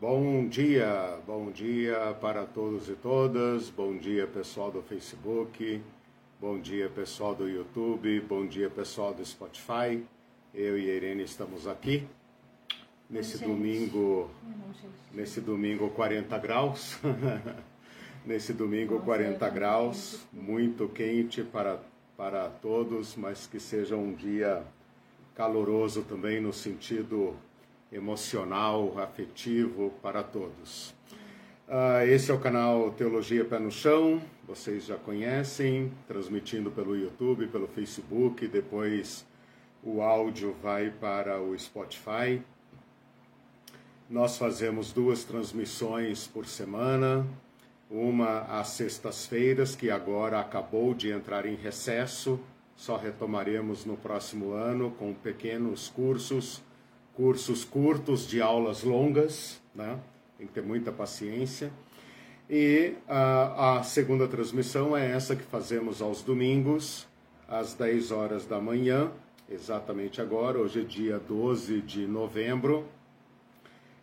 Bom 0.00 0.46
dia, 0.46 1.18
bom 1.26 1.50
dia 1.50 2.16
para 2.20 2.46
todos 2.46 2.88
e 2.88 2.92
todas, 2.92 3.68
bom 3.68 3.96
dia 3.96 4.28
pessoal 4.28 4.70
do 4.70 4.80
Facebook, 4.80 5.82
bom 6.40 6.60
dia 6.60 6.88
pessoal 6.88 7.34
do 7.34 7.48
YouTube, 7.48 8.20
bom 8.20 8.46
dia 8.46 8.70
pessoal 8.70 9.12
do 9.12 9.26
Spotify. 9.26 10.00
Eu 10.54 10.78
e 10.78 10.88
a 10.88 10.94
Irene 10.94 11.24
estamos 11.24 11.66
aqui 11.66 12.06
nesse 13.10 13.38
domingo, 13.38 14.30
nesse 15.12 15.40
domingo 15.40 15.90
40 15.90 16.38
graus, 16.38 16.96
nesse 18.24 18.52
domingo 18.52 19.00
40 19.00 19.50
graus, 19.50 20.24
muito 20.32 20.88
quente 20.88 21.42
para, 21.42 21.80
para 22.16 22.48
todos, 22.48 23.16
mas 23.16 23.48
que 23.48 23.58
seja 23.58 23.96
um 23.96 24.14
dia 24.14 24.62
caloroso 25.34 26.04
também 26.04 26.40
no 26.40 26.52
sentido 26.52 27.34
emocional, 27.92 28.98
afetivo 28.98 29.90
para 30.02 30.22
todos. 30.22 30.94
Uh, 31.68 32.06
esse 32.08 32.30
é 32.30 32.34
o 32.34 32.40
canal 32.40 32.90
Teologia 32.92 33.44
Pé 33.44 33.58
no 33.58 33.70
Chão, 33.70 34.22
vocês 34.46 34.86
já 34.86 34.96
conhecem, 34.96 35.92
transmitindo 36.06 36.70
pelo 36.70 36.96
YouTube, 36.96 37.46
pelo 37.48 37.66
Facebook, 37.66 38.46
depois 38.48 39.26
o 39.82 40.00
áudio 40.00 40.56
vai 40.62 40.90
para 40.90 41.40
o 41.40 41.58
Spotify. 41.58 42.42
Nós 44.08 44.38
fazemos 44.38 44.92
duas 44.92 45.24
transmissões 45.24 46.26
por 46.26 46.46
semana, 46.46 47.26
uma 47.90 48.40
às 48.40 48.68
sextas-feiras, 48.68 49.76
que 49.76 49.90
agora 49.90 50.40
acabou 50.40 50.94
de 50.94 51.10
entrar 51.10 51.44
em 51.44 51.54
recesso, 51.54 52.40
só 52.74 52.96
retomaremos 52.96 53.84
no 53.84 53.96
próximo 53.96 54.52
ano 54.52 54.90
com 54.92 55.12
pequenos 55.12 55.88
cursos 55.88 56.62
cursos 57.18 57.64
curtos 57.64 58.28
de 58.28 58.40
aulas 58.40 58.84
longas, 58.84 59.60
né? 59.74 59.98
tem 60.38 60.46
que 60.46 60.52
ter 60.52 60.62
muita 60.62 60.92
paciência. 60.92 61.72
E 62.48 62.94
a, 63.08 63.78
a 63.78 63.82
segunda 63.82 64.28
transmissão 64.28 64.96
é 64.96 65.10
essa 65.10 65.34
que 65.34 65.42
fazemos 65.42 66.00
aos 66.00 66.22
domingos, 66.22 67.08
às 67.48 67.74
10 67.74 68.12
horas 68.12 68.46
da 68.46 68.60
manhã, 68.60 69.10
exatamente 69.50 70.20
agora, 70.20 70.60
hoje 70.60 70.82
é 70.82 70.84
dia 70.84 71.18
12 71.18 71.80
de 71.80 72.06
novembro, 72.06 72.86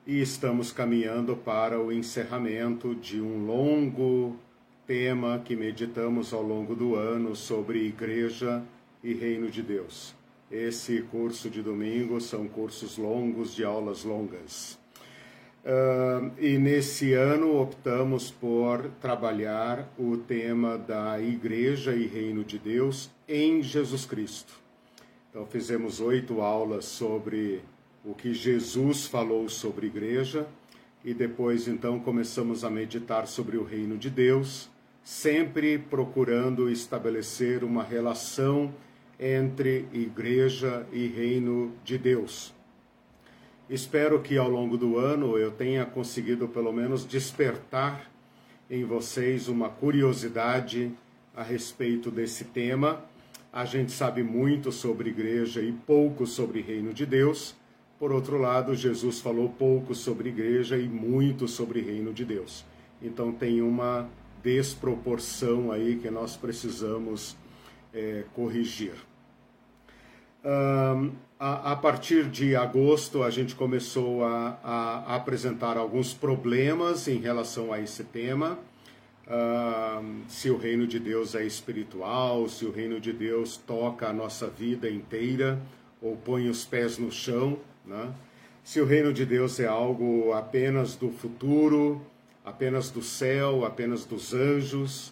e 0.05 0.19
estamos 0.19 0.73
caminhando 0.73 1.38
para 1.38 1.79
o 1.79 1.94
encerramento 1.94 2.94
de 2.95 3.22
um 3.22 3.45
longo 3.45 4.35
tema 4.85 5.39
que 5.39 5.55
meditamos 5.55 6.33
ao 6.33 6.44
longo 6.44 6.75
do 6.75 6.95
ano 6.95 7.33
sobre 7.33 7.79
igreja 7.79 8.61
e 9.02 9.13
reino 9.13 9.50
de 9.50 9.61
Deus. 9.61 10.13
Esse 10.56 11.02
curso 11.11 11.50
de 11.50 11.61
domingo 11.61 12.22
são 12.22 12.48
cursos 12.48 12.98
longos, 12.98 13.53
de 13.53 13.66
aulas 13.66 14.06
longas. 14.06 14.80
Uh, 15.66 16.31
e 16.39 16.58
nesse 16.58 17.12
ano 17.12 17.59
optamos 17.59 18.31
por 18.31 18.89
trabalhar 19.02 19.86
o 20.00 20.16
tema 20.16 20.78
da 20.78 21.20
Igreja 21.20 21.94
e 21.94 22.08
Reino 22.08 22.42
de 22.42 22.58
Deus 22.58 23.12
em 23.28 23.62
Jesus 23.62 24.06
Cristo. 24.06 24.53
Então, 25.30 25.45
fizemos 25.45 26.00
oito 26.00 26.39
aulas 26.39 26.86
sobre 26.86 27.62
o 28.06 28.14
que 28.14 28.34
Jesus 28.34 29.08
falou 29.08 29.50
sobre 29.50 29.88
igreja 29.88 30.47
e 31.03 31.14
depois, 31.14 31.67
então, 31.67 32.00
começamos 32.00 32.64
a 32.64 32.69
meditar 32.69 33.28
sobre 33.28 33.58
o 33.58 33.64
Reino 33.66 33.97
de 33.97 34.09
Deus, 34.09 34.69
sempre 35.03 35.78
procurando 35.78 36.69
estabelecer 36.69 37.62
uma 37.62 37.84
relação 37.84 38.73
entre 39.19 39.88
igreja 39.94 40.85
e 40.91 41.08
reino 41.08 41.73
de 41.83 41.97
Deus. 41.97 42.53
Espero 43.69 44.22
que 44.22 44.38
ao 44.38 44.49
longo 44.49 44.77
do 44.77 44.97
ano 44.97 45.38
eu 45.38 45.52
tenha 45.52 45.85
conseguido 45.85 46.47
pelo 46.47 46.72
menos 46.72 47.05
despertar 47.05 48.11
em 48.69 48.83
vocês 48.83 49.47
uma 49.47 49.69
curiosidade 49.69 50.91
a 51.35 51.41
respeito 51.41 52.11
desse 52.11 52.45
tema. 52.45 53.03
A 53.51 53.66
gente 53.66 53.91
sabe 53.91 54.22
muito 54.22 54.72
sobre 54.72 55.09
igreja 55.09 55.61
e 55.61 55.72
pouco 55.72 56.28
sobre 56.28 56.61
reino 56.61 56.94
de 56.94 57.06
Deus. 57.06 57.56
Por 57.97 58.11
outro 58.11 58.38
lado, 58.38 58.75
Jesus 58.75 59.19
falou 59.19 59.50
pouco 59.50 59.95
sobre 59.95 60.29
igreja 60.29 60.78
e 60.78 60.88
muito 60.88 61.47
sobre 61.47 61.81
reino 61.81 62.13
de 62.13 62.25
Deus. 62.25 62.66
Então 63.01 63.31
tem 63.31 63.61
uma 63.61 64.09
desproporção 64.44 65.72
aí 65.72 65.95
que 65.95 66.11
nós 66.11 66.35
precisamos 66.35 67.35
é, 67.95 68.25
corrigir. 68.33 68.94
Um, 70.44 71.13
a, 71.39 71.72
a, 71.72 71.75
partir 71.75 72.25
de 72.25 72.56
agosto, 72.56 73.23
a 73.23 73.31
gente 73.31 73.56
começou 73.56 74.23
a, 74.23 74.59
a, 74.63 75.16
apresentar 75.16 75.78
alguns 75.78 76.13
problemas 76.13 77.07
em 77.07 77.17
relação 77.17 77.73
a 77.73 77.79
esse 77.79 78.03
tema. 78.03 78.59
Um, 79.28 80.22
se 80.28 80.51
o 80.51 80.57
reino 80.57 80.85
de 80.85 81.00
Deus 81.00 81.34
é 81.34 81.44
espiritual, 81.44 82.47
se 82.47 82.63
o 82.66 82.72
reino 82.72 83.00
de 83.00 83.11
Deus 83.11 83.57
toca 83.57 84.07
a 84.07 84.13
nossa 84.13 84.47
vida 84.47 84.88
inteira 84.88 85.59
ou 86.00 86.16
põe 86.16 86.47
os 86.47 86.63
pés 86.63 87.00
no 87.00 87.11
chão, 87.11 87.57
né? 87.84 88.13
se 88.63 88.79
o 88.79 88.85
reino 88.85 89.11
de 89.11 89.25
Deus 89.25 89.59
é 89.59 89.66
algo 89.66 90.31
apenas 90.34 90.95
do 90.95 91.09
futuro, 91.09 92.01
apenas 92.44 92.91
do 92.91 93.01
céu, 93.01 93.66
apenas 93.66 94.05
dos 94.05 94.31
anjos, 94.31 95.11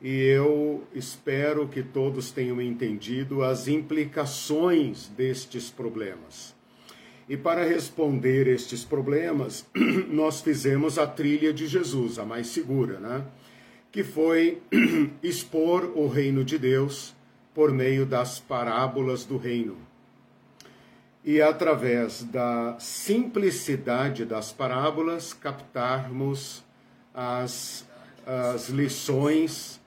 e 0.00 0.22
eu 0.22 0.86
espero 0.94 1.66
que 1.66 1.82
todos 1.82 2.30
tenham 2.30 2.60
entendido 2.60 3.42
as 3.42 3.66
implicações 3.66 5.08
destes 5.08 5.70
problemas. 5.70 6.54
E 7.28 7.36
para 7.36 7.64
responder 7.64 8.46
estes 8.46 8.84
problemas, 8.84 9.66
nós 10.08 10.40
fizemos 10.40 10.98
a 10.98 11.06
trilha 11.06 11.52
de 11.52 11.66
Jesus, 11.66 12.18
a 12.18 12.24
mais 12.24 12.46
segura, 12.46 13.00
né? 13.00 13.24
Que 13.90 14.04
foi 14.04 14.62
expor 15.22 15.92
o 15.96 16.06
reino 16.06 16.44
de 16.44 16.58
Deus 16.58 17.14
por 17.52 17.72
meio 17.72 18.06
das 18.06 18.38
parábolas 18.38 19.24
do 19.24 19.36
reino. 19.36 19.76
E 21.24 21.42
através 21.42 22.22
da 22.22 22.76
simplicidade 22.78 24.24
das 24.24 24.52
parábolas, 24.52 25.34
captarmos 25.34 26.64
as, 27.12 27.86
as 28.24 28.68
lições 28.68 29.78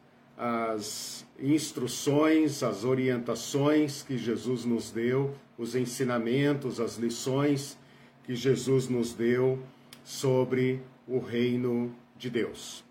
as 0.43 1.23
instruções, 1.39 2.63
as 2.63 2.83
orientações 2.83 4.01
que 4.01 4.17
Jesus 4.17 4.65
nos 4.65 4.89
deu, 4.89 5.35
os 5.55 5.75
ensinamentos, 5.75 6.79
as 6.79 6.97
lições 6.97 7.77
que 8.23 8.33
Jesus 8.33 8.89
nos 8.89 9.13
deu 9.13 9.59
sobre 10.03 10.81
o 11.07 11.19
reino 11.19 11.95
de 12.17 12.31
Deus. 12.31 12.83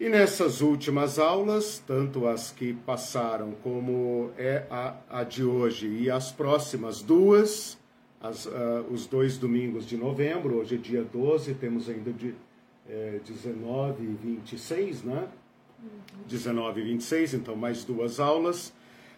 E 0.00 0.08
nessas 0.08 0.62
últimas 0.62 1.18
aulas, 1.18 1.82
tanto 1.86 2.26
as 2.26 2.52
que 2.52 2.72
passaram 2.72 3.52
como 3.62 4.30
é 4.38 4.64
a, 4.70 4.96
a 5.10 5.24
de 5.24 5.44
hoje 5.44 5.88
e 5.88 6.10
as 6.10 6.32
próximas 6.32 7.02
duas, 7.02 7.76
as, 8.18 8.46
uh, 8.46 8.86
os 8.90 9.06
dois 9.06 9.36
domingos 9.36 9.86
de 9.86 9.98
novembro, 9.98 10.56
hoje 10.56 10.76
é 10.76 10.78
dia 10.78 11.04
12, 11.04 11.52
temos 11.54 11.86
ainda 11.90 12.12
de 12.14 12.34
é, 12.88 13.20
19 13.26 14.02
e 14.02 14.06
26, 14.06 15.02
né? 15.02 15.28
19 16.26 16.80
e 16.80 16.84
26, 16.84 17.34
então 17.34 17.56
mais 17.56 17.84
duas 17.84 18.20
aulas. 18.20 18.72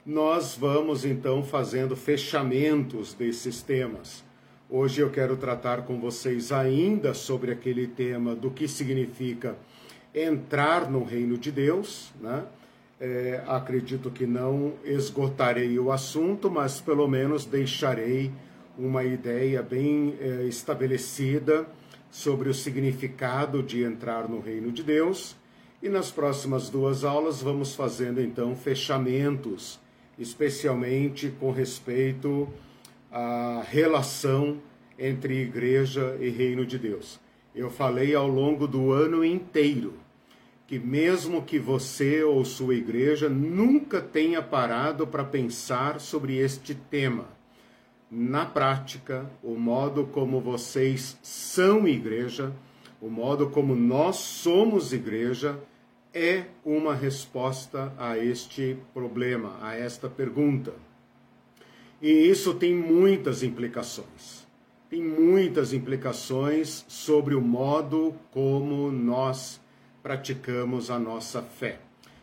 Nós 0.06 0.56
vamos 0.58 1.04
então 1.04 1.42
fazendo 1.42 1.96
fechamentos 1.96 3.12
desses 3.12 3.62
temas. 3.62 4.24
Hoje 4.68 5.00
eu 5.00 5.10
quero 5.10 5.36
tratar 5.36 5.82
com 5.82 5.98
vocês 5.98 6.52
ainda 6.52 7.12
sobre 7.12 7.50
aquele 7.50 7.86
tema 7.86 8.34
do 8.34 8.50
que 8.50 8.68
significa 8.68 9.56
entrar 10.14 10.90
no 10.90 11.04
reino 11.04 11.36
de 11.36 11.50
Deus, 11.50 12.12
né? 12.20 12.44
É, 13.00 13.42
acredito 13.46 14.10
que 14.10 14.26
não 14.26 14.74
esgotarei 14.84 15.78
o 15.78 15.90
assunto, 15.90 16.50
mas 16.50 16.82
pelo 16.82 17.08
menos 17.08 17.46
deixarei 17.46 18.30
uma 18.78 19.02
ideia 19.02 19.62
bem 19.62 20.14
é, 20.20 20.44
estabelecida 20.44 21.66
sobre 22.10 22.50
o 22.50 22.54
significado 22.54 23.62
de 23.62 23.82
entrar 23.82 24.28
no 24.28 24.38
reino 24.38 24.70
de 24.70 24.82
Deus 24.82 25.39
e 25.82 25.88
nas 25.88 26.10
próximas 26.10 26.68
duas 26.68 27.04
aulas 27.04 27.40
vamos 27.40 27.74
fazendo 27.74 28.20
então 28.20 28.54
fechamentos, 28.54 29.80
especialmente 30.18 31.32
com 31.40 31.50
respeito 31.50 32.48
à 33.10 33.62
relação 33.66 34.60
entre 34.98 35.40
igreja 35.40 36.16
e 36.20 36.28
reino 36.28 36.66
de 36.66 36.78
Deus. 36.78 37.18
Eu 37.54 37.70
falei 37.70 38.14
ao 38.14 38.28
longo 38.28 38.66
do 38.66 38.92
ano 38.92 39.24
inteiro 39.24 39.94
que 40.66 40.78
mesmo 40.78 41.42
que 41.42 41.58
você 41.58 42.22
ou 42.22 42.44
sua 42.44 42.76
igreja 42.76 43.28
nunca 43.28 44.00
tenha 44.00 44.40
parado 44.40 45.04
para 45.04 45.24
pensar 45.24 45.98
sobre 45.98 46.36
este 46.36 46.76
tema, 46.76 47.26
na 48.08 48.44
prática, 48.44 49.30
o 49.42 49.54
modo 49.54 50.04
como 50.04 50.40
vocês 50.40 51.18
são 51.22 51.88
igreja, 51.88 52.52
o 53.00 53.08
modo 53.08 53.50
como 53.50 53.74
nós 53.74 54.16
somos 54.16 54.92
igreja, 54.92 55.58
é 56.12 56.44
uma 56.64 56.94
resposta 56.94 57.92
a 57.96 58.18
este 58.18 58.76
problema, 58.92 59.56
a 59.60 59.74
esta 59.74 60.08
pergunta. 60.08 60.72
E 62.02 62.08
isso 62.08 62.54
tem 62.54 62.74
muitas 62.74 63.42
implicações. 63.42 64.46
tem 64.88 65.02
muitas 65.02 65.72
implicações 65.72 66.84
sobre 66.88 67.36
o 67.36 67.40
modo 67.40 68.12
como 68.32 68.90
nós 68.90 69.60
praticamos 70.02 70.90
a 70.90 70.98
nossa 70.98 71.40
fé. 71.40 71.78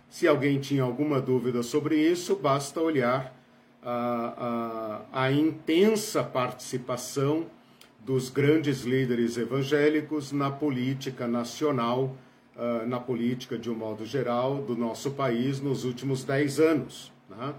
Se 0.09 0.27
alguém 0.27 0.59
tinha 0.59 0.83
alguma 0.83 1.21
dúvida 1.21 1.63
sobre 1.63 1.95
isso, 1.95 2.35
basta 2.35 2.81
olhar 2.81 3.33
a, 3.81 5.05
a, 5.13 5.23
a 5.23 5.31
intensa 5.31 6.21
participação 6.23 7.45
dos 7.99 8.29
grandes 8.29 8.81
líderes 8.81 9.37
evangélicos 9.37 10.33
na 10.33 10.51
política 10.51 11.25
nacional, 11.27 12.15
uh, 12.57 12.85
na 12.87 12.99
política 12.99 13.57
de 13.57 13.69
um 13.69 13.75
modo 13.75 14.05
geral 14.05 14.61
do 14.61 14.75
nosso 14.75 15.11
país 15.11 15.61
nos 15.61 15.85
últimos 15.85 16.23
dez 16.23 16.59
anos. 16.59 17.11
Né? 17.29 17.53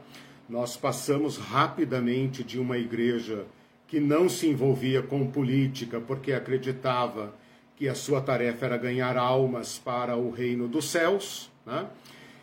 Nós 0.48 0.76
passamos 0.76 1.36
rapidamente 1.36 2.42
de 2.42 2.58
uma 2.58 2.76
igreja 2.76 3.46
que 3.86 4.00
não 4.00 4.28
se 4.28 4.48
envolvia 4.48 5.02
com 5.02 5.26
política 5.30 6.00
porque 6.00 6.32
acreditava 6.32 7.34
que 7.76 7.88
a 7.88 7.94
sua 7.94 8.20
tarefa 8.20 8.66
era 8.66 8.76
ganhar 8.76 9.16
almas 9.16 9.78
para 9.78 10.16
o 10.16 10.30
reino 10.30 10.66
dos 10.66 10.86
céus, 10.86 11.50
né? 11.64 11.86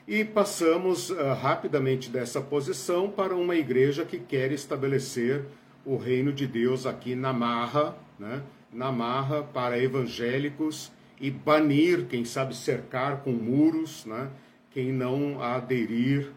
e 0.08 0.24
passamos 0.24 1.10
uh, 1.10 1.34
rapidamente 1.34 2.10
dessa 2.10 2.40
posição 2.40 3.10
para 3.10 3.36
uma 3.36 3.56
igreja 3.56 4.06
que 4.06 4.18
quer 4.18 4.52
estabelecer 4.52 5.44
o 5.86 5.98
reino 5.98 6.32
de 6.32 6.48
Deus 6.48 6.86
aqui 6.86 7.16
na 7.16 7.34
marra, 7.34 7.96
né? 8.18 8.42
na 8.72 8.92
marra 8.92 9.44
para 9.44 9.78
evangélicos 9.78 10.92
e 11.20 11.32
banir, 11.32 12.06
quem 12.08 12.26
sabe 12.26 12.56
cercar 12.56 13.22
com 13.22 13.32
muros, 13.32 14.06
né? 14.06 14.30
quem 14.72 14.92
não 14.92 15.42
aderir 15.42 16.32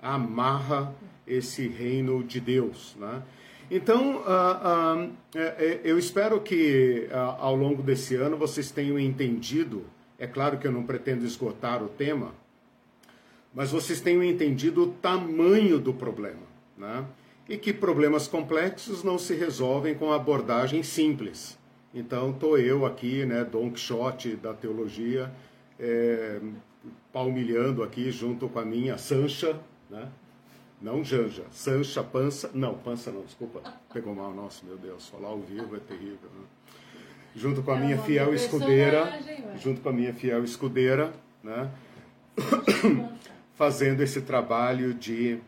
amarra 0.00 0.94
esse 1.26 1.68
reino 1.68 2.22
de 2.22 2.40
Deus. 2.40 2.96
Né? 2.98 3.22
Então, 3.70 4.16
uh, 4.18 5.06
uh, 5.06 5.12
eu 5.84 5.98
espero 5.98 6.40
que 6.40 7.08
uh, 7.10 7.16
ao 7.38 7.54
longo 7.54 7.82
desse 7.82 8.14
ano 8.16 8.36
vocês 8.36 8.70
tenham 8.70 8.98
entendido. 8.98 9.84
É 10.18 10.26
claro 10.26 10.58
que 10.58 10.66
eu 10.66 10.72
não 10.72 10.82
pretendo 10.82 11.24
esgotar 11.24 11.82
o 11.82 11.88
tema, 11.88 12.32
mas 13.54 13.70
vocês 13.70 14.00
tenham 14.00 14.22
entendido 14.22 14.84
o 14.84 14.92
tamanho 14.92 15.78
do 15.78 15.94
problema, 15.94 16.42
né? 16.76 17.04
E 17.48 17.56
que 17.56 17.72
problemas 17.72 18.28
complexos 18.28 19.02
não 19.02 19.18
se 19.18 19.34
resolvem 19.34 19.94
com 19.94 20.12
abordagem 20.12 20.82
simples. 20.82 21.58
Então, 21.92 22.30
estou 22.30 22.56
eu 22.56 22.86
aqui, 22.86 23.26
né, 23.26 23.44
Don 23.44 23.70
Quixote 23.70 24.36
da 24.36 24.54
teologia, 24.54 25.32
é, 25.78 26.40
palmilhando 27.12 27.82
aqui 27.82 28.10
junto 28.12 28.48
com 28.48 28.60
a 28.60 28.64
minha 28.64 28.96
Sancha, 28.96 29.58
né? 29.88 30.08
Não 30.80 31.04
Janja, 31.04 31.44
Sancha, 31.50 32.02
Pança, 32.02 32.50
não, 32.54 32.74
Pança 32.74 33.10
não, 33.10 33.22
desculpa, 33.22 33.60
pegou 33.92 34.14
mal, 34.14 34.32
nossa, 34.32 34.64
meu 34.64 34.78
Deus, 34.78 35.08
falar 35.08 35.28
ao 35.28 35.38
vivo 35.40 35.76
é 35.76 35.78
terrível. 35.78 36.30
Né? 36.34 36.46
Junto 37.36 37.62
com 37.62 37.70
a 37.72 37.76
minha 37.76 37.98
fiel 37.98 38.32
escudeira, 38.32 39.12
junto 39.58 39.82
com 39.82 39.90
a 39.90 39.92
minha 39.92 40.14
fiel 40.14 40.42
escudeira, 40.42 41.12
né? 41.42 41.70
fazendo 43.54 44.00
esse 44.00 44.22
trabalho 44.22 44.94
de 44.94 45.38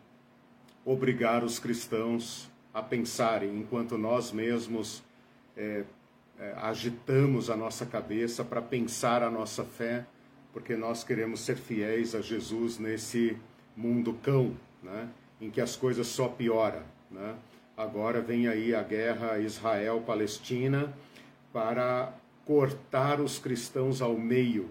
obrigar 0.84 1.42
os 1.42 1.58
cristãos 1.58 2.50
a 2.74 2.82
pensarem, 2.82 3.56
enquanto 3.56 3.96
nós 3.96 4.32
mesmos 4.32 5.02
é, 5.56 5.84
é, 6.38 6.55
agitamos 6.56 7.50
a 7.50 7.56
nossa 7.56 7.87
cabeça 7.87 8.44
para 8.44 8.61
pensar 8.61 9.23
a 9.23 9.31
nossa 9.31 9.64
fé, 9.64 10.05
porque 10.52 10.76
nós 10.76 11.05
queremos 11.05 11.40
ser 11.40 11.56
fiéis 11.56 12.14
a 12.14 12.20
Jesus 12.20 12.79
nesse 12.79 13.37
mundo 13.76 14.14
cão, 14.23 14.55
né, 14.82 15.08
em 15.40 15.50
que 15.50 15.61
as 15.61 15.76
coisas 15.76 16.06
só 16.06 16.29
pioram. 16.29 16.82
Né? 17.11 17.34
Agora 17.76 18.20
vem 18.20 18.49
aí 18.49 18.75
a 18.75 18.82
guerra 18.82 19.38
Israel-Palestina 19.38 20.93
para 21.52 22.12
cortar 22.44 23.20
os 23.20 23.38
cristãos 23.38 24.02
ao 24.02 24.17
meio 24.17 24.69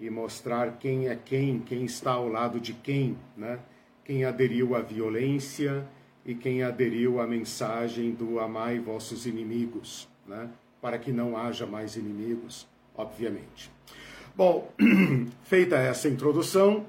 e 0.00 0.10
mostrar 0.10 0.78
quem 0.78 1.08
é 1.08 1.16
quem, 1.16 1.60
quem 1.60 1.84
está 1.84 2.12
ao 2.12 2.28
lado 2.28 2.60
de 2.60 2.72
quem, 2.72 3.16
né? 3.36 3.58
Quem 4.04 4.24
aderiu 4.24 4.74
à 4.74 4.80
violência 4.80 5.86
e 6.26 6.34
quem 6.34 6.62
aderiu 6.62 7.20
à 7.20 7.26
mensagem 7.26 8.12
do 8.12 8.38
amai 8.38 8.78
vossos 8.78 9.26
inimigos, 9.26 10.08
né? 10.26 10.50
Para 10.84 10.98
que 10.98 11.10
não 11.10 11.34
haja 11.34 11.64
mais 11.64 11.96
inimigos, 11.96 12.66
obviamente. 12.94 13.70
Bom, 14.36 14.70
feita 15.42 15.76
essa 15.76 16.10
introdução, 16.10 16.84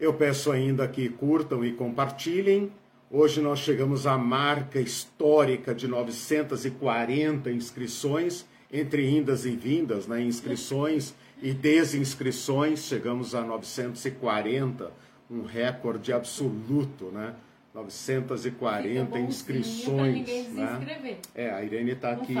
eu 0.00 0.14
peço 0.14 0.50
ainda 0.50 0.88
que 0.88 1.06
curtam 1.10 1.62
e 1.62 1.74
compartilhem. 1.74 2.72
Hoje 3.10 3.42
nós 3.42 3.58
chegamos 3.58 4.06
à 4.06 4.16
marca 4.16 4.80
histórica 4.80 5.74
de 5.74 5.86
940 5.86 7.50
inscrições, 7.50 8.46
entre 8.72 9.06
indas 9.06 9.44
e 9.44 9.50
vindas, 9.50 10.06
né? 10.06 10.22
inscrições 10.22 11.14
e 11.42 11.52
desinscrições, 11.52 12.86
chegamos 12.86 13.34
a 13.34 13.42
940, 13.42 14.90
um 15.30 15.42
recorde 15.42 16.10
absoluto, 16.10 17.10
né? 17.12 17.34
940 17.78 19.18
inscrições. 19.20 20.26
Né? 20.48 21.18
É, 21.34 21.50
a 21.50 21.62
Irene 21.62 21.92
está 21.92 22.12
aqui. 22.12 22.34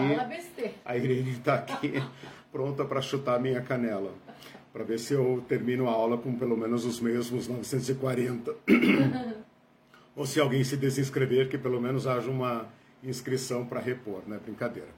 A 0.84 0.96
Irene 0.96 1.30
está 1.30 1.54
aqui 1.54 2.02
pronta 2.50 2.84
para 2.84 3.00
chutar 3.00 3.36
a 3.36 3.38
minha 3.38 3.60
canela. 3.60 4.12
Para 4.72 4.84
ver 4.84 4.98
se 4.98 5.14
eu 5.14 5.44
termino 5.48 5.88
a 5.88 5.92
aula 5.92 6.18
com 6.18 6.34
pelo 6.34 6.56
menos 6.56 6.84
os 6.84 7.00
mesmos 7.00 7.46
940. 7.46 8.54
Ou 10.16 10.26
se 10.26 10.40
alguém 10.40 10.64
se 10.64 10.76
desinscrever, 10.76 11.48
que 11.48 11.56
pelo 11.56 11.80
menos 11.80 12.06
haja 12.06 12.28
uma 12.28 12.66
inscrição 13.04 13.64
para 13.64 13.80
repor, 13.80 14.22
né? 14.26 14.40
Brincadeira. 14.44 14.88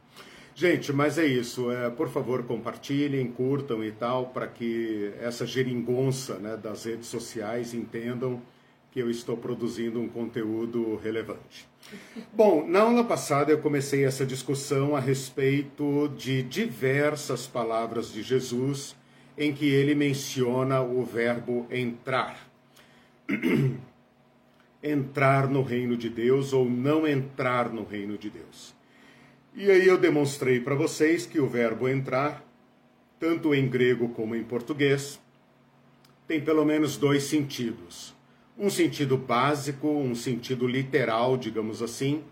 Gente, 0.54 0.92
mas 0.92 1.18
é 1.18 1.26
isso. 1.26 1.70
É, 1.70 1.90
por 1.90 2.08
favor, 2.08 2.42
compartilhem, 2.44 3.30
curtam 3.30 3.84
e 3.84 3.92
tal, 3.92 4.26
para 4.26 4.46
que 4.46 5.12
essa 5.20 5.46
geringonça 5.46 6.36
né, 6.36 6.56
das 6.56 6.84
redes 6.84 7.06
sociais 7.06 7.74
entendam 7.74 8.40
que 8.90 9.00
eu 9.00 9.10
estou 9.10 9.36
produzindo 9.36 10.00
um 10.00 10.08
conteúdo 10.08 10.96
relevante. 10.96 11.68
Bom, 12.32 12.66
na 12.66 12.80
aula 12.80 13.04
passada 13.04 13.52
eu 13.52 13.58
comecei 13.58 14.04
essa 14.04 14.26
discussão 14.26 14.96
a 14.96 15.00
respeito 15.00 16.08
de 16.16 16.42
diversas 16.42 17.46
palavras 17.46 18.12
de 18.12 18.22
Jesus 18.22 18.96
em 19.38 19.52
que 19.52 19.68
ele 19.68 19.94
menciona 19.94 20.80
o 20.80 21.04
verbo 21.04 21.66
entrar. 21.70 22.50
entrar 24.82 25.48
no 25.48 25.62
reino 25.62 25.96
de 25.96 26.08
Deus 26.08 26.52
ou 26.52 26.68
não 26.68 27.06
entrar 27.06 27.70
no 27.70 27.84
reino 27.84 28.16
de 28.16 28.30
Deus. 28.30 28.74
E 29.54 29.70
aí 29.70 29.86
eu 29.86 29.98
demonstrei 29.98 30.60
para 30.60 30.74
vocês 30.74 31.26
que 31.26 31.40
o 31.40 31.48
verbo 31.48 31.88
entrar, 31.88 32.44
tanto 33.18 33.54
em 33.54 33.68
grego 33.68 34.08
como 34.10 34.34
em 34.34 34.42
português, 34.42 35.20
tem 36.26 36.40
pelo 36.40 36.64
menos 36.64 36.96
dois 36.96 37.24
sentidos. 37.24 38.14
Um 38.60 38.68
sentido 38.68 39.16
básico, 39.16 39.88
um 39.88 40.14
sentido 40.14 40.66
literal, 40.66 41.38
digamos 41.38 41.80
assim, 41.80 42.22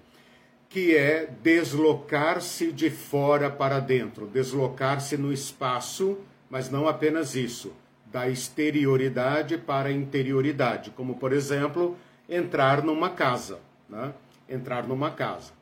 que 0.68 0.94
é 0.94 1.26
deslocar-se 1.42 2.70
de 2.70 2.90
fora 2.90 3.48
para 3.48 3.80
dentro, 3.80 4.26
deslocar-se 4.26 5.16
no 5.16 5.32
espaço, 5.32 6.18
mas 6.50 6.68
não 6.68 6.86
apenas 6.86 7.34
isso, 7.34 7.72
da 8.04 8.28
exterioridade 8.28 9.56
para 9.56 9.88
a 9.88 9.92
interioridade, 9.92 10.90
como 10.90 11.14
por 11.14 11.32
exemplo, 11.32 11.96
entrar 12.28 12.84
numa 12.84 13.08
casa, 13.08 13.58
né? 13.88 14.12
entrar 14.46 14.86
numa 14.86 15.10
casa. 15.10 15.52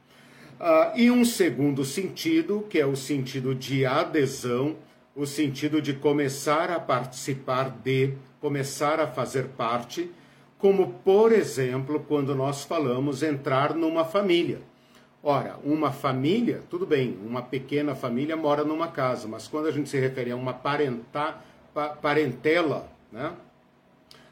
Uh, 0.58 0.99
e 0.99 1.12
um 1.12 1.25
segundo 1.25 1.85
sentido, 1.85 2.66
que 2.68 2.80
é 2.80 2.87
o 2.87 2.96
sentido 2.96 3.54
de 3.54 3.87
adesão, 3.87 4.75
o 5.14 5.26
sentido 5.26 5.80
de 5.80 5.92
começar 5.92 6.73
a 6.73 6.80
participar 6.80 7.70
de, 7.70 8.14
começar 8.40 8.99
a 8.99 9.06
fazer 9.06 9.44
parte, 9.56 10.11
como 10.58 10.94
por 11.04 11.32
exemplo, 11.32 12.00
quando 12.00 12.34
nós 12.34 12.64
falamos 12.64 13.22
entrar 13.22 13.75
numa 13.75 14.04
família. 14.04 14.60
Ora, 15.22 15.56
uma 15.64 15.90
família, 15.90 16.62
tudo 16.70 16.86
bem, 16.86 17.18
uma 17.25 17.42
pequena 17.42 17.94
família 17.94 18.36
mora 18.36 18.64
numa 18.64 18.88
casa, 18.88 19.26
mas 19.26 19.48
quando 19.48 19.66
a 19.66 19.72
gente 19.72 19.88
se 19.88 19.98
refere 19.98 20.30
a 20.30 20.36
uma 20.36 20.54
parenta, 20.54 21.36
parentela, 22.00 22.88
né, 23.10 23.32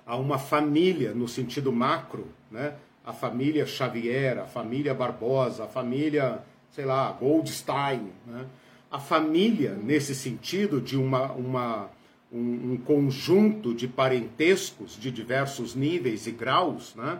a 0.06 0.16
uma 0.16 0.38
família 0.38 1.12
no 1.12 1.26
sentido 1.26 1.72
macro, 1.72 2.28
né, 2.50 2.74
a 3.04 3.12
família 3.12 3.66
Xavier, 3.66 4.38
a 4.38 4.46
família 4.46 4.94
Barbosa, 4.94 5.64
a 5.64 5.66
família, 5.66 6.38
sei 6.70 6.86
lá, 6.86 7.12
Goldstein. 7.12 8.10
Né? 8.26 8.46
A 8.90 8.98
família, 8.98 9.74
nesse 9.74 10.14
sentido 10.14 10.80
de 10.80 10.96
uma, 10.96 11.32
uma, 11.32 11.90
um, 12.34 12.72
um, 12.72 12.76
conjunto 12.76 13.72
de 13.72 13.86
parentescos 13.86 14.98
de 14.98 15.10
diversos 15.10 15.74
níveis 15.74 16.26
e 16.26 16.32
graus, 16.32 16.94
né? 16.96 17.18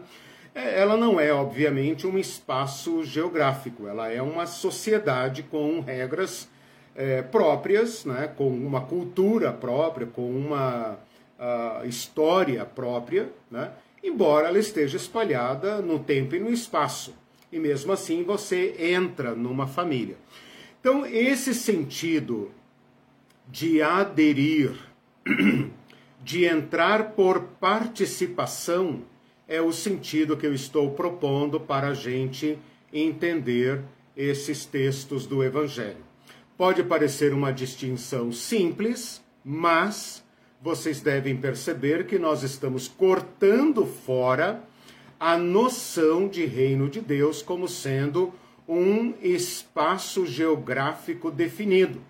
É, 0.55 0.81
ela 0.81 0.97
não 0.97 1.19
é, 1.19 1.33
obviamente, 1.33 2.07
um 2.07 2.19
espaço 2.19 3.03
geográfico, 3.05 3.89
ela 3.89 4.11
é 4.11 4.21
uma 4.21 4.47
sociedade 4.47 5.43
com 5.43 5.81
regras 5.81 6.49
é, 6.95 7.23
próprias, 7.23 8.05
né? 8.05 8.33
com 8.37 8.49
uma 8.49 8.83
cultura 8.83 9.53
própria, 9.53 10.07
com 10.07 10.31
uma 10.31 10.99
história 11.85 12.65
própria, 12.65 13.31
né? 13.51 13.73
embora 14.03 14.49
ela 14.49 14.59
esteja 14.59 14.97
espalhada 14.97 15.83
no 15.83 15.99
tempo 15.99 16.35
e 16.35 16.41
no 16.41 16.51
espaço. 16.51 17.15
e 17.53 17.59
mesmo 17.59 17.93
assim 17.93 18.23
você 18.23 18.75
entra 18.79 19.35
numa 19.35 19.67
família. 19.67 20.17
Então, 20.81 21.05
esse 21.05 21.53
sentido 21.55 22.51
de 23.49 23.83
aderir, 23.83 24.75
de 26.23 26.45
entrar 26.45 27.11
por 27.13 27.41
participação, 27.61 29.03
é 29.47 29.61
o 29.61 29.73
sentido 29.73 30.37
que 30.37 30.47
eu 30.47 30.55
estou 30.55 30.93
propondo 30.93 31.61
para 31.61 31.89
a 31.89 31.95
gente 31.95 32.59
entender 32.93 33.83
esses 34.17 34.65
textos 34.65 35.27
do 35.27 35.43
Evangelho. 35.43 36.05
Pode 36.57 36.83
parecer 36.85 37.33
uma 37.33 37.53
distinção 37.53 38.33
simples, 38.33 39.23
mas 39.45 40.25
vocês 40.63 41.01
devem 41.01 41.37
perceber 41.37 42.07
que 42.07 42.19
nós 42.19 42.43
estamos 42.43 42.89
cortando 42.89 43.85
fora 43.85 44.63
a 45.21 45.37
noção 45.37 46.29
de 46.29 46.47
reino 46.47 46.89
de 46.89 47.01
Deus 47.01 47.43
como 47.43 47.69
sendo 47.69 48.33
um 48.67 49.13
espaço 49.21 50.27
geográfico 50.27 51.31
definido. 51.31 52.01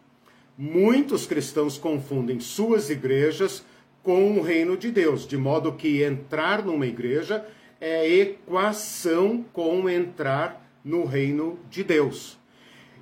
Muitos 0.56 1.26
cristãos 1.26 1.76
confundem 1.76 2.38
suas 2.38 2.88
igrejas 2.88 3.64
com 4.04 4.38
o 4.38 4.42
reino 4.42 4.76
de 4.76 4.90
Deus, 4.90 5.26
de 5.26 5.37
modo 5.37 5.73
que 5.73 6.02
entrar 6.02 6.64
numa 6.64 6.87
igreja 6.87 7.44
é 7.80 8.08
equação 8.08 9.44
com 9.52 9.88
entrar 9.88 10.64
no 10.84 11.04
reino 11.04 11.58
de 11.68 11.82
Deus. 11.82 12.38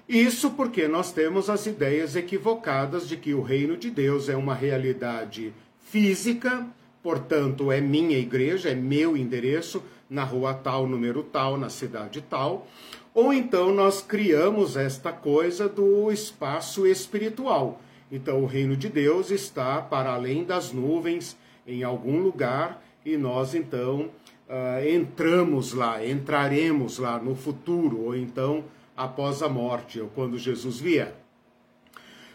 Isso 0.08 0.50
porque 0.52 0.88
nós 0.88 1.12
temos 1.12 1.50
as 1.50 1.66
ideias 1.66 2.16
equivocadas 2.16 3.08
de 3.08 3.16
que 3.16 3.34
o 3.34 3.42
reino 3.42 3.76
de 3.76 3.90
Deus 3.90 4.28
é 4.28 4.36
uma 4.36 4.54
realidade 4.54 5.52
física, 5.78 6.66
portanto, 7.02 7.70
é 7.70 7.80
minha 7.80 8.18
igreja, 8.18 8.70
é 8.70 8.74
meu 8.74 9.16
endereço, 9.16 9.82
na 10.08 10.24
rua 10.24 10.52
tal, 10.54 10.86
número 10.86 11.22
tal, 11.22 11.56
na 11.56 11.68
cidade 11.68 12.22
tal, 12.22 12.66
ou 13.14 13.32
então 13.32 13.74
nós 13.74 14.00
criamos 14.00 14.76
esta 14.76 15.12
coisa 15.12 15.68
do 15.68 16.10
espaço 16.10 16.86
espiritual. 16.86 17.80
Então 18.10 18.42
o 18.42 18.46
reino 18.46 18.76
de 18.76 18.88
Deus 18.88 19.30
está 19.30 19.80
para 19.80 20.12
além 20.12 20.44
das 20.44 20.72
nuvens, 20.72 21.36
em 21.66 21.82
algum 21.82 22.20
lugar, 22.20 22.82
e 23.04 23.16
nós 23.16 23.54
então 23.54 24.10
uh, 24.48 24.88
entramos 24.88 25.72
lá, 25.72 26.04
entraremos 26.06 26.98
lá 26.98 27.18
no 27.18 27.34
futuro, 27.34 28.00
ou 28.00 28.16
então 28.16 28.64
após 28.96 29.42
a 29.42 29.48
morte, 29.48 30.00
ou 30.00 30.08
quando 30.08 30.38
Jesus 30.38 30.78
vier. 30.78 31.14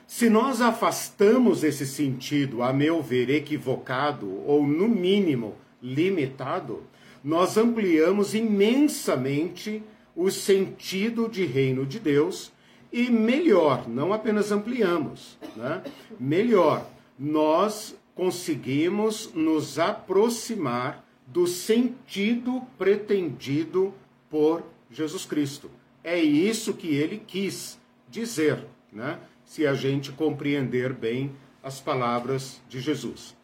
Se 0.08 0.30
nós 0.30 0.62
afastamos 0.62 1.64
esse 1.64 1.86
sentido, 1.86 2.64
a 2.64 2.72
meu 2.72 3.04
ver, 3.04 3.30
equivocado, 3.30 4.42
ou 4.46 4.66
no 4.66 4.88
mínimo 4.88 5.56
limitado, 5.82 6.84
nós 7.24 7.58
ampliamos 7.58 8.34
imensamente 8.34 9.84
o 10.18 10.32
sentido 10.32 11.30
de 11.30 11.46
reino 11.46 11.86
de 11.86 12.00
Deus 12.00 12.52
e 12.92 13.08
melhor, 13.08 13.88
não 13.88 14.12
apenas 14.12 14.52
ampliamos, 14.52 15.38
né? 15.56 15.84
melhor, 16.20 16.90
nós 17.20 17.96
conseguimos 18.16 19.32
nos 19.36 19.78
aproximar 19.78 21.06
do 21.28 21.46
sentido 21.46 22.64
pretendido 22.80 23.94
por 24.28 24.64
Jesus 24.90 25.24
Cristo. 25.24 25.70
É 26.04 26.20
isso 26.20 26.74
que 26.74 26.96
ele 26.96 27.22
quis 27.26 27.80
dizer, 28.10 28.66
né? 28.92 29.20
se 29.46 29.68
a 29.68 29.76
gente 29.76 30.12
compreender 30.12 30.94
bem 30.94 31.32
as 31.62 31.80
palavras 31.80 32.60
de 32.68 32.80
Jesus. 32.80 33.36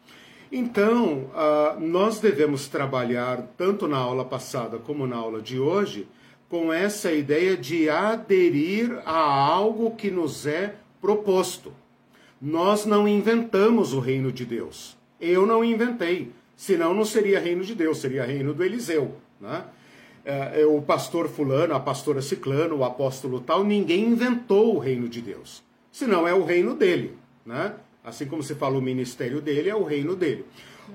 Então, 0.50 1.30
uh, 1.30 1.78
nós 1.78 2.18
devemos 2.18 2.66
trabalhar, 2.66 3.42
tanto 3.56 3.86
na 3.86 3.98
aula 3.98 4.24
passada 4.24 4.78
como 4.78 5.06
na 5.06 5.16
aula 5.16 5.40
de 5.40 5.58
hoje, 5.58 6.08
com 6.54 6.72
essa 6.72 7.10
ideia 7.10 7.56
de 7.56 7.90
aderir 7.90 9.02
a 9.04 9.18
algo 9.18 9.90
que 9.96 10.08
nos 10.08 10.46
é 10.46 10.76
proposto. 11.00 11.72
Nós 12.40 12.86
não 12.86 13.08
inventamos 13.08 13.92
o 13.92 13.98
reino 13.98 14.30
de 14.30 14.44
Deus. 14.44 14.96
Eu 15.20 15.46
não 15.46 15.64
inventei. 15.64 16.30
Senão 16.56 16.94
não 16.94 17.04
seria 17.04 17.40
reino 17.40 17.64
de 17.64 17.74
Deus, 17.74 17.98
seria 17.98 18.24
reino 18.24 18.54
do 18.54 18.62
Eliseu. 18.62 19.16
Né? 19.40 19.64
É, 20.24 20.60
é, 20.60 20.64
o 20.64 20.80
pastor 20.80 21.28
fulano, 21.28 21.74
a 21.74 21.80
pastora 21.80 22.22
ciclano, 22.22 22.76
o 22.76 22.84
apóstolo 22.84 23.40
tal, 23.40 23.64
ninguém 23.64 24.04
inventou 24.06 24.76
o 24.76 24.78
reino 24.78 25.08
de 25.08 25.20
Deus. 25.20 25.60
Senão 25.90 26.28
é 26.28 26.34
o 26.34 26.44
reino 26.44 26.76
dele. 26.76 27.16
Né? 27.44 27.74
Assim 28.04 28.26
como 28.26 28.44
se 28.44 28.54
fala 28.54 28.78
o 28.78 28.80
ministério 28.80 29.40
dele, 29.40 29.70
é 29.70 29.74
o 29.74 29.82
reino 29.82 30.14
dele. 30.14 30.44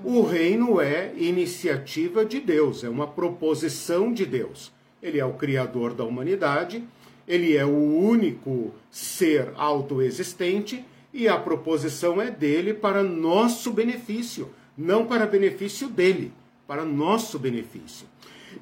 O 0.02 0.22
reino 0.22 0.80
é 0.80 1.12
iniciativa 1.18 2.24
de 2.24 2.40
Deus, 2.40 2.82
é 2.82 2.88
uma 2.88 3.06
proposição 3.06 4.10
de 4.10 4.24
Deus. 4.24 4.72
Ele 5.02 5.18
é 5.18 5.24
o 5.24 5.34
criador 5.34 5.94
da 5.94 6.04
humanidade, 6.04 6.84
ele 7.26 7.56
é 7.56 7.64
o 7.64 7.70
único 7.70 8.74
ser 8.90 9.52
autoexistente 9.56 10.84
e 11.12 11.28
a 11.28 11.36
proposição 11.36 12.20
é 12.20 12.30
dele 12.30 12.74
para 12.74 13.02
nosso 13.02 13.70
benefício, 13.72 14.50
não 14.76 15.06
para 15.06 15.26
benefício 15.26 15.88
dele, 15.88 16.32
para 16.66 16.84
nosso 16.84 17.38
benefício. 17.38 18.06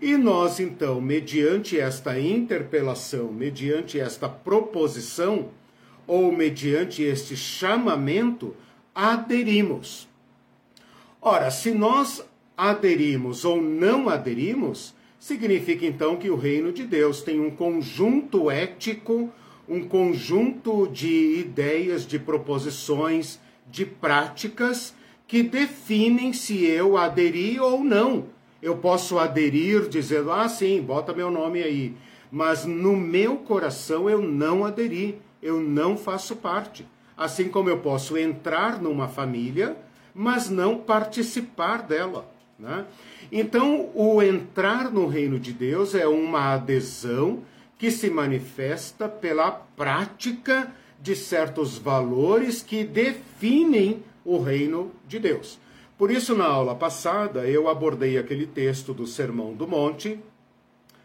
E 0.01 0.17
nós, 0.17 0.61
então, 0.61 1.01
mediante 1.01 1.79
esta 1.79 2.19
interpelação, 2.21 3.33
mediante 3.33 3.99
esta 3.99 4.29
proposição, 4.29 5.49
ou 6.07 6.33
mediante 6.33 7.03
este 7.03 7.37
chamamento, 7.37 8.57
aderimos. 8.95 10.09
Ora, 11.21 11.51
se 11.51 11.71
nós 11.71 12.25
aderimos 12.57 13.45
ou 13.45 13.61
não 13.61 14.09
aderimos, 14.09 14.95
significa 15.19 15.85
então 15.85 16.17
que 16.17 16.31
o 16.31 16.37
reino 16.37 16.73
de 16.73 16.85
Deus 16.85 17.23
tem 17.23 17.41
um 17.41 17.51
conjunto 17.51 18.51
ético, 18.51 19.33
um 19.69 19.87
conjunto 19.87 20.89
de 20.89 21.41
ideias, 21.41 22.07
de 22.07 22.19
proposições, 22.19 23.39
de 23.67 23.85
práticas 23.85 24.95
que 25.27 25.43
definem 25.43 26.33
se 26.33 26.65
eu 26.65 26.97
aderi 26.97 27.61
ou 27.61 27.85
não. 27.85 28.27
Eu 28.63 28.79
posso 28.79 29.19
aderir 29.19 29.89
dizendo, 29.89 30.33
ah, 30.33 30.49
sim, 30.49 30.81
bota 30.81 31.13
meu 31.13 31.31
nome 31.31 31.63
aí. 31.63 31.95
Mas 32.31 32.65
no 32.65 32.97
meu 32.97 33.37
coração 33.37 34.09
eu 34.09 34.23
não 34.23 34.65
aderi, 34.65 35.21
eu 35.43 35.61
não 35.61 35.97
faço 35.97 36.37
parte. 36.37 36.87
Assim 37.17 37.49
como 37.49 37.69
eu 37.69 37.79
posso 37.79 38.17
entrar 38.17 38.81
numa 38.81 39.09
família, 39.09 39.77
mas 40.15 40.49
não 40.49 40.79
participar 40.79 41.83
dela. 41.83 42.29
Né? 42.59 42.85
Então, 43.31 43.91
o 43.95 44.23
entrar 44.23 44.91
no 44.91 45.07
reino 45.07 45.39
de 45.39 45.53
Deus 45.53 45.95
é 45.95 46.07
uma 46.07 46.55
adesão 46.55 47.43
que 47.77 47.91
se 47.91 48.09
manifesta 48.11 49.09
pela 49.09 49.51
prática 49.51 50.73
de 51.01 51.15
certos 51.15 51.79
valores 51.79 52.63
que 52.63 52.83
definem 52.85 54.03
o 54.25 54.39
reino 54.39 54.91
de 55.07 55.19
Deus. 55.19 55.59
Por 55.97 56.11
isso, 56.11 56.35
na 56.35 56.47
aula 56.47 56.75
passada, 56.75 57.47
eu 57.47 57.69
abordei 57.69 58.19
aquele 58.19 58.47
texto 58.47 58.95
do 58.95 59.07
Sermão 59.07 59.53
do 59.53 59.67
Monte, 59.67 60.19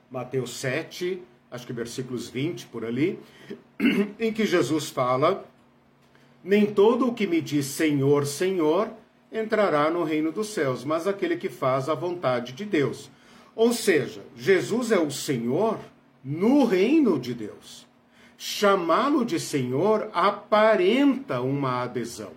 Mateus 0.09 0.55
7, 0.57 1.21
acho 1.51 1.67
que 1.67 1.73
versículos 1.73 2.29
20 2.29 2.67
por 2.67 2.85
ali, 2.85 3.19
em 4.19 4.31
que 4.31 4.45
Jesus 4.45 4.89
fala: 4.89 5.45
Nem 6.43 6.65
todo 6.65 7.07
o 7.07 7.13
que 7.13 7.27
me 7.27 7.41
diz 7.41 7.65
Senhor, 7.65 8.25
Senhor 8.25 8.89
entrará 9.33 9.89
no 9.89 10.03
reino 10.03 10.31
dos 10.31 10.49
céus, 10.49 10.85
mas 10.85 11.07
aquele 11.07 11.35
que 11.35 11.49
faz 11.49 11.89
a 11.89 11.95
vontade 11.95 12.53
de 12.53 12.63
Deus. 12.63 13.09
Ou 13.55 13.73
seja, 13.73 14.21
Jesus 14.35 14.91
é 14.91 14.99
o 14.99 15.09
Senhor 15.09 15.79
no 16.23 16.63
reino 16.65 17.19
de 17.19 17.33
Deus. 17.33 17.87
Chamá-lo 18.37 19.25
de 19.25 19.39
Senhor 19.39 20.09
aparenta 20.13 21.41
uma 21.41 21.81
adesão, 21.81 22.31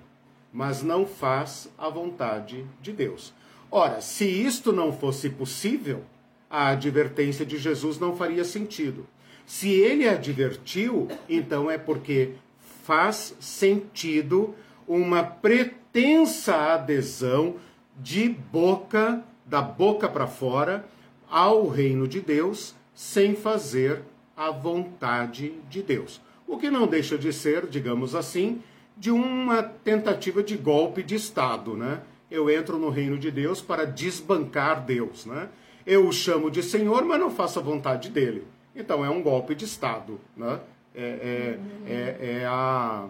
mas 0.52 0.82
não 0.82 1.06
faz 1.06 1.68
a 1.76 1.88
vontade 1.88 2.64
de 2.80 2.92
Deus. 2.92 3.34
Ora, 3.70 4.00
se 4.00 4.24
isto 4.24 4.72
não 4.72 4.92
fosse 4.92 5.28
possível, 5.28 6.02
a 6.48 6.68
advertência 6.68 7.44
de 7.44 7.58
Jesus 7.58 7.98
não 7.98 8.16
faria 8.16 8.44
sentido. 8.44 9.06
Se 9.44 9.68
ele 9.68 10.08
advertiu, 10.08 11.08
então 11.28 11.70
é 11.70 11.76
porque 11.76 12.34
faz 12.84 13.34
sentido 13.40 14.54
uma 14.86 15.22
pretensão 15.22 15.86
intensa 15.96 16.74
adesão 16.74 17.56
de 17.98 18.28
boca, 18.28 19.24
da 19.46 19.62
boca 19.62 20.06
para 20.06 20.26
fora, 20.26 20.84
ao 21.30 21.68
reino 21.68 22.06
de 22.06 22.20
Deus, 22.20 22.74
sem 22.94 23.34
fazer 23.34 24.02
a 24.36 24.50
vontade 24.50 25.54
de 25.70 25.82
Deus. 25.82 26.20
O 26.46 26.58
que 26.58 26.70
não 26.70 26.86
deixa 26.86 27.16
de 27.16 27.32
ser, 27.32 27.66
digamos 27.66 28.14
assim, 28.14 28.60
de 28.94 29.10
uma 29.10 29.62
tentativa 29.62 30.42
de 30.42 30.54
golpe 30.54 31.02
de 31.02 31.14
Estado, 31.14 31.74
né? 31.74 32.02
Eu 32.30 32.50
entro 32.50 32.78
no 32.78 32.90
reino 32.90 33.16
de 33.16 33.30
Deus 33.30 33.62
para 33.62 33.86
desbancar 33.86 34.84
Deus, 34.84 35.24
né? 35.24 35.48
Eu 35.86 36.06
o 36.06 36.12
chamo 36.12 36.50
de 36.50 36.62
Senhor, 36.62 37.06
mas 37.06 37.18
não 37.18 37.30
faço 37.30 37.58
a 37.58 37.62
vontade 37.62 38.10
dele. 38.10 38.46
Então 38.74 39.02
é 39.02 39.08
um 39.08 39.22
golpe 39.22 39.54
de 39.54 39.64
Estado, 39.64 40.20
né? 40.36 40.60
É, 40.94 41.58
é, 41.86 41.90
é, 41.90 42.40
é 42.40 42.46
a 42.46 43.06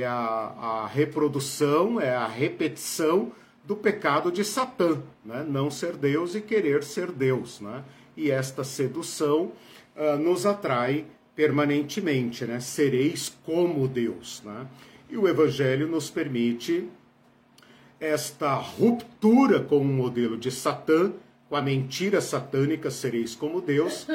é 0.00 0.06
a, 0.06 0.14
a 0.14 0.86
reprodução, 0.86 2.00
é 2.00 2.14
a 2.14 2.26
repetição 2.26 3.30
do 3.62 3.76
pecado 3.76 4.32
de 4.32 4.42
Satã, 4.42 5.02
né? 5.22 5.44
não 5.46 5.70
ser 5.70 5.96
Deus 5.96 6.34
e 6.34 6.40
querer 6.40 6.82
ser 6.82 7.12
Deus. 7.12 7.60
Né? 7.60 7.84
E 8.16 8.30
esta 8.30 8.64
sedução 8.64 9.52
uh, 9.94 10.16
nos 10.16 10.46
atrai 10.46 11.04
permanentemente, 11.36 12.44
né? 12.44 12.60
Sereis 12.60 13.34
como 13.44 13.88
Deus, 13.88 14.42
né? 14.44 14.66
E 15.08 15.16
o 15.16 15.26
Evangelho 15.26 15.88
nos 15.88 16.10
permite 16.10 16.88
esta 17.98 18.54
ruptura 18.54 19.60
com 19.60 19.78
o 19.78 19.84
modelo 19.84 20.36
de 20.36 20.50
Satã, 20.50 21.10
com 21.48 21.56
a 21.56 21.62
mentira 21.62 22.20
satânica, 22.20 22.90
sereis 22.90 23.34
como 23.34 23.62
Deus, 23.62 24.06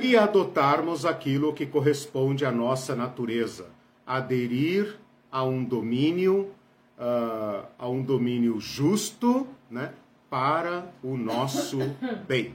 e 0.00 0.14
adotarmos 0.16 1.06
aquilo 1.06 1.54
que 1.54 1.64
corresponde 1.64 2.44
à 2.44 2.50
nossa 2.50 2.94
natureza, 2.94 3.66
aderir 4.06 4.98
a 5.30 5.44
um 5.44 5.64
domínio, 5.64 6.50
uh, 6.98 7.66
a 7.78 7.88
um 7.88 8.02
domínio 8.02 8.60
justo, 8.60 9.46
né, 9.70 9.92
para 10.30 10.90
o 11.02 11.16
nosso 11.16 11.78
bem. 12.26 12.54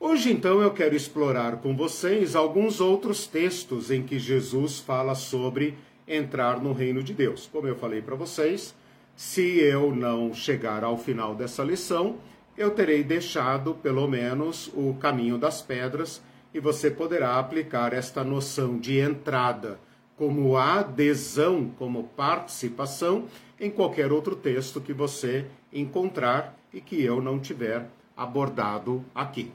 Hoje, 0.00 0.32
então, 0.32 0.62
eu 0.62 0.70
quero 0.70 0.94
explorar 0.94 1.56
com 1.56 1.76
vocês 1.76 2.36
alguns 2.36 2.80
outros 2.80 3.26
textos 3.26 3.90
em 3.90 4.02
que 4.02 4.18
Jesus 4.18 4.78
fala 4.78 5.16
sobre 5.16 5.76
entrar 6.06 6.62
no 6.62 6.72
reino 6.72 7.02
de 7.02 7.12
Deus. 7.12 7.48
Como 7.50 7.66
eu 7.66 7.74
falei 7.74 8.00
para 8.00 8.14
vocês, 8.14 8.74
se 9.16 9.58
eu 9.58 9.92
não 9.92 10.32
chegar 10.32 10.84
ao 10.84 10.96
final 10.96 11.34
dessa 11.34 11.64
lição, 11.64 12.16
eu 12.56 12.70
terei 12.70 13.02
deixado 13.02 13.74
pelo 13.74 14.06
menos 14.06 14.70
o 14.74 14.94
caminho 14.94 15.36
das 15.36 15.60
pedras 15.60 16.22
e 16.54 16.60
você 16.60 16.90
poderá 16.90 17.38
aplicar 17.38 17.92
esta 17.92 18.22
noção 18.22 18.78
de 18.78 18.98
entrada 19.00 19.80
como 20.18 20.56
adesão, 20.56 21.70
como 21.78 22.04
participação 22.04 23.26
em 23.58 23.70
qualquer 23.70 24.12
outro 24.12 24.34
texto 24.34 24.80
que 24.80 24.92
você 24.92 25.46
encontrar 25.72 26.58
e 26.74 26.80
que 26.80 27.00
eu 27.02 27.22
não 27.22 27.38
tiver 27.38 27.88
abordado 28.16 29.04
aqui. 29.14 29.52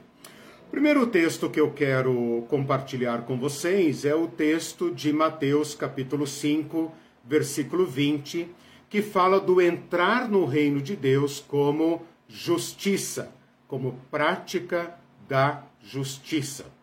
O 0.66 0.70
primeiro 0.70 1.06
texto 1.06 1.50
que 1.50 1.60
eu 1.60 1.70
quero 1.70 2.44
compartilhar 2.48 3.22
com 3.26 3.38
vocês 3.38 4.04
é 4.04 4.14
o 4.14 4.26
texto 4.26 4.90
de 4.90 5.12
Mateus 5.12 5.74
capítulo 5.74 6.26
5, 6.26 6.90
versículo 7.22 7.86
20, 7.86 8.48
que 8.88 9.02
fala 9.02 9.38
do 9.38 9.60
entrar 9.60 10.28
no 10.28 10.46
reino 10.46 10.80
de 10.80 10.96
Deus 10.96 11.40
como 11.40 12.02
justiça, 12.26 13.30
como 13.68 14.00
prática 14.10 14.98
da 15.28 15.62
justiça. 15.80 16.73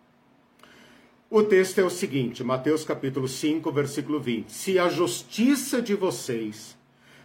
O 1.33 1.41
texto 1.41 1.79
é 1.79 1.83
o 1.85 1.89
seguinte, 1.89 2.43
Mateus 2.43 2.83
capítulo 2.83 3.25
5, 3.25 3.71
versículo 3.71 4.19
20: 4.19 4.51
Se 4.51 4.77
a 4.77 4.89
justiça 4.89 5.81
de 5.81 5.95
vocês 5.95 6.77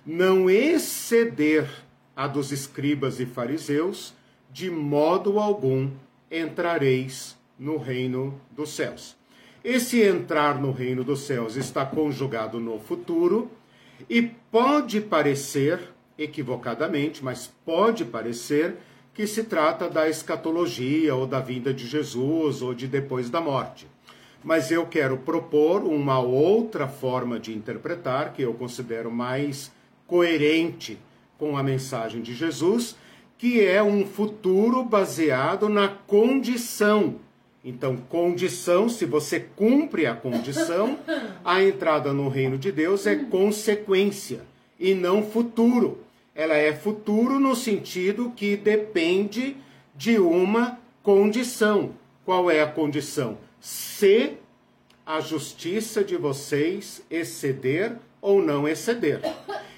não 0.06 0.48
exceder 0.48 1.68
a 2.14 2.28
dos 2.28 2.52
escribas 2.52 3.18
e 3.18 3.26
fariseus, 3.26 4.14
de 4.48 4.70
modo 4.70 5.40
algum 5.40 5.90
entrareis 6.30 7.36
no 7.58 7.78
reino 7.78 8.40
dos 8.52 8.76
céus. 8.76 9.16
Esse 9.64 10.00
entrar 10.00 10.60
no 10.60 10.70
reino 10.70 11.02
dos 11.02 11.22
céus 11.22 11.56
está 11.56 11.84
conjugado 11.84 12.60
no 12.60 12.78
futuro, 12.78 13.50
e 14.08 14.22
pode 14.22 15.00
parecer, 15.00 15.80
equivocadamente, 16.16 17.24
mas 17.24 17.52
pode 17.64 18.04
parecer 18.04 18.76
que 19.12 19.26
se 19.26 19.42
trata 19.42 19.90
da 19.90 20.08
escatologia 20.08 21.12
ou 21.12 21.26
da 21.26 21.40
vinda 21.40 21.74
de 21.74 21.88
Jesus 21.88 22.62
ou 22.62 22.72
de 22.72 22.86
depois 22.86 23.28
da 23.28 23.40
morte. 23.40 23.95
Mas 24.46 24.70
eu 24.70 24.86
quero 24.86 25.18
propor 25.18 25.82
uma 25.82 26.18
outra 26.18 26.88
forma 26.88 27.38
de 27.38 27.52
interpretar 27.52 28.32
que 28.32 28.40
eu 28.40 28.54
considero 28.54 29.10
mais 29.10 29.70
coerente 30.06 30.98
com 31.36 31.58
a 31.58 31.62
mensagem 31.62 32.22
de 32.22 32.34
Jesus, 32.34 32.96
que 33.36 33.62
é 33.62 33.82
um 33.82 34.06
futuro 34.06 34.82
baseado 34.82 35.68
na 35.68 35.88
condição 35.88 37.16
então, 37.68 37.96
condição, 37.96 38.88
se 38.88 39.04
você 39.04 39.40
cumpre 39.40 40.06
a 40.06 40.14
condição, 40.14 40.96
a 41.44 41.60
entrada 41.64 42.12
no 42.12 42.28
reino 42.28 42.56
de 42.56 42.70
Deus 42.70 43.08
é 43.08 43.16
consequência 43.16 44.42
e 44.78 44.94
não 44.94 45.24
futuro. 45.24 45.98
Ela 46.32 46.54
é 46.54 46.72
futuro 46.72 47.40
no 47.40 47.56
sentido 47.56 48.32
que 48.36 48.56
depende 48.56 49.56
de 49.96 50.16
uma 50.16 50.78
condição. 51.02 51.90
Qual 52.24 52.48
é 52.48 52.62
a 52.62 52.68
condição? 52.68 53.36
Se 53.60 54.38
a 55.06 55.20
justiça 55.20 56.02
de 56.02 56.16
vocês 56.16 57.02
exceder 57.08 57.96
ou 58.20 58.42
não 58.42 58.66
exceder. 58.66 59.20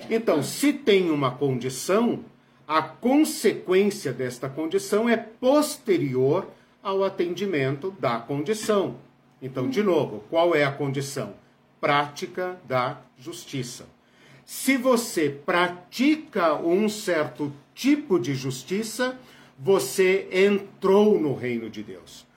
Então, 0.09 0.43
se 0.43 0.73
tem 0.73 1.11
uma 1.11 1.31
condição, 1.31 2.25
a 2.67 2.81
consequência 2.81 4.13
desta 4.13 4.49
condição 4.49 5.07
é 5.07 5.17
posterior 5.17 6.49
ao 6.83 7.05
atendimento 7.05 7.95
da 8.01 8.19
condição. 8.19 8.97
Então, 9.43 9.69
de 9.69 9.83
novo, 9.83 10.25
qual 10.31 10.55
é 10.55 10.65
a 10.65 10.73
condição? 10.73 11.35
Prática 11.79 12.59
da 12.67 12.99
justiça. 13.19 13.87
Se 14.47 14.79
você 14.79 15.29
pratica 15.29 16.55
um 16.55 16.89
certo 16.89 17.53
tipo 17.75 18.19
de 18.19 18.35
justiça, 18.35 19.19
você 19.59 20.27
entrou 20.33 21.21
no 21.21 21.35
reino 21.35 21.69
de 21.69 21.83
Deus. 21.83 22.28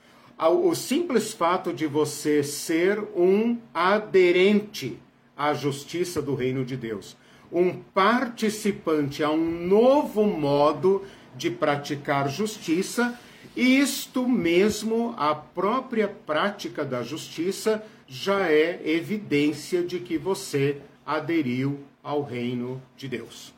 O 0.49 0.73
simples 0.73 1.33
fato 1.33 1.71
de 1.71 1.85
você 1.85 2.41
ser 2.41 2.99
um 3.15 3.59
aderente 3.71 4.97
à 5.37 5.53
justiça 5.53 6.19
do 6.19 6.33
reino 6.33 6.65
de 6.65 6.75
Deus, 6.75 7.15
um 7.51 7.75
participante 7.93 9.23
a 9.23 9.29
um 9.29 9.67
novo 9.67 10.25
modo 10.25 11.03
de 11.35 11.51
praticar 11.51 12.27
justiça, 12.27 13.19
isto 13.55 14.27
mesmo, 14.27 15.13
a 15.15 15.35
própria 15.35 16.07
prática 16.07 16.83
da 16.83 17.03
justiça 17.03 17.85
já 18.07 18.49
é 18.49 18.81
evidência 18.83 19.83
de 19.83 19.99
que 19.99 20.17
você 20.17 20.77
aderiu 21.05 21.81
ao 22.01 22.23
reino 22.23 22.81
de 22.97 23.07
Deus. 23.07 23.53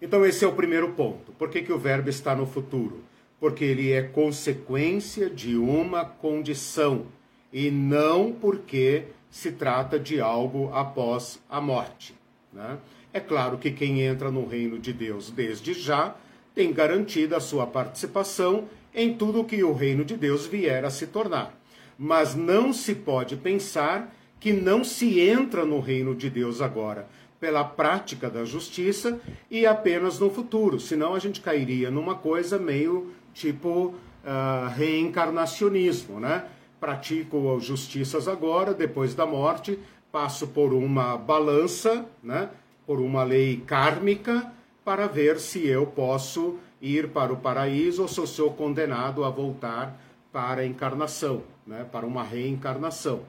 Então, 0.00 0.24
esse 0.24 0.44
é 0.44 0.48
o 0.48 0.54
primeiro 0.54 0.92
ponto. 0.92 1.32
Por 1.32 1.50
que, 1.50 1.60
que 1.60 1.72
o 1.72 1.78
verbo 1.78 2.08
está 2.08 2.36
no 2.36 2.46
futuro? 2.46 3.02
Porque 3.42 3.64
ele 3.64 3.90
é 3.90 4.02
consequência 4.02 5.28
de 5.28 5.56
uma 5.56 6.04
condição 6.04 7.06
e 7.52 7.72
não 7.72 8.30
porque 8.30 9.06
se 9.28 9.50
trata 9.50 9.98
de 9.98 10.20
algo 10.20 10.70
após 10.72 11.42
a 11.50 11.60
morte. 11.60 12.14
Né? 12.52 12.78
É 13.12 13.18
claro 13.18 13.58
que 13.58 13.72
quem 13.72 14.00
entra 14.00 14.30
no 14.30 14.46
reino 14.46 14.78
de 14.78 14.92
Deus 14.92 15.28
desde 15.28 15.74
já 15.74 16.14
tem 16.54 16.72
garantida 16.72 17.38
a 17.38 17.40
sua 17.40 17.66
participação 17.66 18.68
em 18.94 19.12
tudo 19.12 19.42
que 19.42 19.64
o 19.64 19.72
reino 19.72 20.04
de 20.04 20.16
Deus 20.16 20.46
vier 20.46 20.84
a 20.84 20.90
se 20.90 21.08
tornar. 21.08 21.52
Mas 21.98 22.36
não 22.36 22.72
se 22.72 22.94
pode 22.94 23.34
pensar 23.34 24.14
que 24.38 24.52
não 24.52 24.84
se 24.84 25.18
entra 25.18 25.64
no 25.64 25.80
reino 25.80 26.14
de 26.14 26.30
Deus 26.30 26.60
agora 26.60 27.08
pela 27.42 27.64
prática 27.64 28.30
da 28.30 28.44
justiça 28.44 29.20
e 29.50 29.66
apenas 29.66 30.20
no 30.20 30.30
futuro, 30.30 30.78
senão 30.78 31.12
a 31.12 31.18
gente 31.18 31.40
cairia 31.40 31.90
numa 31.90 32.14
coisa 32.14 32.56
meio 32.56 33.10
tipo 33.32 33.94
uh, 34.24 34.68
reencarnacionismo, 34.74 36.20
né? 36.20 36.44
Pratico 36.80 37.58
justiças 37.60 38.26
agora, 38.26 38.74
depois 38.74 39.14
da 39.14 39.24
morte, 39.24 39.78
passo 40.10 40.48
por 40.48 40.72
uma 40.72 41.16
balança, 41.16 42.04
né? 42.22 42.50
Por 42.86 43.00
uma 43.00 43.22
lei 43.22 43.62
kármica, 43.66 44.52
para 44.84 45.06
ver 45.06 45.38
se 45.38 45.66
eu 45.66 45.86
posso 45.86 46.58
ir 46.80 47.08
para 47.10 47.32
o 47.32 47.36
paraíso 47.36 48.02
ou 48.02 48.08
se 48.08 48.18
eu 48.18 48.26
sou 48.26 48.52
condenado 48.52 49.24
a 49.24 49.30
voltar 49.30 49.96
para 50.32 50.62
a 50.62 50.66
encarnação, 50.66 51.44
né, 51.66 51.86
para 51.90 52.04
uma 52.04 52.24
reencarnação. 52.24 53.20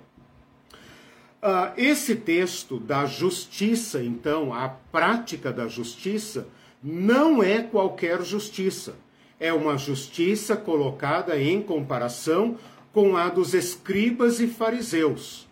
Uh, 1.44 1.74
esse 1.78 2.16
texto 2.16 2.80
da 2.80 3.06
justiça, 3.06 4.02
então, 4.02 4.54
a 4.54 4.70
prática 4.70 5.52
da 5.52 5.68
justiça, 5.68 6.48
não 6.82 7.44
é 7.44 7.62
qualquer 7.62 8.24
justiça. 8.24 8.96
É 9.44 9.52
uma 9.52 9.78
justiça 9.78 10.56
colocada 10.56 11.40
em 11.40 11.62
comparação 11.62 12.58
com 12.94 13.18
a 13.18 13.28
dos 13.28 13.54
escribas 13.54 14.40
e 14.40 14.48
fariseus. 14.48 15.48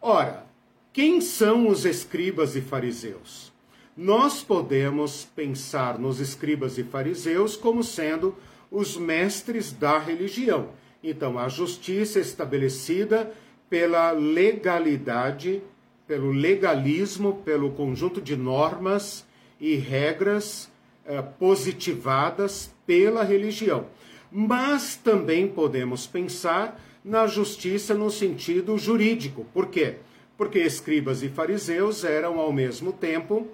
Ora, 0.00 0.44
quem 0.92 1.20
são 1.20 1.68
os 1.68 1.84
escribas 1.84 2.56
e 2.56 2.60
fariseus? 2.60 3.52
nós 3.96 4.42
podemos 4.42 5.24
pensar 5.36 5.98
nos 5.98 6.18
escribas 6.18 6.78
e 6.78 6.84
fariseus 6.84 7.56
como 7.56 7.82
sendo 7.82 8.34
os 8.70 8.96
mestres 8.96 9.70
da 9.70 9.98
religião. 9.98 10.70
Então, 11.02 11.38
a 11.38 11.48
justiça 11.48 12.18
estabelecida 12.18 13.32
pela 13.68 14.12
legalidade, 14.12 15.62
pelo 16.06 16.30
legalismo, 16.30 17.42
pelo 17.44 17.72
conjunto 17.72 18.20
de 18.20 18.34
normas 18.34 19.26
e 19.60 19.74
regras 19.76 20.70
eh, 21.04 21.20
positivadas 21.20 22.71
pela 22.92 23.24
religião. 23.24 23.86
Mas 24.30 24.96
também 24.96 25.48
podemos 25.48 26.06
pensar 26.06 26.78
na 27.02 27.26
justiça 27.26 27.94
no 27.94 28.10
sentido 28.10 28.76
jurídico. 28.76 29.46
Por 29.54 29.68
quê? 29.68 29.94
Porque 30.36 30.58
escribas 30.58 31.22
e 31.22 31.30
fariseus 31.30 32.04
eram 32.04 32.38
ao 32.38 32.52
mesmo 32.52 32.92
tempo 32.92 33.48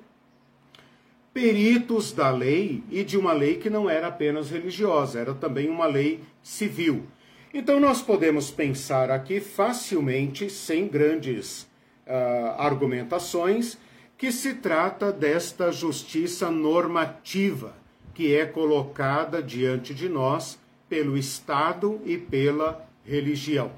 peritos 1.32 2.10
da 2.10 2.32
lei 2.32 2.82
e 2.90 3.04
de 3.04 3.16
uma 3.16 3.32
lei 3.32 3.58
que 3.58 3.70
não 3.70 3.88
era 3.88 4.08
apenas 4.08 4.50
religiosa, 4.50 5.20
era 5.20 5.34
também 5.34 5.68
uma 5.68 5.86
lei 5.86 6.20
civil. 6.42 7.04
Então, 7.54 7.78
nós 7.78 8.02
podemos 8.02 8.50
pensar 8.50 9.08
aqui 9.08 9.38
facilmente, 9.38 10.50
sem 10.50 10.88
grandes 10.88 11.62
uh, 12.08 12.58
argumentações, 12.58 13.78
que 14.16 14.32
se 14.32 14.54
trata 14.54 15.12
desta 15.12 15.70
justiça 15.70 16.50
normativa 16.50 17.78
que 18.18 18.34
é 18.34 18.44
colocada 18.44 19.40
diante 19.40 19.94
de 19.94 20.08
nós 20.08 20.58
pelo 20.88 21.16
Estado 21.16 22.00
e 22.04 22.18
pela 22.18 22.84
religião. 23.04 23.70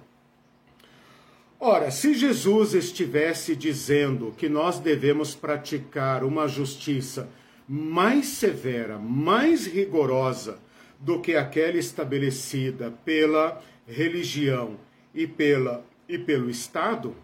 Ora, 1.60 1.90
se 1.90 2.14
Jesus 2.14 2.72
estivesse 2.72 3.54
dizendo 3.54 4.34
que 4.38 4.48
nós 4.48 4.78
devemos 4.78 5.34
praticar 5.34 6.24
uma 6.24 6.48
justiça 6.48 7.28
mais 7.68 8.28
severa, 8.28 8.96
mais 8.98 9.66
rigorosa 9.66 10.58
do 10.98 11.20
que 11.20 11.36
aquela 11.36 11.76
estabelecida 11.76 12.94
pela 13.04 13.62
religião 13.86 14.76
e, 15.14 15.26
pela, 15.26 15.84
e 16.08 16.16
pelo 16.16 16.48
Estado, 16.48 17.14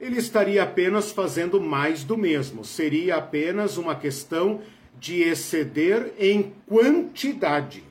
ele 0.00 0.18
estaria 0.18 0.64
apenas 0.64 1.12
fazendo 1.12 1.60
mais 1.60 2.02
do 2.02 2.18
mesmo. 2.18 2.64
Seria 2.64 3.18
apenas 3.18 3.76
uma 3.76 3.94
questão 3.94 4.60
de 4.98 5.22
exceder 5.22 6.12
em 6.18 6.52
quantidade. 6.66 7.84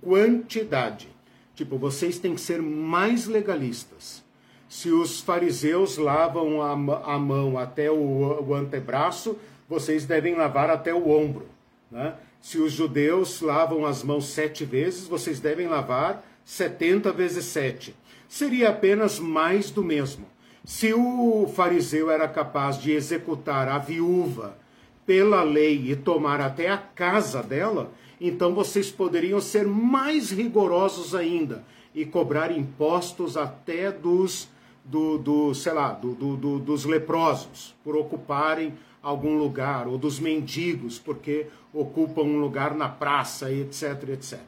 Quantidade. 0.00 1.08
Tipo, 1.54 1.78
vocês 1.78 2.18
têm 2.18 2.34
que 2.34 2.40
ser 2.40 2.60
mais 2.60 3.26
legalistas. 3.26 4.22
Se 4.68 4.90
os 4.90 5.20
fariseus 5.20 5.96
lavam 5.96 6.60
a, 6.60 6.72
a 7.14 7.18
mão 7.18 7.56
até 7.56 7.90
o, 7.90 8.46
o, 8.46 8.54
antebraço, 8.54 9.38
vocês 9.68 10.04
devem 10.04 10.34
lavar 10.34 10.68
até 10.70 10.92
o 10.92 11.08
ombro. 11.08 11.46
Né? 11.90 12.14
Se 12.40 12.58
os 12.58 12.72
judeus 12.72 13.40
lavam 13.40 13.86
as 13.86 14.02
mãos 14.02 14.28
sete 14.28 14.64
vezes, 14.64 15.06
vocês 15.06 15.40
devem 15.40 15.66
lavar 15.66 16.24
setenta 16.44 17.10
vezes 17.10 17.46
sete. 17.46 17.96
Seria 18.28 18.68
apenas 18.70 19.18
mais 19.18 19.70
do 19.70 19.82
mesmo. 19.82 20.26
Se 20.64 20.92
o 20.92 21.50
fariseu 21.54 22.10
era 22.10 22.28
capaz 22.28 22.78
de 22.80 22.90
executar 22.92 23.68
a 23.68 23.78
viúva 23.78 24.58
pela 25.06 25.42
lei 25.42 25.92
e 25.92 25.96
tomar 25.96 26.40
até 26.40 26.68
a 26.68 26.76
casa 26.76 27.42
dela, 27.42 27.92
então 28.20 28.54
vocês 28.54 28.90
poderiam 28.90 29.40
ser 29.40 29.66
mais 29.66 30.30
rigorosos 30.30 31.14
ainda 31.14 31.64
e 31.94 32.04
cobrar 32.04 32.50
impostos 32.50 33.36
até 33.36 33.90
dos, 33.92 34.48
do, 34.84 35.16
do 35.16 35.54
sei 35.54 35.72
lá, 35.72 35.92
do, 35.92 36.14
do, 36.14 36.58
dos 36.58 36.84
leprosos 36.84 37.74
por 37.84 37.96
ocuparem 37.96 38.74
algum 39.02 39.38
lugar, 39.38 39.86
ou 39.86 39.96
dos 39.96 40.18
mendigos 40.18 40.98
porque 40.98 41.46
ocupam 41.72 42.22
um 42.22 42.40
lugar 42.40 42.74
na 42.74 42.88
praça, 42.88 43.52
etc, 43.52 44.08
etc. 44.08 44.40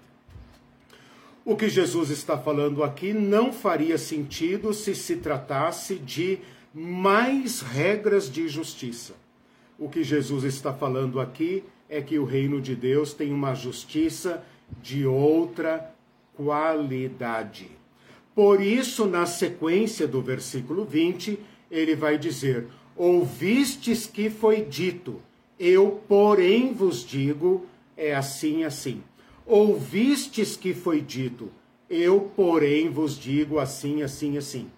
O 1.45 1.57
que 1.57 1.69
Jesus 1.69 2.11
está 2.11 2.37
falando 2.37 2.83
aqui 2.83 3.13
não 3.13 3.53
faria 3.53 3.97
sentido 3.97 4.75
se 4.75 4.95
se 4.95 5.17
tratasse 5.17 5.95
de 5.95 6.41
mais 6.75 7.61
regras 7.61 8.31
de 8.31 8.49
justiça. 8.49 9.15
O 9.79 9.89
que 9.89 10.03
Jesus 10.03 10.43
está 10.43 10.73
falando 10.73 11.21
aqui 11.21 11.63
é 11.89 12.03
que 12.03 12.19
o 12.19 12.25
reino 12.25 12.61
de 12.61 12.75
Deus 12.75 13.15
tem 13.15 13.33
uma 13.33 13.55
justiça 13.55 14.45
de 14.83 15.07
outra 15.07 15.95
qualidade. 16.35 17.71
Por 18.35 18.61
isso, 18.61 19.07
na 19.07 19.25
sequência 19.25 20.07
do 20.07 20.21
versículo 20.21 20.85
20, 20.85 21.39
ele 21.71 21.95
vai 21.95 22.19
dizer: 22.19 22.67
Ouvistes 22.97 24.07
que 24.07 24.29
foi 24.29 24.63
dito, 24.63 25.21
eu, 25.59 26.03
porém, 26.09 26.73
vos 26.73 27.07
digo, 27.07 27.65
é 27.97 28.15
assim, 28.15 28.65
assim. 28.65 29.03
Ouvistes 29.47 30.57
que 30.57 30.75
foi 30.75 31.01
dito, 31.01 31.51
eu, 31.89 32.33
porém, 32.35 32.91
vos 32.91 33.19
digo 33.19 33.59
assim, 33.59 34.03
assim, 34.03 34.37
assim. 34.37 34.69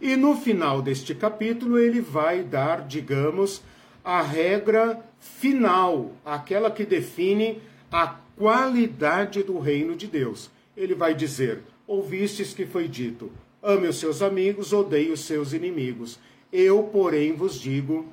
E 0.00 0.16
no 0.16 0.36
final 0.36 0.80
deste 0.80 1.14
capítulo, 1.14 1.78
ele 1.78 2.00
vai 2.00 2.42
dar, 2.42 2.86
digamos, 2.86 3.62
a 4.04 4.22
regra 4.22 5.04
final, 5.18 6.12
aquela 6.24 6.70
que 6.70 6.84
define 6.84 7.60
a 7.90 8.16
qualidade 8.36 9.42
do 9.42 9.58
reino 9.58 9.94
de 9.94 10.06
Deus. 10.06 10.50
Ele 10.76 10.94
vai 10.94 11.14
dizer: 11.14 11.62
Ouvistes 11.86 12.54
que 12.54 12.66
foi 12.66 12.88
dito, 12.88 13.30
ame 13.62 13.88
os 13.88 13.98
seus 13.98 14.22
amigos, 14.22 14.72
odeie 14.72 15.10
os 15.10 15.20
seus 15.20 15.52
inimigos. 15.52 16.18
Eu, 16.52 16.84
porém, 16.84 17.32
vos 17.32 17.60
digo: 17.60 18.06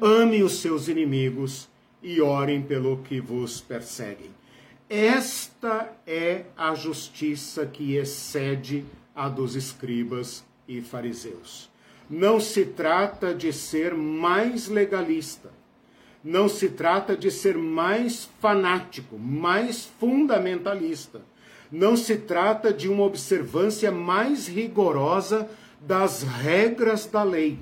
ame 0.00 0.42
os 0.42 0.60
seus 0.60 0.88
inimigos 0.88 1.68
e 2.02 2.20
orem 2.20 2.62
pelo 2.62 2.98
que 2.98 3.20
vos 3.20 3.60
perseguem. 3.60 4.30
Esta 4.88 5.92
é 6.06 6.46
a 6.56 6.74
justiça 6.74 7.64
que 7.64 7.94
excede 7.94 8.84
a 9.14 9.28
dos 9.28 9.54
escribas 9.54 10.44
e 10.66 10.80
fariseus. 10.80 11.70
Não 12.10 12.40
se 12.40 12.64
trata 12.64 13.32
de 13.32 13.52
ser 13.52 13.94
mais 13.94 14.66
legalista, 14.66 15.52
não 16.24 16.48
se 16.48 16.68
trata 16.68 17.16
de 17.16 17.30
ser 17.30 17.56
mais 17.56 18.28
fanático, 18.40 19.16
mais 19.16 19.84
fundamentalista, 19.84 21.22
não 21.70 21.96
se 21.96 22.16
trata 22.16 22.72
de 22.72 22.88
uma 22.88 23.04
observância 23.04 23.92
mais 23.92 24.48
rigorosa 24.48 25.48
das 25.80 26.24
regras 26.24 27.06
da 27.06 27.22
lei. 27.22 27.60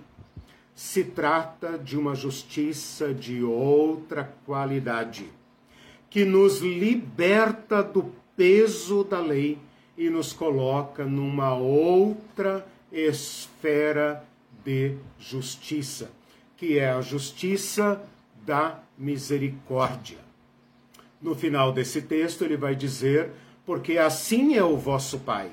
Se 0.75 1.05
trata 1.05 1.77
de 1.77 1.99
uma 1.99 2.15
justiça 2.15 3.13
de 3.13 3.43
outra 3.43 4.33
qualidade 4.47 5.27
que 6.09 6.25
nos 6.25 6.61
liberta 6.61 7.83
do 7.83 8.13
peso 8.35 9.05
da 9.05 9.21
lei 9.21 9.59
e 9.97 10.09
nos 10.09 10.33
coloca 10.33 11.05
numa 11.05 11.55
outra 11.55 12.67
esfera 12.91 14.25
de 14.69 14.97
justiça, 15.19 16.11
que 16.55 16.79
é 16.79 16.91
a 16.91 17.01
justiça 17.01 18.03
da 18.45 18.81
misericórdia. 18.99 20.19
No 21.23 21.35
final 21.35 21.73
desse 21.73 22.03
texto, 22.03 22.45
ele 22.45 22.57
vai 22.57 22.77
dizer: 22.77 23.31
Porque 23.65 23.97
assim 23.97 24.57
é 24.57 24.63
o 24.63 24.77
vosso 24.77 25.21
Pai. 25.21 25.51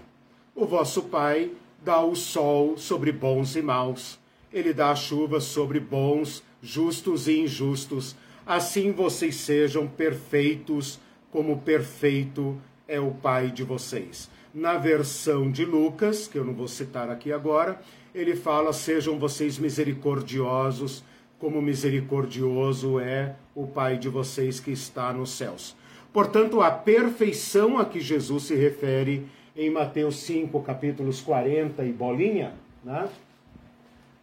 O 0.54 0.66
vosso 0.66 1.04
Pai 1.04 1.52
dá 1.84 2.04
o 2.04 2.16
sol 2.16 2.78
sobre 2.78 3.12
bons 3.12 3.56
e 3.56 3.62
maus, 3.62 4.20
ele 4.52 4.74
dá 4.74 4.92
a 4.92 4.96
chuva 4.96 5.40
sobre 5.40 5.80
bons, 5.80 6.44
justos 6.62 7.28
e 7.28 7.40
injustos 7.40 8.16
assim 8.46 8.92
vocês 8.92 9.36
sejam 9.36 9.88
perfeitos, 9.88 11.00
como 11.32 11.62
perfeito 11.62 12.62
é 12.88 13.00
o 13.00 13.12
Pai 13.12 13.50
de 13.50 13.64
vocês. 13.64 14.30
Na 14.54 14.78
versão 14.78 15.52
de 15.52 15.66
Lucas, 15.66 16.28
que 16.28 16.38
eu 16.38 16.46
não 16.46 16.54
vou 16.54 16.68
citar 16.68 17.10
aqui 17.10 17.34
agora, 17.34 17.82
ele 18.16 18.36
fala: 18.36 18.72
sejam 18.72 19.20
vocês 19.20 19.60
misericordiosos, 19.60 21.04
como 21.38 21.62
misericordioso 21.62 23.00
é 23.00 23.36
o 23.54 23.68
Pai 23.68 23.98
de 23.98 24.08
vocês 24.08 24.60
que 24.60 24.72
está 24.72 25.12
nos 25.12 25.32
céus. 25.32 25.76
Portanto, 26.14 26.62
a 26.62 26.72
perfeição 26.72 27.78
a 27.78 27.84
que 27.84 28.00
Jesus 28.00 28.44
se 28.44 28.56
refere 28.56 29.28
em 29.56 29.70
Mateus 29.70 30.16
5, 30.22 30.62
capítulos 30.64 31.20
40 31.20 31.84
e 31.84 31.92
bolinha, 31.92 32.54
né? 32.84 33.10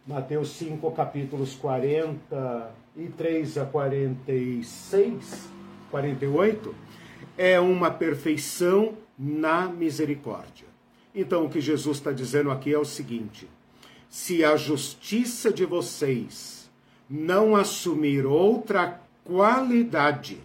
Mateus 0.05 0.49
5, 0.57 0.91
capítulos 0.91 1.55
40 1.55 2.71
e 2.97 3.07
3 3.07 3.57
a 3.59 3.65
46, 3.65 5.49
48, 5.89 6.75
é 7.37 7.59
uma 7.59 7.89
perfeição 7.89 8.93
na 9.17 9.67
misericórdia. 9.67 10.67
Então, 11.15 11.45
o 11.45 11.49
que 11.49 11.61
Jesus 11.61 11.97
está 11.97 12.11
dizendo 12.11 12.49
aqui 12.51 12.73
é 12.73 12.77
o 12.77 12.83
seguinte: 12.83 13.47
se 14.13 14.45
a 14.45 14.55
justiça 14.55 15.51
de 15.51 15.65
vocês 15.65 16.69
não 17.09 17.55
assumir 17.55 18.27
outra 18.27 19.01
qualidade, 19.23 20.37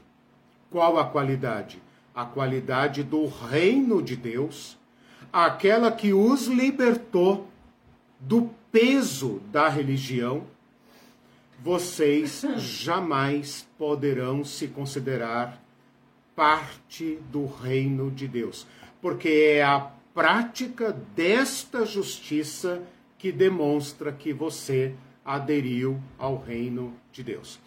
qual 0.70 0.96
a 0.96 1.04
qualidade? 1.04 1.78
A 2.14 2.24
qualidade 2.24 3.02
do 3.02 3.26
reino 3.26 4.02
de 4.02 4.16
Deus, 4.16 4.78
aquela 5.30 5.92
que 5.92 6.14
os 6.14 6.46
libertou 6.46 7.46
do 8.18 8.48
peso 8.72 9.42
da 9.52 9.68
religião 9.68 10.46
vocês 11.62 12.46
jamais 12.56 13.68
poderão 13.76 14.46
se 14.46 14.68
considerar 14.68 15.62
parte 16.34 17.18
do 17.30 17.44
reino 17.44 18.10
de 18.10 18.26
Deus, 18.26 18.66
porque 19.02 19.28
é 19.28 19.62
a 19.62 19.90
prática 20.14 20.90
desta 21.14 21.84
justiça 21.84 22.82
que 23.18 23.32
demonstra 23.32 24.12
que 24.12 24.32
você 24.32 24.94
aderiu 25.24 26.00
ao 26.16 26.38
reino 26.38 26.94
de 27.12 27.22
Deus. 27.22 27.58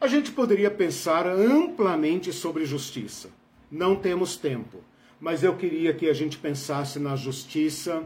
A 0.00 0.08
gente 0.08 0.32
poderia 0.32 0.70
pensar 0.70 1.26
amplamente 1.26 2.32
sobre 2.32 2.64
justiça. 2.64 3.28
Não 3.70 3.94
temos 3.94 4.36
tempo, 4.36 4.78
mas 5.20 5.44
eu 5.44 5.54
queria 5.56 5.92
que 5.92 6.08
a 6.08 6.14
gente 6.14 6.38
pensasse 6.38 6.98
na 6.98 7.14
justiça 7.14 8.04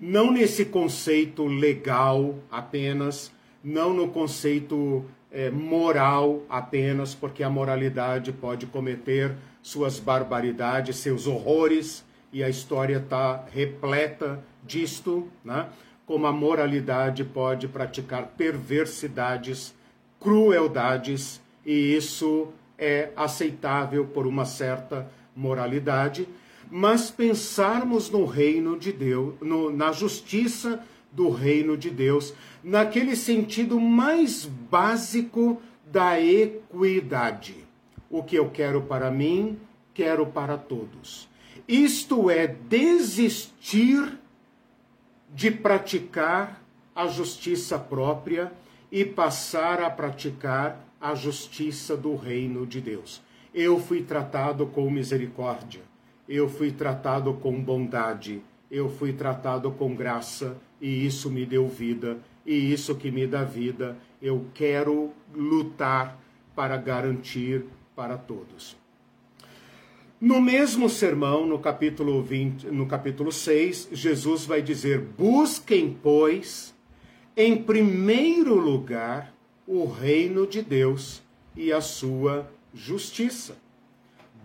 não 0.00 0.32
nesse 0.32 0.64
conceito 0.64 1.44
legal 1.46 2.38
apenas, 2.50 3.30
não 3.62 3.92
no 3.92 4.08
conceito 4.08 5.04
é, 5.30 5.50
moral 5.50 6.42
apenas, 6.48 7.14
porque 7.14 7.42
a 7.42 7.50
moralidade 7.50 8.32
pode 8.32 8.66
cometer 8.66 9.36
suas 9.62 10.00
barbaridades, 10.00 10.96
seus 10.96 11.26
horrores 11.26 12.02
e 12.32 12.42
a 12.44 12.48
história 12.48 12.98
está 12.98 13.44
repleta 13.52 14.42
disto, 14.64 15.28
né? 15.44 15.68
como 16.06 16.26
a 16.26 16.32
moralidade 16.32 17.24
pode 17.24 17.68
praticar 17.68 18.32
perversidades, 18.36 19.74
crueldades, 20.18 21.40
e 21.64 21.94
isso 21.94 22.48
é 22.76 23.10
aceitável 23.14 24.06
por 24.06 24.26
uma 24.26 24.44
certa 24.44 25.08
moralidade, 25.36 26.28
mas 26.70 27.10
pensarmos 27.10 28.10
no 28.10 28.24
reino 28.24 28.78
de 28.78 28.92
Deus, 28.92 29.34
no, 29.40 29.70
na 29.70 29.92
justiça 29.92 30.84
do 31.12 31.30
reino 31.30 31.76
de 31.76 31.90
Deus, 31.90 32.34
naquele 32.62 33.14
sentido 33.14 33.80
mais 33.80 34.44
básico 34.44 35.60
da 35.86 36.20
equidade. 36.20 37.56
O 38.08 38.22
que 38.22 38.36
eu 38.36 38.50
quero 38.50 38.82
para 38.82 39.10
mim, 39.12 39.58
quero 39.94 40.26
para 40.26 40.56
todos. 40.56 41.29
Isto 41.70 42.28
é 42.28 42.48
desistir 42.48 44.18
de 45.32 45.52
praticar 45.52 46.60
a 46.92 47.06
justiça 47.06 47.78
própria 47.78 48.52
e 48.90 49.04
passar 49.04 49.80
a 49.80 49.88
praticar 49.88 50.84
a 51.00 51.14
justiça 51.14 51.96
do 51.96 52.16
reino 52.16 52.66
de 52.66 52.80
Deus. 52.80 53.22
Eu 53.54 53.78
fui 53.78 54.02
tratado 54.02 54.66
com 54.66 54.90
misericórdia, 54.90 55.82
eu 56.28 56.48
fui 56.48 56.72
tratado 56.72 57.34
com 57.34 57.62
bondade, 57.62 58.42
eu 58.68 58.90
fui 58.90 59.12
tratado 59.12 59.70
com 59.70 59.94
graça 59.94 60.56
e 60.80 61.06
isso 61.06 61.30
me 61.30 61.46
deu 61.46 61.68
vida, 61.68 62.18
e 62.44 62.72
isso 62.72 62.96
que 62.96 63.12
me 63.12 63.28
dá 63.28 63.44
vida, 63.44 63.96
eu 64.20 64.44
quero 64.54 65.12
lutar 65.32 66.18
para 66.52 66.76
garantir 66.76 67.64
para 67.94 68.18
todos. 68.18 68.79
No 70.20 70.38
mesmo 70.38 70.90
sermão, 70.90 71.46
no 71.46 71.58
capítulo 71.58 72.22
20, 72.22 72.66
no 72.66 72.84
capítulo 72.84 73.32
6, 73.32 73.88
Jesus 73.90 74.44
vai 74.44 74.60
dizer: 74.60 75.00
"Busquem, 75.00 75.96
pois, 76.02 76.74
em 77.34 77.56
primeiro 77.56 78.54
lugar 78.54 79.34
o 79.66 79.86
reino 79.86 80.46
de 80.46 80.60
Deus 80.60 81.22
e 81.56 81.72
a 81.72 81.80
sua 81.80 82.46
justiça. 82.74 83.56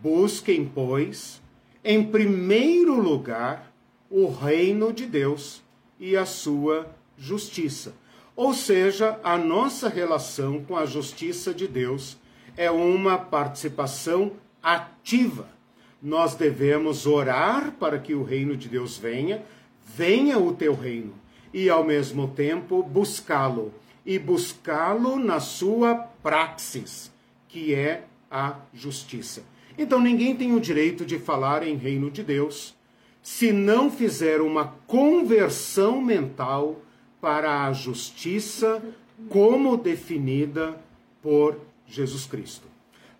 Busquem, 0.01 0.63
pois, 0.65 1.41
em 1.83 2.01
primeiro 2.05 2.97
lugar 2.97 3.69
o 4.09 4.29
reino 4.29 4.93
de 4.93 5.05
Deus 5.05 5.61
e 5.99 6.15
a 6.15 6.25
sua 6.25 6.89
justiça." 7.17 7.93
Ou 8.33 8.53
seja, 8.53 9.19
a 9.21 9.38
nossa 9.38 9.89
relação 9.89 10.63
com 10.63 10.77
a 10.77 10.85
justiça 10.85 11.53
de 11.53 11.67
Deus 11.67 12.17
é 12.55 12.71
uma 12.71 13.17
participação 13.17 14.31
ativa 14.63 15.53
nós 16.01 16.36
devemos 16.36 17.05
orar 17.05 17.73
para 17.79 17.97
que 17.99 18.13
o 18.13 18.23
reino 18.23 18.55
de 18.55 18.67
Deus 18.69 18.97
venha, 18.97 19.43
venha 19.86 20.38
o 20.38 20.53
teu 20.53 20.73
reino, 20.73 21.13
e 21.53 21.69
ao 21.69 21.84
mesmo 21.84 22.27
tempo 22.27 22.84
buscá-lo, 22.84 23.73
e 24.05 24.19
buscá-lo 24.19 25.17
na 25.17 25.39
sua 25.39 25.95
praxis, 25.95 27.12
que 27.47 27.73
é 27.73 28.03
a 28.29 28.55
justiça. 28.73 29.43
Então 29.77 29.99
ninguém 29.99 30.36
tem 30.36 30.53
o 30.53 30.60
direito 30.60 31.05
de 31.05 31.17
falar 31.17 31.63
em 31.63 31.75
reino 31.75 32.10
de 32.10 32.23
Deus 32.23 32.75
se 33.21 33.51
não 33.51 33.89
fizer 33.89 34.39
uma 34.39 34.75
conversão 34.86 35.99
mental 35.99 36.79
para 37.19 37.65
a 37.65 37.73
justiça 37.73 38.84
como 39.29 39.75
definida 39.75 40.79
por 41.23 41.60
Jesus 41.88 42.27
Cristo. 42.27 42.74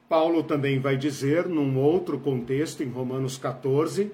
Paulo 0.08 0.44
também 0.44 0.80
vai 0.80 0.96
dizer, 0.98 1.48
num 1.48 1.80
outro 1.80 2.20
contexto, 2.20 2.84
em 2.84 2.90
Romanos 2.90 3.38
14, 3.38 4.12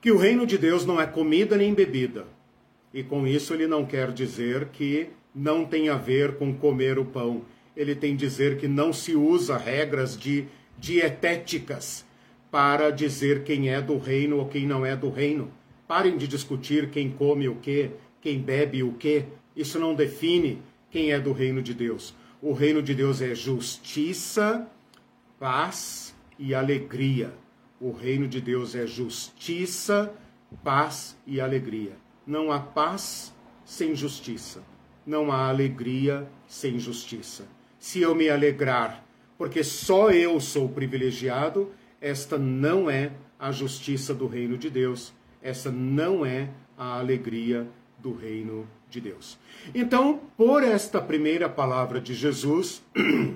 que 0.00 0.12
o 0.12 0.16
reino 0.16 0.46
de 0.46 0.56
Deus 0.56 0.86
não 0.86 1.00
é 1.00 1.06
comida 1.06 1.56
nem 1.56 1.74
bebida. 1.74 2.24
E 2.94 3.02
com 3.02 3.26
isso 3.26 3.52
ele 3.52 3.66
não 3.66 3.84
quer 3.84 4.12
dizer 4.12 4.68
que 4.68 5.08
não 5.34 5.64
tem 5.64 5.88
a 5.88 5.96
ver 5.96 6.36
com 6.36 6.54
comer 6.54 6.98
o 6.98 7.04
pão. 7.04 7.42
Ele 7.76 7.94
tem 7.94 8.16
dizer 8.16 8.58
que 8.58 8.68
não 8.68 8.92
se 8.92 9.14
usa 9.14 9.56
regras 9.56 10.18
de 10.18 10.46
dietéticas 10.78 12.04
para 12.50 12.90
dizer 12.90 13.44
quem 13.44 13.68
é 13.68 13.80
do 13.80 13.98
reino 13.98 14.38
ou 14.38 14.46
quem 14.46 14.66
não 14.66 14.84
é 14.84 14.96
do 14.96 15.10
reino. 15.10 15.50
Parem 15.86 16.16
de 16.16 16.26
discutir 16.26 16.90
quem 16.90 17.10
come 17.10 17.48
o 17.48 17.56
que, 17.56 17.90
quem 18.20 18.40
bebe 18.40 18.82
o 18.82 18.92
que. 18.92 19.24
Isso 19.56 19.78
não 19.78 19.94
define 19.94 20.62
quem 20.90 21.12
é 21.12 21.18
do 21.20 21.32
reino 21.32 21.62
de 21.62 21.74
Deus. 21.74 22.14
O 22.42 22.52
reino 22.52 22.82
de 22.82 22.94
Deus 22.94 23.20
é 23.20 23.34
justiça, 23.34 24.66
paz 25.38 26.14
e 26.38 26.54
alegria. 26.54 27.34
O 27.80 27.92
reino 27.92 28.26
de 28.26 28.40
Deus 28.40 28.74
é 28.74 28.86
justiça, 28.86 30.14
paz 30.64 31.16
e 31.26 31.40
alegria. 31.40 31.96
Não 32.26 32.50
há 32.50 32.58
paz 32.58 33.34
sem 33.64 33.94
justiça. 33.94 34.62
Não 35.06 35.30
há 35.30 35.48
alegria 35.48 36.26
sem 36.46 36.78
justiça. 36.78 37.46
Se 37.78 38.00
eu 38.00 38.14
me 38.14 38.28
alegrar 38.28 39.04
porque 39.40 39.64
só 39.64 40.10
eu 40.10 40.38
sou 40.38 40.68
privilegiado, 40.68 41.70
esta 41.98 42.36
não 42.36 42.90
é 42.90 43.10
a 43.38 43.50
justiça 43.50 44.14
do 44.14 44.26
reino 44.26 44.58
de 44.58 44.68
Deus. 44.68 45.14
Essa 45.40 45.70
não 45.70 46.26
é 46.26 46.50
a 46.76 46.98
alegria 46.98 47.66
do 48.02 48.14
reino 48.14 48.66
de 48.88 49.00
Deus. 49.00 49.38
Então, 49.74 50.20
por 50.36 50.62
esta 50.62 51.00
primeira 51.00 51.48
palavra 51.48 52.00
de 52.00 52.14
Jesus, 52.14 52.82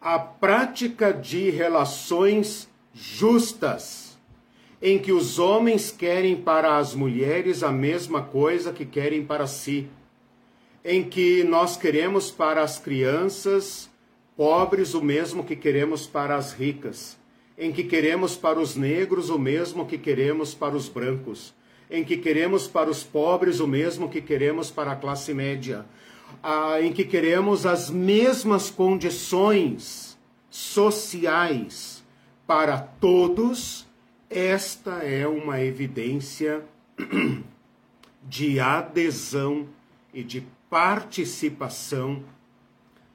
a 0.00 0.18
prática 0.18 1.12
de 1.12 1.50
relações 1.50 2.68
justas, 2.94 4.18
em 4.80 4.98
que 4.98 5.12
os 5.12 5.38
homens 5.38 5.90
querem 5.90 6.36
para 6.36 6.76
as 6.76 6.94
mulheres 6.94 7.62
a 7.62 7.72
mesma 7.72 8.22
coisa 8.22 8.72
que 8.72 8.84
querem 8.84 9.24
para 9.24 9.46
si, 9.46 9.88
em 10.84 11.02
que 11.02 11.42
nós 11.44 11.76
queremos 11.76 12.30
para 12.30 12.62
as 12.62 12.78
crianças 12.78 13.90
pobres 14.36 14.94
o 14.94 15.02
mesmo 15.02 15.42
que 15.42 15.56
queremos 15.56 16.06
para 16.06 16.36
as 16.36 16.52
ricas, 16.52 17.18
em 17.58 17.72
que 17.72 17.82
queremos 17.82 18.36
para 18.36 18.60
os 18.60 18.76
negros 18.76 19.30
o 19.30 19.38
mesmo 19.38 19.86
que 19.86 19.96
queremos 19.96 20.54
para 20.54 20.76
os 20.76 20.88
brancos 20.88 21.55
em 21.90 22.04
que 22.04 22.16
queremos 22.16 22.66
para 22.66 22.90
os 22.90 23.02
pobres 23.02 23.60
o 23.60 23.66
mesmo 23.66 24.08
que 24.08 24.20
queremos 24.20 24.70
para 24.70 24.92
a 24.92 24.96
classe 24.96 25.32
média, 25.32 25.84
ah, 26.42 26.80
em 26.80 26.92
que 26.92 27.04
queremos 27.04 27.64
as 27.66 27.90
mesmas 27.90 28.70
condições 28.70 30.18
sociais 30.50 32.04
para 32.46 32.78
todos, 32.78 33.86
esta 34.30 35.02
é 35.02 35.26
uma 35.26 35.60
evidência 35.62 36.62
de 38.22 38.58
adesão 38.58 39.66
e 40.12 40.22
de 40.22 40.46
participação 40.70 42.22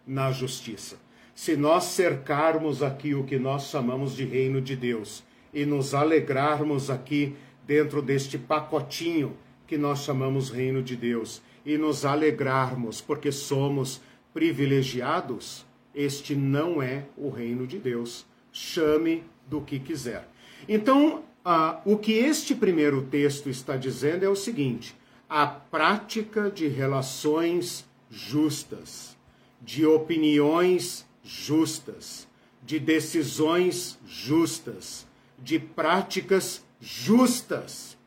na 0.05 0.31
justiça. 0.31 0.97
Se 1.33 1.55
nós 1.55 1.85
cercarmos 1.85 2.83
aqui 2.83 3.15
o 3.15 3.23
que 3.23 3.39
nós 3.39 3.69
chamamos 3.69 4.15
de 4.15 4.25
reino 4.25 4.61
de 4.61 4.75
Deus 4.75 5.23
e 5.53 5.65
nos 5.65 5.93
alegrarmos 5.93 6.89
aqui 6.89 7.35
dentro 7.65 8.01
deste 8.01 8.37
pacotinho 8.37 9.37
que 9.67 9.77
nós 9.77 9.99
chamamos 9.99 10.49
Reino 10.49 10.83
de 10.83 10.95
Deus 10.95 11.41
e 11.65 11.77
nos 11.77 12.05
alegrarmos 12.05 13.01
porque 13.01 13.31
somos 13.31 14.01
privilegiados, 14.33 15.65
este 15.93 16.35
não 16.35 16.81
é 16.81 17.05
o 17.17 17.29
reino 17.29 17.67
de 17.67 17.77
Deus. 17.77 18.25
Chame 18.51 19.23
do 19.47 19.61
que 19.61 19.79
quiser. 19.79 20.27
Então, 20.67 21.23
ah, 21.43 21.81
o 21.85 21.97
que 21.97 22.13
este 22.13 22.55
primeiro 22.55 23.01
texto 23.03 23.49
está 23.49 23.75
dizendo 23.75 24.23
é 24.23 24.29
o 24.29 24.35
seguinte: 24.35 24.95
a 25.29 25.47
prática 25.47 26.49
de 26.49 26.67
relações 26.67 27.85
justas, 28.09 29.17
de 29.61 29.85
opiniões 29.85 31.05
justas, 31.23 32.27
de 32.63 32.79
decisões 32.79 33.97
justas, 34.05 35.07
de 35.39 35.57
práticas 35.57 36.63
justas. 36.81 37.97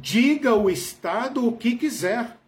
Diga 0.00 0.54
o 0.54 0.70
Estado 0.70 1.46
o 1.46 1.52
que 1.52 1.76
quiser. 1.76 2.38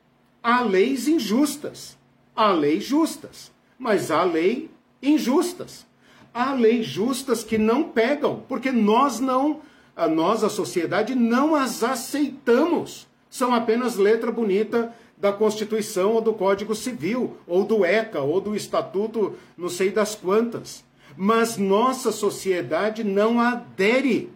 Há 0.43 0.62
leis 0.62 1.07
injustas, 1.07 1.99
há 2.35 2.53
leis 2.53 2.85
justas, 2.85 3.53
mas 3.79 4.11
há 4.11 4.25
leis 4.25 4.71
injustas. 5.03 5.85
Há 6.33 6.53
leis 6.53 6.87
justas 6.87 7.43
que 7.43 7.59
não 7.59 7.85
pegam, 7.85 8.45
porque 8.49 8.71
nós 8.71 9.21
não, 9.21 9.61
a 9.95 10.07
nós, 10.07 10.45
a 10.45 10.49
sociedade, 10.49 11.15
não 11.15 11.55
as 11.55 11.83
aceitamos. 11.83 13.07
São 13.29 13.55
apenas 13.55 13.97
letra 13.97 14.31
bonita 14.31 14.95
da 15.17 15.33
Constituição 15.33 16.12
ou 16.12 16.21
do 16.21 16.35
Código 16.35 16.75
Civil, 16.75 17.37
ou 17.47 17.65
do 17.65 17.85
ECA, 17.85 18.21
ou 18.21 18.41
do 18.41 18.55
Estatuto 18.55 19.35
não 19.57 19.69
sei 19.69 19.91
das 19.91 20.15
quantas. 20.15 20.85
Mas 21.17 21.57
nossa 21.57 22.12
sociedade 22.12 23.03
não 23.03 23.41
adere 23.41 24.31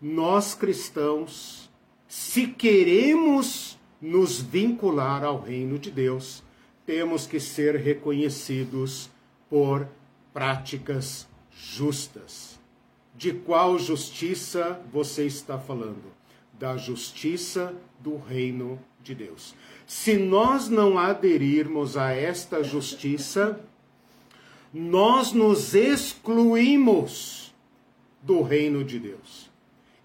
nós 0.00 0.54
cristãos, 0.54 1.70
se 2.08 2.46
queremos 2.46 3.78
nos 4.00 4.40
vincular 4.40 5.24
ao 5.24 5.40
reino 5.40 5.78
de 5.78 5.90
Deus, 5.90 6.42
temos 6.84 7.26
que 7.26 7.40
ser 7.40 7.76
reconhecidos 7.76 9.10
por 9.48 9.88
práticas 10.32 11.26
justas. 11.50 12.58
De 13.16 13.32
qual 13.32 13.78
justiça 13.78 14.80
você 14.92 15.24
está 15.24 15.58
falando? 15.58 16.12
Da 16.58 16.76
justiça 16.76 17.74
do 17.98 18.16
reino 18.16 18.78
de 19.02 19.14
Deus. 19.14 19.54
Se 19.86 20.16
nós 20.16 20.68
não 20.68 20.98
aderirmos 20.98 21.96
a 21.96 22.12
esta 22.12 22.62
justiça, 22.62 23.58
nós 24.72 25.32
nos 25.32 25.74
excluímos 25.74 27.54
do 28.22 28.42
reino 28.42 28.84
de 28.84 28.98
Deus 28.98 29.43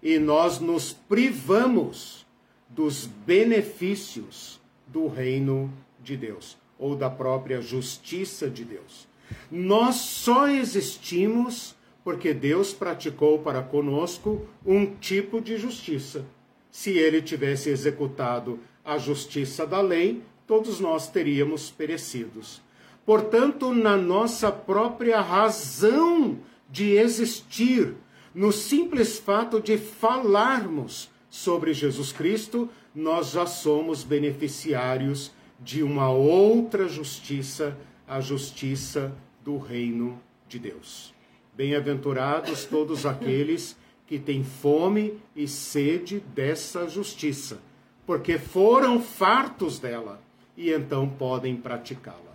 e 0.02 0.18
nós 0.18 0.58
nos 0.58 0.92
privamos 0.92 2.26
dos 2.68 3.06
benefícios 3.06 4.60
do 4.86 5.06
reino 5.06 5.72
de 6.02 6.16
Deus 6.16 6.56
ou 6.78 6.96
da 6.96 7.10
própria 7.10 7.60
justiça 7.60 8.48
de 8.48 8.64
Deus. 8.64 9.06
Nós 9.50 9.96
só 9.96 10.48
existimos 10.48 11.76
porque 12.02 12.32
Deus 12.32 12.72
praticou 12.72 13.38
para 13.40 13.62
conosco 13.62 14.46
um 14.64 14.86
tipo 14.86 15.40
de 15.40 15.58
justiça. 15.58 16.24
Se 16.70 16.90
ele 16.90 17.20
tivesse 17.20 17.68
executado 17.68 18.58
a 18.84 18.96
justiça 18.96 19.66
da 19.66 19.80
lei, 19.80 20.22
todos 20.46 20.80
nós 20.80 21.08
teríamos 21.08 21.70
perecidos. 21.70 22.62
Portanto, 23.04 23.74
na 23.74 23.96
nossa 23.96 24.50
própria 24.50 25.20
razão 25.20 26.38
de 26.70 26.92
existir, 26.92 27.94
no 28.34 28.52
simples 28.52 29.18
fato 29.18 29.60
de 29.60 29.76
falarmos 29.76 31.10
sobre 31.28 31.72
Jesus 31.72 32.12
Cristo, 32.12 32.68
nós 32.94 33.30
já 33.30 33.46
somos 33.46 34.02
beneficiários 34.02 35.32
de 35.58 35.82
uma 35.82 36.10
outra 36.10 36.88
justiça, 36.88 37.76
a 38.06 38.20
justiça 38.20 39.14
do 39.44 39.58
reino 39.58 40.20
de 40.48 40.58
Deus. 40.58 41.14
Bem-aventurados 41.54 42.64
todos 42.64 43.04
aqueles 43.04 43.76
que 44.06 44.18
têm 44.18 44.42
fome 44.42 45.20
e 45.36 45.46
sede 45.46 46.20
dessa 46.20 46.88
justiça, 46.88 47.60
porque 48.04 48.38
foram 48.38 49.00
fartos 49.00 49.78
dela 49.78 50.20
e 50.56 50.72
então 50.72 51.08
podem 51.08 51.56
praticá-la. 51.56 52.30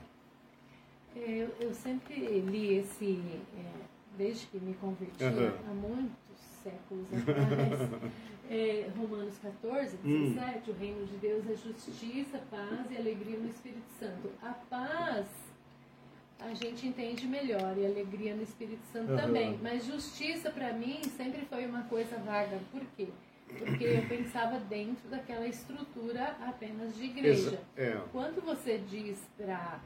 Eu, 1.16 1.50
eu, 1.60 1.74
sempre 1.74 2.16
li 2.16 2.78
esse, 2.78 3.20
é, 3.58 3.85
desde 4.18 4.48
que 4.48 4.60
me 4.60 4.74
converti, 4.76 5.24
uhum. 5.24 5.52
há 5.70 5.74
muitos 5.74 6.40
séculos 6.64 7.08
atrás, 7.14 8.12
é, 8.50 8.90
Romanos 8.98 9.38
14, 9.42 9.98
17, 9.98 10.70
hum. 10.70 10.74
o 10.74 10.78
reino 10.80 11.06
de 11.06 11.18
Deus 11.18 11.50
é 11.50 11.56
justiça, 11.56 12.40
paz 12.50 12.92
e 12.92 12.98
alegria 12.98 13.38
no 13.38 13.50
Espírito 13.50 13.90
Santo. 14.00 14.32
A 14.42 14.54
paz 14.70 15.28
a 16.40 16.54
gente 16.54 16.88
entende 16.88 17.26
melhor 17.28 17.78
e 17.78 17.86
alegria 17.86 18.36
no 18.36 18.44
Espírito 18.44 18.84
Santo 18.92 19.12
uhum. 19.12 19.18
também. 19.18 19.60
Mas 19.62 19.86
justiça 19.86 20.50
para 20.52 20.74
mim 20.74 21.02
sempre 21.16 21.46
foi 21.46 21.66
uma 21.66 21.84
coisa 21.84 22.18
vaga. 22.18 22.60
Por 22.72 22.82
quê? 22.96 23.08
Porque 23.48 23.84
eu 23.84 24.08
pensava 24.08 24.60
dentro 24.60 25.08
daquela 25.10 25.48
estrutura 25.48 26.36
apenas 26.46 26.96
de 26.96 27.06
igreja. 27.06 27.62
É. 27.78 28.00
Quando 28.12 28.44
você 28.44 28.78
diz 28.78 29.20
para 29.38 29.80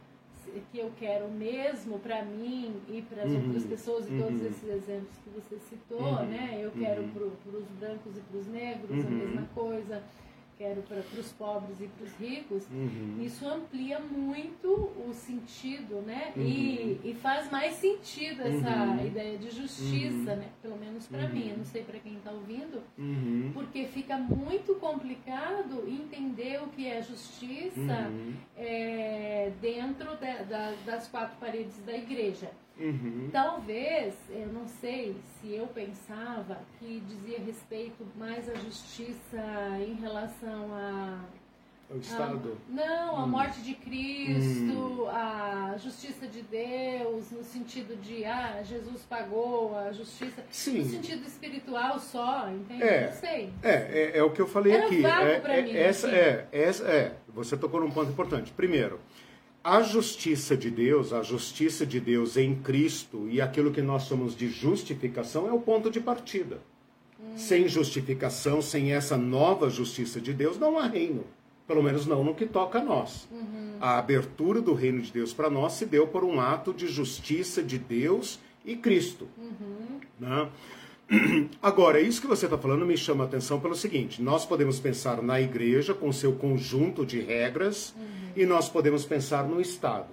que 0.72 0.80
eu 0.80 0.92
quero 1.00 1.30
mesmo 1.30 2.00
para 2.00 2.24
mim 2.24 2.74
e 2.90 3.02
para 3.02 3.24
as 3.24 3.32
uhum. 3.32 3.46
outras 3.46 3.66
pessoas 3.66 4.10
e 4.10 4.14
uhum. 4.14 4.22
todos 4.24 4.42
esses 4.42 4.70
exemplos 4.70 5.18
que 5.24 5.30
você 5.30 5.60
citou, 5.70 6.02
uhum. 6.02 6.26
né? 6.26 6.60
Eu 6.62 6.72
quero 6.72 7.02
uhum. 7.02 7.10
para 7.10 7.24
os 7.58 7.70
brancos 7.80 8.18
e 8.18 8.22
para 8.22 8.40
os 8.40 8.48
negros 8.48 8.92
a 8.92 8.94
uhum. 8.94 9.16
mesma 9.16 9.48
coisa 9.54 10.04
quero 10.60 10.82
para 10.82 11.00
os 11.18 11.32
pobres 11.32 11.80
e 11.80 11.88
para 11.88 12.04
os 12.06 12.14
ricos, 12.18 12.68
uhum. 12.70 13.18
isso 13.22 13.48
amplia 13.48 13.98
muito 13.98 14.68
o 14.68 15.14
sentido, 15.14 16.02
né? 16.06 16.34
Uhum. 16.36 16.44
E, 16.44 17.00
e 17.06 17.18
faz 17.22 17.50
mais 17.50 17.76
sentido 17.76 18.42
essa 18.42 18.70
uhum. 18.70 19.08
ideia 19.08 19.38
de 19.38 19.50
justiça, 19.52 20.32
uhum. 20.32 20.38
né? 20.38 20.50
Pelo 20.62 20.78
menos 20.78 21.08
para 21.08 21.30
mim, 21.30 21.52
eu 21.52 21.58
não 21.58 21.64
sei 21.64 21.82
para 21.84 21.98
quem 22.00 22.16
está 22.16 22.32
ouvindo, 22.32 22.84
uhum. 22.98 23.52
porque 23.54 23.86
fica 23.86 24.18
muito 24.18 24.76
complicado 24.76 25.88
entender 25.88 26.62
o 26.62 26.68
que 26.68 26.86
é 26.86 27.02
justiça 27.02 28.10
uhum. 28.10 28.34
é, 28.58 29.54
dentro 29.62 30.18
de, 30.18 30.44
da, 30.44 30.74
das 30.86 31.08
quatro 31.08 31.38
paredes 31.40 31.80
da 31.86 31.94
igreja. 31.94 32.52
Uhum. 32.80 33.30
Talvez, 33.32 34.14
eu 34.30 34.48
não 34.48 34.66
sei 34.66 35.16
se 35.40 35.54
eu 35.54 35.68
pensava 35.68 36.60
que 36.80 37.02
dizia 37.02 37.40
respeito 37.40 38.06
mais 38.16 38.50
à 38.50 38.56
justiça 38.56 39.44
em 39.86 39.96
relação 39.96 40.74
a. 40.74 41.20
O 41.90 41.98
Estado? 41.98 42.56
A, 42.70 42.72
não, 42.72 43.18
a 43.18 43.24
hum. 43.24 43.28
morte 43.28 43.62
de 43.62 43.74
Cristo, 43.74 45.04
hum. 45.04 45.10
a 45.10 45.76
justiça 45.80 46.28
de 46.28 46.44
Deus, 46.44 47.32
no 47.32 47.44
sentido 47.44 48.00
de, 48.00 48.24
ah, 48.26 48.62
Jesus 48.64 49.02
pagou 49.10 49.76
a 49.76 49.92
justiça. 49.92 50.44
Sim. 50.52 50.84
No 50.84 50.86
sentido 50.86 51.26
espiritual 51.26 52.00
só, 52.00 52.48
entende? 52.48 52.84
É, 52.84 53.08
não 53.08 53.14
sei. 53.14 53.50
É, 53.64 53.74
é, 53.74 54.18
é 54.20 54.24
o 54.24 54.30
que 54.30 54.40
eu 54.40 54.48
falei 54.48 54.74
Era 54.74 54.86
aqui. 54.86 55.02
Vago 55.02 55.26
é, 55.26 55.40
pra 55.40 55.56
é, 55.56 55.62
mim, 55.64 55.76
essa, 55.76 56.08
assim. 56.08 56.16
é, 56.16 56.48
essa, 56.52 56.84
é, 56.84 57.16
você 57.28 57.58
tocou 57.58 57.82
num 57.82 57.90
ponto 57.90 58.12
importante. 58.12 58.52
Primeiro, 58.52 59.00
a 59.70 59.84
justiça 59.84 60.58
de 60.58 60.72
Deus, 60.72 61.14
a 61.14 61.22
justiça 61.22 61.86
de 61.86 62.00
Deus 62.00 62.38
em 62.38 62.56
Cristo 62.56 63.28
e 63.30 63.40
aquilo 63.40 63.72
que 63.72 63.84
nós 63.84 64.08
chamamos 64.08 64.36
de 64.36 64.50
justificação 64.50 65.48
é 65.48 65.52
o 65.52 65.60
ponto 65.60 65.92
de 65.92 66.00
partida. 66.00 66.60
Hum. 67.20 67.38
Sem 67.38 67.68
justificação, 67.68 68.64
sem 68.64 68.94
essa 68.94 69.16
nova 69.16 69.70
justiça 69.70 70.20
de 70.20 70.34
Deus, 70.34 70.58
não 70.58 70.80
há 70.80 70.88
reino. 70.88 71.24
Pelo 71.68 71.84
menos 71.84 72.08
não 72.08 72.24
no 72.24 72.34
que 72.34 72.48
toca 72.48 72.80
a 72.80 72.84
nós. 72.84 73.28
Uhum. 73.32 73.76
A 73.80 74.00
abertura 74.00 74.60
do 74.60 74.74
reino 74.74 75.02
de 75.04 75.12
Deus 75.12 75.34
para 75.34 75.52
nós 75.52 75.74
se 75.74 75.86
deu 75.86 76.08
por 76.08 76.24
um 76.24 76.42
ato 76.42 76.74
de 76.74 76.88
justiça 76.88 77.62
de 77.62 77.78
Deus 77.78 78.40
e 78.66 78.76
Cristo. 78.76 79.28
Uhum. 79.38 80.00
Né? 80.20 80.50
Agora, 81.62 82.00
isso 82.00 82.22
que 82.22 82.28
você 82.28 82.46
está 82.46 82.58
falando 82.58 82.86
me 82.86 82.96
chama 82.96 83.24
a 83.24 83.28
atenção 83.28 83.60
pelo 83.60 83.76
seguinte: 83.76 84.22
nós 84.22 84.46
podemos 84.46 84.80
pensar 84.80 85.22
na 85.22 85.42
igreja 85.42 85.94
com 85.94 86.12
seu 86.12 86.34
conjunto 86.34 87.06
de 87.06 87.20
regras 87.20 87.94
uhum. 87.98 88.32
e 88.36 88.46
nós 88.46 88.70
podemos 88.70 89.06
pensar 89.06 89.44
no 89.48 89.60
Estado. 89.60 90.08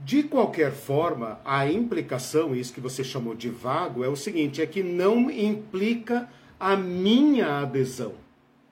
De 0.00 0.22
qualquer 0.22 0.70
forma, 0.70 1.40
a 1.44 1.66
implicação, 1.66 2.54
isso 2.54 2.72
que 2.72 2.80
você 2.80 3.02
chamou 3.02 3.34
de 3.34 3.48
vago, 3.48 4.04
é 4.04 4.08
o 4.08 4.14
seguinte: 4.14 4.62
é 4.62 4.66
que 4.66 4.82
não 4.82 5.28
implica 5.30 6.28
a 6.58 6.76
minha 6.76 7.60
adesão. 7.60 8.14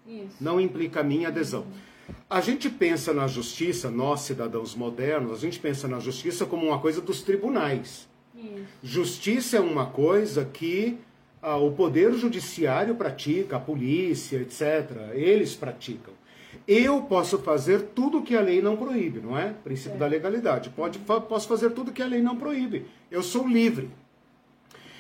Isso. 0.06 0.36
Não 0.40 0.60
implica 0.60 1.00
a 1.00 1.04
minha 1.04 1.28
adesão. 1.28 1.62
Uhum. 1.62 2.14
A 2.30 2.40
gente 2.40 2.70
pensa 2.70 3.12
na 3.12 3.26
justiça, 3.26 3.90
nós 3.90 4.20
cidadãos 4.20 4.76
modernos, 4.76 5.38
a 5.38 5.40
gente 5.40 5.58
pensa 5.58 5.88
na 5.88 5.98
justiça 5.98 6.46
como 6.46 6.66
uma 6.66 6.78
coisa 6.78 7.00
dos 7.00 7.22
tribunais. 7.22 8.08
Isso. 8.36 8.64
Justiça 8.82 9.56
é 9.56 9.60
uma 9.60 9.86
coisa 9.86 10.44
que 10.44 10.96
ah, 11.46 11.56
o 11.58 11.70
poder 11.70 12.12
judiciário 12.14 12.96
pratica, 12.96 13.56
a 13.56 13.60
polícia, 13.60 14.38
etc. 14.38 15.12
Eles 15.14 15.54
praticam. 15.54 16.12
Eu 16.66 17.02
posso 17.02 17.38
fazer 17.38 17.82
tudo 17.94 18.20
que 18.20 18.34
a 18.34 18.40
lei 18.40 18.60
não 18.60 18.76
proíbe, 18.76 19.20
não 19.20 19.38
é? 19.38 19.54
Princípio 19.62 19.94
é. 19.94 19.98
da 19.98 20.08
legalidade. 20.08 20.70
Pode, 20.70 20.98
posso 20.98 21.46
fazer 21.46 21.70
tudo 21.70 21.92
que 21.92 22.02
a 22.02 22.06
lei 22.06 22.20
não 22.20 22.34
proíbe. 22.34 22.86
Eu 23.08 23.22
sou 23.22 23.46
livre. 23.46 23.88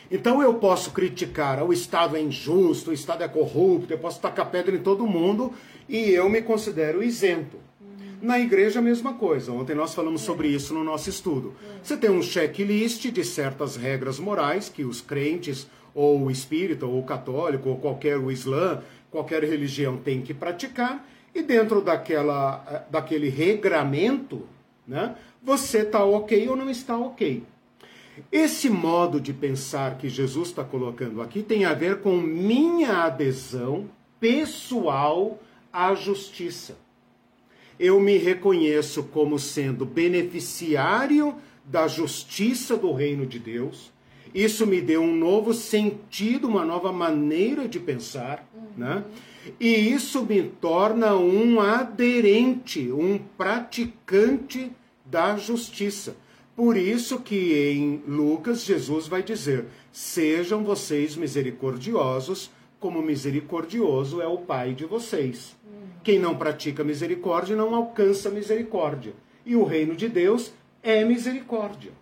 Então 0.08 0.40
eu 0.40 0.54
posso 0.54 0.92
criticar, 0.92 1.60
o 1.64 1.72
Estado 1.72 2.16
é 2.16 2.20
injusto, 2.20 2.90
o 2.90 2.94
Estado 2.94 3.24
é 3.24 3.28
corrupto, 3.28 3.92
eu 3.92 3.98
posso 3.98 4.20
tacar 4.20 4.48
pedra 4.48 4.76
em 4.76 4.80
todo 4.80 5.04
mundo 5.04 5.52
e 5.88 6.10
eu 6.10 6.28
me 6.30 6.42
considero 6.42 7.02
isento. 7.02 7.56
Uhum. 7.80 8.18
Na 8.22 8.38
igreja, 8.38 8.78
a 8.78 8.82
mesma 8.82 9.14
coisa. 9.14 9.50
Ontem 9.50 9.74
nós 9.74 9.92
falamos 9.92 10.22
é. 10.22 10.24
sobre 10.24 10.46
isso 10.46 10.72
no 10.72 10.84
nosso 10.84 11.10
estudo. 11.10 11.56
É. 11.68 11.78
Você 11.82 11.96
tem 11.96 12.08
um 12.08 12.22
checklist 12.22 13.10
de 13.10 13.24
certas 13.24 13.74
regras 13.74 14.20
morais 14.20 14.68
que 14.68 14.84
os 14.84 15.00
crentes 15.00 15.66
ou 15.96 16.30
espírita, 16.30 16.84
ou 16.84 17.02
católico, 17.02 17.70
ou 17.70 17.78
qualquer 17.78 18.18
o 18.18 18.30
islã, 18.30 18.82
qualquer 19.10 19.42
religião 19.42 19.96
tem 19.96 20.20
que 20.20 20.34
praticar, 20.34 21.08
e 21.34 21.42
dentro 21.42 21.80
daquela, 21.80 22.62
eh, 22.70 22.82
daquele 22.90 23.30
regramento, 23.30 24.46
né, 24.86 25.16
você 25.42 25.78
está 25.78 26.04
ok 26.04 26.50
ou 26.50 26.54
não 26.54 26.68
está 26.68 26.98
ok. 26.98 27.42
Esse 28.30 28.68
modo 28.68 29.18
de 29.18 29.32
pensar 29.32 29.96
que 29.96 30.06
Jesus 30.06 30.48
está 30.48 30.62
colocando 30.62 31.22
aqui 31.22 31.42
tem 31.42 31.64
a 31.64 31.72
ver 31.72 32.00
com 32.00 32.18
minha 32.18 33.04
adesão 33.04 33.88
pessoal 34.20 35.38
à 35.72 35.94
justiça. 35.94 36.76
Eu 37.78 37.98
me 38.00 38.18
reconheço 38.18 39.02
como 39.04 39.38
sendo 39.38 39.86
beneficiário 39.86 41.36
da 41.64 41.88
justiça 41.88 42.76
do 42.76 42.92
reino 42.92 43.24
de 43.24 43.38
Deus 43.38 43.95
isso 44.36 44.66
me 44.66 44.82
deu 44.82 45.00
um 45.00 45.16
novo 45.16 45.54
sentido, 45.54 46.46
uma 46.46 46.62
nova 46.62 46.92
maneira 46.92 47.66
de 47.66 47.80
pensar, 47.80 48.46
uhum. 48.54 48.66
né? 48.76 49.04
E 49.58 49.68
isso 49.68 50.22
me 50.24 50.42
torna 50.42 51.16
um 51.16 51.58
aderente, 51.58 52.92
um 52.92 53.18
praticante 53.18 54.70
da 55.06 55.38
justiça. 55.38 56.16
Por 56.54 56.76
isso 56.76 57.20
que 57.20 57.72
em 57.72 58.02
Lucas 58.06 58.62
Jesus 58.62 59.08
vai 59.08 59.22
dizer: 59.22 59.66
"Sejam 59.90 60.62
vocês 60.62 61.16
misericordiosos, 61.16 62.50
como 62.78 63.00
misericordioso 63.00 64.20
é 64.20 64.26
o 64.26 64.38
Pai 64.38 64.74
de 64.74 64.84
vocês". 64.84 65.56
Uhum. 65.64 65.88
Quem 66.04 66.18
não 66.18 66.36
pratica 66.36 66.84
misericórdia 66.84 67.56
não 67.56 67.74
alcança 67.74 68.28
misericórdia. 68.28 69.14
E 69.46 69.56
o 69.56 69.64
reino 69.64 69.96
de 69.96 70.08
Deus 70.10 70.52
é 70.82 71.04
misericórdia. 71.04 71.92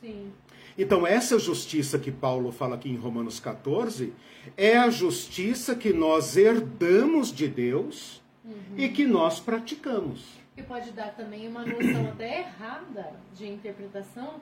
Sim. 0.00 0.32
Então, 0.76 1.06
essa 1.06 1.38
justiça 1.38 1.98
que 1.98 2.10
Paulo 2.10 2.50
fala 2.50 2.74
aqui 2.74 2.90
em 2.90 2.96
Romanos 2.96 3.38
14 3.38 4.12
é 4.56 4.76
a 4.76 4.90
justiça 4.90 5.74
que 5.74 5.92
nós 5.92 6.36
herdamos 6.36 7.32
de 7.32 7.46
Deus 7.46 8.20
uhum. 8.44 8.76
e 8.76 8.88
que 8.88 9.06
nós 9.06 9.38
praticamos. 9.38 10.24
E 10.56 10.62
pode 10.62 10.90
dar 10.92 11.14
também 11.14 11.48
uma 11.48 11.64
noção 11.64 12.08
até 12.10 12.40
errada 12.40 13.12
de 13.34 13.46
interpretação, 13.46 14.34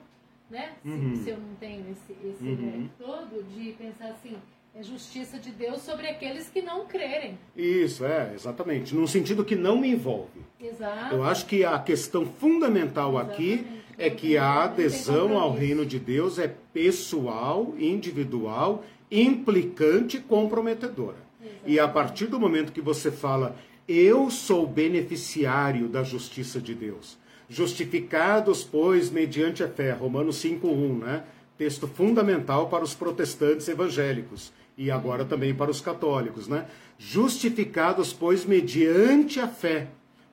né? 0.51 0.73
Se, 0.83 0.89
uhum. 0.89 1.17
se 1.23 1.31
eu 1.31 1.39
não 1.39 1.55
tenho 1.61 1.85
esse, 1.91 2.13
esse 2.27 2.45
uhum. 2.45 2.89
todo, 2.99 3.43
de 3.55 3.73
pensar 3.73 4.09
assim, 4.09 4.37
é 4.75 4.83
justiça 4.83 5.39
de 5.39 5.51
Deus 5.51 5.83
sobre 5.83 6.09
aqueles 6.09 6.49
que 6.49 6.63
não 6.63 6.87
crerem. 6.87 7.39
Isso, 7.55 8.07
é, 8.07 8.33
exatamente. 8.35 8.95
Num 8.95 9.07
sentido 9.07 9.45
que 9.45 9.55
não 9.55 9.79
me 9.79 9.91
envolve. 9.91 10.41
Exato. 10.59 11.15
Eu 11.15 11.25
acho 11.25 11.45
que 11.45 11.63
a 11.63 11.79
questão 11.79 12.25
fundamental 12.25 13.11
exatamente. 13.11 13.61
aqui 13.61 13.82
é 14.03 14.11
que 14.11 14.37
a 14.37 14.65
adesão 14.65 15.39
ao 15.39 15.55
reino 15.55 15.87
de 15.87 15.97
Deus 15.97 16.37
é 16.37 16.53
pessoal, 16.75 17.73
individual, 17.79 18.85
implicante 19.09 20.17
e 20.17 20.21
comprometedora. 20.21 21.19
E 21.65 21.79
a 21.79 21.87
partir 21.87 22.27
do 22.27 22.41
momento 22.41 22.73
que 22.73 22.81
você 22.81 23.13
fala, 23.13 23.57
eu 23.87 24.29
sou 24.29 24.67
beneficiário 24.67 25.89
da 25.89 26.03
justiça 26.03 26.61
de 26.61 26.75
Deus, 26.75 27.17
justificados, 27.49 28.65
pois, 28.65 29.09
mediante 29.09 29.63
a 29.63 29.69
fé, 29.69 29.93
Romanos 29.93 30.43
5,1, 30.43 30.99
né? 30.99 31.23
Texto 31.57 31.87
fundamental 31.87 32.69
para 32.69 32.83
os 32.83 32.95
protestantes 32.95 33.69
evangélicos 33.69 34.53
e 34.77 34.91
agora 34.91 35.25
também 35.25 35.55
para 35.55 35.71
os 35.71 35.81
católicos, 35.81 36.49
né? 36.49 36.67
Justificados, 36.99 38.13
pois, 38.13 38.45
mediante 38.45 39.39
a 39.39 39.47
fé, 39.47 39.87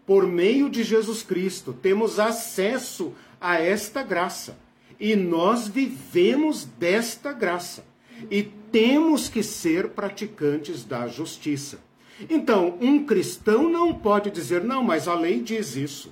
por 0.07 0.25
meio 0.25 0.71
de 0.71 0.81
Jesus 0.81 1.21
Cristo, 1.21 1.71
temos 1.71 2.19
acesso 2.19 3.13
a 3.39 3.59
esta 3.61 4.03
graça. 4.03 4.57
E 4.99 5.15
nós 5.15 5.67
vivemos 5.67 6.65
desta 6.65 7.31
graça. 7.31 7.85
E 8.29 8.43
temos 8.43 9.29
que 9.29 9.41
ser 9.41 9.89
praticantes 9.89 10.83
da 10.83 11.07
justiça. 11.07 11.79
Então, 12.29 12.77
um 12.81 13.05
cristão 13.05 13.69
não 13.69 13.93
pode 13.93 14.29
dizer, 14.29 14.63
não, 14.63 14.83
mas 14.83 15.07
a 15.07 15.13
lei 15.13 15.41
diz 15.41 15.75
isso. 15.75 16.11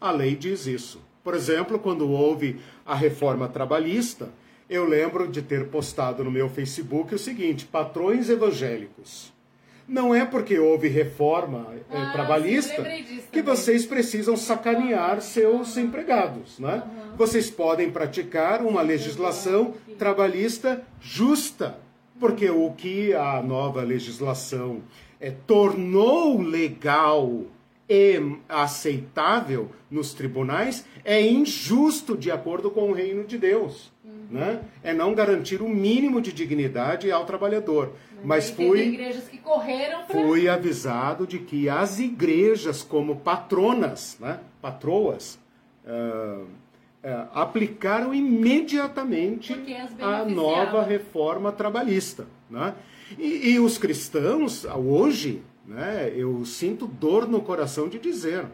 A 0.00 0.10
lei 0.10 0.34
diz 0.34 0.66
isso. 0.66 1.00
Por 1.22 1.34
exemplo, 1.34 1.78
quando 1.78 2.08
houve 2.08 2.60
a 2.84 2.94
reforma 2.94 3.48
trabalhista, 3.48 4.30
eu 4.70 4.84
lembro 4.84 5.28
de 5.28 5.42
ter 5.42 5.68
postado 5.68 6.24
no 6.24 6.30
meu 6.30 6.48
Facebook 6.48 7.14
o 7.14 7.18
seguinte: 7.18 7.66
patrões 7.66 8.30
evangélicos. 8.30 9.32
Não 9.88 10.14
é 10.14 10.24
porque 10.24 10.58
houve 10.58 10.88
reforma 10.88 11.68
eh, 11.72 11.96
ah, 11.96 12.10
trabalhista 12.12 12.84
que 13.30 13.40
vocês 13.40 13.86
precisam 13.86 14.36
sacanear 14.36 15.20
seus 15.20 15.76
empregados. 15.76 16.58
Né? 16.58 16.82
Uhum. 16.84 17.16
Vocês 17.16 17.50
podem 17.50 17.90
praticar 17.90 18.62
uma 18.62 18.82
legislação 18.82 19.74
trabalhista 19.96 20.82
justa, 21.00 21.78
porque 22.18 22.50
o 22.50 22.72
que 22.72 23.14
a 23.14 23.40
nova 23.42 23.82
legislação 23.82 24.82
é, 25.20 25.30
tornou 25.30 26.40
legal 26.42 27.44
aceitável 28.48 29.70
nos 29.90 30.12
tribunais 30.12 30.84
é 31.04 31.20
injusto 31.20 32.16
de 32.16 32.30
acordo 32.30 32.70
com 32.70 32.90
o 32.90 32.92
reino 32.92 33.24
de 33.24 33.38
Deus. 33.38 33.92
Uhum. 34.04 34.26
Né? 34.30 34.60
É 34.82 34.92
não 34.92 35.14
garantir 35.14 35.62
o 35.62 35.68
mínimo 35.68 36.20
de 36.20 36.32
dignidade 36.32 37.10
ao 37.10 37.24
trabalhador. 37.24 37.92
Mas, 38.24 38.48
Mas 38.48 38.50
fui, 38.50 38.80
igrejas 38.82 39.28
que 39.28 39.38
correram 39.38 40.04
pra... 40.04 40.20
fui 40.20 40.48
avisado 40.48 41.26
de 41.26 41.38
que 41.38 41.68
as 41.68 41.98
igrejas, 41.98 42.82
como 42.82 43.16
patronas, 43.16 44.16
né? 44.18 44.40
patroas, 44.60 45.38
uh, 45.84 46.42
uh, 46.42 46.48
aplicaram 47.32 48.12
imediatamente 48.12 49.54
a 50.00 50.24
nova 50.24 50.82
reforma 50.82 51.52
trabalhista. 51.52 52.26
Né? 52.50 52.74
E, 53.18 53.50
e 53.50 53.60
os 53.60 53.78
cristãos, 53.78 54.64
hoje, 54.64 55.42
né, 55.66 56.12
eu 56.14 56.44
sinto 56.44 56.86
dor 56.86 57.28
no 57.28 57.40
coração 57.40 57.88
de 57.88 57.98
dizer, 57.98 58.46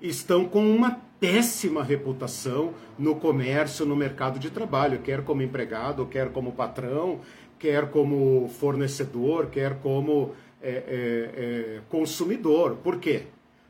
estão 0.00 0.46
com 0.46 0.64
uma 0.68 1.00
péssima 1.20 1.82
reputação 1.82 2.74
no 2.98 3.16
comércio, 3.16 3.86
no 3.86 3.96
mercado 3.96 4.38
de 4.38 4.50
trabalho, 4.50 5.00
quer 5.00 5.22
como 5.22 5.42
empregado, 5.42 6.06
quer 6.06 6.30
como 6.30 6.52
patrão, 6.52 7.20
quer 7.58 7.90
como 7.90 8.48
fornecedor, 8.48 9.46
quer 9.46 9.78
como 9.80 10.32
é, 10.62 10.70
é, 10.70 10.74
é, 10.76 11.80
consumidor. 11.88 12.76
Por 12.82 12.98
quê? 12.98 13.22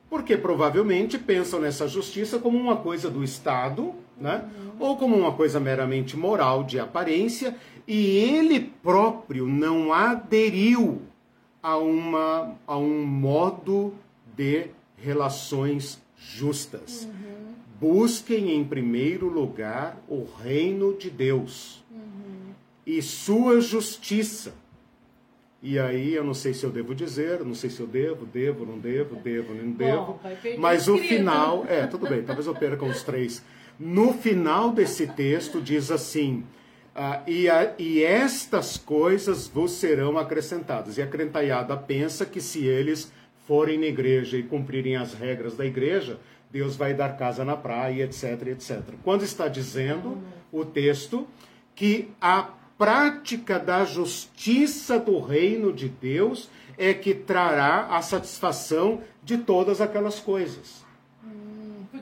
Porque 0.09 0.37
provavelmente 0.37 1.19
pensam 1.19 1.61
nessa 1.61 1.87
justiça 1.89 2.39
como 2.39 2.59
uma 2.59 2.77
coisa 2.77 3.11
do 3.11 3.23
Estado, 3.23 3.95
né? 4.19 4.45
Uhum. 4.59 4.73
ou 4.79 4.97
como 4.97 5.15
uma 5.15 5.33
coisa 5.33 5.61
meramente 5.61 6.17
moral, 6.17 6.65
de 6.65 6.81
aparência, 6.81 7.55
e 7.87 8.17
ele 8.17 8.61
próprio 8.61 9.47
não 9.47 9.93
aderiu 9.93 11.03
a, 11.67 11.77
uma, 11.79 12.57
a 12.65 12.79
um 12.79 13.05
modo 13.05 13.93
de 14.37 14.69
relações 14.97 16.01
justas. 16.17 17.03
Uhum. 17.03 17.55
Busquem 17.81 18.53
em 18.55 18.65
primeiro 18.65 19.29
lugar 19.29 20.01
o 20.09 20.25
reino 20.45 20.97
de 20.97 21.11
Deus 21.11 21.83
uhum. 21.91 22.53
e 22.87 23.03
sua 23.03 23.61
justiça. 23.61 24.55
E 25.61 25.77
aí 25.77 26.15
eu 26.15 26.23
não 26.23 26.35
sei 26.35 26.55
se 26.55 26.63
eu 26.63 26.71
devo 26.71 26.95
dizer, 26.95 27.45
não 27.45 27.55
sei 27.55 27.69
se 27.69 27.81
eu 27.81 27.87
devo, 27.89 28.25
devo, 28.25 28.65
não 28.65 28.79
devo, 28.79 29.17
devo, 29.17 29.53
não 29.53 29.73
devo. 29.73 30.21
Bom, 30.23 30.37
mas 30.59 30.87
o 30.87 30.97
final, 30.99 31.67
é, 31.69 31.85
tudo 31.89 32.09
bem, 32.09 32.23
talvez 32.23 32.47
eu 32.47 32.55
perca 32.55 32.85
os 32.85 33.03
três. 33.03 33.45
No 33.77 34.13
final 34.13 34.71
desse 34.71 35.09
texto 35.09 35.61
diz 35.61 35.91
assim: 35.91 36.45
ah, 36.97 37.23
e, 37.27 37.49
a, 37.49 37.75
e, 37.79 38.03
estas 38.03 38.79
coisas 38.79 39.47
vos 39.47 39.73
serão 39.73 40.17
acrescentadas. 40.17 40.97
E 40.97 41.03
a 41.03 41.07
crentaiada 41.07 41.77
pensa 41.77 42.25
que 42.25 42.41
se 42.41 42.65
eles 42.65 43.13
forem 43.47 43.79
na 43.79 43.87
igreja 43.87 44.39
e 44.39 44.43
cumprirem 44.43 44.97
as 44.97 45.13
regras 45.13 45.55
da 45.55 45.67
igreja, 45.67 46.19
Deus 46.51 46.75
vai 46.75 46.95
dar 46.95 47.19
casa 47.19 47.45
na 47.45 47.55
praia, 47.55 48.05
etc, 48.05 48.47
etc. 48.47 48.81
Quando 49.05 49.23
está 49.23 49.47
dizendo 49.47 50.19
o 50.51 50.65
texto 50.65 51.27
que 51.75 52.09
a 52.19 52.49
prática 52.79 53.59
da 53.59 53.85
justiça 53.85 54.99
do 54.99 55.19
reino 55.21 55.75
de 55.75 55.91
Deus 55.91 56.49
é 56.79 56.95
que 56.95 57.15
trará 57.15 57.89
a 57.91 58.01
satisfação 58.01 59.03
de 59.23 59.37
todas 59.37 59.83
aquelas 59.83 60.19
coisas. 60.19 60.86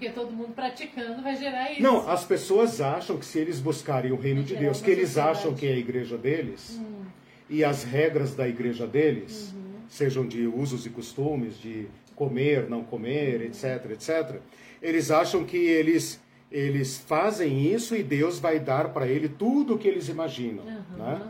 Porque 0.05 0.21
todo 0.21 0.33
mundo 0.33 0.53
praticando 0.55 1.23
vai 1.23 1.35
gerar 1.35 1.73
isso. 1.73 1.83
Não, 1.83 2.07
as 2.11 2.25
pessoas 2.27 2.79
acham 2.79 3.17
que 3.17 3.25
se 3.25 3.39
eles 3.39 3.59
buscarem 3.59 4.13
o 4.13 4.17
reino 4.17 4.43
de 4.43 4.55
Deus, 4.55 4.83
que 4.83 4.91
eles 4.91 5.17
acham 5.17 5.55
que 5.55 5.67
é 5.67 5.73
a 5.73 5.77
igreja 5.77 6.19
deles, 6.19 6.79
hum. 6.79 7.05
e 7.49 7.65
as 7.65 7.85
regras 7.85 8.35
da 8.35 8.47
igreja 8.47 8.87
deles, 8.87 9.55
uhum. 9.55 9.81
sejam 9.89 10.27
de 10.27 10.47
usos 10.47 10.85
e 10.85 10.91
costumes, 10.91 11.59
de 11.59 11.87
comer, 12.15 12.69
não 12.69 12.85
comer, 12.85 13.41
etc, 13.41 13.93
etc, 13.93 14.41
eles 14.83 15.11
acham 15.11 15.43
que 15.43 15.57
eles 15.57 16.21
eles 16.51 16.99
fazem 16.99 17.73
isso 17.73 17.97
e 17.97 18.03
Deus 18.03 18.39
vai 18.39 18.61
dar 18.61 18.91
para 18.91 19.09
ele 19.09 19.29
tudo 19.29 19.75
o 19.75 19.79
que 19.79 19.89
eles 19.89 20.09
imaginam. 20.09 20.65
Uhum, 20.65 20.97
né? 20.97 21.23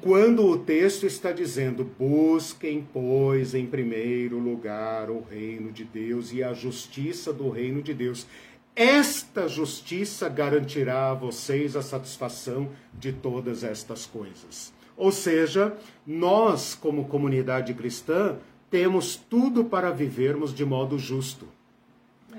Quando 0.00 0.44
o 0.46 0.58
texto 0.58 1.06
está 1.06 1.32
dizendo: 1.32 1.84
busquem, 1.98 2.86
pois, 2.92 3.54
em 3.54 3.66
primeiro 3.66 4.38
lugar 4.38 5.10
o 5.10 5.20
reino 5.20 5.72
de 5.72 5.84
Deus 5.84 6.32
e 6.32 6.42
a 6.42 6.52
justiça 6.52 7.32
do 7.32 7.48
reino 7.50 7.82
de 7.82 7.92
Deus. 7.92 8.26
Esta 8.76 9.46
justiça 9.46 10.28
garantirá 10.28 11.10
a 11.10 11.14
vocês 11.14 11.76
a 11.76 11.82
satisfação 11.82 12.70
de 12.92 13.12
todas 13.12 13.62
estas 13.62 14.04
coisas. 14.04 14.72
Ou 14.96 15.12
seja, 15.12 15.76
nós, 16.04 16.74
como 16.74 17.06
comunidade 17.06 17.72
cristã, 17.72 18.36
temos 18.68 19.14
tudo 19.14 19.64
para 19.64 19.92
vivermos 19.92 20.52
de 20.52 20.64
modo 20.64 20.98
justo. 20.98 21.46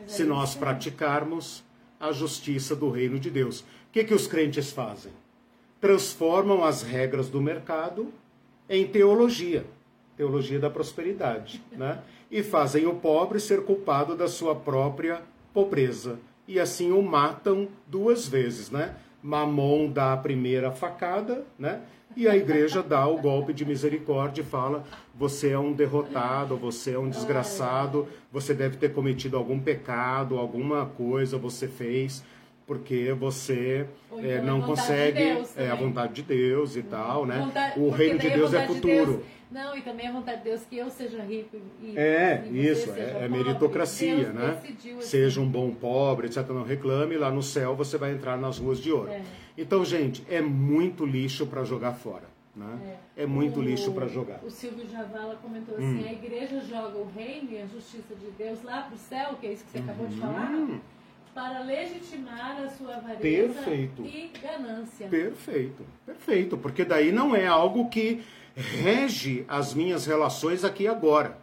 Se 0.07 0.23
nós 0.23 0.55
praticarmos 0.55 1.63
a 1.99 2.11
justiça 2.11 2.75
do 2.75 2.89
reino 2.89 3.19
de 3.19 3.29
Deus. 3.29 3.61
O 3.61 3.65
que, 3.91 4.03
que 4.03 4.13
os 4.13 4.27
crentes 4.27 4.71
fazem? 4.71 5.11
Transformam 5.79 6.63
as 6.63 6.81
regras 6.81 7.29
do 7.29 7.41
mercado 7.41 8.11
em 8.69 8.87
teologia, 8.87 9.65
teologia 10.17 10.59
da 10.59 10.69
prosperidade, 10.69 11.61
né? 11.71 12.01
E 12.29 12.41
fazem 12.41 12.85
o 12.85 12.95
pobre 12.95 13.39
ser 13.39 13.63
culpado 13.63 14.15
da 14.15 14.27
sua 14.27 14.55
própria 14.55 15.21
pobreza. 15.53 16.19
E 16.47 16.59
assim 16.59 16.91
o 16.91 17.01
matam 17.01 17.67
duas 17.87 18.27
vezes, 18.27 18.69
né? 18.69 18.95
Mamon 19.25 19.89
dá 19.89 20.13
a 20.13 20.17
primeira 20.17 20.71
facada, 20.71 21.43
né? 21.57 21.81
E 22.15 22.27
a 22.27 22.37
igreja 22.37 22.83
dá 22.83 23.07
o 23.07 23.17
golpe 23.17 23.53
de 23.53 23.65
misericórdia 23.65 24.43
e 24.43 24.45
fala: 24.45 24.83
você 25.15 25.49
é 25.49 25.57
um 25.57 25.73
derrotado, 25.73 26.55
você 26.55 26.91
é 26.91 26.99
um 26.99 27.09
desgraçado, 27.09 28.07
você 28.31 28.53
deve 28.53 28.77
ter 28.77 28.93
cometido 28.93 29.35
algum 29.35 29.59
pecado, 29.59 30.37
alguma 30.37 30.85
coisa 30.85 31.39
você 31.39 31.67
fez, 31.67 32.23
porque 32.67 33.13
você 33.13 33.87
é, 34.13 34.35
então 34.35 34.45
não 34.45 34.61
consegue. 34.61 35.17
De 35.17 35.33
Deus, 35.33 35.57
é 35.57 35.71
a 35.71 35.75
vontade 35.75 36.13
de 36.13 36.21
Deus 36.21 36.75
e 36.75 36.83
tal, 36.83 37.25
né? 37.25 37.73
o 37.75 37.89
reino 37.89 38.19
de 38.19 38.29
Deus 38.29 38.53
é 38.53 38.67
futuro. 38.67 39.23
De 39.23 39.44
Não, 39.55 39.77
e 39.77 39.81
também 39.81 40.05
a 40.07 40.11
vontade 40.11 40.39
de 40.39 40.49
Deus 40.49 40.65
que 40.69 40.75
eu 40.77 40.89
seja 40.89 41.23
rico 41.23 41.55
e 41.81 41.97
É, 41.97 42.43
e 42.51 42.67
isso, 42.67 42.91
é, 42.91 43.23
é 43.23 43.29
meritocracia, 43.29 44.15
Deus 44.25 44.33
né? 44.35 44.59
decidiu 44.61 44.97
assim. 44.97 45.07
Seja 45.07 45.39
um 45.39 45.47
bom 45.47 45.71
pobre, 45.73 46.27
etc. 46.27 46.45
Não 46.49 46.63
reclame, 46.63 47.15
lá 47.15 47.31
no 47.31 47.41
céu 47.41 47.73
você 47.73 47.97
vai 47.97 48.11
entrar 48.11 48.35
nas 48.37 48.57
ruas 48.59 48.79
de 48.79 48.91
ouro. 48.91 49.09
É. 49.09 49.21
Então, 49.57 49.85
gente, 49.85 50.21
é 50.29 50.41
muito 50.41 51.05
lixo 51.05 51.47
para 51.47 51.63
jogar 51.63 51.93
fora. 51.93 52.35
Né? 52.53 52.97
É. 53.17 53.25
muito 53.25 53.59
O- 53.59 53.63
lixo 53.63 53.91
para 53.93 54.07
jogar. 54.07 54.39
O 54.43 54.49
Silvio 54.49 54.85
Javala 54.89 55.37
comentou 55.41 55.75
Hum. 55.77 55.99
assim: 55.99 56.07
a 56.07 56.11
igreja 56.13 56.59
joga 56.61 56.97
o 56.97 57.09
reino 57.15 57.49
e 57.51 57.61
a 57.61 57.65
justiça 57.65 58.13
de 58.15 58.31
Deus 58.37 58.61
lá 58.63 58.81
para 58.83 58.95
o 58.95 58.97
céu, 58.97 59.35
que 59.39 59.47
é 59.47 59.53
isso 59.53 59.63
que 59.65 59.71
você 59.71 59.77
acabou 59.79 60.07
de 60.07 60.15
falar, 60.17 60.51
Hum, 60.51 60.79
para 61.33 61.59
legitimar 61.63 62.61
a 62.61 62.69
sua 62.69 62.95
avareza 62.95 63.53
Perfeito. 63.53 64.03
e 64.03 64.31
ganância. 64.41 65.07
perfeito, 65.09 65.83
perfeito. 66.05 66.57
Porque 66.57 66.85
daí 66.85 67.11
não 67.11 67.35
é 67.35 67.45
algo 67.45 67.89
que 67.89 68.21
rege 68.55 69.45
as 69.47 69.73
minhas 69.73 70.05
relações 70.05 70.63
aqui 70.63 70.83
e 70.83 70.87
agora. 70.87 71.37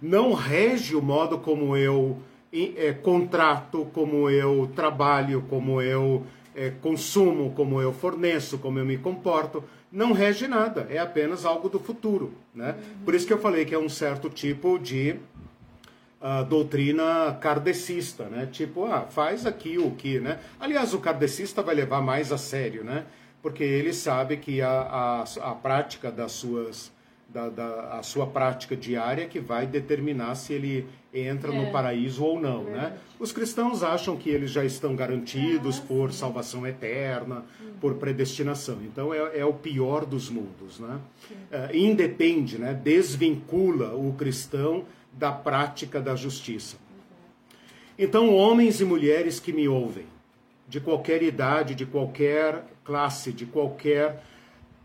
Não 0.00 0.32
rege 0.32 0.94
o 0.94 1.02
modo 1.02 1.38
como 1.38 1.76
eu 1.76 2.18
eh, 2.52 2.92
contrato, 2.92 3.86
como 3.92 4.28
eu 4.28 4.70
trabalho, 4.74 5.44
como 5.48 5.80
eu 5.80 6.26
eh, 6.54 6.72
consumo, 6.82 7.52
como 7.52 7.80
eu 7.80 7.92
forneço, 7.92 8.58
como 8.58 8.78
eu 8.78 8.84
me 8.84 8.98
comporto. 8.98 9.62
Não 9.90 10.12
rege 10.12 10.48
nada, 10.48 10.86
é 10.90 10.98
apenas 10.98 11.44
algo 11.44 11.68
do 11.68 11.78
futuro. 11.78 12.32
Né? 12.54 12.74
Por 13.04 13.14
isso 13.14 13.26
que 13.26 13.32
eu 13.32 13.38
falei 13.38 13.64
que 13.64 13.74
é 13.74 13.78
um 13.78 13.88
certo 13.88 14.28
tipo 14.28 14.78
de 14.78 15.16
a 16.22 16.42
doutrina 16.42 17.36
kardecista, 17.40 18.26
né? 18.26 18.46
Tipo, 18.46 18.84
ah, 18.84 19.00
faz 19.00 19.44
aqui 19.44 19.76
o 19.76 19.90
que, 19.90 20.20
né? 20.20 20.38
Aliás, 20.60 20.94
o 20.94 21.00
kardecista 21.00 21.62
vai 21.62 21.74
levar 21.74 22.00
mais 22.00 22.30
a 22.30 22.38
sério, 22.38 22.84
né? 22.84 23.06
Porque 23.42 23.64
ele 23.64 23.92
sabe 23.92 24.36
que 24.36 24.62
a, 24.62 24.70
a, 24.70 25.50
a 25.50 25.54
prática 25.54 26.12
das 26.12 26.30
suas, 26.32 26.92
da, 27.28 27.48
da, 27.48 27.98
a 27.98 28.02
sua 28.02 28.26
prática 28.26 28.76
diária 28.76 29.26
que 29.26 29.40
vai 29.40 29.66
determinar 29.66 30.36
se 30.36 30.52
ele 30.52 30.86
entra 31.12 31.52
É. 31.52 31.56
no 31.56 31.72
paraíso 31.72 32.24
ou 32.24 32.40
não, 32.40 32.62
né? 32.62 32.70
Verdade. 32.70 32.94
Os 33.18 33.32
cristãos 33.32 33.82
acham 33.82 34.16
que 34.16 34.30
eles 34.30 34.50
já 34.50 34.64
estão 34.64 34.94
garantidos 34.94 35.78
Ah, 35.78 35.82
por 35.88 36.12
salvação 36.12 36.66
eterna, 36.66 37.44
por 37.80 37.94
predestinação. 37.94 38.78
Então 38.82 39.12
é, 39.12 39.38
é 39.40 39.44
o 39.44 39.52
pior 39.52 40.06
dos 40.06 40.30
mundos, 40.30 40.78
né? 40.78 41.00
É, 41.50 41.76
independe, 41.76 42.58
né? 42.58 42.72
Desvincula 42.72 43.92
o 43.94 44.14
cristão 44.14 44.84
da 45.12 45.32
prática 45.32 46.00
da 46.00 46.14
justiça. 46.14 46.76
Então, 47.98 48.34
homens 48.34 48.80
e 48.80 48.84
mulheres 48.84 49.38
que 49.38 49.52
me 49.52 49.68
ouvem, 49.68 50.06
de 50.66 50.80
qualquer 50.80 51.22
idade, 51.22 51.74
de 51.74 51.84
qualquer 51.84 52.64
classe, 52.84 53.32
de 53.32 53.46
qualquer 53.46 54.22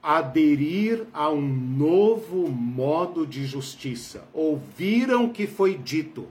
aderir 0.01 1.05
a 1.13 1.29
um 1.29 1.41
novo 1.41 2.47
modo 2.47 3.25
de 3.25 3.45
justiça. 3.45 4.27
Ouviram 4.33 5.29
que 5.29 5.47
foi 5.47 5.75
dito 5.75 6.27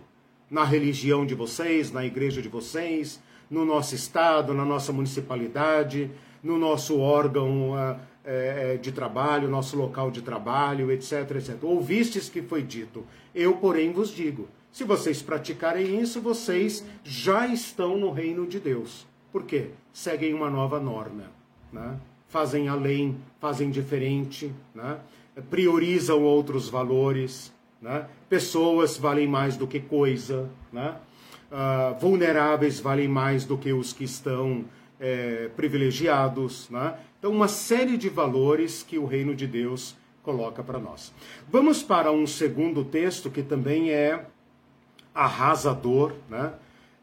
na 0.50 0.64
religião 0.64 1.26
de 1.26 1.34
vocês, 1.34 1.92
na 1.92 2.04
igreja 2.04 2.40
de 2.40 2.48
vocês, 2.48 3.20
no 3.50 3.64
nosso 3.64 3.94
estado, 3.94 4.54
na 4.54 4.64
nossa 4.64 4.92
municipalidade, 4.92 6.10
no 6.42 6.58
nosso 6.58 6.98
órgão 6.98 7.74
ah, 7.74 7.98
eh, 8.24 8.78
de 8.80 8.92
trabalho, 8.92 9.48
nosso 9.48 9.76
local 9.76 10.10
de 10.10 10.22
trabalho, 10.22 10.90
etc, 10.90 11.30
etc. 11.32 11.62
Ouvistes 11.62 12.28
que 12.28 12.42
foi 12.42 12.62
dito. 12.62 13.04
Eu, 13.34 13.56
porém, 13.56 13.92
vos 13.92 14.10
digo: 14.10 14.48
se 14.72 14.84
vocês 14.84 15.22
praticarem 15.22 16.00
isso, 16.00 16.20
vocês 16.20 16.84
já 17.04 17.46
estão 17.46 17.96
no 17.96 18.10
reino 18.10 18.46
de 18.46 18.58
Deus. 18.60 19.06
Por 19.32 19.44
quê? 19.44 19.70
Seguem 19.92 20.34
uma 20.34 20.50
nova 20.50 20.78
norma, 20.80 21.30
né? 21.76 21.98
fazem 22.28 22.68
além, 22.68 23.16
fazem 23.38 23.70
diferente, 23.70 24.52
né? 24.74 24.98
priorizam 25.50 26.22
outros 26.22 26.68
valores. 26.68 27.52
Né? 27.80 28.06
Pessoas 28.28 28.96
valem 28.96 29.28
mais 29.28 29.56
do 29.56 29.66
que 29.66 29.78
coisa. 29.78 30.48
Né? 30.72 30.96
Ah, 31.52 31.94
vulneráveis 32.00 32.80
valem 32.80 33.08
mais 33.08 33.44
do 33.44 33.56
que 33.56 33.72
os 33.72 33.92
que 33.92 34.04
estão 34.04 34.64
eh, 34.98 35.50
privilegiados. 35.54 36.68
Né? 36.70 36.94
Então, 37.18 37.30
uma 37.30 37.48
série 37.48 37.96
de 37.96 38.08
valores 38.08 38.82
que 38.82 38.98
o 38.98 39.04
reino 39.04 39.34
de 39.34 39.46
Deus 39.46 39.96
coloca 40.22 40.62
para 40.62 40.78
nós. 40.78 41.12
Vamos 41.48 41.82
para 41.82 42.10
um 42.10 42.26
segundo 42.26 42.84
texto 42.84 43.30
que 43.30 43.42
também 43.42 43.90
é 43.90 44.26
arrasador, 45.14 46.14
né? 46.28 46.52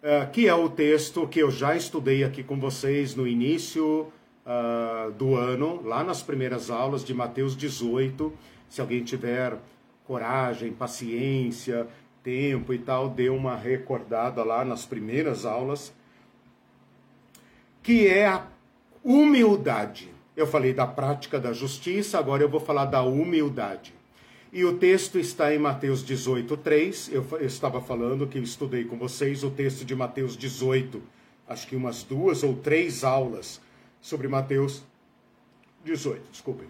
Eh, 0.02 0.26
que 0.34 0.48
é 0.48 0.54
o 0.54 0.68
texto 0.68 1.26
que 1.26 1.40
eu 1.40 1.50
já 1.50 1.74
estudei 1.76 2.24
aqui 2.26 2.44
com 2.44 2.60
vocês 2.60 3.16
no 3.16 3.26
início 3.26 4.12
ah, 4.46 5.10
do 5.18 5.36
ano, 5.36 5.82
lá 5.84 6.04
nas 6.04 6.22
primeiras 6.22 6.70
aulas 6.70 7.04
de 7.04 7.14
Mateus 7.14 7.56
18. 7.56 8.34
Se 8.70 8.82
alguém 8.82 9.04
tiver 9.04 9.58
coragem, 10.06 10.74
paciência, 10.74 11.88
tempo 12.22 12.74
e 12.74 12.80
tal, 12.80 13.10
dê 13.10 13.30
uma 13.30 13.56
recordada 13.56 14.44
lá 14.44 14.66
nas 14.66 14.86
primeiras 14.86 15.46
aulas, 15.46 15.94
que 17.82 18.08
é 18.08 18.28
a 18.28 18.48
humildade. 19.04 20.10
Eu 20.36 20.48
falei 20.48 20.74
da 20.74 20.88
prática 20.88 21.40
da 21.40 21.54
justiça, 21.54 22.18
agora 22.18 22.44
eu 22.44 22.50
vou 22.50 22.60
falar 22.60 22.86
da 22.86 23.02
humildade. 23.02 23.94
E 24.52 24.64
o 24.66 24.78
texto 24.78 25.18
está 25.18 25.54
em 25.54 25.58
Mateus 25.58 26.04
18, 26.04 26.58
3. 26.58 27.10
Eu, 27.12 27.26
eu 27.32 27.46
estava 27.46 27.82
falando 27.82 28.28
que 28.28 28.38
eu 28.38 28.44
estudei 28.44 28.84
com 28.84 28.98
vocês 28.98 29.44
o 29.44 29.50
texto 29.50 29.84
de 29.86 29.96
Mateus 29.96 30.38
18, 30.38 31.02
acho 31.48 31.68
que 31.68 31.76
umas 31.76 32.04
duas 32.04 32.44
ou 32.44 32.56
três 32.56 33.04
aulas 33.04 33.62
sobre 34.04 34.28
Mateus 34.28 34.84
18, 35.86 36.30
desculpem. 36.30 36.68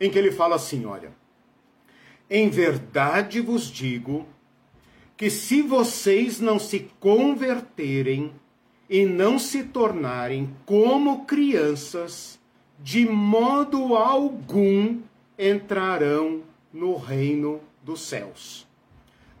Em 0.00 0.10
que 0.10 0.18
ele 0.18 0.32
fala 0.32 0.56
assim: 0.56 0.84
olha, 0.84 1.12
em 2.28 2.50
verdade 2.50 3.40
vos 3.40 3.70
digo 3.70 4.26
que 5.16 5.30
se 5.30 5.62
vocês 5.62 6.40
não 6.40 6.58
se 6.58 6.90
converterem 7.00 8.32
e 8.90 9.06
não 9.06 9.38
se 9.38 9.64
tornarem 9.64 10.54
como 10.66 11.24
crianças, 11.24 12.40
de 12.80 13.06
modo 13.06 13.94
algum 13.94 15.00
entrarão 15.38 16.42
no 16.72 16.96
reino 16.96 17.60
dos 17.82 18.00
céus. 18.00 18.66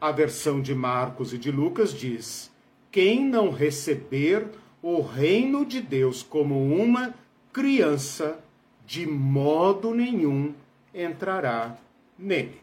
A 0.00 0.12
versão 0.12 0.62
de 0.62 0.74
Marcos 0.74 1.32
e 1.32 1.38
de 1.38 1.50
Lucas 1.50 1.92
diz: 1.92 2.50
quem 2.92 3.24
não 3.24 3.50
receber 3.50 4.48
o 4.82 5.00
reino 5.00 5.64
de 5.64 5.80
Deus 5.80 6.22
como 6.22 6.74
uma 6.74 7.14
criança, 7.52 8.38
de 8.86 9.06
modo 9.06 9.94
nenhum 9.94 10.54
entrará 10.94 11.76
nele. 12.18 12.60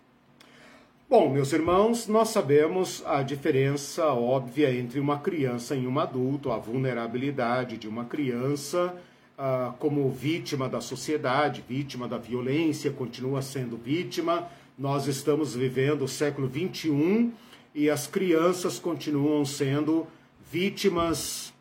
Bom, 1.07 1.30
meus 1.30 1.53
irmãos, 1.53 2.07
nós 2.07 2.30
sabemos 2.30 3.03
a 3.05 3.22
diferença 3.22 4.07
óbvia 4.07 4.74
entre 4.74 4.99
uma 4.99 5.20
criança 5.20 5.76
e 5.76 5.86
um 5.86 5.99
adulto, 5.99 6.51
a 6.51 6.57
vulnerabilidade 6.57 7.78
de 7.78 7.88
uma 7.88 8.05
criança 8.05 8.95
ah, 9.38 9.74
como 9.80 10.09
vítima 10.09 10.68
da 10.68 10.82
sociedade, 10.82 11.63
vítima 11.68 12.07
da 12.07 12.18
violência, 12.18 12.89
continua 12.89 13.41
sendo 13.41 13.78
vítima. 13.78 14.47
Nós 14.80 15.07
estamos 15.07 15.53
vivendo 15.55 16.03
o 16.03 16.07
século 16.07 16.49
XXI 16.49 17.32
e 17.74 17.89
as 17.89 18.07
crianças 18.07 18.80
continuam 18.80 19.45
sendo 19.45 20.07
vítimas, 20.51 21.53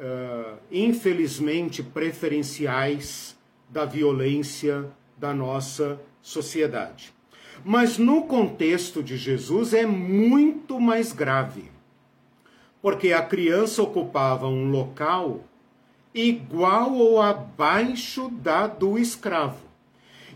ah, 0.00 0.54
infelizmente, 0.70 1.82
preferenciais 1.82 3.36
da 3.68 3.84
violência 3.84 4.86
da 5.16 5.34
nossa 5.34 6.00
sociedade. 6.22 7.12
Mas 7.62 7.98
no 7.98 8.22
contexto 8.22 9.02
de 9.02 9.18
Jesus 9.18 9.74
é 9.74 9.84
muito 9.84 10.80
mais 10.80 11.12
grave, 11.12 11.70
porque 12.80 13.12
a 13.12 13.22
criança 13.22 13.82
ocupava 13.82 14.46
um 14.46 14.70
local 14.70 15.44
igual 16.14 16.94
ou 16.94 17.20
abaixo 17.20 18.30
da 18.30 18.66
do 18.66 18.98
escravo. 18.98 19.68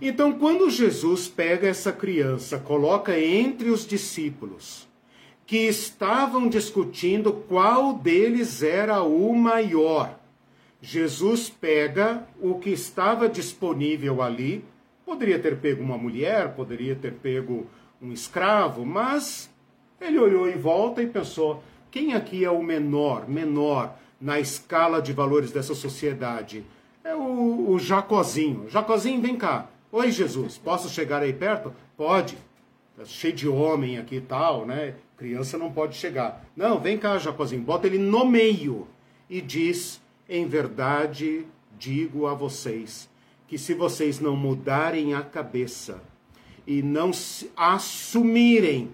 Então, 0.01 0.39
quando 0.39 0.69
Jesus 0.69 1.27
pega 1.27 1.67
essa 1.67 1.91
criança, 1.91 2.59
coloca 2.59 3.19
entre 3.19 3.71
os 3.71 3.87
discípulos, 3.87 4.84
que 5.47 5.59
estavam 5.59 6.49
discutindo 6.49 7.33
qual 7.33 7.93
deles 7.95 8.63
era 8.63 9.03
o 9.03 9.35
maior, 9.35 10.19
Jesus 10.85 11.49
pega 11.49 12.27
o 12.39 12.57
que 12.59 12.69
estava 12.69 13.27
disponível 13.27 14.21
ali, 14.21 14.63
poderia 15.07 15.39
ter 15.39 15.57
pego 15.57 15.83
uma 15.83 15.97
mulher, 15.97 16.55
poderia 16.55 16.95
ter 16.95 17.15
pego 17.15 17.67
um 18.03 18.13
escravo, 18.13 18.85
mas 18.85 19.51
ele 19.99 20.19
olhou 20.19 20.47
em 20.47 20.59
volta 20.59 21.03
e 21.03 21.07
pensou: 21.07 21.63
quem 21.91 22.13
aqui 22.13 22.45
é 22.45 22.51
o 22.51 22.63
menor, 22.63 23.27
menor 23.27 23.97
na 24.21 24.39
escala 24.39 25.01
de 25.01 25.15
valores 25.15 25.51
dessa 25.51 25.75
sociedade? 25.75 26.67
É 27.03 27.15
o, 27.15 27.71
o 27.71 27.79
Jacozinho. 27.79 28.69
Jacozinho, 28.69 29.23
vem 29.23 29.37
cá. 29.37 29.69
Oi, 29.91 30.11
Jesus, 30.11 30.59
posso 30.59 30.91
chegar 30.91 31.23
aí 31.23 31.33
perto? 31.33 31.73
Pode. 31.97 32.37
Tá 32.95 33.07
cheio 33.07 33.33
de 33.33 33.49
homem 33.49 33.97
aqui 33.97 34.17
e 34.17 34.21
tal, 34.21 34.67
né? 34.67 34.95
Criança 35.17 35.57
não 35.57 35.73
pode 35.73 35.97
chegar. 35.97 36.45
Não, 36.57 36.81
vem 36.81 36.99
cá, 36.99 37.19
Jacozinho, 37.19 37.63
bota 37.63 37.87
ele 37.87 37.99
no 37.99 38.25
meio 38.25 38.87
e 39.29 39.41
diz: 39.41 40.01
em 40.29 40.47
verdade 40.47 41.47
digo 41.79 42.27
a 42.27 42.35
vocês 42.35 43.09
que 43.47 43.59
se 43.59 43.75
vocês 43.75 44.21
não 44.21 44.37
mudarem 44.37 45.15
a 45.15 45.23
cabeça 45.23 46.03
e 46.67 46.83
não 46.83 47.11
assumirem 47.57 48.91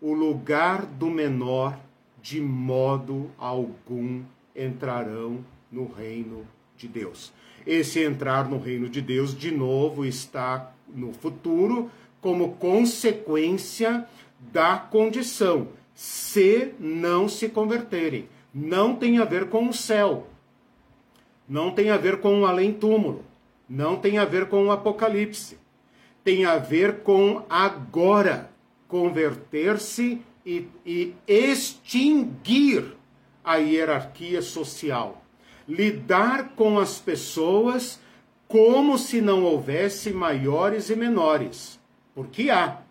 o 0.00 0.12
lugar 0.12 0.86
do 0.86 1.10
menor, 1.10 1.78
de 2.22 2.40
modo 2.40 3.30
algum 3.36 4.22
entrarão 4.54 5.44
no 5.70 5.86
reino 5.86 6.46
de 6.76 6.88
Deus. 6.88 7.32
Esse 7.66 8.00
entrar 8.00 8.48
no 8.48 8.58
reino 8.58 8.88
de 8.88 9.02
Deus, 9.02 9.36
de 9.36 9.50
novo, 9.50 10.04
está 10.04 10.72
no 10.88 11.12
futuro 11.12 11.90
como 12.20 12.52
consequência 12.56 14.06
da 14.40 14.76
condição, 14.76 15.68
se 15.94 16.74
não 16.78 17.28
se 17.28 17.48
converterem. 17.48 18.28
Não 18.52 18.96
tem 18.96 19.18
a 19.18 19.24
ver 19.24 19.48
com 19.48 19.68
o 19.68 19.72
céu, 19.72 20.26
não 21.48 21.70
tem 21.70 21.90
a 21.90 21.96
ver 21.96 22.20
com 22.20 22.40
o 22.40 22.46
além-túmulo, 22.46 23.24
não 23.68 23.96
tem 23.96 24.18
a 24.18 24.24
ver 24.24 24.48
com 24.48 24.66
o 24.66 24.72
apocalipse. 24.72 25.58
Tem 26.24 26.44
a 26.44 26.58
ver 26.58 27.02
com 27.02 27.44
agora 27.48 28.50
converter-se 28.86 30.20
e, 30.44 30.68
e 30.84 31.14
extinguir 31.26 32.96
a 33.44 33.56
hierarquia 33.56 34.42
social. 34.42 35.24
Lidar 35.68 36.50
com 36.56 36.78
as 36.78 36.98
pessoas 36.98 38.00
como 38.48 38.98
se 38.98 39.20
não 39.20 39.44
houvesse 39.44 40.12
maiores 40.12 40.90
e 40.90 40.96
menores. 40.96 41.78
Porque 42.14 42.50
há. 42.50 42.82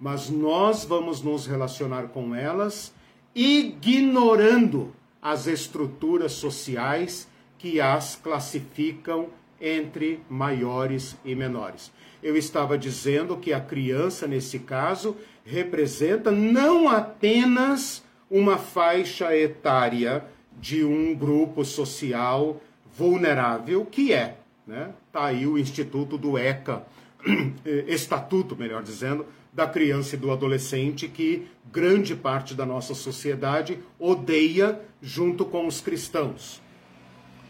Mas 0.00 0.30
nós 0.30 0.84
vamos 0.84 1.22
nos 1.22 1.46
relacionar 1.46 2.08
com 2.08 2.34
elas 2.34 2.92
ignorando 3.34 4.92
as 5.20 5.46
estruturas 5.46 6.32
sociais 6.32 7.28
que 7.58 7.80
as 7.80 8.16
classificam 8.16 9.28
entre 9.60 10.20
maiores 10.28 11.16
e 11.24 11.34
menores. 11.34 11.92
Eu 12.22 12.36
estava 12.36 12.78
dizendo 12.78 13.36
que 13.36 13.52
a 13.52 13.60
criança, 13.60 14.26
nesse 14.26 14.60
caso, 14.60 15.16
representa 15.44 16.30
não 16.30 16.88
apenas 16.88 18.04
uma 18.30 18.58
faixa 18.58 19.36
etária 19.36 20.24
de 20.60 20.84
um 20.84 21.14
grupo 21.14 21.64
social 21.64 22.60
vulnerável, 22.96 23.84
que 23.86 24.12
é, 24.12 24.38
né? 24.66 24.90
Tá 25.12 25.26
aí 25.26 25.46
o 25.46 25.56
Instituto 25.56 26.18
do 26.18 26.36
ECA, 26.36 26.84
Estatuto, 27.86 28.56
melhor 28.56 28.82
dizendo, 28.82 29.24
da 29.52 29.66
criança 29.66 30.14
e 30.14 30.18
do 30.18 30.30
adolescente 30.30 31.08
que 31.08 31.46
grande 31.72 32.14
parte 32.14 32.54
da 32.54 32.64
nossa 32.64 32.94
sociedade 32.94 33.78
odeia 33.98 34.80
junto 35.00 35.44
com 35.44 35.66
os 35.66 35.80
cristãos. 35.80 36.60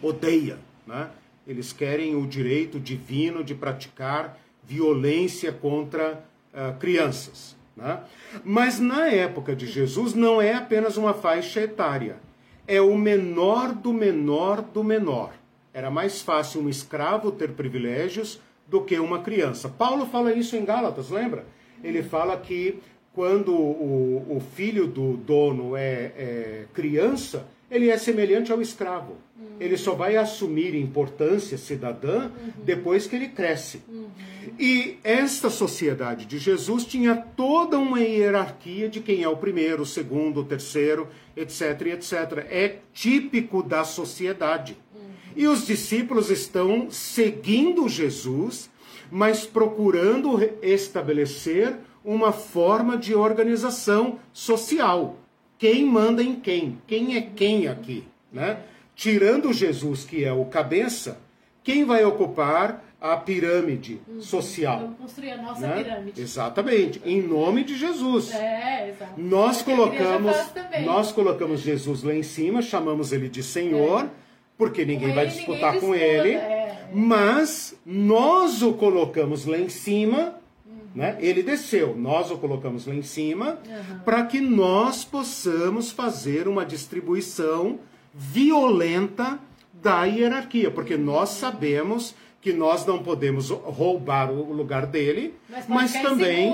Odeia, 0.02 0.58
né? 0.86 1.10
Eles 1.46 1.72
querem 1.72 2.14
o 2.14 2.26
direito 2.26 2.78
divino 2.78 3.42
de 3.42 3.54
praticar 3.54 4.38
violência 4.62 5.50
contra 5.50 6.22
uh, 6.52 6.78
crianças. 6.78 7.56
Né? 7.74 8.00
Mas 8.44 8.78
na 8.78 9.06
época 9.06 9.56
de 9.56 9.66
Jesus 9.66 10.12
não 10.12 10.42
é 10.42 10.52
apenas 10.52 10.96
uma 10.96 11.14
faixa 11.14 11.60
etária, 11.60 12.16
é 12.66 12.80
o 12.82 12.98
menor 12.98 13.72
do 13.72 13.94
menor 13.94 14.60
do 14.60 14.84
menor. 14.84 15.32
Era 15.72 15.90
mais 15.90 16.20
fácil 16.20 16.60
um 16.60 16.68
escravo 16.68 17.32
ter 17.32 17.52
privilégios 17.52 18.40
do 18.66 18.82
que 18.82 18.98
uma 18.98 19.20
criança. 19.20 19.68
Paulo 19.68 20.04
fala 20.06 20.34
isso 20.34 20.54
em 20.54 20.64
Gálatas, 20.64 21.08
lembra? 21.08 21.46
Ele 21.82 22.02
fala 22.02 22.36
que 22.36 22.78
quando 23.12 23.52
o, 23.52 24.36
o 24.36 24.40
filho 24.54 24.86
do 24.86 25.16
dono 25.16 25.76
é, 25.76 26.12
é 26.16 26.64
criança, 26.72 27.46
ele 27.70 27.90
é 27.90 27.98
semelhante 27.98 28.50
ao 28.52 28.62
escravo. 28.62 29.16
Uhum. 29.38 29.56
Ele 29.60 29.76
só 29.76 29.94
vai 29.94 30.16
assumir 30.16 30.74
importância 30.74 31.58
cidadã 31.58 32.26
uhum. 32.26 32.64
depois 32.64 33.06
que 33.06 33.16
ele 33.16 33.28
cresce. 33.28 33.82
Uhum. 33.88 34.06
E 34.58 34.98
esta 35.04 35.50
sociedade 35.50 36.24
de 36.26 36.38
Jesus 36.38 36.84
tinha 36.84 37.14
toda 37.14 37.78
uma 37.78 38.00
hierarquia 38.00 38.88
de 38.88 39.00
quem 39.00 39.22
é 39.22 39.28
o 39.28 39.36
primeiro, 39.36 39.82
o 39.82 39.86
segundo, 39.86 40.40
o 40.40 40.44
terceiro, 40.44 41.08
etc, 41.36 41.80
etc. 41.86 42.12
É 42.50 42.76
típico 42.92 43.62
da 43.62 43.84
sociedade. 43.84 44.76
E 45.36 45.46
os 45.46 45.66
discípulos 45.66 46.30
estão 46.30 46.90
seguindo 46.90 47.88
Jesus, 47.88 48.68
mas 49.10 49.46
procurando 49.46 50.38
estabelecer 50.62 51.76
uma 52.04 52.32
forma 52.32 52.96
de 52.96 53.14
organização 53.14 54.18
social 54.32 55.16
quem 55.58 55.84
manda 55.84 56.22
em 56.22 56.36
quem, 56.36 56.80
quem 56.86 57.16
é 57.16 57.20
quem 57.20 57.66
aqui, 57.66 58.04
né? 58.32 58.60
Tirando 58.94 59.52
Jesus, 59.52 60.04
que 60.04 60.24
é 60.24 60.32
o 60.32 60.44
cabeça, 60.44 61.20
quem 61.62 61.84
vai 61.84 62.04
ocupar 62.04 62.84
a 63.00 63.16
pirâmide 63.16 64.00
uhum. 64.08 64.20
social? 64.20 64.80
Vamos 64.80 64.98
construir 64.98 65.32
a 65.32 65.36
nossa 65.36 65.66
né? 65.66 65.82
pirâmide. 65.82 66.20
Exatamente, 66.20 67.02
em 67.04 67.20
nome 67.20 67.64
de 67.64 67.76
Jesus. 67.76 68.32
É, 68.32 68.90
exato. 68.90 69.20
Nós 69.20 69.62
colocamos, 69.62 70.36
nós 70.84 71.12
colocamos 71.12 71.60
Jesus 71.60 72.02
lá 72.02 72.14
em 72.14 72.22
cima, 72.22 72.62
chamamos 72.62 73.12
ele 73.12 73.28
de 73.28 73.42
Senhor. 73.42 74.04
É 74.04 74.28
porque 74.56 74.84
ninguém 74.84 75.14
vai 75.14 75.28
disputar 75.28 75.74
ninguém 75.74 75.88
com 75.88 75.94
ele, 75.94 76.32
é. 76.32 76.67
Mas 76.92 77.74
nós 77.84 78.62
o 78.62 78.72
colocamos 78.74 79.44
lá 79.46 79.58
em 79.58 79.68
cima 79.68 80.38
né? 80.94 81.16
Ele 81.20 81.44
desceu, 81.44 81.94
nós 81.96 82.30
o 82.30 82.38
colocamos 82.38 82.86
lá 82.86 82.94
em 82.94 83.02
cima, 83.02 83.58
uhum. 83.66 83.98
para 84.00 84.24
que 84.24 84.40
nós 84.40 85.04
possamos 85.04 85.92
fazer 85.92 86.48
uma 86.48 86.64
distribuição 86.64 87.78
violenta 88.12 89.38
da 89.72 90.04
hierarquia, 90.04 90.70
porque 90.70 90.96
nós 90.96 91.28
sabemos 91.30 92.16
que 92.40 92.52
nós 92.52 92.86
não 92.86 93.00
podemos 93.00 93.50
roubar 93.50 94.30
o 94.30 94.52
lugar 94.52 94.86
dele, 94.86 95.34
mas, 95.48 95.68
mas 95.68 95.92
também 95.92 96.52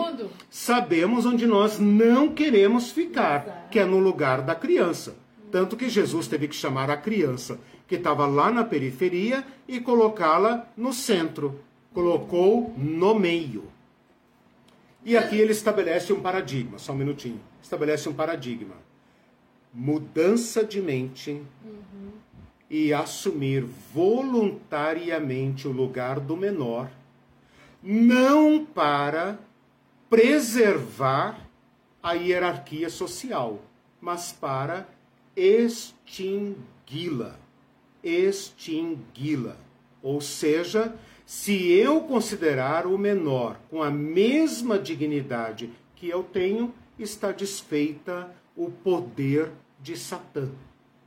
sabemos 0.50 1.24
onde 1.24 1.46
nós 1.46 1.78
não 1.78 2.28
queremos 2.28 2.90
ficar, 2.90 3.44
Exato. 3.44 3.70
que 3.70 3.78
é 3.78 3.84
no 3.84 3.98
lugar 3.98 4.42
da 4.42 4.54
criança. 4.54 5.16
Tanto 5.50 5.76
que 5.76 5.88
Jesus 5.88 6.26
teve 6.26 6.48
que 6.48 6.56
chamar 6.56 6.90
a 6.90 6.96
criança 6.96 7.58
que 7.86 7.96
estava 7.96 8.26
lá 8.26 8.50
na 8.50 8.64
periferia 8.64 9.44
e 9.68 9.80
colocá-la 9.80 10.66
no 10.76 10.92
centro. 10.92 11.60
Colocou 11.92 12.74
no 12.76 13.14
meio. 13.14 13.70
E 15.04 15.16
aqui 15.16 15.36
ele 15.36 15.52
estabelece 15.52 16.12
um 16.12 16.20
paradigma, 16.20 16.78
só 16.78 16.92
um 16.92 16.96
minutinho. 16.96 17.40
Estabelece 17.62 18.08
um 18.08 18.14
paradigma. 18.14 18.74
Mudança 19.72 20.64
de 20.64 20.80
mente 20.80 21.42
uhum. 21.64 22.12
e 22.70 22.94
assumir 22.94 23.64
voluntariamente 23.92 25.68
o 25.68 25.72
lugar 25.72 26.20
do 26.20 26.36
menor, 26.36 26.88
não 27.82 28.64
para 28.64 29.38
preservar 30.08 31.40
a 32.02 32.12
hierarquia 32.12 32.88
social, 32.88 33.60
mas 34.00 34.32
para 34.32 34.88
extingui-la. 35.36 37.43
Extingui-la. 38.04 39.56
Ou 40.02 40.20
seja, 40.20 40.94
se 41.24 41.72
eu 41.72 42.02
considerar 42.02 42.86
o 42.86 42.98
menor 42.98 43.58
com 43.70 43.82
a 43.82 43.90
mesma 43.90 44.78
dignidade 44.78 45.70
que 45.96 46.08
eu 46.08 46.22
tenho, 46.22 46.74
está 46.98 47.32
desfeita 47.32 48.30
o 48.54 48.70
poder 48.70 49.50
de 49.80 49.96
Satã, 49.96 50.50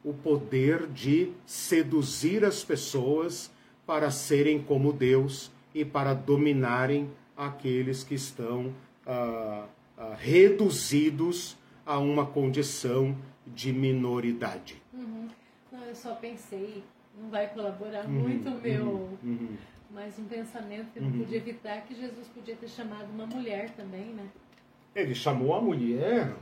o 0.03 0.13
poder 0.13 0.87
de 0.87 1.31
seduzir 1.45 2.43
as 2.43 2.63
pessoas 2.63 3.51
para 3.85 4.11
serem 4.11 4.61
como 4.61 4.91
Deus 4.91 5.51
e 5.73 5.85
para 5.85 6.13
dominarem 6.13 7.09
aqueles 7.35 8.03
que 8.03 8.15
estão 8.15 8.73
ah, 9.05 9.65
ah, 9.97 10.15
reduzidos 10.17 11.55
a 11.85 11.99
uma 11.99 12.25
condição 12.25 13.15
de 13.45 13.71
minoridade. 13.71 14.81
Uhum. 15.97 16.11
Eu 16.11 16.15
só 16.15 16.15
pensei, 16.15 16.83
não 17.19 17.29
vai 17.29 17.47
colaborar 17.47 18.05
uhum, 18.05 18.11
muito 18.11 18.49
o 18.49 18.61
meu. 18.61 18.85
Uhum, 18.85 19.17
uhum 19.23 19.57
mas 19.89 20.19
um 20.19 20.25
pensamento 20.25 20.87
que 20.93 20.99
não 20.99 21.09
uhum. 21.09 21.19
podia 21.19 21.37
evitar 21.37 21.81
que 21.81 21.95
Jesus 21.95 22.27
podia 22.27 22.55
ter 22.55 22.67
chamado 22.67 23.07
uma 23.13 23.25
mulher 23.25 23.71
também, 23.71 24.05
né? 24.07 24.25
Ele 24.95 25.15
chamou 25.15 25.55
a 25.55 25.61
mulher 25.61 26.33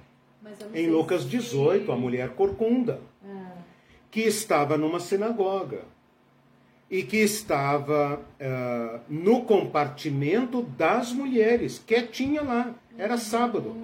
em 0.73 0.87
Lucas 0.89 1.27
18, 1.29 1.91
a 1.91 1.95
mulher 1.95 2.29
corcunda, 2.29 3.01
ah. 3.23 3.53
que 4.09 4.21
estava 4.21 4.77
numa 4.77 4.99
sinagoga 4.99 5.81
e 6.89 7.03
que 7.03 7.17
estava 7.17 8.19
uh, 8.19 8.99
no 9.09 9.43
compartimento 9.43 10.61
das 10.61 11.11
mulheres, 11.11 11.83
quietinha 11.85 12.41
lá, 12.41 12.73
era 12.97 13.13
uhum. 13.13 13.19
sábado. 13.19 13.75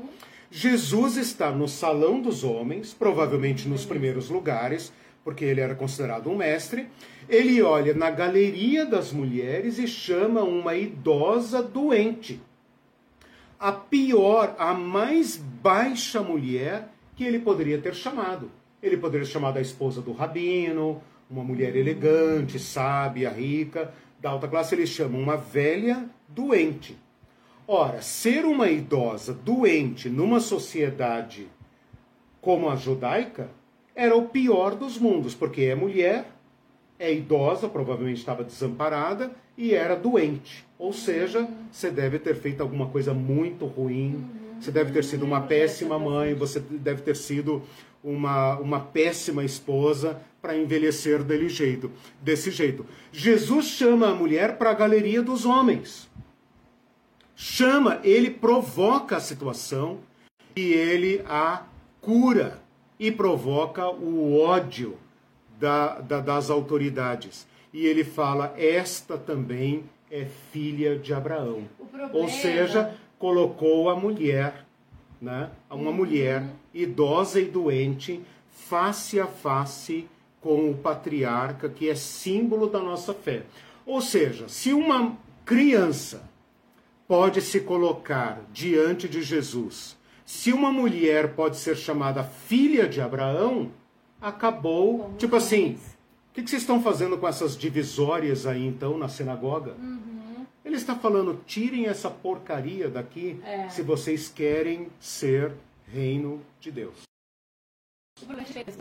Jesus 0.50 1.18
está 1.18 1.52
no 1.52 1.68
salão 1.68 2.22
dos 2.22 2.44
homens, 2.44 2.94
provavelmente 2.94 3.68
nos 3.68 3.86
primeiros 3.86 4.30
lugares, 4.30 4.92
porque 5.24 5.46
ele 5.46 5.62
era 5.62 5.76
considerado 5.76 6.30
um 6.30 6.36
mestre, 6.36 6.88
ele 7.30 7.62
olha 7.62 7.94
na 7.94 8.10
galeria 8.10 8.86
das 8.86 9.12
mulheres 9.12 9.78
e 9.78 9.88
chama 9.88 10.42
uma 10.42 10.76
idosa 10.76 11.62
doente. 11.62 12.42
A 13.60 13.72
pior, 13.72 14.56
a 14.58 14.74
mais 14.74 15.38
baixa 15.38 16.22
mulher 16.22 16.90
que 17.16 17.24
ele 17.24 17.40
poderia 17.40 17.78
ter 17.78 17.94
chamado. 17.94 18.52
Ele 18.82 18.98
poderia 18.98 19.26
ter 19.26 19.32
chamado 19.32 19.58
a 19.58 19.62
esposa 19.62 20.02
do 20.02 20.12
rabino, 20.12 21.02
uma 21.30 21.44
mulher 21.44 21.76
elegante, 21.76 22.58
sábia, 22.58 23.30
rica, 23.30 23.94
da 24.20 24.32
alta 24.32 24.48
classe. 24.48 24.74
Ele 24.74 24.88
chama 24.88 25.18
uma 25.18 25.38
velha 25.38 26.06
doente. 26.28 26.98
Ora, 27.68 28.02
ser 28.02 28.44
uma 28.44 28.70
idosa 28.70 29.34
doente 29.34 30.10
numa 30.10 30.40
sociedade 30.40 31.48
como 32.42 32.70
a 32.70 32.76
judaica 32.76 33.50
era 33.96 34.16
o 34.16 34.28
pior 34.28 34.76
dos 34.76 34.98
mundos, 34.98 35.36
porque 35.36 35.62
é 35.64 35.76
mulher, 35.76 36.26
é 36.98 37.14
idosa, 37.14 37.68
provavelmente 37.68 38.20
estava 38.20 38.44
desamparada 38.44 39.32
e 39.58 39.74
era 39.74 39.96
doente. 39.96 40.66
Ou 40.78 40.94
seja, 40.94 41.48
você 41.72 41.90
deve 41.90 42.20
ter 42.20 42.36
feito 42.36 42.62
alguma 42.62 42.88
coisa 42.88 43.14
muito 43.14 43.66
ruim, 43.66 44.24
você 44.60 44.72
deve 44.72 44.92
ter 44.92 45.04
sido 45.04 45.26
uma 45.26 45.42
péssima 45.42 45.98
mãe, 45.98 46.34
você 46.34 46.60
deve 46.60 47.02
ter 47.02 47.16
sido 47.16 47.64
uma, 48.04 48.58
uma 48.58 48.80
péssima 48.80 49.44
esposa 49.44 50.22
para 50.42 50.58
envelhecer 50.58 51.24
dele 51.24 51.50
jeito, 51.50 51.92
desse 52.22 52.52
jeito. 52.52 52.86
Jesus 53.12 53.66
chama 53.66 54.10
a 54.10 54.16
mulher 54.16 54.58
para 54.58 54.72
a 54.72 54.76
galeria 54.76 55.22
dos 55.22 55.46
homens. 55.46 56.10
Chama, 57.36 58.00
ele 58.04 58.30
provoca 58.30 59.18
a 59.18 59.20
situação 59.20 60.00
e 60.56 60.74
ele 60.74 61.24
a 61.28 61.64
cura 62.00 62.60
e 63.02 63.12
provoca 63.12 63.90
o 63.90 64.40
ódio 64.40 64.96
da, 65.60 66.00
da, 66.00 66.20
das 66.20 66.52
autoridades. 66.52 67.48
E 67.74 67.88
ele 67.88 68.04
fala: 68.04 68.54
Esta 68.56 69.18
também 69.18 69.84
é 70.12 70.26
filha 70.52 71.00
de 71.00 71.12
Abraão. 71.12 71.64
Ou 72.14 72.30
seja, 72.30 72.94
colocou 73.18 73.90
a 73.90 73.96
mulher, 73.96 74.66
né, 75.20 75.50
uma 75.68 75.90
uhum. 75.90 75.94
mulher 75.94 76.46
idosa 76.72 77.42
e 77.42 77.46
doente, 77.46 78.22
face 78.52 79.20
a 79.20 79.26
face 79.26 80.08
com 80.40 80.70
o 80.70 80.78
patriarca, 80.78 81.70
que 81.70 81.90
é 81.90 81.96
símbolo 81.96 82.68
da 82.68 82.80
nossa 82.80 83.16
fé. 83.16 83.44
Ou 83.84 84.00
seja, 84.00 84.48
se 84.48 84.74
uma 84.74 85.18
criança 85.44 86.30
pode 87.08 87.42
se 87.42 87.62
colocar 87.62 88.42
diante 88.54 89.10
de 89.10 89.24
Jesus, 89.24 89.98
se 90.32 90.54
uma 90.54 90.72
mulher 90.72 91.36
pode 91.36 91.58
ser 91.58 91.76
chamada 91.76 92.24
filha 92.24 92.88
de 92.88 93.02
Abraão, 93.02 93.70
acabou. 94.20 95.00
Como 95.00 95.18
tipo 95.18 95.36
assim, 95.36 95.74
o 95.74 96.34
que, 96.34 96.42
que, 96.42 96.50
vocês 96.50 96.62
estão 96.62 96.82
fazendo 96.82 97.18
com 97.18 97.28
essas 97.28 97.58
divisórias 97.58 98.48
aí 98.48 98.66
então 98.66 98.98
na 98.98 99.10
sinagoga? 99.10 99.74
Uhum. 99.74 100.46
Ele 100.64 100.78
está 100.78 100.96
falando: 100.96 101.42
tirem 101.46 101.88
essa 101.88 102.10
porcaria 102.10 102.88
daqui 102.88 103.42
é. 103.44 103.68
se 103.68 103.82
vocês 103.82 104.30
querem 104.30 104.88
ser 105.02 105.52
reino 105.86 106.42
de 106.62 106.72
Deus. 106.72 107.02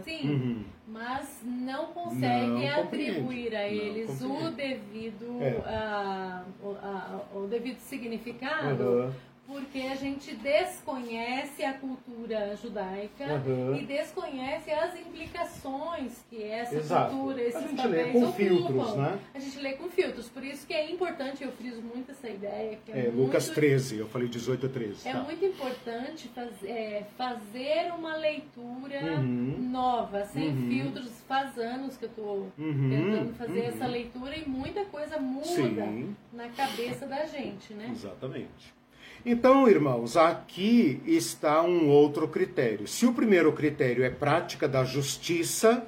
Sim, 0.05 0.31
uhum. 0.31 0.65
mas 0.87 1.41
não 1.45 1.87
consegue 1.87 2.47
não 2.47 2.81
atribuir 2.83 3.57
a 3.57 3.67
eles 3.67 4.23
o 4.23 4.51
devido, 4.53 5.39
é. 5.41 6.45
uh, 6.63 7.39
o 7.39 7.47
devido 7.49 7.81
significado. 7.81 8.85
Uhum 8.85 9.30
porque 9.51 9.81
a 9.81 9.97
gente 9.97 10.33
desconhece 10.37 11.65
a 11.65 11.75
cultura 11.75 12.55
judaica 12.55 13.43
uhum. 13.45 13.75
e 13.75 13.85
desconhece 13.85 14.71
as 14.71 14.95
implicações 14.95 16.25
que 16.31 16.41
essa 16.41 16.77
Exato. 16.77 17.17
cultura, 17.17 17.43
esses 17.43 17.57
a 17.57 17.67
gente 17.67 17.87
lê 17.89 18.05
com 18.05 18.19
ocupam. 18.19 18.33
filtros, 18.33 18.97
né? 18.97 19.19
A 19.35 19.39
gente 19.41 19.59
lê 19.59 19.73
com 19.73 19.91
filtros, 19.91 20.29
por 20.29 20.45
isso 20.45 20.65
que 20.65 20.73
é 20.73 20.89
importante, 20.89 21.43
eu 21.43 21.51
friso 21.51 21.83
muito 21.83 22.13
essa 22.13 22.29
ideia. 22.29 22.79
É, 22.89 23.01
é 23.01 23.03
muito, 23.11 23.17
Lucas 23.17 23.49
13, 23.49 23.99
eu 23.99 24.07
falei 24.07 24.29
18 24.29 24.67
a 24.67 24.69
13. 24.69 25.09
É 25.09 25.13
tá. 25.13 25.23
muito 25.23 25.45
importante 25.45 26.29
faz, 26.29 26.51
é, 26.63 27.05
fazer 27.19 27.93
uma 27.93 28.17
leitura 28.17 29.17
uhum. 29.19 29.69
nova, 29.69 30.25
sem 30.27 30.49
uhum. 30.49 30.69
filtros. 30.69 31.11
Faz 31.27 31.59
anos 31.59 31.97
que 31.97 32.05
eu 32.05 32.09
estou 32.09 32.53
uhum. 32.59 32.91
tentando 32.91 33.35
fazer 33.35 33.61
essa 33.61 33.85
uhum. 33.85 33.91
leitura 33.91 34.37
e 34.37 34.49
muita 34.49 34.85
coisa 34.85 35.19
muda 35.19 35.45
Sim. 35.45 36.17
na 36.33 36.49
cabeça 36.51 37.07
da 37.07 37.27
gente, 37.27 37.75
né? 37.75 37.89
Exatamente. 37.91 38.80
Então, 39.25 39.69
irmãos, 39.69 40.17
aqui 40.17 41.03
está 41.05 41.63
um 41.63 41.89
outro 41.89 42.27
critério. 42.27 42.89
Se 42.89 43.05
o 43.05 43.13
primeiro 43.13 43.53
critério 43.53 44.03
é 44.03 44.09
prática 44.09 44.67
da 44.67 44.83
justiça, 44.83 45.87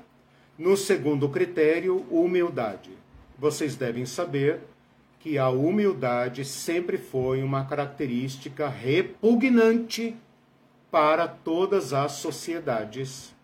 no 0.59 0.77
segundo 0.77 1.29
critério, 1.31 2.05
humildade. 2.11 2.91
Vocês 3.39 3.75
devem 3.75 4.05
saber 4.05 4.61
que 5.19 5.39
a 5.39 5.49
humildade 5.49 6.45
sempre 6.45 6.99
foi 6.99 7.43
uma 7.43 7.65
característica 7.65 8.69
repugnante 8.69 10.15
para 10.91 11.27
todas 11.27 11.95
as 11.95 12.13
sociedades 12.13 13.35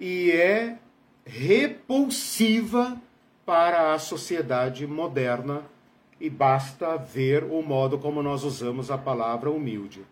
e 0.00 0.32
é 0.32 0.76
repulsiva 1.24 3.00
para 3.46 3.94
a 3.94 3.98
sociedade 3.98 4.86
moderna 4.86 5.62
e 6.20 6.28
basta 6.28 6.96
ver 6.96 7.44
o 7.44 7.62
modo 7.62 7.98
como 7.98 8.22
nós 8.22 8.44
usamos 8.44 8.90
a 8.90 8.98
palavra 8.98 9.50
humilde. 9.50 10.02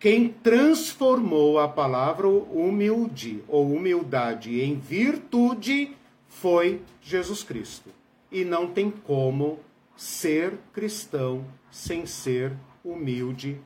Quem 0.00 0.28
transformou 0.28 1.60
a 1.60 1.68
palavra 1.68 2.26
humilde 2.26 3.44
ou 3.46 3.72
humildade 3.72 4.60
em 4.60 4.74
virtude 4.76 5.94
foi 6.26 6.82
Jesus 7.00 7.44
Cristo. 7.44 7.90
E 8.30 8.44
não 8.44 8.66
tem 8.66 8.90
como 8.90 9.60
ser 9.96 10.58
cristão 10.72 11.44
sem 11.70 12.04
ser 12.04 12.52
humilde 12.84 13.60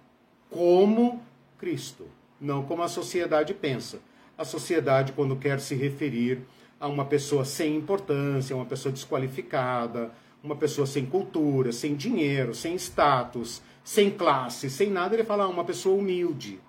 como 0.50 1.22
Cristo, 1.58 2.06
não 2.38 2.62
como 2.64 2.82
a 2.82 2.88
sociedade 2.88 3.54
pensa. 3.54 3.98
A 4.36 4.44
sociedade, 4.44 5.12
quando 5.12 5.36
quer 5.36 5.58
se 5.58 5.74
referir 5.74 6.42
a 6.78 6.86
uma 6.86 7.06
pessoa 7.06 7.44
sem 7.44 7.74
importância, 7.76 8.54
uma 8.54 8.66
pessoa 8.66 8.92
desqualificada, 8.92 10.12
uma 10.42 10.56
pessoa 10.56 10.86
sem 10.86 11.04
cultura, 11.06 11.72
sem 11.72 11.94
dinheiro, 11.94 12.54
sem 12.54 12.74
status, 12.76 13.62
sem 13.82 14.10
classe, 14.10 14.68
sem 14.68 14.90
nada, 14.90 15.14
ele 15.14 15.24
fala 15.24 15.44
ah, 15.44 15.48
uma 15.48 15.64
pessoa 15.64 15.96
humilde. 15.96 16.60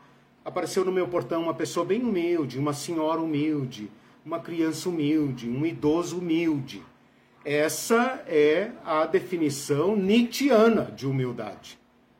Apareceu 0.46 0.86
no 0.86 0.92
meu 0.92 1.08
portão 1.08 1.42
uma 1.42 1.54
pessoa 1.54 1.86
bem 1.86 2.02
humilde, 2.02 2.60
uma 2.60 2.74
senhora 2.74 3.20
humilde, 3.20 3.90
uma 4.26 4.40
criança 4.40 4.88
humilde, 4.88 5.50
um 5.50 5.66
idoso 5.66 6.20
humilde. 6.20 6.84
Essa 7.44 8.24
é 8.28 8.72
a 8.86 9.06
definição 9.06 9.96
nietzschiana 9.96 10.92
de 10.96 11.08
humildade. 11.08 11.80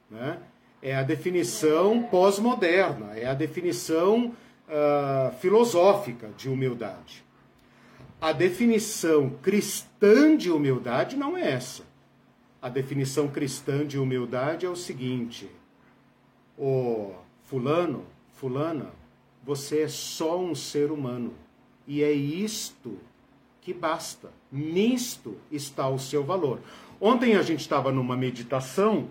Né? 0.10 0.40
É 0.82 0.96
a 0.96 1.04
definição 1.04 2.04
pós-moderna, 2.04 3.18
é 3.18 3.26
a 3.26 3.34
definição 3.34 4.34
uh, 4.68 5.36
filosófica 5.40 6.30
de 6.38 6.50
humildade. 6.50 7.27
A 8.20 8.32
definição 8.32 9.30
cristã 9.30 10.36
de 10.36 10.50
humildade 10.50 11.16
não 11.16 11.38
é 11.38 11.52
essa. 11.52 11.84
A 12.60 12.68
definição 12.68 13.28
cristã 13.28 13.86
de 13.86 14.00
humildade 14.00 14.66
é 14.66 14.70
o 14.70 14.76
seguinte: 14.76 15.48
o 16.58 17.14
fulano, 17.44 18.06
fulana, 18.34 18.92
você 19.44 19.82
é 19.82 19.88
só 19.88 20.40
um 20.40 20.56
ser 20.56 20.92
humano 20.92 21.32
e 21.86 22.02
é 22.02 22.12
isto 22.12 22.98
que 23.62 23.72
basta. 23.72 24.32
Nisto 24.52 25.38
está 25.52 25.88
o 25.88 26.00
seu 26.00 26.24
valor. 26.24 26.60
Ontem 27.00 27.36
a 27.36 27.44
gente 27.44 27.60
estava 27.60 27.92
numa 27.92 28.18
meditação, 28.18 29.10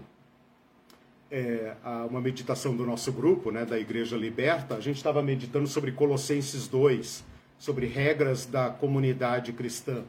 é, 1.30 1.76
uma 2.11 2.20
meditação 2.20 2.76
do 2.76 2.84
nosso 2.84 3.12
grupo, 3.12 3.52
né, 3.52 3.64
da 3.64 3.78
Igreja 3.78 4.16
Liberta, 4.16 4.74
a 4.74 4.80
gente 4.80 4.96
estava 4.96 5.22
meditando 5.22 5.68
sobre 5.68 5.92
Colossenses 5.92 6.66
2 6.66 7.36
sobre 7.59 7.86
regras 7.86 8.46
da 8.46 8.70
comunidade 8.70 9.52
cristã. 9.52 10.04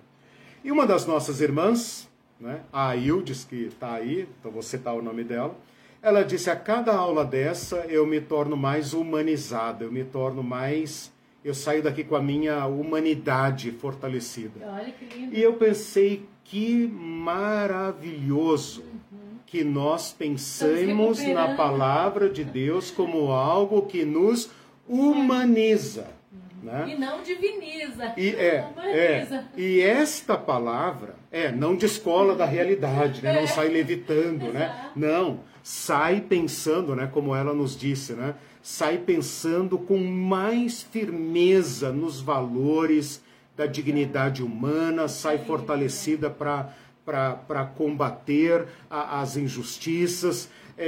E 0.63 0.71
uma 0.71 0.85
das 0.85 1.05
nossas 1.05 1.39
irmãs, 1.41 2.09
né, 2.39 2.61
a 2.71 2.89
Aildes, 2.89 3.43
que 3.43 3.67
está 3.67 3.93
aí, 3.93 4.27
então 4.39 4.51
vou 4.51 4.61
citar 4.61 4.93
o 4.95 5.01
nome 5.01 5.23
dela, 5.23 5.55
ela 6.01 6.23
disse: 6.23 6.49
a 6.49 6.55
cada 6.55 6.95
aula 6.95 7.25
dessa 7.25 7.85
eu 7.87 8.05
me 8.05 8.21
torno 8.21 8.55
mais 8.55 8.93
humanizada, 8.93 9.83
eu 9.85 9.91
me 9.91 10.03
torno 10.03 10.41
mais. 10.43 11.11
Eu 11.43 11.53
saio 11.53 11.83
daqui 11.83 12.03
com 12.03 12.15
a 12.15 12.21
minha 12.21 12.65
humanidade 12.65 13.71
fortalecida. 13.71 14.59
Olha 14.65 14.91
que 14.91 15.05
lindo. 15.05 15.33
E 15.33 15.41
eu 15.41 15.53
pensei 15.53 16.25
que 16.43 16.87
maravilhoso 16.87 18.81
uhum. 18.81 19.37
que 19.45 19.63
nós 19.63 20.11
pensemos 20.11 21.23
na 21.25 21.55
palavra 21.55 22.29
de 22.29 22.43
Deus 22.43 22.91
como 22.91 23.31
algo 23.31 23.83
que 23.83 24.03
nos 24.03 24.49
humaniza. 24.87 26.16
Né? 26.61 26.93
E 26.95 26.99
não 26.99 27.21
diviniza. 27.21 28.13
E, 28.17 28.29
é, 28.29 28.67
é, 28.83 29.43
e 29.55 29.79
esta 29.79 30.35
palavra 30.35 31.15
é, 31.31 31.51
não 31.51 31.75
descola 31.75 32.35
da 32.35 32.45
realidade, 32.45 33.21
né? 33.21 33.33
não 33.33 33.41
é. 33.41 33.47
sai 33.47 33.67
levitando, 33.67 34.51
né? 34.51 34.89
Não, 34.95 35.41
sai 35.61 36.21
pensando, 36.21 36.95
né? 36.95 37.07
como 37.11 37.35
ela 37.35 37.53
nos 37.53 37.77
disse, 37.77 38.13
né? 38.13 38.33
sai 38.61 38.97
pensando 38.97 39.77
com 39.77 39.97
mais 39.97 40.81
firmeza 40.81 41.91
nos 41.91 42.19
valores 42.19 43.21
da 43.55 43.65
dignidade 43.65 44.43
humana, 44.43 45.07
sai 45.07 45.37
fortalecida 45.39 46.29
para 46.29 46.73
para 47.07 47.63
combater 47.63 48.67
a, 48.89 49.21
as 49.21 49.37
injustiças, 49.37 50.49
é, 50.77 50.85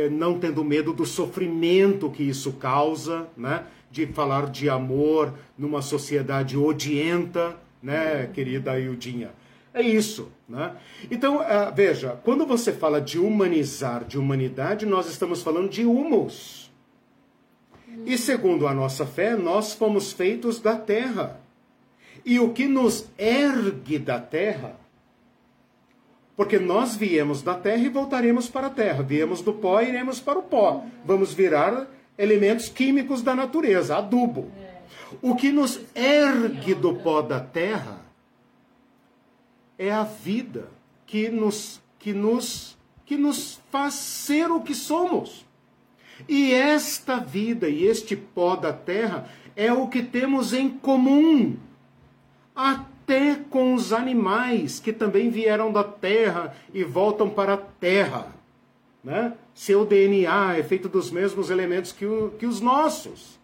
é, 0.00 0.04
é, 0.04 0.08
não 0.08 0.38
tendo 0.38 0.64
medo 0.64 0.90
do 0.94 1.04
sofrimento 1.04 2.08
que 2.08 2.22
isso 2.22 2.54
causa, 2.54 3.28
né? 3.36 3.64
De 4.06 4.12
falar 4.12 4.50
de 4.50 4.68
amor 4.68 5.34
numa 5.56 5.82
sociedade 5.82 6.56
odienta, 6.56 7.56
né, 7.82 8.28
querida 8.32 8.78
Ildinha? 8.78 9.30
É 9.74 9.82
isso. 9.82 10.30
Né? 10.48 10.76
Então, 11.10 11.38
uh, 11.38 11.74
veja, 11.74 12.18
quando 12.24 12.46
você 12.46 12.72
fala 12.72 13.00
de 13.00 13.18
humanizar, 13.18 14.04
de 14.04 14.18
humanidade, 14.18 14.86
nós 14.86 15.08
estamos 15.08 15.42
falando 15.42 15.68
de 15.68 15.84
humus. 15.84 16.70
E 18.06 18.16
segundo 18.16 18.66
a 18.66 18.74
nossa 18.74 19.04
fé, 19.04 19.36
nós 19.36 19.74
fomos 19.74 20.12
feitos 20.12 20.60
da 20.60 20.76
terra. 20.76 21.40
E 22.24 22.38
o 22.38 22.52
que 22.52 22.66
nos 22.66 23.06
ergue 23.18 23.98
da 23.98 24.20
terra, 24.20 24.76
porque 26.36 26.58
nós 26.58 26.94
viemos 26.94 27.42
da 27.42 27.54
terra 27.54 27.82
e 27.82 27.88
voltaremos 27.88 28.48
para 28.48 28.68
a 28.68 28.70
terra, 28.70 29.02
viemos 29.02 29.42
do 29.42 29.52
pó 29.52 29.80
e 29.80 29.88
iremos 29.88 30.20
para 30.20 30.38
o 30.38 30.42
pó. 30.42 30.84
Vamos 31.04 31.34
virar 31.34 31.88
elementos 32.18 32.68
químicos 32.68 33.22
da 33.22 33.34
natureza, 33.34 33.96
adubo. 33.96 34.50
O 35.22 35.36
que 35.36 35.52
nos 35.52 35.80
ergue 35.94 36.74
do 36.74 36.96
pó 36.96 37.22
da 37.22 37.40
terra 37.40 38.00
é 39.78 39.90
a 39.92 40.02
vida 40.02 40.68
que 41.06 41.28
nos 41.28 41.80
que 41.98 42.12
nos 42.12 42.76
que 43.06 43.16
nos 43.16 43.58
faz 43.70 43.94
ser 43.94 44.50
o 44.50 44.60
que 44.60 44.74
somos. 44.74 45.46
E 46.28 46.52
esta 46.52 47.16
vida 47.18 47.68
e 47.68 47.84
este 47.84 48.16
pó 48.16 48.56
da 48.56 48.72
terra 48.72 49.30
é 49.56 49.72
o 49.72 49.88
que 49.88 50.02
temos 50.02 50.52
em 50.52 50.68
comum, 50.68 51.56
até 52.54 53.36
com 53.36 53.72
os 53.72 53.92
animais 53.92 54.78
que 54.78 54.92
também 54.92 55.30
vieram 55.30 55.72
da 55.72 55.84
terra 55.84 56.54
e 56.74 56.84
voltam 56.84 57.30
para 57.30 57.54
a 57.54 57.56
terra. 57.56 58.37
Né? 59.08 59.32
Seu 59.54 59.86
DNA 59.86 60.58
é 60.58 60.62
feito 60.62 60.86
dos 60.86 61.10
mesmos 61.10 61.48
elementos 61.48 61.92
que, 61.92 62.04
o, 62.04 62.34
que 62.38 62.44
os 62.44 62.60
nossos. 62.60 63.38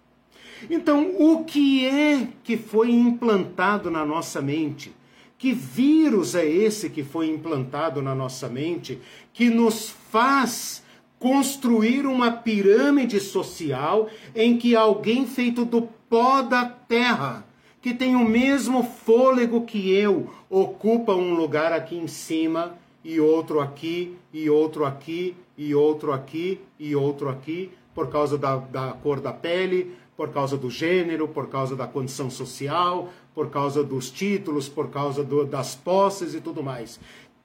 Então, 0.69 1.15
o 1.19 1.43
que 1.43 1.87
é 1.87 2.29
que 2.43 2.59
foi 2.59 2.91
implantado 2.91 3.91
na 3.91 4.05
nossa 4.05 4.43
mente? 4.43 4.95
Que 5.39 5.55
vírus 5.55 6.35
é 6.35 6.47
esse 6.47 6.91
que 6.91 7.03
foi 7.03 7.31
implantado 7.31 8.03
na 8.03 8.15
nossa 8.15 8.47
mente 8.47 9.01
que 9.33 9.49
nos 9.49 9.89
faz 9.89 10.85
construir 11.19 12.05
uma 12.05 12.31
pirâmide 12.31 13.19
social 13.19 14.11
em 14.35 14.59
que 14.59 14.77
alguém 14.77 15.27
feito 15.27 15.65
do 15.65 15.89
pó 16.11 16.43
da 16.43 16.67
terra, 16.67 17.43
que 17.81 17.95
tem 17.95 18.15
o 18.17 18.29
mesmo 18.29 18.83
fôlego 18.83 19.63
que 19.63 19.91
eu, 19.91 20.29
ocupa 20.51 21.15
um 21.15 21.33
lugar 21.33 21.73
aqui 21.73 21.97
em 21.97 22.07
cima 22.07 22.84
e 23.05 23.21
outro 23.21 23.61
aqui, 23.61 24.17
e 24.33 24.49
outro 24.49 24.87
aqui, 24.87 25.37
e 25.57 25.75
outro 25.75 26.13
aqui, 26.13 26.61
e 26.79 26.97
outro 26.97 27.29
aqui, 27.29 27.71
por 27.95 28.09
causa 28.11 28.39
da, 28.39 28.57
da 28.57 28.93
cor 28.93 29.21
da 29.21 29.33
pele, 29.33 29.95
por 30.17 30.31
causa 30.31 30.57
do 30.57 30.71
gênero, 30.71 31.29
por 31.29 31.49
causa 31.49 31.77
da 31.77 31.87
condição 31.87 32.31
social, 32.31 33.11
por 33.35 33.51
causa 33.51 33.85
dos 33.85 34.11
títulos, 34.11 34.69
por 34.69 34.89
causa 34.91 35.23
do, 35.23 35.45
das 35.45 35.75
posses 35.75 36.35
e 36.35 36.41
tudo 36.41 36.63
mais. 36.63 36.99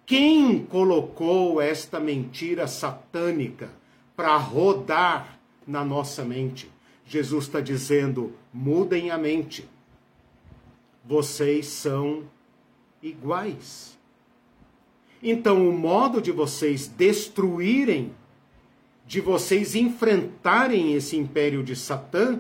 Quem 0.06 0.66
colocou 0.66 1.62
esta 1.62 2.00
mentira 2.00 2.68
satânica 2.68 3.70
para 4.16 4.38
rodar 4.38 5.40
na 5.68 5.84
nossa 5.84 6.24
mente? 6.24 6.72
Jesus 7.06 7.46
está 7.46 7.60
dizendo: 7.60 8.34
mudem 8.54 9.12
a 9.12 9.18
mente. 9.18 9.70
Vocês 11.06 11.68
são 11.68 12.24
iguais. 13.04 13.99
Então, 15.22 15.68
o 15.68 15.74
modo 15.74 16.22
de 16.22 16.32
vocês 16.32 16.88
destruírem, 16.88 18.14
de 19.06 19.20
vocês 19.20 19.76
enfrentarem 19.76 20.94
esse 20.94 21.18
império 21.18 21.64
de 21.64 21.76
Satã, 21.76 22.40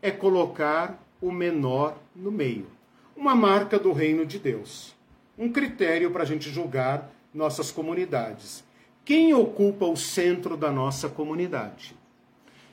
é 0.00 0.10
colocar 0.10 1.02
o 1.20 1.30
menor 1.30 1.98
no 2.14 2.30
meio. 2.30 2.66
Uma 3.14 3.34
marca 3.34 3.78
do 3.78 3.92
reino 3.92 4.24
de 4.24 4.38
Deus. 4.38 4.94
Um 5.36 5.52
critério 5.52 6.10
para 6.10 6.22
a 6.22 6.26
gente 6.26 6.48
julgar 6.48 7.10
nossas 7.34 7.70
comunidades. 7.70 8.64
Quem 9.04 9.34
ocupa 9.34 9.84
o 9.84 9.96
centro 9.96 10.56
da 10.56 10.70
nossa 10.70 11.08
comunidade? 11.08 11.94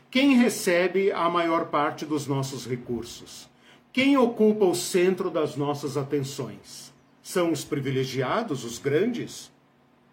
Quem 0.09 0.35
recebe 0.35 1.11
a 1.11 1.27
maior 1.27 1.65
parte 1.65 2.05
dos 2.05 2.27
nossos 2.27 2.65
recursos? 2.65 3.49
Quem 3.91 4.15
ocupa 4.17 4.63
o 4.63 4.75
centro 4.75 5.29
das 5.29 5.55
nossas 5.55 5.97
atenções? 5.97 6.92
São 7.23 7.53
os 7.53 7.63
privilegiados, 7.63 8.65
os 8.65 8.77
grandes? 8.77 9.49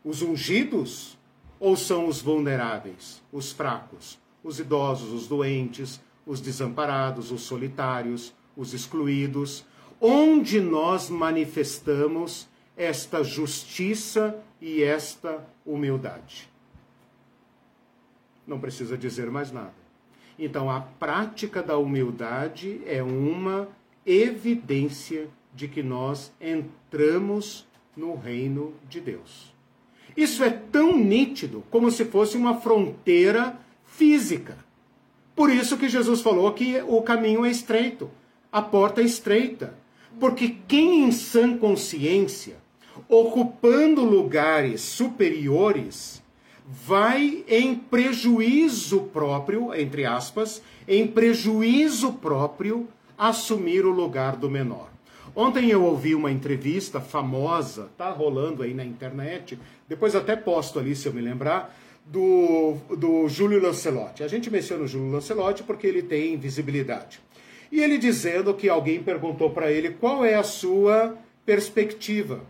Os 0.04 0.22
ungidos? 0.22 1.18
Ou 1.58 1.76
são 1.76 2.06
os 2.06 2.22
vulneráveis, 2.22 3.20
os 3.30 3.52
fracos, 3.52 4.18
os 4.42 4.60
idosos, 4.60 5.12
os 5.12 5.26
doentes, 5.26 6.00
os 6.24 6.40
desamparados, 6.40 7.32
os 7.32 7.42
solitários, 7.42 8.32
os 8.56 8.72
excluídos, 8.72 9.66
onde 10.00 10.60
nós 10.60 11.10
manifestamos 11.10 12.48
esta 12.76 13.22
justiça 13.22 14.40
e 14.60 14.82
esta 14.82 15.44
humildade. 15.66 16.48
Não 18.46 18.58
precisa 18.58 18.96
dizer 18.96 19.30
mais 19.30 19.52
nada. 19.52 19.74
Então, 20.38 20.70
a 20.70 20.80
prática 20.80 21.62
da 21.62 21.76
humildade 21.76 22.80
é 22.86 23.02
uma 23.02 23.68
evidência 24.06 25.28
de 25.54 25.68
que 25.68 25.82
nós 25.82 26.32
entramos 26.40 27.66
no 27.96 28.14
reino 28.14 28.74
de 28.88 29.00
Deus. 29.00 29.52
Isso 30.16 30.42
é 30.42 30.50
tão 30.50 30.96
nítido 30.96 31.64
como 31.70 31.90
se 31.90 32.04
fosse 32.04 32.36
uma 32.36 32.60
fronteira 32.60 33.58
física. 33.84 34.56
Por 35.34 35.50
isso 35.50 35.76
que 35.76 35.88
Jesus 35.88 36.20
falou 36.20 36.52
que 36.52 36.82
o 36.86 37.00
caminho 37.02 37.44
é 37.44 37.50
estreito, 37.50 38.10
a 38.52 38.60
porta 38.60 39.00
é 39.00 39.04
estreita. 39.04 39.74
Porque 40.18 40.56
quem 40.66 41.04
em 41.04 41.12
sã 41.12 41.56
consciência, 41.56 42.56
ocupando 43.08 44.04
lugares 44.04 44.80
superiores, 44.80 46.22
vai 46.66 47.44
em 47.48 47.74
prejuízo 47.74 49.02
próprio, 49.12 49.72
entre 49.74 50.04
aspas, 50.04 50.62
em 50.86 51.06
prejuízo 51.06 52.12
próprio, 52.14 52.88
assumir 53.16 53.86
o 53.86 53.90
lugar 53.90 54.36
do 54.36 54.50
menor. 54.50 54.89
Ontem 55.34 55.70
eu 55.70 55.84
ouvi 55.84 56.14
uma 56.14 56.30
entrevista 56.30 57.00
famosa, 57.00 57.90
tá 57.96 58.10
rolando 58.10 58.62
aí 58.62 58.74
na 58.74 58.84
internet, 58.84 59.58
depois 59.88 60.14
até 60.14 60.34
posto 60.36 60.78
ali 60.78 60.94
se 60.96 61.06
eu 61.06 61.12
me 61.12 61.20
lembrar, 61.20 61.76
do, 62.04 62.76
do 62.96 63.28
Júlio 63.28 63.60
Lancelotti. 63.60 64.22
A 64.22 64.28
gente 64.28 64.50
menciona 64.50 64.84
o 64.84 64.88
Júlio 64.88 65.12
Lancelotti 65.12 65.62
porque 65.62 65.86
ele 65.86 66.02
tem 66.02 66.36
visibilidade. 66.36 67.20
E 67.70 67.80
ele 67.80 67.98
dizendo 67.98 68.52
que 68.52 68.68
alguém 68.68 69.02
perguntou 69.02 69.50
para 69.50 69.70
ele 69.70 69.90
qual 69.90 70.24
é 70.24 70.34
a 70.34 70.42
sua 70.42 71.16
perspectiva. 71.46 72.40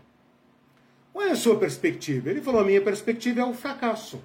Qual 1.13 1.25
é 1.25 1.31
a 1.31 1.35
sua 1.35 1.57
perspectiva? 1.57 2.29
Ele 2.29 2.41
falou: 2.41 2.61
a 2.61 2.65
minha 2.65 2.81
perspectiva 2.81 3.41
é 3.41 3.45
o 3.45 3.53
fracasso. 3.53 4.21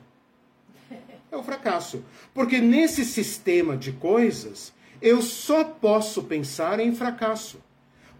É 1.29 1.37
o 1.37 1.43
fracasso. 1.43 2.05
Porque 2.33 2.61
nesse 2.61 3.05
sistema 3.05 3.77
de 3.77 3.91
coisas, 3.91 4.73
eu 5.03 5.21
só 5.21 5.65
posso 5.65 6.23
pensar 6.23 6.79
em 6.79 6.95
fracasso. 6.95 7.61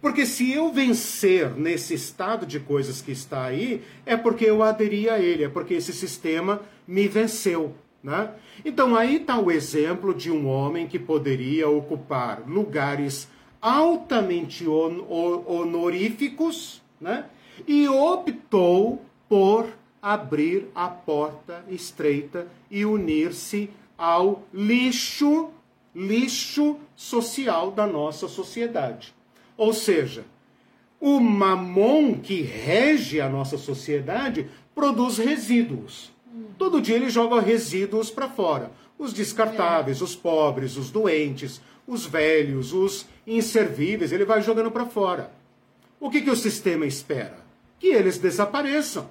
Porque 0.01 0.25
se 0.25 0.51
eu 0.51 0.71
vencer 0.71 1.55
nesse 1.55 1.93
estado 1.93 2.45
de 2.45 2.59
coisas 2.59 3.01
que 3.01 3.11
está 3.11 3.45
aí, 3.45 3.81
é 4.05 4.15
porque 4.15 4.45
eu 4.45 4.61
aderi 4.61 5.09
a 5.09 5.19
ele, 5.19 5.43
é 5.43 5.49
porque 5.49 5.73
esse 5.73 5.91
sistema 5.91 6.61
me 6.87 7.07
venceu. 7.07 7.73
Né? 8.03 8.29
Então 8.63 8.95
aí 8.95 9.17
está 9.17 9.39
o 9.39 9.51
exemplo 9.51 10.13
de 10.13 10.31
um 10.31 10.47
homem 10.47 10.87
que 10.87 10.99
poderia 10.99 11.67
ocupar 11.67 12.43
lugares 12.47 13.27
altamente 13.59 14.65
honoríficos 14.67 16.81
né? 17.01 17.25
e 17.67 17.87
optou 17.87 19.01
por 19.27 19.67
abrir 20.01 20.67
a 20.75 20.87
porta 20.87 21.65
estreita 21.67 22.47
e 22.69 22.85
unir-se 22.85 23.69
ao 23.97 24.43
lixo, 24.53 25.49
lixo 25.93 26.77
social 26.95 27.71
da 27.71 27.87
nossa 27.87 28.27
sociedade. 28.27 29.16
Ou 29.57 29.73
seja, 29.73 30.23
o 30.99 31.19
mamon 31.19 32.15
que 32.15 32.41
rege 32.41 33.19
a 33.19 33.27
nossa 33.27 33.57
sociedade 33.57 34.47
produz 34.73 35.17
resíduos. 35.17 36.11
Todo 36.57 36.81
dia 36.81 36.95
ele 36.95 37.09
joga 37.09 37.41
resíduos 37.41 38.11
para 38.11 38.29
fora. 38.29 38.71
Os 38.97 39.13
descartáveis, 39.13 40.01
os 40.01 40.15
pobres, 40.15 40.77
os 40.77 40.89
doentes, 40.89 41.61
os 41.87 42.05
velhos, 42.05 42.73
os 42.73 43.05
inservíveis, 43.25 44.11
ele 44.11 44.25
vai 44.25 44.41
jogando 44.41 44.71
para 44.71 44.85
fora. 44.85 45.31
O 45.99 46.09
que, 46.09 46.21
que 46.21 46.29
o 46.29 46.35
sistema 46.35 46.85
espera? 46.85 47.37
Que 47.79 47.87
eles 47.87 48.17
desapareçam. 48.17 49.09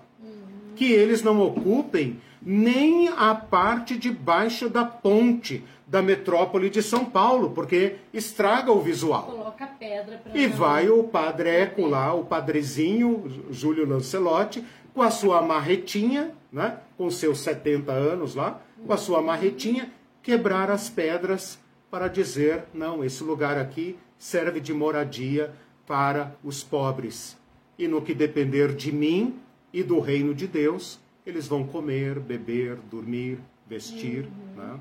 Que 0.74 0.92
eles 0.92 1.22
não 1.22 1.40
ocupem 1.40 2.20
nem 2.48 3.08
a 3.08 3.34
parte 3.34 3.98
de 3.98 4.08
baixo 4.08 4.70
da 4.70 4.84
ponte 4.84 5.64
da 5.84 6.00
metrópole 6.00 6.70
de 6.70 6.80
São 6.80 7.04
Paulo, 7.04 7.50
porque 7.50 7.96
estraga 8.14 8.70
o 8.70 8.80
visual. 8.80 9.24
Coloca 9.24 9.66
pedra 9.66 10.18
pra 10.18 10.36
E 10.36 10.46
vai 10.46 10.88
o 10.88 11.02
padre 11.02 11.48
Eco 11.48 11.84
lá, 11.86 12.14
o 12.14 12.24
padrezinho, 12.24 13.44
Júlio 13.50 13.84
Lancelotti, 13.84 14.64
com 14.94 15.02
a 15.02 15.10
sua 15.10 15.42
marretinha, 15.42 16.30
né, 16.52 16.78
com 16.96 17.10
seus 17.10 17.40
70 17.40 17.90
anos 17.90 18.36
lá, 18.36 18.62
com 18.86 18.92
a 18.92 18.96
sua 18.96 19.20
marretinha, 19.20 19.90
quebrar 20.22 20.70
as 20.70 20.88
pedras 20.88 21.58
para 21.90 22.06
dizer: 22.06 22.64
não, 22.72 23.02
esse 23.02 23.24
lugar 23.24 23.58
aqui 23.58 23.98
serve 24.16 24.60
de 24.60 24.72
moradia 24.72 25.52
para 25.84 26.36
os 26.44 26.62
pobres. 26.62 27.36
e 27.78 27.86
no 27.86 28.00
que 28.00 28.14
depender 28.14 28.74
de 28.74 28.90
mim 28.90 29.34
e 29.72 29.82
do 29.82 30.00
reino 30.00 30.34
de 30.34 30.46
Deus, 30.46 30.98
eles 31.26 31.48
vão 31.48 31.66
comer, 31.66 32.20
beber, 32.20 32.76
dormir, 32.90 33.38
vestir. 33.68 34.24
Uhum. 34.26 34.62
Né? 34.62 34.80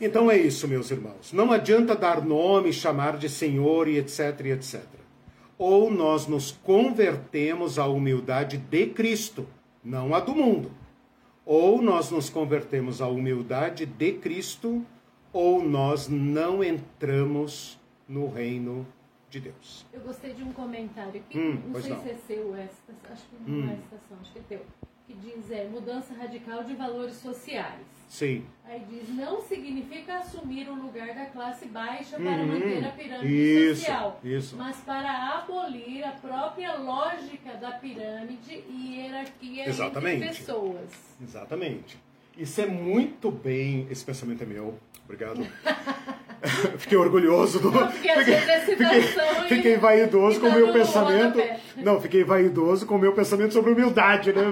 Então 0.00 0.30
é 0.30 0.36
isso, 0.36 0.68
meus 0.68 0.90
irmãos. 0.90 1.32
Não 1.32 1.50
adianta 1.50 1.96
dar 1.96 2.24
nome, 2.24 2.72
chamar 2.72 3.16
de 3.16 3.28
Senhor 3.28 3.88
e 3.88 3.98
etc, 3.98 4.40
e 4.44 4.50
etc. 4.50 4.82
Ou 5.58 5.90
nós 5.90 6.26
nos 6.26 6.52
convertemos 6.52 7.78
à 7.78 7.86
humildade 7.86 8.58
de 8.58 8.86
Cristo, 8.88 9.46
não 9.82 10.14
a 10.14 10.20
do 10.20 10.34
mundo. 10.34 10.70
Ou 11.44 11.80
nós 11.80 12.10
nos 12.10 12.28
convertemos 12.28 13.00
à 13.00 13.08
humildade 13.08 13.86
de 13.86 14.12
Cristo, 14.12 14.84
ou 15.32 15.62
nós 15.64 16.08
não 16.08 16.62
entramos 16.62 17.78
no 18.08 18.28
reino 18.28 18.86
de 19.30 19.40
Deus. 19.40 19.86
Eu 19.92 20.00
gostei 20.00 20.34
de 20.34 20.42
um 20.42 20.52
comentário 20.52 21.20
aqui, 21.20 21.38
hum, 21.38 21.58
não 21.68 21.80
sei 21.80 21.90
não. 21.90 22.02
se 22.02 22.10
é 22.10 22.14
seu, 22.26 22.54
esta, 22.54 22.92
acho 23.10 23.22
que 23.28 23.50
não 23.50 23.58
hum. 23.58 23.70
é 23.70 23.74
estação, 23.74 24.18
acho 24.20 24.32
que 24.32 24.38
é 24.38 24.42
teu, 24.42 24.60
que 25.06 25.14
diz 25.14 25.50
é 25.50 25.64
mudança 25.64 26.14
radical 26.14 26.64
de 26.64 26.74
valores 26.74 27.14
sociais. 27.16 27.86
Sim. 28.08 28.44
Aí 28.64 28.82
diz, 28.88 29.08
não 29.08 29.40
significa 29.40 30.18
assumir 30.18 30.68
o 30.68 30.74
lugar 30.74 31.14
da 31.14 31.26
classe 31.26 31.66
baixa 31.66 32.16
para 32.16 32.30
uhum. 32.30 32.46
manter 32.46 32.84
a 32.84 32.90
pirâmide 32.90 33.34
isso, 33.34 33.80
social, 33.80 34.20
isso. 34.22 34.56
mas 34.56 34.76
para 34.78 35.38
abolir 35.38 36.04
a 36.04 36.12
própria 36.12 36.74
lógica 36.74 37.54
da 37.54 37.72
pirâmide 37.72 38.64
e 38.68 38.96
hierarquia 38.96 39.66
Exatamente. 39.66 40.24
entre 40.24 40.36
pessoas. 40.36 40.90
Exatamente. 41.22 41.98
Isso 42.36 42.60
é 42.60 42.66
muito 42.66 43.30
bem, 43.30 43.86
esse 43.90 44.04
pensamento 44.04 44.42
é 44.42 44.46
meu, 44.46 44.78
obrigado. 45.04 45.40
fiquei 46.78 46.98
orgulhoso 46.98 47.60
do. 47.60 47.70
Não, 47.70 47.86
porque 47.88 48.08
às 48.08 48.26
vezes 48.26 48.48
é 48.48 48.60
fiquei, 48.60 49.02
fiquei 49.48 49.76
vaidoso 49.76 50.40
com 50.40 50.48
o 50.48 50.52
meu 50.52 50.72
pensamento. 50.72 51.38
Não, 51.76 52.00
fiquei 52.00 52.24
vaidoso 52.24 52.84
com 52.86 52.96
o 52.96 52.98
meu 52.98 53.12
pensamento 53.12 53.52
sobre 53.52 53.72
humildade, 53.72 54.32
né? 54.32 54.42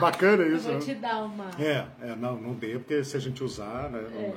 Bacana 0.00 0.46
isso. 0.46 0.68
Eu 0.68 0.74
vou 0.74 0.80
te 0.80 0.94
dar 0.94 1.24
uma. 1.24 1.50
É, 1.58 1.84
é 2.02 2.16
não, 2.16 2.36
não 2.36 2.54
dê, 2.54 2.78
porque 2.78 3.02
se 3.02 3.16
a 3.16 3.20
gente 3.20 3.42
usar, 3.42 3.90
né? 3.90 4.00
É. 4.14 4.32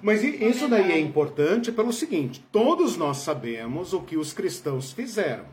Mas 0.00 0.22
isso 0.22 0.68
daí 0.68 0.92
é 0.92 0.98
importante 0.98 1.70
pelo 1.72 1.92
seguinte: 1.92 2.42
todos 2.52 2.96
nós 2.96 3.18
sabemos 3.18 3.92
o 3.92 4.00
que 4.00 4.16
os 4.16 4.32
cristãos 4.32 4.92
fizeram 4.92 5.44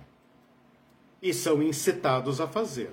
e 1.21 1.33
são 1.33 1.61
incitados 1.61 2.39
a 2.39 2.47
fazer. 2.47 2.91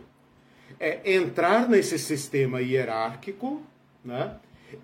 É 0.80 1.14
entrar 1.14 1.68
nesse 1.68 1.98
sistema 1.98 2.60
hierárquico, 2.60 3.62
né? 4.04 4.36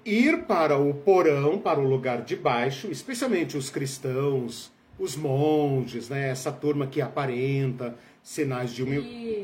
Ir 0.05 0.45
para 0.45 0.79
o 0.79 0.95
porão, 0.95 1.59
para 1.59 1.81
o 1.81 1.89
lugar 1.89 2.23
de 2.23 2.37
baixo, 2.37 2.89
especialmente 2.91 3.57
os 3.57 3.71
cristãos, 3.71 4.71
os 4.99 5.17
monges, 5.17 6.09
né? 6.09 6.29
essa 6.31 6.51
turma 6.51 6.87
que 6.87 7.01
aparenta 7.01 7.97
sinais 8.23 8.73
de 8.73 8.83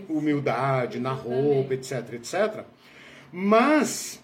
humildade 0.08 0.98
na 0.98 1.12
roupa, 1.12 1.74
etc, 1.74 2.14
etc. 2.14 2.64
Mas 3.32 4.22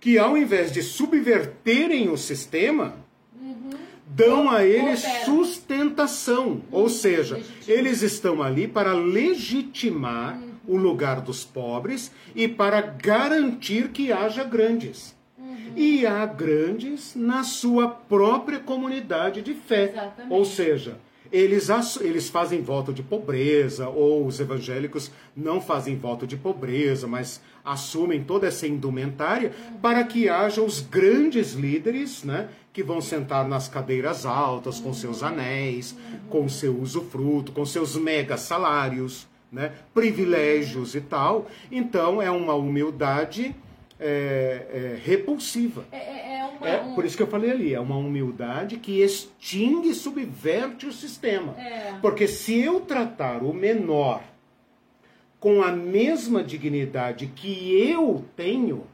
que 0.00 0.18
ao 0.18 0.36
invés 0.36 0.70
de 0.70 0.82
subverterem 0.82 2.08
o 2.10 2.16
sistema, 2.16 2.94
uhum. 3.40 3.70
dão 4.06 4.50
a 4.50 4.64
eles 4.64 5.00
sustentação. 5.24 6.48
Uhum. 6.48 6.62
Ou 6.70 6.88
seja, 6.88 7.40
eles 7.66 8.02
estão 8.02 8.42
ali 8.42 8.68
para 8.68 8.92
legitimar 8.92 10.36
uhum. 10.36 10.50
o 10.68 10.76
lugar 10.76 11.20
dos 11.20 11.44
pobres 11.44 12.12
e 12.34 12.46
para 12.46 12.80
garantir 12.80 13.88
que 13.88 14.12
haja 14.12 14.44
grandes 14.44 15.15
e 15.74 16.06
há 16.06 16.24
grandes 16.26 17.14
na 17.14 17.42
sua 17.42 17.88
própria 17.88 18.58
comunidade 18.58 19.42
de 19.42 19.54
fé. 19.54 19.90
Exatamente. 19.90 20.32
Ou 20.32 20.44
seja, 20.44 20.96
eles, 21.32 21.68
eles 22.00 22.28
fazem 22.28 22.62
voto 22.62 22.92
de 22.92 23.02
pobreza, 23.02 23.88
ou 23.88 24.26
os 24.26 24.40
evangélicos 24.40 25.10
não 25.36 25.60
fazem 25.60 25.96
voto 25.96 26.26
de 26.26 26.36
pobreza, 26.36 27.06
mas 27.06 27.40
assumem 27.64 28.22
toda 28.22 28.46
essa 28.46 28.66
indumentária 28.66 29.52
uhum. 29.52 29.78
para 29.78 30.04
que 30.04 30.28
haja 30.28 30.62
os 30.62 30.80
grandes 30.80 31.52
líderes, 31.52 32.22
né, 32.22 32.48
que 32.72 32.82
vão 32.82 33.00
sentar 33.00 33.46
nas 33.46 33.68
cadeiras 33.68 34.24
altas, 34.24 34.78
com 34.78 34.94
seus 34.94 35.22
uhum. 35.22 35.28
anéis, 35.28 35.92
uhum. 35.92 36.18
com 36.28 36.48
seu 36.48 36.80
usufruto, 36.80 37.52
com 37.52 37.66
seus 37.66 37.96
mega 37.96 38.36
salários, 38.36 39.26
né, 39.50 39.72
privilégios 39.92 40.94
e 40.94 41.00
tal. 41.00 41.46
Então 41.70 42.22
é 42.22 42.30
uma 42.30 42.54
humildade 42.54 43.54
é, 43.98 44.66
é, 44.72 45.00
repulsiva. 45.02 45.84
É, 45.90 45.96
é, 45.96 46.38
é 46.38 46.44
uma, 46.44 46.68
é, 46.68 46.94
Por 46.94 47.04
isso 47.04 47.16
que 47.16 47.22
eu 47.22 47.26
falei 47.26 47.50
ali, 47.50 47.74
é 47.74 47.80
uma 47.80 47.96
humildade 47.96 48.76
que 48.76 49.00
extingue 49.00 49.90
e 49.90 49.94
subverte 49.94 50.86
o 50.86 50.92
sistema. 50.92 51.54
É. 51.58 51.94
Porque 52.00 52.28
se 52.28 52.60
eu 52.60 52.80
tratar 52.80 53.42
o 53.42 53.52
menor 53.52 54.22
com 55.40 55.62
a 55.62 55.70
mesma 55.70 56.42
dignidade 56.42 57.26
que 57.26 57.80
eu 57.90 58.24
tenho, 58.34 58.84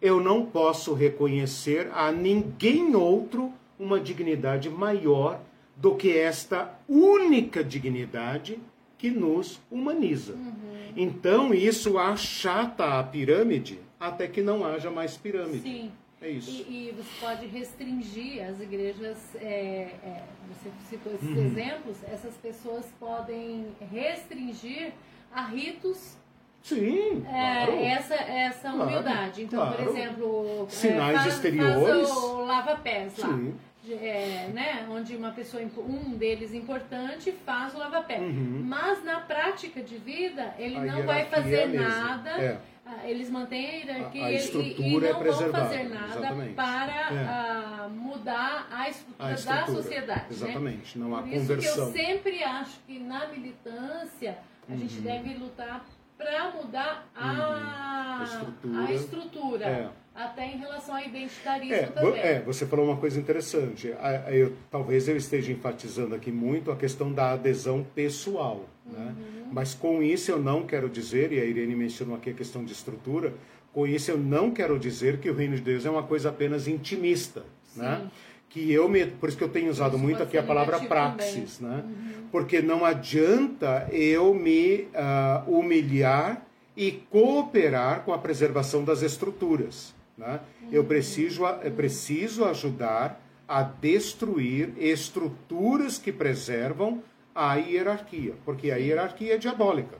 eu 0.00 0.20
não 0.20 0.44
posso 0.44 0.94
reconhecer 0.94 1.88
a 1.94 2.10
ninguém 2.10 2.94
outro 2.94 3.52
uma 3.78 3.98
dignidade 4.00 4.68
maior 4.68 5.40
do 5.76 5.94
que 5.94 6.16
esta 6.16 6.78
única 6.88 7.64
dignidade 7.64 8.58
que 8.98 9.10
nos 9.10 9.60
humaniza. 9.70 10.34
Uhum. 10.34 10.52
Então 10.96 11.52
isso 11.54 11.98
achata 11.98 12.98
a 12.98 13.02
pirâmide 13.02 13.80
até 14.08 14.26
que 14.26 14.42
não 14.42 14.64
haja 14.64 14.90
mais 14.90 15.16
pirâmide. 15.16 15.62
Sim. 15.62 15.92
É 16.20 16.28
isso. 16.28 16.50
E, 16.68 16.88
e 16.88 16.94
você 16.96 17.10
pode 17.20 17.46
restringir 17.46 18.44
as 18.44 18.60
igrejas, 18.60 19.34
é, 19.34 19.90
é, 20.04 20.22
você 20.48 20.70
citou 20.88 21.12
esses 21.12 21.28
uhum. 21.28 21.46
exemplos, 21.46 21.96
essas 22.04 22.36
pessoas 22.36 22.86
podem 23.00 23.66
restringir 23.90 24.92
a 25.32 25.46
ritos 25.46 26.16
Sim, 26.62 27.24
é, 27.26 27.66
claro. 27.66 27.84
essa, 27.84 28.14
essa 28.14 28.72
humildade. 28.72 29.42
Então, 29.42 29.58
claro. 29.58 29.76
por 29.76 29.88
exemplo, 29.88 30.66
sinais 30.68 31.16
é, 31.16 31.18
faz, 31.18 31.34
exteriores. 31.34 32.08
Faz 32.08 32.22
o 32.22 32.44
lava-pés 32.44 33.18
lá. 33.18 33.28
Sim. 33.28 33.54
É, 33.90 34.48
né, 34.54 34.86
onde 34.88 35.16
uma 35.16 35.32
pessoa, 35.32 35.60
um 35.60 36.16
deles 36.16 36.54
importante, 36.54 37.34
faz 37.44 37.74
o 37.74 37.78
lava-pé. 37.78 38.18
Uhum. 38.18 38.62
Mas 38.64 39.02
na 39.02 39.18
prática 39.18 39.82
de 39.82 39.96
vida, 39.96 40.54
ele 40.56 40.76
a 40.76 40.84
não 40.84 41.02
vai 41.02 41.24
fazer 41.24 41.66
nada. 41.66 42.30
É. 42.30 42.52
Ah, 42.52 42.71
eles 43.04 43.30
mantêm 43.30 43.66
a 43.66 43.72
hierarquia 43.72 44.22
a, 44.22 44.26
a 44.26 44.32
estrutura 44.32 44.82
e, 44.82 44.90
e 44.90 45.00
não 45.00 45.06
é 45.06 45.12
vão 45.12 45.52
fazer 45.52 45.82
nada 45.84 46.18
exatamente. 46.18 46.54
para 46.54 47.12
é. 47.12 47.86
uh, 47.86 47.90
mudar 47.90 48.68
a 48.70 48.88
estrutura, 48.88 49.28
a 49.28 49.32
estrutura, 49.32 49.60
da 49.60 49.66
sociedade. 49.66 50.20
Né? 50.20 50.26
Exatamente, 50.30 50.98
né? 50.98 51.04
não 51.04 51.16
há 51.16 51.22
Por 51.22 51.30
conversão. 51.30 51.58
Isso 51.58 51.92
que 51.92 52.00
eu 52.00 52.06
sempre 52.06 52.42
acho 52.44 52.80
que 52.86 52.98
na 52.98 53.26
militância 53.28 54.38
a 54.68 54.72
uhum. 54.72 54.78
gente 54.78 55.00
deve 55.00 55.34
lutar 55.34 55.84
para 56.16 56.50
mudar 56.52 57.08
a, 57.14 57.32
uhum. 57.32 58.20
a 58.20 58.24
estrutura. 58.24 58.80
A 58.80 58.92
estrutura. 58.92 59.64
É. 59.66 59.88
Até 60.14 60.46
em 60.46 60.58
relação 60.58 60.94
ao 60.94 61.02
identitarismo 61.02 61.74
é, 61.74 61.86
também. 61.86 62.20
É, 62.20 62.40
você 62.40 62.66
falou 62.66 62.84
uma 62.84 62.98
coisa 62.98 63.18
interessante. 63.18 63.94
Eu, 64.28 64.54
talvez 64.70 65.08
eu 65.08 65.16
esteja 65.16 65.50
enfatizando 65.50 66.14
aqui 66.14 66.30
muito 66.30 66.70
a 66.70 66.76
questão 66.76 67.10
da 67.10 67.32
adesão 67.32 67.82
pessoal. 67.94 68.66
Né? 68.86 69.14
Uhum. 69.16 69.46
Mas 69.52 69.74
com 69.74 70.02
isso 70.02 70.30
eu 70.30 70.38
não 70.38 70.66
quero 70.66 70.88
dizer, 70.88 71.32
e 71.32 71.40
a 71.40 71.44
Irene 71.44 71.74
mencionou 71.74 72.16
aqui 72.16 72.30
a 72.30 72.34
questão 72.34 72.64
de 72.64 72.72
estrutura, 72.72 73.32
com 73.72 73.86
isso 73.86 74.10
eu 74.10 74.18
não 74.18 74.50
quero 74.50 74.78
dizer 74.78 75.18
que 75.18 75.30
o 75.30 75.34
reino 75.34 75.56
de 75.56 75.62
Deus 75.62 75.86
é 75.86 75.90
uma 75.90 76.02
coisa 76.02 76.28
apenas 76.28 76.68
intimista, 76.68 77.44
né? 77.74 78.10
Que 78.48 78.70
eu 78.70 78.86
me, 78.86 79.06
por 79.06 79.30
isso 79.30 79.38
que 79.38 79.44
eu 79.44 79.48
tenho 79.48 79.70
usado 79.70 79.96
isso 79.96 80.02
muito 80.04 80.22
aqui 80.22 80.36
a 80.36 80.42
palavra 80.42 80.78
praxis, 80.80 81.56
também. 81.56 81.76
né? 81.76 81.84
Uhum. 81.86 82.28
Porque 82.30 82.60
não 82.60 82.84
adianta 82.84 83.88
eu 83.90 84.34
me 84.34 84.88
uh, 84.92 85.50
humilhar 85.50 86.46
e 86.76 86.92
cooperar 86.92 88.02
com 88.02 88.12
a 88.12 88.18
preservação 88.18 88.84
das 88.84 89.00
estruturas, 89.00 89.94
né? 90.18 90.40
Uhum. 90.62 90.68
Eu 90.70 90.84
preciso, 90.84 91.46
eu 91.46 91.72
preciso 91.72 92.44
ajudar 92.44 93.22
a 93.48 93.62
destruir 93.62 94.72
estruturas 94.78 95.98
que 95.98 96.12
preservam 96.12 97.02
a 97.34 97.54
hierarquia, 97.56 98.34
porque 98.44 98.70
a 98.70 98.76
hierarquia 98.76 99.34
é 99.34 99.38
diabólica. 99.38 99.98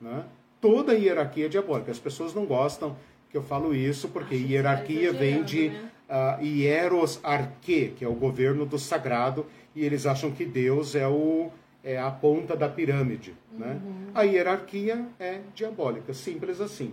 Né? 0.00 0.24
Toda 0.60 0.94
hierarquia 0.94 1.46
é 1.46 1.48
diabólica. 1.48 1.90
As 1.90 1.98
pessoas 1.98 2.34
não 2.34 2.44
gostam 2.44 2.96
que 3.30 3.36
eu 3.36 3.42
falo 3.42 3.74
isso, 3.74 4.08
porque 4.08 4.34
Acho 4.34 4.44
hierarquia 4.44 5.12
tá 5.12 5.18
vem 5.18 5.42
de 5.42 5.70
né? 5.70 5.90
uh, 6.08 6.44
hieros 6.44 7.18
arque, 7.22 7.94
que 7.96 8.04
é 8.04 8.08
o 8.08 8.14
governo 8.14 8.64
do 8.64 8.78
sagrado, 8.78 9.46
e 9.74 9.84
eles 9.84 10.06
acham 10.06 10.30
que 10.30 10.44
Deus 10.44 10.94
é, 10.94 11.08
o, 11.08 11.50
é 11.82 11.98
a 11.98 12.10
ponta 12.10 12.56
da 12.56 12.68
pirâmide. 12.68 13.34
Né? 13.52 13.80
Uhum. 13.84 13.90
Né? 13.90 14.10
A 14.14 14.22
hierarquia 14.22 15.06
é 15.18 15.40
diabólica, 15.54 16.14
simples 16.14 16.60
assim. 16.60 16.92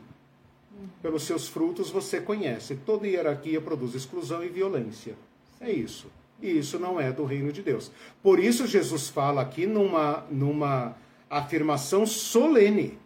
Uhum. 0.72 0.88
Pelos 1.02 1.24
seus 1.24 1.48
frutos 1.48 1.90
você 1.90 2.20
conhece. 2.20 2.76
Toda 2.76 3.08
hierarquia 3.08 3.62
produz 3.62 3.94
exclusão 3.94 4.44
e 4.44 4.50
violência. 4.50 5.16
É. 5.60 5.70
É 5.70 5.72
isso. 5.72 6.08
E 6.42 6.58
isso 6.58 6.80
não 6.80 7.00
é 7.00 7.12
do 7.12 7.24
reino 7.24 7.52
de 7.52 7.62
Deus. 7.62 7.92
Por 8.24 8.40
isso 8.40 8.66
Jesus 8.66 9.10
fala 9.10 9.42
aqui 9.42 9.66
numa, 9.66 10.26
numa 10.32 10.96
afirmação 11.30 12.06
solene. 12.06 12.98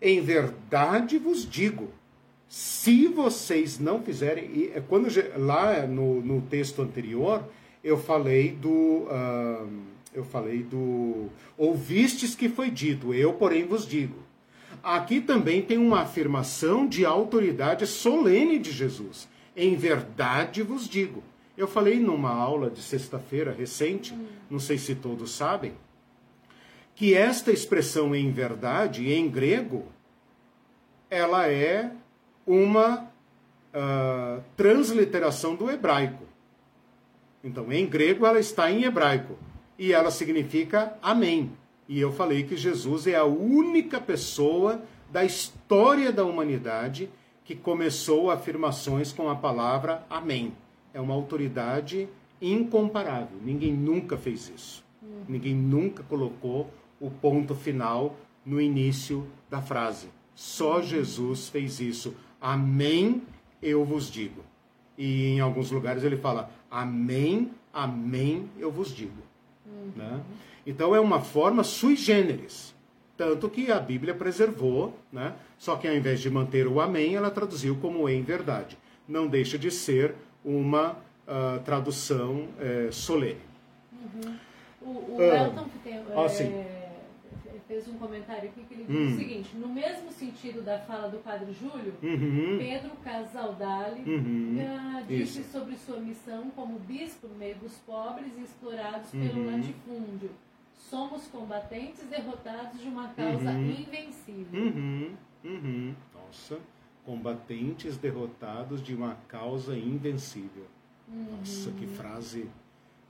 Em 0.00 0.20
verdade 0.20 1.18
vos 1.18 1.48
digo, 1.48 1.90
se 2.48 3.08
vocês 3.08 3.78
não 3.78 4.02
fizerem. 4.02 4.70
É 4.74 4.80
quando 4.80 5.08
lá 5.36 5.86
no, 5.86 6.20
no 6.20 6.42
texto 6.42 6.82
anterior, 6.82 7.42
eu 7.82 7.96
falei 7.96 8.50
do, 8.52 9.06
uh, 9.08 9.68
eu 10.12 10.22
falei 10.22 10.62
do 10.62 11.28
ouvistes 11.56 12.34
que 12.34 12.50
foi 12.50 12.70
dito, 12.70 13.14
eu, 13.14 13.32
porém, 13.32 13.64
vos 13.64 13.86
digo. 13.86 14.16
Aqui 14.82 15.20
também 15.20 15.62
tem 15.62 15.78
uma 15.78 16.00
afirmação 16.00 16.86
de 16.86 17.06
autoridade 17.06 17.86
solene 17.86 18.58
de 18.58 18.70
Jesus. 18.70 19.28
Em 19.56 19.74
verdade 19.74 20.62
vos 20.62 20.88
digo. 20.88 21.22
Eu 21.56 21.68
falei 21.68 22.00
numa 22.00 22.30
aula 22.30 22.70
de 22.70 22.80
sexta-feira 22.80 23.52
recente, 23.52 24.16
não 24.48 24.58
sei 24.58 24.78
se 24.78 24.94
todos 24.94 25.32
sabem, 25.32 25.74
que 26.94 27.14
esta 27.14 27.52
expressão 27.52 28.14
em 28.14 28.30
verdade, 28.30 29.12
em 29.12 29.28
grego, 29.28 29.86
ela 31.10 31.46
é 31.46 31.92
uma 32.46 33.10
uh, 33.74 34.42
transliteração 34.56 35.54
do 35.54 35.70
hebraico. 35.70 36.24
Então, 37.44 37.70
em 37.72 37.86
grego, 37.86 38.24
ela 38.24 38.38
está 38.38 38.70
em 38.70 38.84
hebraico 38.84 39.36
e 39.78 39.92
ela 39.92 40.10
significa 40.10 40.96
amém. 41.02 41.52
E 41.88 42.00
eu 42.00 42.12
falei 42.12 42.44
que 42.44 42.56
Jesus 42.56 43.06
é 43.06 43.16
a 43.16 43.24
única 43.24 44.00
pessoa 44.00 44.82
da 45.10 45.24
história 45.24 46.10
da 46.10 46.24
humanidade 46.24 47.10
que 47.44 47.54
começou 47.54 48.30
afirmações 48.30 49.12
com 49.12 49.28
a 49.28 49.34
palavra 49.34 50.02
amém. 50.08 50.54
É 50.92 51.00
uma 51.00 51.14
autoridade 51.14 52.08
incomparável. 52.40 53.38
Ninguém 53.42 53.72
nunca 53.72 54.16
fez 54.16 54.50
isso. 54.54 54.84
Ninguém 55.28 55.54
nunca 55.54 56.02
colocou 56.02 56.70
o 57.00 57.10
ponto 57.10 57.54
final 57.54 58.16
no 58.44 58.60
início 58.60 59.26
da 59.50 59.60
frase. 59.60 60.08
Só 60.34 60.80
Jesus 60.80 61.48
fez 61.48 61.80
isso. 61.80 62.14
Amém, 62.40 63.22
eu 63.62 63.84
vos 63.84 64.10
digo. 64.10 64.42
E 64.96 65.28
em 65.28 65.40
alguns 65.40 65.70
lugares 65.70 66.02
ele 66.04 66.16
fala: 66.16 66.50
Amém, 66.70 67.50
amém, 67.72 68.48
eu 68.58 68.70
vos 68.70 68.94
digo. 68.94 69.22
Uhum. 69.66 69.92
Né? 69.96 70.20
Então 70.66 70.94
é 70.94 71.00
uma 71.00 71.20
forma 71.20 71.64
sui 71.64 71.96
generis. 71.96 72.74
Tanto 73.16 73.48
que 73.48 73.70
a 73.70 73.78
Bíblia 73.78 74.14
preservou, 74.14 74.96
né? 75.12 75.34
só 75.58 75.76
que 75.76 75.86
ao 75.86 75.94
invés 75.94 76.20
de 76.20 76.30
manter 76.30 76.66
o 76.66 76.80
amém, 76.80 77.14
ela 77.14 77.30
traduziu 77.30 77.76
como 77.76 78.08
em 78.08 78.22
verdade. 78.22 78.78
Não 79.06 79.26
deixa 79.26 79.58
de 79.58 79.70
ser 79.70 80.14
uma 80.44 80.92
uh, 80.92 81.60
tradução 81.64 82.48
uh, 82.58 82.92
solene. 82.92 83.40
Uhum. 83.92 84.36
O, 84.80 84.90
o 84.90 85.16
uh, 85.16 85.22
Elton 85.22 85.64
que 85.68 85.78
tem. 85.78 85.98
Ah, 85.98 86.26
é 86.26 86.82
fez 87.72 87.88
um 87.88 87.94
comentário 87.94 88.50
aqui 88.50 88.62
que 88.64 88.74
ele 88.74 88.84
diz 88.84 88.96
hum. 88.96 89.14
o 89.14 89.16
seguinte: 89.16 89.56
no 89.56 89.68
mesmo 89.68 90.10
sentido 90.12 90.62
da 90.62 90.78
fala 90.80 91.08
do 91.08 91.18
Padre 91.18 91.52
Júlio, 91.52 91.94
uhum. 92.02 92.58
Pedro 92.58 92.90
Casaldali 93.02 94.02
uhum. 94.06 94.58
uh, 94.58 95.06
disse 95.06 95.40
Isso. 95.40 95.52
sobre 95.52 95.76
sua 95.76 95.98
missão 95.98 96.50
como 96.50 96.78
bispo 96.80 97.28
no 97.28 97.34
meio 97.34 97.56
dos 97.56 97.72
pobres 97.78 98.30
e 98.36 98.42
explorados 98.42 99.12
uhum. 99.14 99.26
pelo 99.26 99.50
latifúndio. 99.50 100.30
Somos 100.76 101.26
combatentes 101.28 102.04
derrotados 102.10 102.78
de 102.78 102.88
uma 102.88 103.08
causa 103.08 103.50
uhum. 103.50 103.70
invencível. 103.70 104.60
Uhum. 104.60 105.12
Uhum. 105.42 105.94
Nossa, 106.14 106.58
combatentes 107.04 107.96
derrotados 107.96 108.82
de 108.82 108.94
uma 108.94 109.16
causa 109.28 109.76
invencível. 109.76 110.66
Nossa, 111.08 111.70
que 111.72 111.86
frase, 111.86 112.48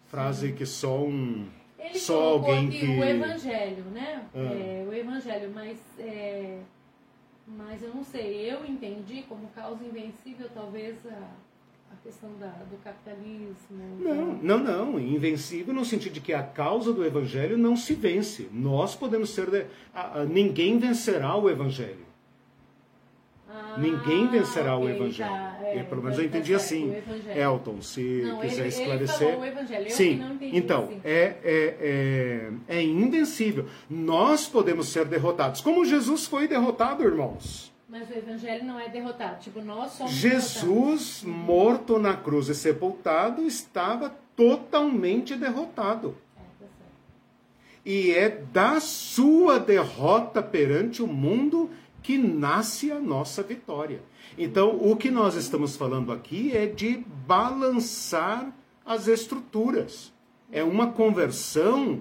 frase 0.06 0.48
Sim. 0.48 0.54
que 0.54 0.66
só 0.66 1.04
um 1.04 1.46
ele 1.82 1.98
Só 1.98 2.34
alguém 2.34 2.70
que... 2.70 2.86
o 2.86 3.02
evangelho, 3.02 3.84
né? 3.92 4.24
Ah. 4.32 4.38
É, 4.38 4.86
o 4.88 4.94
evangelho, 4.94 5.50
mas, 5.52 5.78
é, 5.98 6.60
mas 7.46 7.82
eu 7.82 7.92
não 7.92 8.04
sei, 8.04 8.50
eu 8.50 8.64
entendi 8.64 9.24
como 9.28 9.48
causa 9.48 9.84
invencível 9.84 10.48
talvez 10.54 11.04
a, 11.04 11.28
a 11.92 11.96
questão 12.04 12.30
da, 12.38 12.50
do 12.70 12.76
capitalismo. 12.84 13.56
Não, 13.98 14.34
não, 14.34 14.58
não. 14.58 15.00
Invencível 15.00 15.74
no 15.74 15.84
sentido 15.84 16.12
de 16.12 16.20
que 16.20 16.32
a 16.32 16.42
causa 16.42 16.92
do 16.92 17.04
evangelho 17.04 17.58
não 17.58 17.76
se 17.76 17.94
vence. 17.94 18.48
Nós 18.52 18.94
podemos 18.94 19.30
ser. 19.30 19.50
De, 19.50 19.66
ninguém 20.30 20.78
vencerá 20.78 21.36
o 21.36 21.50
evangelho. 21.50 22.01
Ninguém 23.78 24.28
vencerá 24.28 24.76
okay, 24.76 24.92
o 24.92 24.94
evangelho. 24.96 25.30
Tá, 25.30 25.58
é, 25.62 25.82
pelo 25.82 26.02
menos 26.02 26.18
eu 26.18 26.24
entendi 26.24 26.54
assim. 26.54 26.94
Elton, 27.34 27.80
se 27.80 28.22
não, 28.22 28.40
quiser 28.40 28.60
ele, 28.60 28.68
esclarecer. 28.68 29.28
Ele. 29.28 29.86
Eu 29.86 29.90
Sim, 29.90 30.38
então, 30.40 30.84
assim. 30.84 31.00
é, 31.04 31.36
é, 31.42 32.50
é, 32.68 32.76
é 32.76 32.82
invencível. 32.82 33.66
Nós 33.88 34.46
podemos 34.46 34.88
ser 34.88 35.06
derrotados. 35.06 35.60
Como 35.60 35.84
Jesus 35.84 36.26
foi 36.26 36.46
derrotado, 36.46 37.02
irmãos? 37.02 37.72
Mas 37.88 38.08
o 38.08 38.14
evangelho 38.14 38.64
não 38.64 38.80
é 38.80 38.88
derrotado. 38.88 39.38
Tipo, 39.40 39.60
nós 39.60 39.92
somos 39.92 40.12
Jesus, 40.12 41.22
derrotados. 41.22 41.46
morto 41.46 41.98
na 41.98 42.16
cruz 42.16 42.48
e 42.48 42.54
sepultado, 42.54 43.42
estava 43.46 44.14
totalmente 44.34 45.36
derrotado. 45.36 46.16
É, 46.36 46.40
tá 46.40 46.86
e 47.84 48.10
é 48.12 48.28
da 48.30 48.80
sua 48.80 49.58
derrota 49.58 50.42
perante 50.42 51.02
o 51.02 51.06
mundo 51.06 51.70
que 52.02 52.18
nasce 52.18 52.90
a 52.90 52.98
nossa 52.98 53.42
vitória. 53.42 54.00
Então, 54.36 54.76
o 54.80 54.96
que 54.96 55.10
nós 55.10 55.34
estamos 55.34 55.76
falando 55.76 56.10
aqui 56.10 56.56
é 56.56 56.66
de 56.66 57.04
balançar 57.26 58.52
as 58.84 59.06
estruturas. 59.06 60.12
É 60.50 60.62
uma 60.62 60.92
conversão 60.92 62.00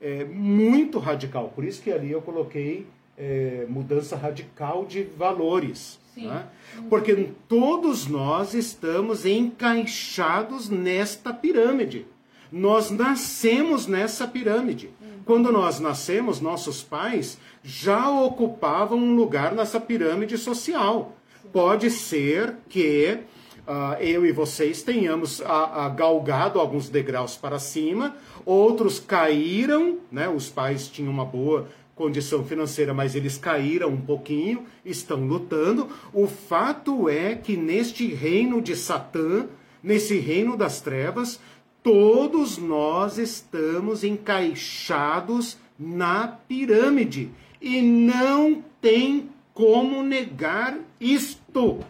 é, 0.00 0.24
muito 0.24 0.98
radical. 0.98 1.52
Por 1.54 1.64
isso 1.64 1.82
que 1.82 1.92
ali 1.92 2.10
eu 2.10 2.22
coloquei 2.22 2.86
é, 3.16 3.66
mudança 3.68 4.16
radical 4.16 4.84
de 4.84 5.02
valores. 5.02 6.00
Né? 6.16 6.46
Porque 6.88 7.30
todos 7.48 8.06
nós 8.06 8.54
estamos 8.54 9.24
encaixados 9.24 10.68
nesta 10.68 11.32
pirâmide. 11.32 12.06
Nós 12.50 12.90
nascemos 12.90 13.86
nessa 13.86 14.26
pirâmide. 14.28 14.90
Quando 15.24 15.52
nós 15.52 15.78
nascemos, 15.78 16.40
nossos 16.40 16.82
pais 16.82 17.38
já 17.62 18.10
ocupavam 18.10 18.98
um 18.98 19.14
lugar 19.14 19.52
nessa 19.54 19.78
pirâmide 19.78 20.36
social. 20.36 21.16
Pode 21.52 21.90
ser 21.90 22.56
que 22.68 23.18
uh, 23.66 24.00
eu 24.00 24.26
e 24.26 24.32
vocês 24.32 24.82
tenhamos 24.82 25.40
uh, 25.40 25.94
galgado 25.94 26.58
alguns 26.58 26.88
degraus 26.88 27.36
para 27.36 27.58
cima, 27.58 28.16
outros 28.44 28.98
caíram, 28.98 29.98
né? 30.10 30.28
os 30.28 30.48
pais 30.48 30.88
tinham 30.88 31.12
uma 31.12 31.24
boa 31.24 31.68
condição 31.94 32.44
financeira, 32.44 32.92
mas 32.92 33.14
eles 33.14 33.36
caíram 33.38 33.90
um 33.90 34.00
pouquinho, 34.00 34.64
estão 34.84 35.24
lutando. 35.24 35.88
O 36.12 36.26
fato 36.26 37.08
é 37.08 37.34
que 37.34 37.56
neste 37.56 38.12
reino 38.12 38.60
de 38.60 38.74
Satã, 38.74 39.46
nesse 39.82 40.18
reino 40.18 40.56
das 40.56 40.80
trevas, 40.80 41.38
todos 41.82 42.58
nós 42.58 43.18
estamos 43.18 44.04
encaixados 44.04 45.56
na 45.78 46.28
pirâmide 46.28 47.30
e 47.60 47.82
não 47.82 48.62
tem 48.80 49.30
como 49.54 50.02
negar 50.02 50.78
isto. 51.00 51.80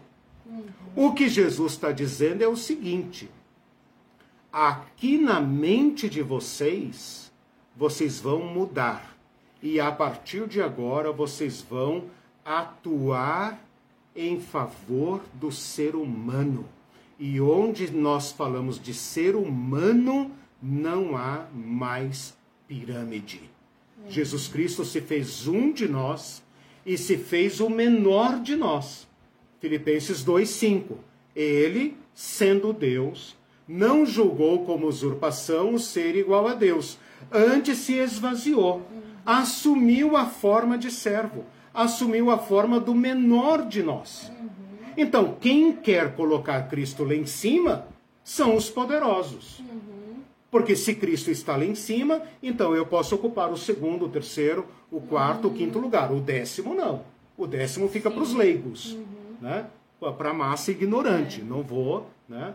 O 0.95 1.13
que 1.13 1.29
Jesus 1.29 1.73
está 1.73 1.93
dizendo 1.93 2.43
é 2.43 2.49
o 2.49 2.57
seguinte: 2.57 3.31
aqui 4.53 5.19
na 5.19 5.41
mente 5.41 6.09
de 6.09 6.23
vocês, 6.23 7.33
vocês 7.77 8.21
vão 8.21 8.41
mudar. 8.41 9.17
E 9.63 9.79
a 9.79 9.93
partir 9.93 10.49
de 10.49 10.61
agora, 10.61 11.13
vocês 11.13 11.63
vão 11.63 12.05
atuar 12.45 13.63
em 14.15 14.41
favor 14.41 15.23
do 15.35 15.51
ser 15.53 15.95
humano. 15.95 16.67
E 17.25 17.41
onde 17.41 17.89
nós 17.93 18.33
falamos 18.33 18.83
de 18.83 18.93
ser 18.93 19.37
humano, 19.37 20.33
não 20.61 21.17
há 21.17 21.47
mais 21.55 22.37
pirâmide. 22.67 23.49
Jesus 24.09 24.49
Cristo 24.49 24.85
se 24.85 25.01
fez 25.01 25.47
um 25.47 25.71
de 25.71 25.87
nós 25.87 26.43
e 26.85 26.99
se 26.99 27.17
fez 27.17 27.61
o 27.61 27.71
menor 27.71 28.41
de 28.41 28.57
nós. 28.57 29.07
Filipenses 29.61 30.25
2:5. 30.25 30.99
Ele, 31.33 31.97
sendo 32.13 32.73
Deus, 32.73 33.37
não 33.69 34.05
julgou 34.05 34.65
como 34.65 34.89
usurpação 34.89 35.75
o 35.75 35.79
ser 35.79 36.17
igual 36.17 36.49
a 36.49 36.55
Deus, 36.55 36.99
antes 37.31 37.79
se 37.79 37.99
esvaziou, 37.99 38.83
assumiu 39.25 40.17
a 40.17 40.27
forma 40.27 40.77
de 40.77 40.91
servo, 40.91 41.45
assumiu 41.73 42.33
a 42.33 42.39
forma 42.39 42.81
do 42.81 42.93
menor 42.93 43.65
de 43.69 43.81
nós. 43.81 44.33
Então, 44.97 45.37
quem 45.41 45.73
quer 45.73 46.15
colocar 46.15 46.69
Cristo 46.69 47.05
lá 47.05 47.15
em 47.15 47.27
cima 47.27 47.87
são 48.23 48.55
os 48.57 48.71
poderosos. 48.71 49.59
Uhum. 49.61 50.21
Porque 50.51 50.77
se 50.77 50.95
Cristo 50.95 51.31
está 51.31 51.57
lá 51.57 51.65
em 51.65 51.75
cima, 51.75 52.23
então 52.43 52.75
eu 52.75 52.85
posso 52.85 53.15
ocupar 53.15 53.51
o 53.51 53.57
segundo, 53.57 54.07
o 54.07 54.09
terceiro, 54.09 54.67
o 54.91 55.01
quarto, 55.01 55.49
uhum. 55.49 55.55
o 55.55 55.57
quinto 55.57 55.79
lugar. 55.79 56.13
O 56.13 56.21
décimo 56.21 56.75
não. 56.75 57.05
O 57.37 57.47
décimo 57.47 57.89
fica 57.89 58.11
para 58.11 58.23
os 58.23 58.35
leigos, 58.35 58.93
uhum. 58.93 59.37
né? 59.41 59.67
para 60.19 60.31
a 60.31 60.35
massa 60.35 60.71
ignorante. 60.71 61.41
É. 61.41 61.45
Não 61.45 61.63
vou. 61.63 62.11
Né? 62.29 62.55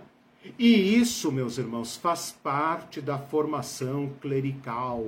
E 0.58 0.98
isso, 0.98 1.32
meus 1.32 1.58
irmãos, 1.58 1.96
faz 1.96 2.36
parte 2.44 3.02
da 3.02 3.18
formação 3.18 4.12
clerical. 4.22 5.06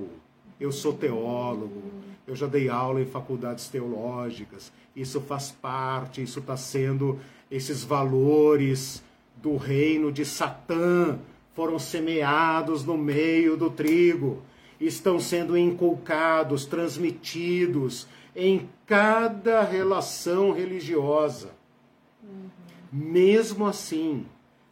Eu 0.59 0.71
sou 0.71 0.93
teólogo, 0.93 1.81
eu 2.27 2.35
já 2.35 2.45
dei 2.45 2.69
aula 2.69 3.01
em 3.01 3.05
faculdades 3.05 3.69
teológicas, 3.69 4.71
isso 4.95 5.21
faz 5.21 5.51
parte, 5.51 6.21
isso 6.21 6.39
está 6.39 6.57
sendo, 6.57 7.19
esses 7.49 7.83
valores 7.83 9.03
do 9.41 9.55
reino 9.55 10.11
de 10.11 10.25
Satã 10.25 11.17
foram 11.55 11.79
semeados 11.79 12.85
no 12.85 12.97
meio 12.97 13.57
do 13.57 13.69
trigo. 13.69 14.41
estão 14.79 15.19
sendo 15.19 15.57
inculcados, 15.57 16.65
transmitidos 16.65 18.07
em 18.33 18.69
cada 18.85 19.61
relação 19.61 20.53
religiosa. 20.53 21.49
Uhum. 22.23 22.49
Mesmo 22.89 23.67
assim, 23.67 24.25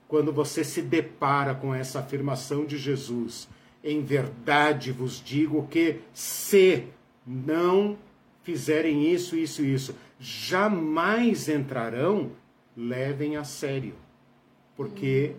quando 0.08 0.32
você 0.32 0.64
se 0.64 0.82
depara 0.82 1.54
com 1.54 1.76
essa 1.76 2.00
afirmação 2.00 2.66
de 2.66 2.78
Jesus, 2.78 3.50
em 3.88 4.04
verdade 4.04 4.92
vos 4.92 5.24
digo 5.24 5.66
que 5.68 6.02
se 6.14 6.84
não 7.26 7.98
fizerem 8.44 9.10
isso, 9.10 9.38
isso 9.38 9.64
isso, 9.64 9.96
jamais 10.20 11.48
entrarão, 11.48 12.32
levem 12.76 13.38
a 13.38 13.46
sério. 13.46 13.96
Porque 14.76 15.36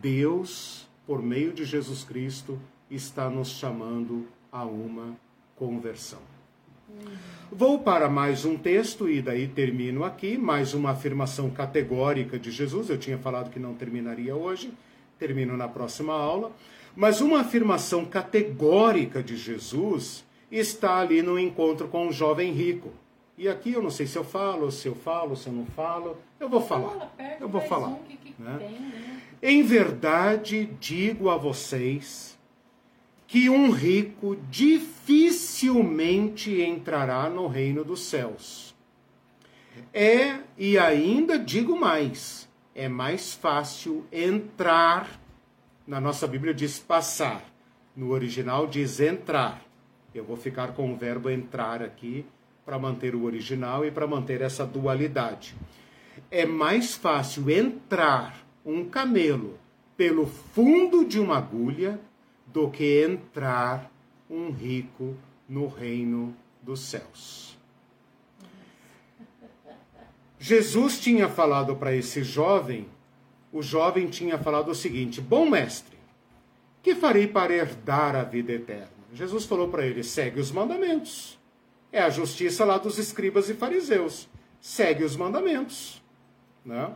Deus, 0.00 0.88
por 1.06 1.22
meio 1.22 1.52
de 1.52 1.66
Jesus 1.66 2.02
Cristo, 2.02 2.58
está 2.90 3.28
nos 3.28 3.50
chamando 3.50 4.26
a 4.50 4.64
uma 4.64 5.14
conversão. 5.54 6.20
Vou 7.50 7.78
para 7.78 8.08
mais 8.08 8.46
um 8.46 8.56
texto 8.56 9.10
e 9.10 9.20
daí 9.20 9.46
termino 9.46 10.04
aqui, 10.04 10.38
mais 10.38 10.72
uma 10.72 10.92
afirmação 10.92 11.50
categórica 11.50 12.38
de 12.38 12.50
Jesus. 12.50 12.88
Eu 12.88 12.96
tinha 12.96 13.18
falado 13.18 13.50
que 13.50 13.58
não 13.58 13.74
terminaria 13.74 14.34
hoje, 14.34 14.72
termino 15.18 15.54
na 15.54 15.68
próxima 15.68 16.14
aula. 16.14 16.50
Mas 16.94 17.20
uma 17.20 17.40
afirmação 17.40 18.04
categórica 18.04 19.20
de 19.22 19.36
Jesus 19.36 20.24
está 20.50 20.98
ali 20.98 21.22
no 21.22 21.38
encontro 21.38 21.88
com 21.88 22.08
um 22.08 22.12
jovem 22.12 22.52
rico. 22.52 22.90
E 23.36 23.48
aqui 23.48 23.72
eu 23.72 23.82
não 23.82 23.90
sei 23.90 24.06
se 24.06 24.16
eu 24.16 24.24
falo, 24.24 24.70
se 24.70 24.86
eu 24.86 24.94
falo, 24.94 25.36
se 25.36 25.48
eu 25.48 25.52
não 25.52 25.66
falo. 25.66 26.16
Eu 26.38 26.48
vou 26.48 26.60
falar. 26.60 27.12
Eu 27.40 27.48
vou 27.48 27.60
falar. 27.62 27.88
Né? 27.88 27.98
né? 28.38 29.20
Em 29.42 29.62
verdade, 29.62 30.70
digo 30.78 31.28
a 31.30 31.36
vocês 31.36 32.38
que 33.26 33.48
um 33.48 33.70
rico 33.70 34.36
dificilmente 34.50 36.60
entrará 36.60 37.30
no 37.30 37.46
reino 37.46 37.82
dos 37.82 38.02
céus. 38.02 38.74
É, 39.90 40.40
e 40.58 40.76
ainda 40.76 41.38
digo 41.38 41.74
mais, 41.74 42.46
é 42.74 42.88
mais 42.88 43.34
fácil 43.34 44.04
entrar, 44.12 45.18
na 45.86 46.00
nossa 46.00 46.26
Bíblia 46.26 46.54
diz 46.54 46.78
passar, 46.78 47.44
no 47.96 48.10
original 48.10 48.66
diz 48.66 49.00
entrar. 49.00 49.62
Eu 50.14 50.24
vou 50.24 50.36
ficar 50.36 50.74
com 50.74 50.92
o 50.92 50.96
verbo 50.96 51.30
entrar 51.30 51.82
aqui 51.82 52.24
para 52.64 52.78
manter 52.78 53.14
o 53.14 53.24
original 53.24 53.84
e 53.84 53.90
para 53.90 54.06
manter 54.06 54.40
essa 54.40 54.64
dualidade. 54.64 55.54
É 56.30 56.46
mais 56.46 56.94
fácil 56.94 57.50
entrar 57.50 58.44
um 58.64 58.84
camelo 58.84 59.58
pelo 59.96 60.26
fundo 60.26 61.04
de 61.04 61.18
uma 61.18 61.38
agulha 61.38 61.98
do 62.46 62.70
que 62.70 63.04
entrar 63.04 63.90
um 64.28 64.50
rico 64.50 65.16
no 65.48 65.66
reino 65.66 66.34
dos 66.62 66.80
céus. 66.80 67.58
Jesus 70.38 71.00
tinha 71.00 71.28
falado 71.28 71.76
para 71.76 71.94
esse 71.94 72.24
jovem, 72.24 72.88
o 73.52 73.62
jovem 73.62 74.08
tinha 74.08 74.38
falado 74.38 74.70
o 74.70 74.74
seguinte: 74.74 75.20
Bom 75.20 75.48
mestre, 75.48 75.98
que 76.82 76.94
farei 76.94 77.26
para 77.26 77.54
herdar 77.54 78.16
a 78.16 78.24
vida 78.24 78.52
eterna? 78.52 78.90
Jesus 79.12 79.44
falou 79.44 79.68
para 79.68 79.86
ele: 79.86 80.02
segue 80.02 80.40
os 80.40 80.50
mandamentos. 80.50 81.38
É 81.92 82.00
a 82.00 82.10
justiça 82.10 82.64
lá 82.64 82.78
dos 82.78 82.98
escribas 82.98 83.50
e 83.50 83.54
fariseus. 83.54 84.28
Segue 84.60 85.04
os 85.04 85.14
mandamentos. 85.14 86.02
Né? 86.64 86.90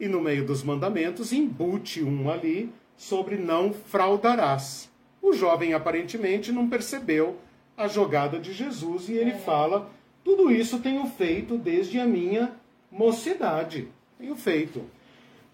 E 0.00 0.08
no 0.08 0.20
meio 0.20 0.44
dos 0.44 0.64
mandamentos, 0.64 1.32
embute 1.32 2.02
um 2.02 2.28
ali 2.28 2.72
sobre 2.96 3.36
não 3.36 3.72
fraudarás. 3.72 4.90
O 5.20 5.32
jovem 5.32 5.72
aparentemente 5.72 6.50
não 6.50 6.68
percebeu 6.68 7.38
a 7.76 7.86
jogada 7.86 8.40
de 8.40 8.52
Jesus 8.52 9.08
e 9.08 9.12
ele 9.12 9.30
é. 9.30 9.38
fala: 9.38 9.88
tudo 10.24 10.50
isso 10.50 10.80
tenho 10.80 11.06
feito 11.06 11.56
desde 11.56 12.00
a 12.00 12.06
minha 12.06 12.52
mocidade. 12.90 13.88
Tenho 14.18 14.34
feito. 14.34 14.84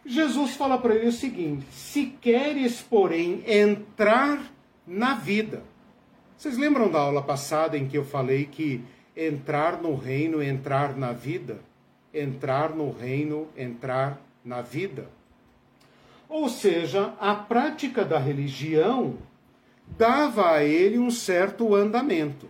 Jesus 0.08 0.56
fala 0.56 0.78
para 0.78 0.94
ele 0.94 1.08
o 1.08 1.12
seguinte: 1.12 1.66
se 1.70 2.06
queres, 2.06 2.80
porém, 2.80 3.42
entrar 3.46 4.40
na 4.86 5.14
vida. 5.14 5.62
Vocês 6.34 6.56
lembram 6.56 6.90
da 6.90 6.98
aula 6.98 7.22
passada 7.22 7.76
em 7.76 7.86
que 7.86 7.98
eu 7.98 8.04
falei 8.04 8.46
que 8.46 8.82
entrar 9.14 9.82
no 9.82 9.94
reino, 9.94 10.42
entrar 10.42 10.96
na 10.96 11.12
vida? 11.12 11.60
Entrar 12.14 12.74
no 12.74 12.90
reino, 12.90 13.48
entrar 13.54 14.18
na 14.42 14.62
vida. 14.62 15.10
Ou 16.26 16.48
seja, 16.48 17.12
a 17.20 17.34
prática 17.34 18.02
da 18.02 18.18
religião 18.18 19.18
dava 19.86 20.52
a 20.52 20.64
ele 20.64 20.98
um 20.98 21.10
certo 21.10 21.74
andamento, 21.74 22.48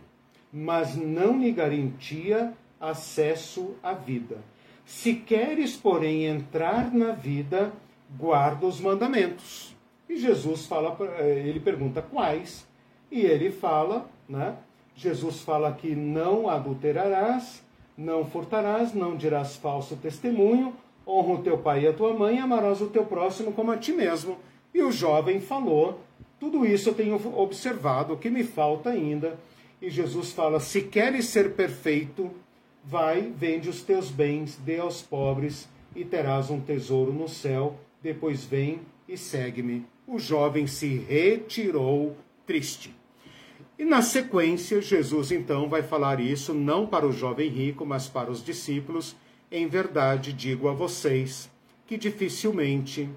mas 0.52 0.94
não 0.94 1.40
lhe 1.40 1.50
garantia 1.50 2.52
acesso 2.80 3.74
à 3.82 3.92
vida. 3.92 4.38
Se 4.88 5.12
queres, 5.12 5.76
porém, 5.76 6.24
entrar 6.24 6.94
na 6.94 7.12
vida, 7.12 7.70
guarda 8.16 8.64
os 8.64 8.80
mandamentos. 8.80 9.76
E 10.08 10.16
Jesus 10.16 10.64
fala, 10.64 10.96
eh, 11.18 11.42
ele 11.46 11.60
pergunta 11.60 12.00
quais, 12.00 12.66
e 13.12 13.20
ele 13.20 13.50
fala, 13.50 14.08
né? 14.26 14.56
Jesus 14.96 15.42
fala 15.42 15.74
que 15.74 15.94
não 15.94 16.48
adulterarás, 16.48 17.62
não 17.98 18.24
furtarás, 18.24 18.94
não 18.94 19.14
dirás 19.14 19.56
falso 19.56 19.94
testemunho, 19.94 20.74
honra 21.06 21.34
o 21.34 21.42
teu 21.42 21.58
pai 21.58 21.84
e 21.84 21.86
a 21.86 21.92
tua 21.92 22.14
mãe, 22.14 22.38
amarás 22.38 22.80
o 22.80 22.88
teu 22.88 23.04
próximo 23.04 23.52
como 23.52 23.70
a 23.70 23.76
ti 23.76 23.92
mesmo. 23.92 24.38
E 24.72 24.80
o 24.80 24.90
jovem 24.90 25.38
falou: 25.38 26.00
Tudo 26.40 26.64
isso 26.64 26.88
eu 26.88 26.94
tenho 26.94 27.20
observado, 27.38 28.14
o 28.14 28.18
que 28.18 28.30
me 28.30 28.42
falta 28.42 28.88
ainda. 28.88 29.38
E 29.82 29.90
Jesus 29.90 30.32
fala: 30.32 30.58
Se 30.58 30.80
queres 30.80 31.26
ser 31.26 31.52
perfeito, 31.52 32.30
vai, 32.88 33.30
vende 33.36 33.68
os 33.68 33.82
teus 33.82 34.10
bens, 34.10 34.56
dê 34.64 34.78
aos 34.78 35.02
pobres 35.02 35.68
e 35.94 36.04
terás 36.04 36.48
um 36.48 36.58
tesouro 36.58 37.12
no 37.12 37.28
céu. 37.28 37.78
Depois 38.02 38.44
vem 38.44 38.80
e 39.06 39.16
segue-me. 39.16 39.84
O 40.06 40.18
jovem 40.18 40.66
se 40.66 40.96
retirou 40.96 42.16
triste. 42.46 42.94
E 43.78 43.84
na 43.84 44.00
sequência, 44.00 44.80
Jesus 44.80 45.30
então 45.30 45.68
vai 45.68 45.82
falar 45.82 46.18
isso 46.18 46.54
não 46.54 46.86
para 46.86 47.06
o 47.06 47.12
jovem 47.12 47.50
rico, 47.50 47.84
mas 47.84 48.08
para 48.08 48.30
os 48.30 48.42
discípulos 48.42 49.14
em 49.52 49.66
verdade 49.66 50.32
digo 50.32 50.68
a 50.68 50.72
vocês 50.72 51.50
que 51.86 51.96
dificilmente 51.96 53.08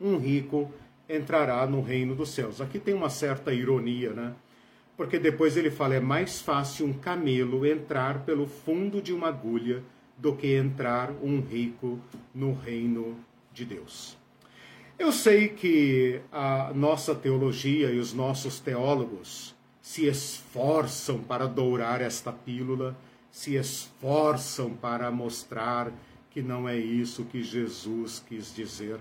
um 0.00 0.16
rico 0.16 0.70
entrará 1.08 1.66
no 1.66 1.80
reino 1.80 2.14
dos 2.14 2.30
céus. 2.30 2.60
Aqui 2.60 2.78
tem 2.78 2.94
uma 2.94 3.10
certa 3.10 3.52
ironia, 3.52 4.12
né? 4.12 4.34
Porque 5.00 5.18
depois 5.18 5.56
ele 5.56 5.70
fala: 5.70 5.94
é 5.94 6.00
mais 6.00 6.42
fácil 6.42 6.84
um 6.84 6.92
camelo 6.92 7.64
entrar 7.64 8.22
pelo 8.26 8.46
fundo 8.46 9.00
de 9.00 9.14
uma 9.14 9.28
agulha 9.28 9.82
do 10.18 10.36
que 10.36 10.54
entrar 10.54 11.10
um 11.22 11.40
rico 11.40 11.98
no 12.34 12.52
reino 12.52 13.16
de 13.50 13.64
Deus. 13.64 14.14
Eu 14.98 15.10
sei 15.10 15.48
que 15.48 16.20
a 16.30 16.70
nossa 16.74 17.14
teologia 17.14 17.90
e 17.90 17.98
os 17.98 18.12
nossos 18.12 18.60
teólogos 18.60 19.56
se 19.80 20.04
esforçam 20.04 21.20
para 21.20 21.46
dourar 21.46 22.02
esta 22.02 22.30
pílula 22.30 22.94
se 23.32 23.54
esforçam 23.54 24.68
para 24.68 25.10
mostrar 25.10 25.90
que 26.30 26.42
não 26.42 26.68
é 26.68 26.76
isso 26.76 27.24
que 27.24 27.42
Jesus 27.42 28.22
quis 28.28 28.54
dizer. 28.54 28.98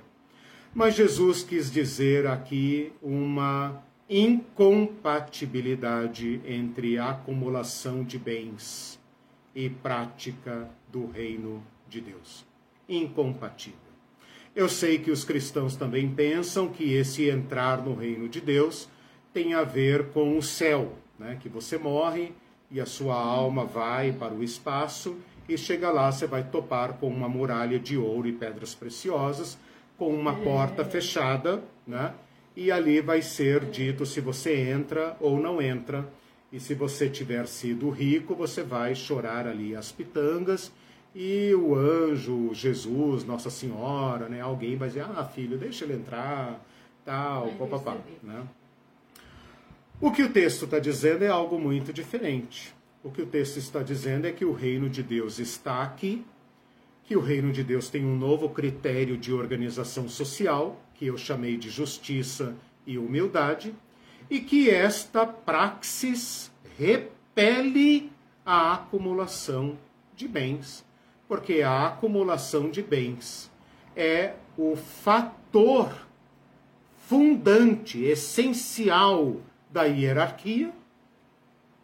Mas 0.74 0.96
Jesus 0.96 1.44
quis 1.44 1.70
dizer 1.70 2.26
aqui 2.26 2.94
uma 3.02 3.84
incompatibilidade 4.10 6.42
entre 6.44 6.98
acumulação 6.98 8.04
de 8.04 8.18
bens 8.18 9.00
e 9.54 9.70
prática 9.70 10.68
do 10.92 11.06
reino 11.06 11.64
de 11.88 12.02
Deus. 12.02 12.44
Incompatível. 12.88 13.78
Eu 14.56 14.68
sei 14.68 14.98
que 14.98 15.12
os 15.12 15.24
cristãos 15.24 15.76
também 15.76 16.10
pensam 16.10 16.70
que 16.70 16.92
esse 16.92 17.30
entrar 17.30 17.84
no 17.84 17.94
reino 17.94 18.28
de 18.28 18.42
Deus 18.42 18.90
tem 19.32 19.54
a 19.54 19.64
ver 19.64 20.10
com 20.10 20.36
o 20.36 20.42
céu, 20.42 20.94
né? 21.20 21.38
que 21.40 21.48
você 21.48 21.78
morre 21.78 22.34
e 22.72 22.82
a 22.82 22.88
sua 22.88 23.14
alma 23.14 23.64
vai 23.64 24.12
para 24.12 24.34
o 24.34 24.44
espaço 24.44 25.18
e 25.48 25.56
chega 25.56 25.92
lá, 25.92 26.12
você 26.12 26.26
vai 26.26 26.44
topar 26.44 26.94
com 26.94 27.08
uma 27.08 27.30
muralha 27.30 27.78
de 27.78 27.96
ouro 27.96 28.28
e 28.28 28.32
pedras 28.32 28.74
preciosas, 28.74 29.56
com 29.98 30.12
uma 30.14 30.36
porta 30.36 30.84
fechada, 30.84 31.64
né? 31.86 32.14
E 32.56 32.72
ali 32.72 33.02
vai 33.02 33.22
ser 33.22 33.66
dito 33.66 34.06
se 34.06 34.20
você 34.20 34.56
entra 34.56 35.16
ou 35.20 35.40
não 35.40 35.62
entra. 35.62 36.08
E 36.52 36.60
se 36.60 36.74
você 36.74 37.10
tiver 37.10 37.48
sido 37.48 37.90
rico, 37.90 38.36
você 38.36 38.64
vai 38.64 38.96
chorar 38.96 39.48
ali 39.48 39.76
as 39.76 39.92
pitangas 39.92 40.72
e 41.14 41.54
o 41.56 41.76
anjo, 41.76 42.54
Jesus, 42.54 43.24
Nossa 43.24 43.50
Senhora, 43.50 44.30
né? 44.30 44.42
Alguém 44.42 44.76
vai 44.76 44.90
dizer: 44.90 45.02
"Ah, 45.02 45.24
filho, 45.26 45.58
deixa 45.58 45.86
ele 45.86 45.94
entrar", 45.94 46.64
tal, 47.04 47.50
papapá, 47.54 47.98
né? 48.22 48.44
O 50.02 50.12
que 50.12 50.24
o 50.24 50.32
texto 50.32 50.66
está 50.66 50.80
dizendo 50.80 51.24
é 51.24 51.28
algo 51.28 51.60
muito 51.60 51.92
diferente. 51.92 52.74
O 53.04 53.12
que 53.12 53.22
o 53.22 53.26
texto 53.26 53.58
está 53.58 53.82
dizendo 53.82 54.28
é 54.28 54.32
que 54.32 54.46
o 54.46 54.54
reino 54.54 54.90
de 54.90 55.04
Deus 55.04 55.40
está 55.40 55.84
aqui, 55.84 56.26
que 57.04 57.16
o 57.18 57.20
reino 57.20 57.52
de 57.52 57.64
Deus 57.64 57.90
tem 57.90 58.06
um 58.06 58.16
novo 58.16 58.50
critério 58.50 59.18
de 59.18 59.34
organização 59.34 60.08
social, 60.08 60.80
que 61.00 61.06
eu 61.06 61.18
chamei 61.18 61.56
de 61.56 61.70
justiça 61.70 62.54
e 62.86 62.98
humildade, 62.98 63.74
e 64.30 64.42
que 64.42 64.70
esta 64.70 65.26
praxis 65.26 66.52
repele 66.78 68.12
a 68.46 68.74
acumulação 68.74 69.78
de 70.14 70.28
bens, 70.28 70.86
porque 71.26 71.62
a 71.62 71.88
acumulação 71.88 72.70
de 72.70 72.82
bens 72.82 73.50
é 73.96 74.34
o 74.58 74.76
fator 74.76 76.06
fundante, 77.08 78.04
essencial 78.04 79.38
da 79.72 79.84
hierarquia, 79.84 80.74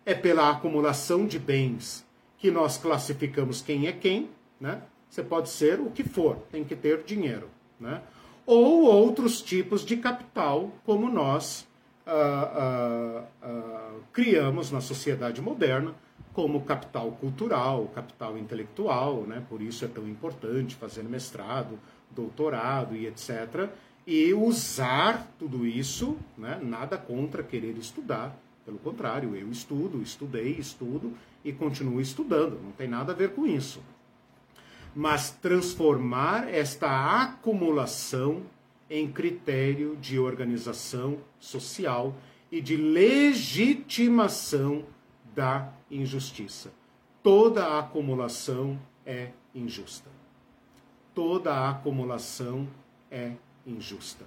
é 0.05 0.13
pela 0.13 0.49
acumulação 0.49 1.25
de 1.25 1.39
bens 1.39 2.05
que 2.37 2.51
nós 2.51 2.77
classificamos 2.77 3.61
quem 3.61 3.87
é 3.87 3.93
quem, 3.93 4.29
né? 4.59 4.81
Você 5.09 5.23
pode 5.23 5.47
ser 5.47 5.79
o 5.79 5.89
que 5.89 6.03
for, 6.03 6.35
tem 6.51 6.65
que 6.65 6.75
ter 6.75 7.01
dinheiro, 7.03 7.49
né? 7.79 8.01
Ou 8.45 8.83
outros 8.83 9.41
tipos 9.41 9.83
de 9.83 9.97
capital, 9.97 10.71
como 10.85 11.09
nós 11.09 11.67
ah, 12.05 12.51
ah, 12.55 13.23
ah, 13.41 13.93
criamos 14.13 14.71
na 14.71 14.81
sociedade 14.81 15.41
moderna, 15.41 15.95
como 16.33 16.61
capital 16.61 17.11
cultural, 17.13 17.89
capital 17.95 18.37
intelectual, 18.37 19.23
né? 19.23 19.43
Por 19.49 19.61
isso 19.61 19.85
é 19.85 19.87
tão 19.87 20.07
importante 20.07 20.75
fazer 20.75 21.03
mestrado, 21.03 21.79
doutorado 22.11 22.95
e 22.95 23.07
etc. 23.07 23.69
E 24.05 24.33
usar 24.33 25.27
tudo 25.39 25.65
isso, 25.65 26.15
né? 26.37 26.59
Nada 26.61 26.97
contra 26.97 27.41
querer 27.41 27.75
estudar, 27.77 28.37
pelo 28.65 28.77
contrário, 28.79 29.35
eu 29.35 29.49
estudo, 29.49 30.01
estudei, 30.01 30.51
estudo 30.59 31.13
e 31.43 31.53
continuo 31.53 32.01
estudando, 32.01 32.59
não 32.61 32.71
tem 32.71 32.87
nada 32.87 33.13
a 33.13 33.15
ver 33.15 33.33
com 33.33 33.45
isso. 33.45 33.79
Mas 34.95 35.31
transformar 35.31 36.47
esta 36.47 37.21
acumulação 37.21 38.43
em 38.89 39.11
critério 39.11 39.97
de 39.97 40.17
organização 40.17 41.17
social 41.39 42.15
e 42.51 42.61
de 42.61 42.77
legitimação 42.77 44.85
da 45.35 45.73
injustiça. 45.91 46.71
Toda 47.21 47.65
a 47.65 47.79
acumulação 47.79 48.79
é 49.05 49.31
injusta. 49.53 50.09
Toda 51.13 51.53
a 51.53 51.71
acumulação 51.71 52.67
é 53.11 53.33
injusta. 53.65 54.25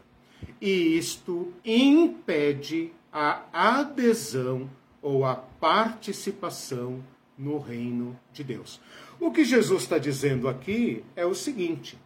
E 0.61 0.99
isto 0.99 1.53
impede 1.65 2.93
a 3.13 3.43
adesão 3.53 4.69
ou 5.01 5.25
a 5.25 5.35
participação 5.35 7.03
no 7.37 7.59
reino 7.59 8.19
de 8.33 8.43
Deus. 8.43 8.81
O 9.21 9.33
que 9.33 9.45
Jesus 9.45 9.83
está 9.83 9.99
dizendo 9.99 10.49
aqui 10.49 11.05
é 11.17 11.27
o 11.27 11.35
seguinte: 11.35 11.99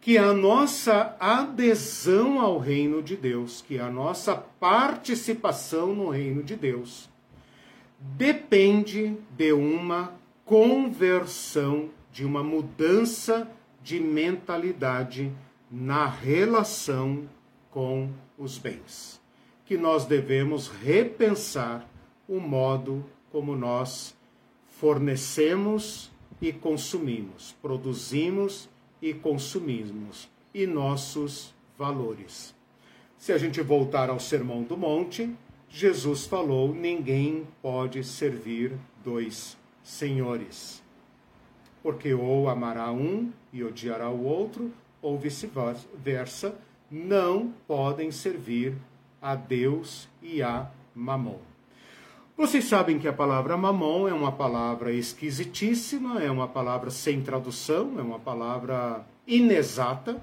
que 0.00 0.16
a 0.16 0.32
nossa 0.32 1.16
adesão 1.18 2.40
ao 2.40 2.58
reino 2.58 3.02
de 3.02 3.16
Deus, 3.16 3.62
que 3.66 3.78
a 3.78 3.90
nossa 3.90 4.34
participação 4.36 5.94
no 5.94 6.08
reino 6.08 6.42
de 6.42 6.54
Deus, 6.54 7.10
depende 7.98 9.16
de 9.36 9.52
uma 9.52 10.14
conversão, 10.44 11.90
de 12.12 12.24
uma 12.24 12.42
mudança 12.42 13.50
de 13.82 13.98
mentalidade 13.98 15.32
na 15.70 16.06
relação 16.06 17.28
com 17.70 18.08
os 18.38 18.56
bens. 18.56 19.20
Que 19.66 19.76
nós 19.76 20.04
devemos 20.04 20.68
repensar 20.68 21.86
o 22.28 22.40
modo 22.40 23.04
como 23.30 23.54
nós 23.54 24.16
fornecemos 24.66 26.10
e 26.40 26.52
consumimos, 26.52 27.54
produzimos 27.60 28.68
e 29.00 29.12
consumimos 29.12 30.28
e 30.54 30.66
nossos 30.66 31.54
valores. 31.78 32.54
Se 33.16 33.32
a 33.32 33.38
gente 33.38 33.60
voltar 33.60 34.08
ao 34.08 34.18
Sermão 34.18 34.62
do 34.62 34.76
Monte, 34.76 35.30
Jesus 35.68 36.26
falou: 36.26 36.74
ninguém 36.74 37.46
pode 37.62 38.02
servir 38.02 38.72
dois 39.04 39.56
senhores. 39.82 40.82
Porque 41.82 42.12
ou 42.12 42.48
amará 42.48 42.90
um 42.90 43.30
e 43.52 43.62
odiará 43.62 44.10
o 44.10 44.24
outro, 44.24 44.72
ou 45.00 45.18
vice-versa, 45.18 46.54
não 46.90 47.54
podem 47.66 48.10
servir 48.10 48.76
a 49.20 49.34
Deus 49.34 50.08
e 50.22 50.42
a 50.42 50.70
Mamon. 50.94 51.49
Vocês 52.40 52.64
sabem 52.64 52.98
que 52.98 53.06
a 53.06 53.12
palavra 53.12 53.54
mamon 53.54 54.08
é 54.08 54.14
uma 54.14 54.32
palavra 54.32 54.90
esquisitíssima, 54.90 56.22
é 56.22 56.30
uma 56.30 56.48
palavra 56.48 56.88
sem 56.88 57.20
tradução, 57.20 57.98
é 57.98 58.00
uma 58.00 58.18
palavra 58.18 59.04
inexata, 59.26 60.16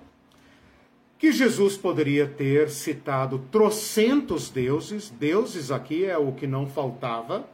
que 1.19 1.31
Jesus 1.31 1.77
poderia 1.77 2.25
ter 2.25 2.71
citado 2.71 3.45
trocentos 3.51 4.49
deuses, 4.49 5.11
deuses 5.11 5.69
aqui 5.69 6.05
é 6.05 6.17
o 6.17 6.31
que 6.31 6.47
não 6.47 6.65
faltava, 6.65 7.47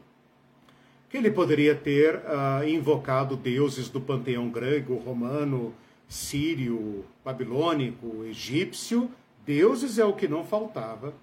que 1.10 1.18
ele 1.18 1.30
poderia 1.30 1.76
ter 1.76 2.16
uh, 2.16 2.66
invocado 2.66 3.36
deuses 3.36 3.90
do 3.90 4.00
panteão 4.00 4.50
grego, 4.50 4.96
romano, 4.96 5.74
sírio, 6.08 7.04
babilônico, 7.22 8.24
egípcio, 8.24 9.12
deuses 9.46 10.00
é 10.00 10.06
o 10.06 10.14
que 10.14 10.26
não 10.26 10.46
faltava. 10.46 11.14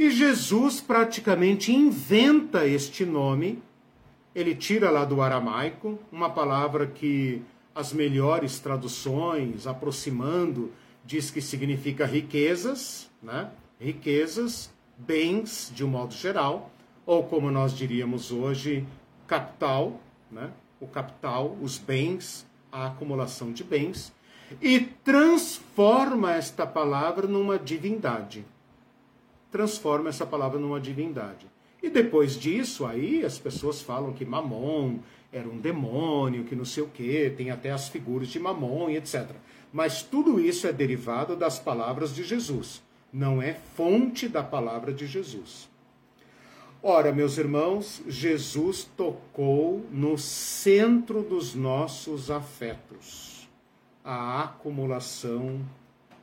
E 0.00 0.10
Jesus 0.10 0.80
praticamente 0.80 1.74
inventa 1.74 2.66
este 2.66 3.04
nome. 3.04 3.62
Ele 4.34 4.54
tira 4.54 4.88
lá 4.88 5.04
do 5.04 5.20
aramaico, 5.20 5.98
uma 6.10 6.30
palavra 6.30 6.86
que 6.86 7.42
as 7.74 7.92
melhores 7.92 8.58
traduções, 8.58 9.66
aproximando, 9.66 10.72
diz 11.04 11.30
que 11.30 11.42
significa 11.42 12.06
riquezas, 12.06 13.10
né? 13.22 13.50
Riquezas, 13.78 14.72
bens 14.96 15.70
de 15.74 15.84
um 15.84 15.88
modo 15.88 16.14
geral, 16.14 16.70
ou 17.04 17.24
como 17.24 17.50
nós 17.50 17.76
diríamos 17.76 18.32
hoje, 18.32 18.86
capital, 19.26 20.00
né? 20.32 20.50
O 20.80 20.86
capital, 20.86 21.58
os 21.60 21.76
bens, 21.76 22.46
a 22.72 22.86
acumulação 22.86 23.52
de 23.52 23.62
bens, 23.62 24.14
e 24.62 24.80
transforma 24.80 26.32
esta 26.32 26.66
palavra 26.66 27.26
numa 27.26 27.58
divindade 27.58 28.46
transforma 29.50 30.08
essa 30.08 30.24
palavra 30.24 30.58
numa 30.58 30.80
divindade. 30.80 31.46
E 31.82 31.88
depois 31.88 32.38
disso, 32.38 32.84
aí 32.84 33.24
as 33.24 33.38
pessoas 33.38 33.80
falam 33.80 34.12
que 34.12 34.24
Mamon 34.24 34.98
era 35.32 35.48
um 35.48 35.58
demônio, 35.58 36.44
que 36.44 36.54
não 36.54 36.64
sei 36.64 36.82
o 36.82 36.88
quê, 36.88 37.32
tem 37.34 37.50
até 37.50 37.70
as 37.70 37.88
figuras 37.88 38.28
de 38.28 38.38
Mamon 38.38 38.90
e 38.90 38.96
etc. 38.96 39.30
Mas 39.72 40.02
tudo 40.02 40.40
isso 40.40 40.66
é 40.66 40.72
derivado 40.72 41.36
das 41.36 41.58
palavras 41.58 42.14
de 42.14 42.22
Jesus, 42.22 42.82
não 43.12 43.40
é 43.40 43.54
fonte 43.54 44.28
da 44.28 44.42
palavra 44.42 44.92
de 44.92 45.06
Jesus. 45.06 45.68
Ora, 46.82 47.12
meus 47.12 47.36
irmãos, 47.38 48.02
Jesus 48.08 48.88
tocou 48.96 49.84
no 49.90 50.16
centro 50.16 51.22
dos 51.22 51.54
nossos 51.54 52.30
afetos, 52.30 53.48
a 54.02 54.44
acumulação 54.44 55.60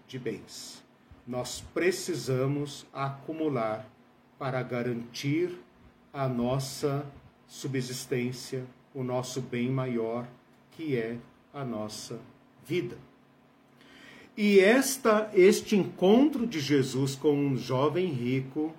de 0.07 0.17
bens 0.17 0.86
nós 1.27 1.61
precisamos 1.73 2.85
acumular 2.93 3.85
para 4.39 4.63
garantir 4.63 5.51
a 6.13 6.27
nossa 6.27 7.05
subsistência, 7.45 8.65
o 8.93 9.03
nosso 9.03 9.41
bem 9.41 9.69
maior, 9.69 10.25
que 10.71 10.95
é 10.95 11.17
a 11.53 11.65
nossa 11.65 12.19
vida. 12.65 12.97
E 14.37 14.59
esta 14.59 15.29
este 15.33 15.75
encontro 15.75 16.47
de 16.47 16.59
Jesus 16.59 17.15
com 17.15 17.33
um 17.33 17.57
jovem 17.57 18.07
rico 18.07 18.73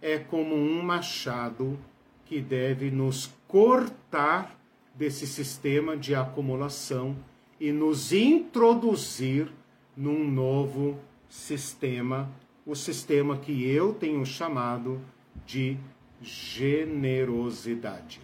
é 0.00 0.18
como 0.18 0.54
um 0.54 0.82
machado 0.82 1.78
que 2.26 2.40
deve 2.40 2.90
nos 2.90 3.30
cortar 3.48 4.56
desse 4.94 5.26
sistema 5.26 5.96
de 5.96 6.14
acumulação 6.14 7.16
e 7.58 7.72
nos 7.72 8.12
introduzir 8.12 9.50
num 9.96 10.30
novo 10.30 10.98
sistema, 11.30 12.28
o 12.66 12.74
sistema 12.74 13.38
que 13.38 13.64
eu 13.64 13.94
tenho 13.94 14.26
chamado 14.26 15.00
de 15.46 15.78
generosidade. 16.20 18.20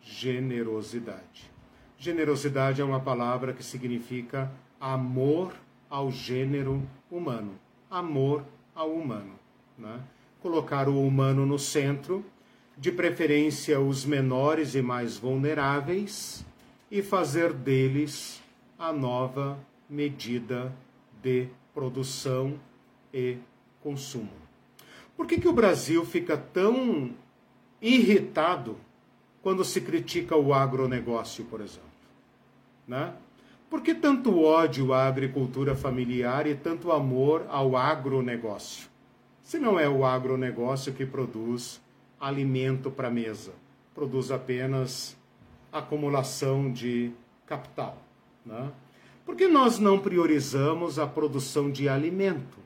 Generosidade. 0.00 1.50
Generosidade 1.98 2.80
é 2.80 2.84
uma 2.84 2.98
palavra 2.98 3.52
que 3.52 3.62
significa 3.62 4.50
amor 4.80 5.52
ao 5.88 6.10
gênero 6.10 6.82
humano. 7.10 7.52
Amor 7.88 8.44
ao 8.74 8.90
humano. 8.90 9.38
Né? 9.78 10.00
Colocar 10.40 10.88
o 10.88 11.06
humano 11.06 11.46
no 11.46 11.58
centro, 11.58 12.24
de 12.76 12.90
preferência 12.90 13.78
os 13.78 14.04
menores 14.04 14.74
e 14.74 14.82
mais 14.82 15.16
vulneráveis, 15.16 16.44
e 16.90 17.02
fazer 17.02 17.52
deles 17.52 18.42
a 18.78 18.92
nova 18.92 19.58
medida 19.88 20.72
de 21.22 21.48
produção 21.74 22.58
e 23.12 23.38
consumo. 23.82 24.30
Por 25.16 25.26
que, 25.26 25.40
que 25.40 25.48
o 25.48 25.52
Brasil 25.52 26.04
fica 26.04 26.36
tão 26.36 27.10
irritado 27.80 28.76
quando 29.42 29.64
se 29.64 29.80
critica 29.80 30.36
o 30.36 30.54
agronegócio, 30.54 31.44
por 31.44 31.60
exemplo? 31.60 31.90
Né? 32.86 33.12
Por 33.68 33.82
que 33.82 33.94
tanto 33.94 34.40
ódio 34.40 34.92
à 34.92 35.06
agricultura 35.06 35.74
familiar 35.74 36.46
e 36.46 36.54
tanto 36.54 36.92
amor 36.92 37.46
ao 37.48 37.76
agronegócio? 37.76 38.92
se 39.42 39.58
não 39.58 39.78
é 39.78 39.88
o 39.88 40.04
agronegócio 40.04 40.92
que 40.92 41.04
produz 41.04 41.80
alimento 42.18 42.90
para 42.90 43.08
a 43.08 43.10
mesa? 43.10 43.52
Produz 43.94 44.30
apenas 44.30 45.16
acumulação 45.70 46.72
de 46.72 47.12
capital. 47.44 47.98
Né? 48.46 48.70
Por 49.24 49.36
que 49.36 49.46
nós 49.46 49.78
não 49.78 49.98
priorizamos 49.98 50.98
a 50.98 51.06
produção 51.06 51.70
de 51.70 51.88
alimento? 51.88 52.58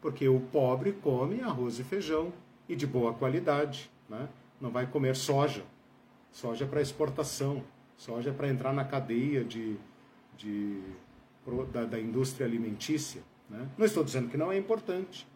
Porque 0.00 0.28
o 0.28 0.40
pobre 0.40 0.92
come 0.92 1.40
arroz 1.40 1.78
e 1.78 1.84
feijão 1.84 2.32
e 2.68 2.76
de 2.76 2.86
boa 2.86 3.12
qualidade. 3.12 3.90
Né? 4.08 4.28
Não 4.60 4.70
vai 4.70 4.86
comer 4.86 5.16
soja. 5.16 5.64
Soja 6.32 6.64
é 6.64 6.68
para 6.68 6.80
exportação. 6.80 7.62
Soja 7.96 8.30
é 8.30 8.32
para 8.32 8.48
entrar 8.48 8.72
na 8.72 8.84
cadeia 8.84 9.42
de, 9.42 9.76
de, 10.36 10.80
da, 11.72 11.84
da 11.84 11.98
indústria 11.98 12.46
alimentícia. 12.46 13.22
Né? 13.50 13.66
Não 13.76 13.84
estou 13.84 14.04
dizendo 14.04 14.28
que 14.28 14.36
não 14.36 14.52
é 14.52 14.56
importante. 14.56 15.26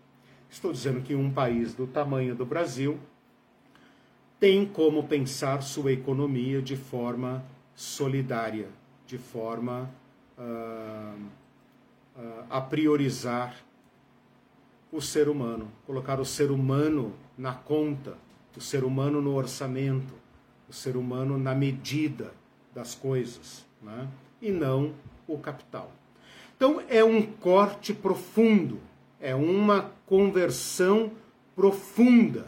Estou 0.49 0.73
dizendo 0.73 1.01
que 1.01 1.15
um 1.15 1.31
país 1.31 1.75
do 1.75 1.87
tamanho 1.87 2.35
do 2.35 2.45
Brasil 2.45 2.99
tem 4.39 4.65
como 4.65 5.05
pensar 5.05 5.63
sua 5.63 5.93
economia 5.93 6.63
de 6.63 6.77
forma 6.77 7.45
solidária, 7.75 8.69
de 9.07 9.19
forma 9.19 9.91
a 12.49 12.61
priorizar 12.61 13.55
o 14.93 15.01
ser 15.01 15.29
humano, 15.29 15.71
colocar 15.87 16.21
o 16.21 16.25
ser 16.25 16.51
humano 16.51 17.13
na 17.39 17.53
conta, 17.53 18.17
o 18.57 18.61
ser 18.61 18.83
humano 18.83 19.21
no 19.21 19.35
orçamento, 19.35 20.13
o 20.69 20.73
ser 20.73 20.97
humano 20.97 21.39
na 21.39 21.55
medida 21.55 22.33
das 22.75 22.95
coisas, 22.95 23.65
né? 23.81 24.09
e 24.43 24.51
não 24.51 24.93
o 25.29 25.39
capital. 25.39 25.93
Então 26.57 26.83
é 26.89 27.05
um 27.05 27.23
corte 27.23 27.95
profundo, 27.95 28.81
é 29.21 29.35
uma 29.35 29.93
conversão 30.07 31.13
profunda. 31.55 32.47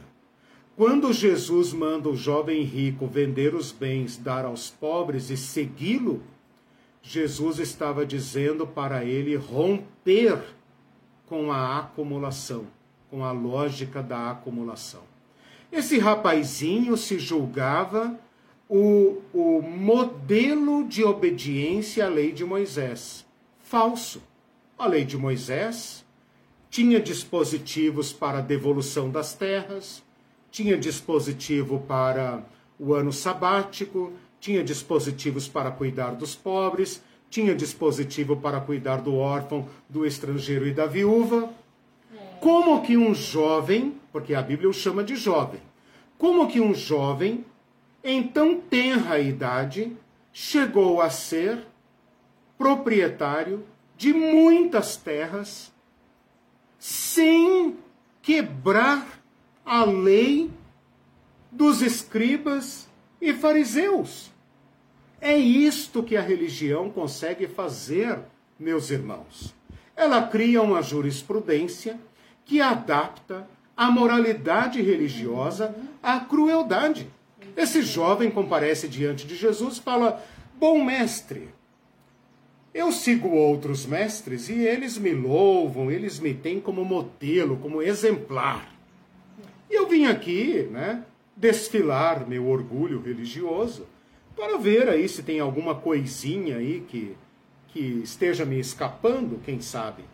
Quando 0.76 1.12
Jesus 1.12 1.72
manda 1.72 2.08
o 2.08 2.16
jovem 2.16 2.62
rico 2.62 3.06
vender 3.06 3.54
os 3.54 3.70
bens, 3.70 4.16
dar 4.16 4.44
aos 4.44 4.70
pobres 4.70 5.30
e 5.30 5.36
segui-lo, 5.36 6.22
Jesus 7.02 7.58
estava 7.58 8.06
dizendo 8.06 8.66
para 8.66 9.04
ele 9.04 9.34
romper 9.34 10.38
com 11.26 11.50
a 11.50 11.78
acumulação, 11.78 12.66
com 13.10 13.24
a 13.24 13.32
lógica 13.32 14.02
da 14.02 14.30
acumulação. 14.30 15.02
Esse 15.70 15.98
rapazinho 15.98 16.96
se 16.96 17.18
julgava 17.18 18.18
o, 18.68 19.20
o 19.34 19.60
modelo 19.62 20.84
de 20.86 21.02
obediência 21.02 22.06
à 22.06 22.08
lei 22.08 22.32
de 22.32 22.44
Moisés. 22.44 23.26
Falso. 23.60 24.22
A 24.78 24.86
lei 24.86 25.04
de 25.04 25.16
Moisés 25.16 26.04
tinha 26.70 27.00
dispositivos 27.00 28.12
para 28.12 28.40
devolução 28.40 29.10
das 29.10 29.34
terras, 29.34 30.02
tinha 30.50 30.76
dispositivo 30.76 31.80
para 31.80 32.42
o 32.78 32.94
ano 32.94 33.12
sabático, 33.12 34.12
tinha 34.42 34.64
dispositivos 34.64 35.46
para 35.46 35.70
cuidar 35.70 36.16
dos 36.16 36.34
pobres, 36.34 37.00
tinha 37.30 37.54
dispositivo 37.54 38.36
para 38.36 38.60
cuidar 38.60 39.00
do 39.00 39.14
órfão, 39.14 39.68
do 39.88 40.04
estrangeiro 40.04 40.66
e 40.66 40.74
da 40.74 40.84
viúva. 40.84 41.48
Como 42.40 42.82
que 42.82 42.96
um 42.96 43.14
jovem, 43.14 43.94
porque 44.10 44.34
a 44.34 44.42
Bíblia 44.42 44.68
o 44.68 44.72
chama 44.72 45.04
de 45.04 45.14
jovem, 45.14 45.60
como 46.18 46.48
que 46.48 46.60
um 46.60 46.74
jovem 46.74 47.44
em 48.02 48.20
tão 48.20 48.60
tenra 48.60 49.20
idade, 49.20 49.96
chegou 50.32 51.00
a 51.00 51.08
ser 51.08 51.64
proprietário 52.58 53.64
de 53.96 54.12
muitas 54.12 54.96
terras 54.96 55.72
sem 56.80 57.76
quebrar 58.20 59.06
a 59.64 59.84
lei 59.84 60.50
dos 61.48 61.80
escribas 61.80 62.88
e 63.20 63.32
fariseus. 63.32 64.31
É 65.24 65.38
isto 65.38 66.02
que 66.02 66.16
a 66.16 66.20
religião 66.20 66.90
consegue 66.90 67.46
fazer, 67.46 68.18
meus 68.58 68.90
irmãos. 68.90 69.54
Ela 69.94 70.26
cria 70.26 70.60
uma 70.60 70.82
jurisprudência 70.82 71.96
que 72.44 72.60
adapta 72.60 73.46
a 73.76 73.88
moralidade 73.88 74.82
religiosa 74.82 75.76
à 76.02 76.18
crueldade. 76.18 77.08
Esse 77.56 77.82
jovem 77.82 78.32
comparece 78.32 78.88
diante 78.88 79.24
de 79.24 79.36
Jesus 79.36 79.76
e 79.76 79.82
fala: 79.82 80.20
Bom 80.58 80.84
mestre, 80.84 81.50
eu 82.74 82.90
sigo 82.90 83.28
outros 83.28 83.86
mestres 83.86 84.48
e 84.48 84.54
eles 84.54 84.98
me 84.98 85.14
louvam, 85.14 85.88
eles 85.88 86.18
me 86.18 86.34
têm 86.34 86.60
como 86.60 86.84
modelo, 86.84 87.58
como 87.58 87.80
exemplar. 87.80 88.74
E 89.70 89.74
eu 89.78 89.88
vim 89.88 90.06
aqui, 90.06 90.68
né, 90.68 91.04
desfilar 91.36 92.28
meu 92.28 92.48
orgulho 92.48 93.00
religioso 93.00 93.86
para 94.36 94.58
ver 94.58 94.88
aí 94.88 95.08
se 95.08 95.22
tem 95.22 95.40
alguma 95.40 95.74
coisinha 95.74 96.56
aí 96.56 96.84
que, 96.88 97.16
que 97.68 97.80
esteja 98.02 98.44
me 98.44 98.58
escapando, 98.58 99.40
quem 99.44 99.60
sabe. 99.60 100.04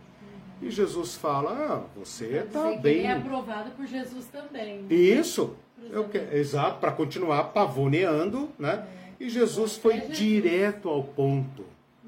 E 0.60 0.70
Jesus 0.70 1.14
fala: 1.14 1.50
ah, 1.52 1.98
você 1.98 2.44
está 2.44 2.72
bem. 2.76 2.98
Ele 2.98 3.06
é 3.06 3.12
aprovado 3.12 3.70
por 3.70 3.86
Jesus 3.86 4.26
também. 4.26 4.84
Isso. 4.90 5.56
Eu 5.90 6.08
que, 6.08 6.18
exato, 6.18 6.80
para 6.80 6.90
continuar 6.92 7.44
pavoneando, 7.44 8.50
né? 8.58 8.86
É. 9.20 9.24
E 9.24 9.30
Jesus 9.30 9.76
foi 9.76 9.94
é 9.94 10.00
Jesus. 10.00 10.18
direto 10.18 10.88
ao 10.88 11.02
ponto. 11.02 11.64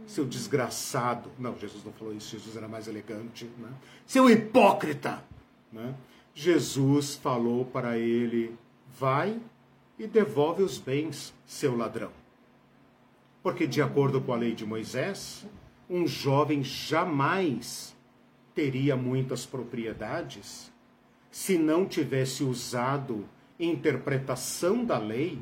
Seu 0.07 0.25
desgraçado. 0.25 1.31
Não, 1.39 1.57
Jesus 1.57 1.85
não 1.85 1.93
falou 1.93 2.13
isso, 2.13 2.37
Jesus 2.37 2.57
era 2.57 2.67
mais 2.67 2.89
elegante. 2.89 3.49
Né? 3.59 3.69
Seu 4.05 4.29
hipócrita. 4.29 5.23
Né? 5.73 5.95
Jesus 6.35 7.15
falou 7.15 7.65
para 7.65 7.97
ele: 7.97 8.57
vai 8.99 9.39
e 10.01 10.07
devolve 10.07 10.63
os 10.63 10.79
bens, 10.79 11.35
seu 11.45 11.77
ladrão. 11.77 12.11
Porque, 13.43 13.67
de 13.67 13.83
acordo 13.83 14.19
com 14.19 14.33
a 14.33 14.37
lei 14.37 14.55
de 14.55 14.65
Moisés, 14.65 15.47
um 15.91 16.07
jovem 16.07 16.65
jamais 16.65 17.95
teria 18.55 18.97
muitas 18.97 19.45
propriedades 19.45 20.73
se 21.31 21.59
não 21.59 21.85
tivesse 21.85 22.43
usado 22.43 23.29
interpretação 23.59 24.83
da 24.87 24.97
lei 24.97 25.39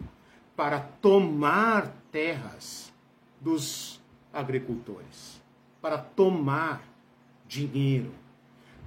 para 0.57 0.81
tomar 0.81 1.95
terras 2.11 2.93
dos 3.41 4.01
agricultores, 4.33 5.41
para 5.81 5.99
tomar 5.99 6.83
dinheiro, 7.47 8.11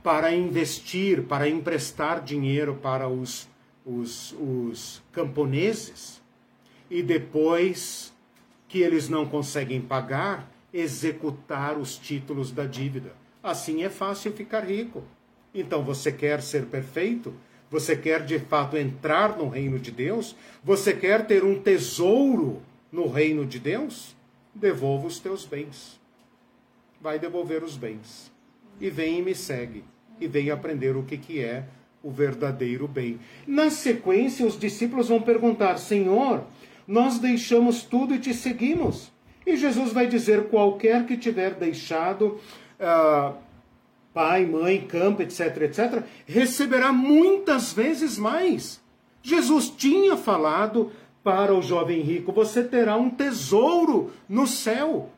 para 0.03 0.35
investir, 0.35 1.23
para 1.23 1.47
emprestar 1.47 2.21
dinheiro 2.21 2.75
para 2.75 3.07
os, 3.07 3.47
os, 3.85 4.33
os 4.33 5.01
camponeses 5.11 6.21
e 6.89 7.01
depois 7.01 8.13
que 8.67 8.79
eles 8.79 9.09
não 9.09 9.25
conseguem 9.25 9.81
pagar, 9.81 10.49
executar 10.73 11.77
os 11.77 11.97
títulos 11.97 12.51
da 12.51 12.65
dívida. 12.65 13.13
Assim 13.43 13.83
é 13.83 13.89
fácil 13.89 14.31
ficar 14.31 14.61
rico. 14.61 15.03
Então 15.53 15.83
você 15.83 16.11
quer 16.11 16.41
ser 16.41 16.65
perfeito? 16.65 17.33
Você 17.69 17.95
quer 17.95 18.25
de 18.25 18.39
fato 18.39 18.77
entrar 18.77 19.37
no 19.37 19.47
reino 19.47 19.79
de 19.79 19.91
Deus? 19.91 20.35
Você 20.63 20.93
quer 20.93 21.25
ter 21.25 21.43
um 21.43 21.59
tesouro 21.59 22.61
no 22.91 23.07
reino 23.07 23.45
de 23.45 23.59
Deus? 23.59 24.15
Devolva 24.53 25.07
os 25.07 25.19
teus 25.19 25.45
bens. 25.45 25.99
Vai 26.99 27.17
devolver 27.17 27.63
os 27.63 27.77
bens. 27.77 28.31
E 28.79 28.89
vem 28.89 29.19
e 29.19 29.21
me 29.21 29.33
segue. 29.33 29.83
E 30.19 30.27
vem 30.27 30.51
aprender 30.51 30.95
o 30.95 31.03
que, 31.03 31.17
que 31.17 31.39
é 31.39 31.65
o 32.03 32.09
verdadeiro 32.09 32.87
bem. 32.87 33.19
Na 33.45 33.69
sequência, 33.69 34.45
os 34.45 34.59
discípulos 34.59 35.09
vão 35.09 35.21
perguntar: 35.21 35.77
Senhor, 35.77 36.43
nós 36.87 37.19
deixamos 37.19 37.83
tudo 37.83 38.13
e 38.13 38.19
te 38.19 38.33
seguimos. 38.33 39.11
E 39.45 39.55
Jesus 39.55 39.91
vai 39.91 40.07
dizer: 40.07 40.49
qualquer 40.49 41.05
que 41.05 41.17
tiver 41.17 41.53
deixado. 41.53 42.39
Uh, 42.79 43.35
pai, 44.13 44.45
mãe, 44.45 44.81
campo, 44.81 45.21
etc, 45.21 45.61
etc, 45.61 46.03
receberá 46.25 46.91
muitas 46.91 47.71
vezes 47.73 48.17
mais. 48.17 48.81
Jesus 49.21 49.69
tinha 49.69 50.17
falado 50.17 50.91
para 51.23 51.53
o 51.53 51.61
jovem 51.61 52.01
rico: 52.01 52.31
você 52.31 52.63
terá 52.63 52.97
um 52.97 53.09
tesouro 53.09 54.11
no 54.27 54.47
céu. 54.47 55.09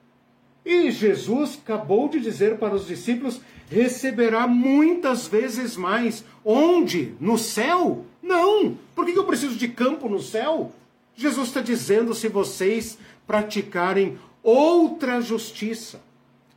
E 0.66 0.92
Jesus 0.92 1.60
acabou 1.62 2.08
de 2.08 2.20
dizer 2.20 2.58
para 2.58 2.76
os 2.76 2.88
discípulos: 2.88 3.42
receberá 3.74 4.48
muitas 4.48 5.28
vezes 5.28 5.76
mais. 5.76 6.24
Onde? 6.45 7.16
No 7.20 7.38
céu? 7.38 8.06
Não! 8.22 8.78
Por 8.95 9.06
que 9.06 9.18
eu 9.18 9.26
preciso 9.26 9.56
de 9.56 9.68
campo 9.68 10.08
no 10.08 10.22
céu? 10.22 10.72
Jesus 11.16 11.48
está 11.48 11.60
dizendo: 11.60 12.14
se 12.14 12.28
vocês 12.28 12.98
praticarem 13.26 14.18
outra 14.44 15.20
justiça, 15.22 16.02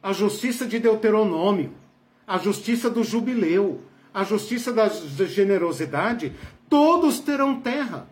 a 0.03 0.13
justiça 0.13 0.67
de 0.67 0.79
Deuteronômio, 0.79 1.73
a 2.27 2.39
justiça 2.39 2.91
do 2.91 3.03
jubileu, 3.03 3.81
a 4.13 4.23
justiça 4.23 4.73
da 4.73 4.89
generosidade, 5.27 6.33
todos 6.69 7.19
terão 7.19 7.61
terra, 7.61 8.07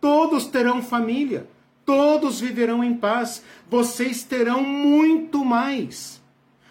todos 0.00 0.46
terão 0.46 0.82
família, 0.82 1.48
todos 1.84 2.40
viverão 2.40 2.84
em 2.84 2.94
paz, 2.94 3.42
vocês 3.68 4.22
terão 4.22 4.62
muito 4.62 5.44
mais. 5.44 6.22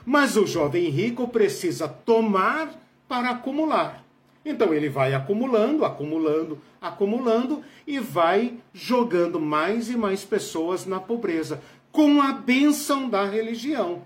Mas 0.06 0.36
o 0.36 0.46
jovem 0.46 0.90
rico 0.90 1.28
precisa 1.28 1.88
tomar 1.88 2.74
para 3.08 3.32
acumular. 3.32 4.04
Então 4.46 4.74
ele 4.74 4.90
vai 4.90 5.14
acumulando, 5.14 5.86
acumulando, 5.86 6.60
acumulando 6.82 7.64
e 7.88 8.00
vai 8.00 8.58
jogando 8.74 9.40
mais 9.40 9.90
e 9.90 9.96
mais 9.96 10.26
pessoas 10.26 10.86
na 10.86 11.00
pobreza, 11.00 11.62
com 11.92 12.22
a 12.22 12.34
bênção 12.34 13.10
da 13.10 13.24
religião. 13.24 14.02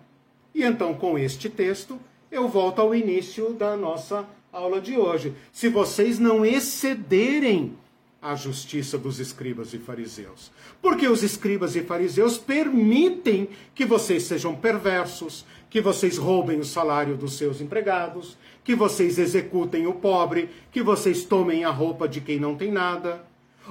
E 0.54 0.64
então, 0.64 0.94
com 0.94 1.18
este 1.18 1.50
texto, 1.50 2.00
eu 2.32 2.48
volto 2.48 2.80
ao 2.80 2.94
início 2.94 3.54
da 3.54 3.76
nossa 3.76 4.28
aula 4.52 4.80
de 4.80 4.98
hoje. 4.98 5.34
Se 5.52 5.70
vocês 5.70 6.20
não 6.20 6.46
excederem 6.46 7.76
a 8.22 8.36
justiça 8.36 8.98
dos 8.98 9.20
escribas 9.20 9.74
e 9.74 9.78
fariseus. 9.78 10.52
Porque 10.82 11.08
os 11.08 11.24
escribas 11.24 11.76
e 11.76 11.82
fariseus 11.82 12.38
permitem 12.38 13.50
que 13.76 13.86
vocês 13.86 14.24
sejam 14.24 14.56
perversos, 14.56 15.46
que 15.70 15.82
vocês 15.82 16.18
roubem 16.18 16.60
o 16.60 16.66
salário 16.66 17.16
dos 17.16 17.38
seus 17.38 17.62
empregados, 17.62 18.38
que 18.64 18.76
vocês 18.76 19.18
executem 19.18 19.88
o 19.88 19.94
pobre, 19.94 20.50
que 20.72 20.82
vocês 20.82 21.24
tomem 21.24 21.64
a 21.64 21.70
roupa 21.70 22.08
de 22.08 22.22
quem 22.22 22.40
não 22.40 22.56
tem 22.56 22.72
nada, 22.72 23.26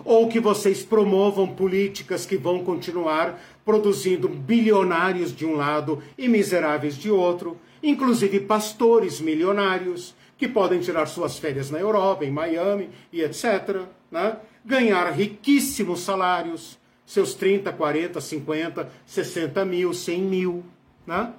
ou 0.05 0.28
que 0.28 0.40
vocês 0.40 0.82
promovam 0.82 1.48
políticas 1.48 2.27
que 2.27 2.36
vão 2.36 2.62
continuar 2.62 3.40
produzindo 3.64 4.28
bilionários 4.28 5.35
de 5.35 5.47
um 5.47 5.56
lado 5.56 6.02
e 6.16 6.28
miseráveis 6.28 6.97
de 6.97 7.10
outro, 7.10 7.59
inclusive 7.82 8.40
pastores 8.40 9.20
milionários 9.20 10.14
que 10.39 10.47
podem 10.47 10.81
tirar 10.81 11.06
suas 11.06 11.39
férias 11.39 11.70
na 11.70 11.78
Europa, 11.78 12.24
em 12.24 12.31
Miami 12.31 12.90
e 13.12 13.23
etc. 13.23 13.82
Né? 14.10 14.36
Ganhar 14.64 15.10
riquíssimos 15.10 16.01
salários, 16.01 16.78
seus 17.06 17.35
30, 17.35 17.73
40, 17.73 18.20
50, 18.20 18.90
60 19.06 19.64
mil, 19.64 19.94
100 19.94 20.23
mil. 20.23 20.64
Né? 21.06 21.32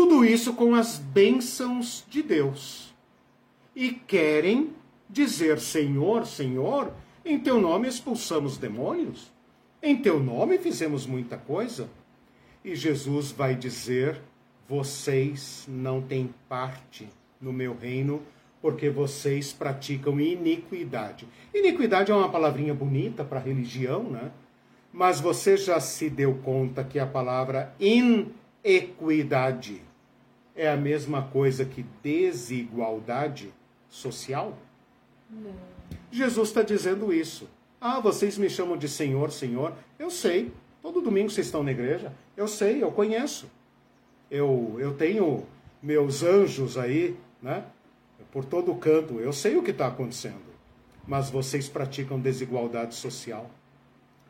Tudo 0.00 0.24
isso 0.24 0.54
com 0.54 0.76
as 0.76 0.96
bênçãos 0.96 2.04
de 2.08 2.22
Deus. 2.22 2.94
E 3.74 3.90
querem 3.90 4.70
dizer: 5.10 5.58
Senhor, 5.58 6.24
Senhor, 6.24 6.92
em 7.24 7.36
teu 7.36 7.60
nome 7.60 7.88
expulsamos 7.88 8.56
demônios, 8.56 9.28
em 9.82 9.96
teu 9.96 10.20
nome 10.20 10.56
fizemos 10.58 11.04
muita 11.04 11.36
coisa. 11.36 11.90
E 12.64 12.76
Jesus 12.76 13.32
vai 13.32 13.56
dizer: 13.56 14.22
Vocês 14.68 15.66
não 15.68 16.00
têm 16.00 16.32
parte 16.48 17.08
no 17.40 17.52
meu 17.52 17.76
reino, 17.76 18.22
porque 18.62 18.88
vocês 18.88 19.52
praticam 19.52 20.20
iniquidade. 20.20 21.26
Iniquidade 21.52 22.12
é 22.12 22.14
uma 22.14 22.30
palavrinha 22.30 22.72
bonita 22.72 23.24
para 23.24 23.40
religião, 23.40 24.04
né? 24.04 24.30
Mas 24.92 25.18
você 25.18 25.56
já 25.56 25.80
se 25.80 26.08
deu 26.08 26.36
conta 26.44 26.84
que 26.84 27.00
a 27.00 27.06
palavra 27.06 27.74
in 27.80 28.28
equidade 28.62 29.87
é 30.58 30.68
a 30.68 30.76
mesma 30.76 31.22
coisa 31.22 31.64
que 31.64 31.84
desigualdade 32.02 33.50
social? 33.88 34.58
Não. 35.30 35.54
Jesus 36.10 36.48
está 36.48 36.62
dizendo 36.62 37.12
isso. 37.12 37.48
Ah, 37.80 38.00
vocês 38.00 38.36
me 38.36 38.50
chamam 38.50 38.76
de 38.76 38.88
Senhor, 38.88 39.30
Senhor. 39.30 39.72
Eu 39.98 40.10
sei. 40.10 40.52
Todo 40.82 41.00
domingo 41.00 41.30
vocês 41.30 41.46
estão 41.46 41.62
na 41.62 41.70
igreja. 41.70 42.12
Eu 42.36 42.46
sei, 42.46 42.82
eu 42.82 42.92
conheço. 42.92 43.50
Eu, 44.30 44.76
eu 44.78 44.94
tenho 44.94 45.46
meus 45.82 46.22
anjos 46.22 46.76
aí, 46.76 47.16
né? 47.40 47.64
Por 48.30 48.44
todo 48.44 48.74
canto. 48.74 49.20
Eu 49.20 49.32
sei 49.32 49.56
o 49.56 49.62
que 49.62 49.70
está 49.70 49.86
acontecendo. 49.86 50.48
Mas 51.06 51.30
vocês 51.30 51.68
praticam 51.68 52.20
desigualdade 52.20 52.94
social. 52.94 53.50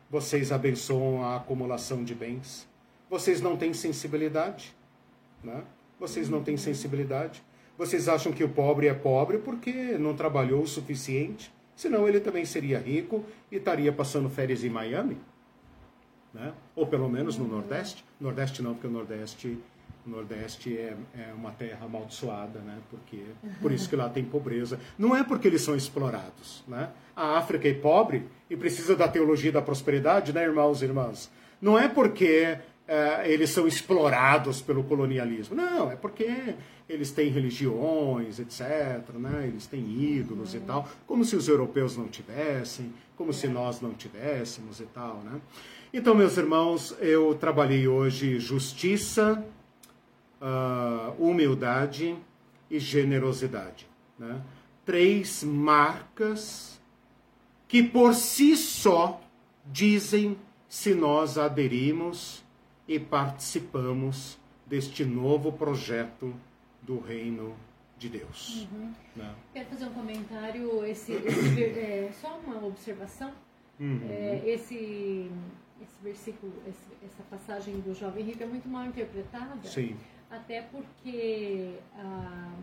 Vocês 0.09 0.51
abençoam 0.51 1.23
a 1.23 1.35
acumulação 1.35 2.03
de 2.03 2.15
bens 2.15 2.69
vocês 3.09 3.41
não 3.41 3.57
têm 3.57 3.73
sensibilidade. 3.73 4.75
Né? 5.43 5.63
Vocês 5.99 6.29
não 6.29 6.41
têm 6.41 6.57
sensibilidade. 6.57 7.43
Vocês 7.77 8.09
acham 8.09 8.31
que 8.31 8.43
o 8.43 8.49
pobre 8.49 8.87
é 8.87 8.93
pobre 8.93 9.37
porque 9.37 9.97
não 9.97 10.15
trabalhou 10.15 10.63
o 10.63 10.67
suficiente? 10.67 11.51
Senão 11.75 12.07
ele 12.07 12.19
também 12.19 12.43
seria 12.43 12.77
rico 12.77 13.23
e 13.51 13.55
estaria 13.55 13.91
passando 13.91 14.29
férias 14.29 14.63
em 14.63 14.69
Miami. 14.69 15.17
Né? 16.33 16.53
Ou 16.75 16.85
pelo 16.85 17.09
menos 17.09 17.37
no 17.37 17.47
Nordeste. 17.47 18.03
Nordeste 18.19 18.61
não, 18.61 18.73
porque 18.73 18.87
o 18.87 18.91
Nordeste, 18.91 19.57
o 20.05 20.09
Nordeste 20.09 20.77
é, 20.77 20.95
é 21.17 21.33
uma 21.33 21.51
terra 21.51 21.85
amaldiçoada, 21.85 22.59
né? 22.59 22.79
porque, 22.89 23.23
por 23.61 23.71
isso 23.71 23.87
que 23.87 23.95
lá 23.95 24.09
tem 24.09 24.25
pobreza. 24.25 24.79
Não 24.97 25.15
é 25.15 25.23
porque 25.23 25.47
eles 25.47 25.61
são 25.61 25.75
explorados. 25.75 26.63
Né? 26.67 26.89
A 27.15 27.37
África 27.37 27.67
é 27.67 27.73
pobre 27.73 28.25
e 28.49 28.57
precisa 28.57 28.95
da 28.95 29.07
teologia 29.07 29.51
da 29.51 29.61
prosperidade, 29.61 30.33
né, 30.33 30.43
irmãos 30.43 30.81
e 30.81 30.85
irmãs? 30.85 31.31
Não 31.61 31.77
é 31.79 31.87
porque 31.87 32.57
é, 32.89 33.31
eles 33.31 33.51
são 33.51 33.67
explorados 33.67 34.61
pelo 34.63 34.83
colonialismo. 34.83 35.55
Não, 35.55 35.91
é 35.91 35.95
porque 35.95 36.55
eles 36.89 37.11
têm 37.11 37.29
religiões, 37.29 38.39
etc. 38.39 39.13
Né? 39.13 39.45
Eles 39.47 39.67
têm 39.67 39.79
ídolos 39.79 40.55
e 40.55 40.59
tal, 40.59 40.89
como 41.05 41.23
se 41.23 41.35
os 41.35 41.47
europeus 41.47 41.95
não 41.95 42.07
tivessem, 42.07 42.91
como 43.15 43.31
se 43.31 43.47
nós 43.47 43.79
não 43.79 43.93
tivéssemos 43.93 44.79
e 44.79 44.85
tal. 44.85 45.17
Né? 45.17 45.39
Então, 45.93 46.15
meus 46.15 46.35
irmãos, 46.35 46.95
eu 46.99 47.35
trabalhei 47.35 47.87
hoje 47.87 48.39
justiça, 48.39 49.45
uh, 50.41 51.13
humildade 51.23 52.15
e 52.71 52.79
generosidade. 52.79 53.87
Né? 54.17 54.41
Três 54.83 55.43
marcas 55.43 56.81
que 57.67 57.83
por 57.83 58.15
si 58.15 58.57
só 58.57 59.21
dizem 59.63 60.35
se 60.67 60.95
nós 60.95 61.37
aderimos 61.37 62.43
e 62.89 62.99
participamos 62.99 64.35
deste 64.65 65.05
novo 65.05 65.51
projeto 65.53 66.33
do 66.81 66.99
reino 66.99 67.55
de 67.99 68.09
Deus. 68.09 68.67
Uhum. 68.71 68.93
Né? 69.15 69.35
Quero 69.53 69.69
fazer 69.69 69.85
um 69.85 69.93
comentário, 69.93 70.83
esse, 70.83 71.11
esse 71.11 71.63
é, 71.63 72.11
só 72.19 72.39
uma 72.39 72.65
observação. 72.65 73.31
Uhum. 73.79 74.01
É, 74.09 74.41
esse, 74.43 75.29
esse 75.79 76.01
versículo, 76.01 76.51
esse, 76.67 76.87
essa 77.05 77.21
passagem 77.29 77.79
do 77.81 77.93
jovem 77.93 78.25
rico 78.25 78.41
é 78.41 78.47
muito 78.47 78.67
mal 78.67 78.85
interpretada. 78.87 79.67
Sim. 79.67 79.95
Até 80.31 80.63
porque 80.63 81.75
ah, 81.95 82.55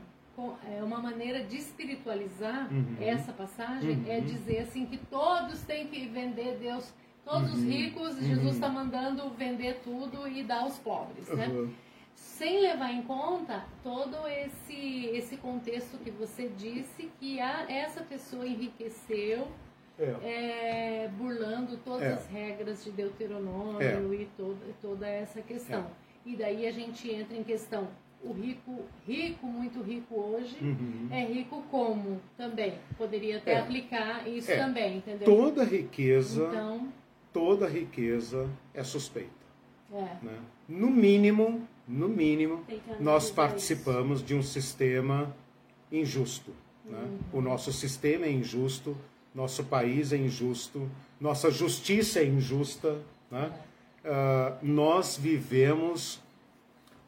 é 0.76 0.82
uma 0.82 0.98
maneira 0.98 1.44
de 1.44 1.56
espiritualizar 1.56 2.68
uhum. 2.72 2.96
essa 3.00 3.32
passagem 3.32 4.04
é 4.08 4.18
uhum. 4.18 4.24
dizer 4.24 4.58
assim 4.58 4.86
que 4.86 4.98
todos 4.98 5.62
têm 5.62 5.86
que 5.86 6.08
vender 6.08 6.58
Deus 6.58 6.92
Todos 7.26 7.54
uhum. 7.54 7.58
os 7.58 7.64
ricos, 7.64 8.14
uhum. 8.18 8.22
Jesus 8.22 8.54
está 8.54 8.68
mandando 8.68 9.28
vender 9.30 9.80
tudo 9.82 10.28
e 10.28 10.44
dar 10.44 10.60
aos 10.60 10.78
pobres, 10.78 11.28
né? 11.30 11.48
Uhum. 11.48 11.68
Sem 12.14 12.60
levar 12.60 12.92
em 12.92 13.02
conta 13.02 13.64
todo 13.82 14.16
esse, 14.28 15.06
esse 15.06 15.36
contexto 15.36 15.98
que 15.98 16.10
você 16.12 16.48
disse, 16.56 17.10
que 17.18 17.40
a, 17.40 17.66
essa 17.68 18.02
pessoa 18.02 18.46
enriqueceu 18.46 19.48
é. 19.98 20.04
É, 20.22 21.10
burlando 21.18 21.76
todas 21.78 22.04
é. 22.04 22.12
as 22.12 22.26
regras 22.28 22.84
de 22.84 22.92
Deuteronômio 22.92 23.82
é. 23.82 24.22
e 24.22 24.28
toda, 24.36 24.66
toda 24.80 25.08
essa 25.08 25.42
questão. 25.42 25.80
É. 25.80 26.30
E 26.30 26.36
daí 26.36 26.64
a 26.64 26.70
gente 26.70 27.10
entra 27.10 27.36
em 27.36 27.42
questão, 27.42 27.88
o 28.22 28.32
rico, 28.32 28.84
rico, 29.04 29.46
muito 29.46 29.82
rico 29.82 30.14
hoje, 30.14 30.56
uhum. 30.60 31.08
é 31.10 31.24
rico 31.24 31.60
como 31.72 32.20
também. 32.36 32.74
Poderia 32.96 33.38
até 33.38 33.54
é. 33.54 33.58
aplicar 33.58 34.28
isso 34.28 34.54
também, 34.54 34.98
entendeu? 34.98 35.24
Toda 35.24 35.64
riqueza 35.64 36.44
então, 36.44 36.88
toda 37.36 37.68
riqueza 37.68 38.48
é 38.72 38.82
suspeita. 38.82 39.28
É. 39.92 40.24
Né? 40.24 40.38
No 40.66 40.88
mínimo, 40.90 41.68
no 41.86 42.08
mínimo, 42.08 42.64
nós 42.98 43.30
participamos 43.30 44.20
isso. 44.20 44.26
de 44.26 44.34
um 44.34 44.42
sistema 44.42 45.36
injusto. 45.92 46.52
Né? 46.82 46.98
Uhum. 46.98 47.38
O 47.38 47.42
nosso 47.42 47.74
sistema 47.74 48.24
é 48.24 48.32
injusto, 48.32 48.96
nosso 49.34 49.64
país 49.64 50.14
é 50.14 50.16
injusto, 50.16 50.90
nossa 51.20 51.50
justiça 51.50 52.20
é 52.20 52.24
injusta. 52.24 53.02
Né? 53.30 53.52
É. 54.02 54.10
Uh, 54.10 54.56
nós 54.62 55.18
vivemos 55.18 56.22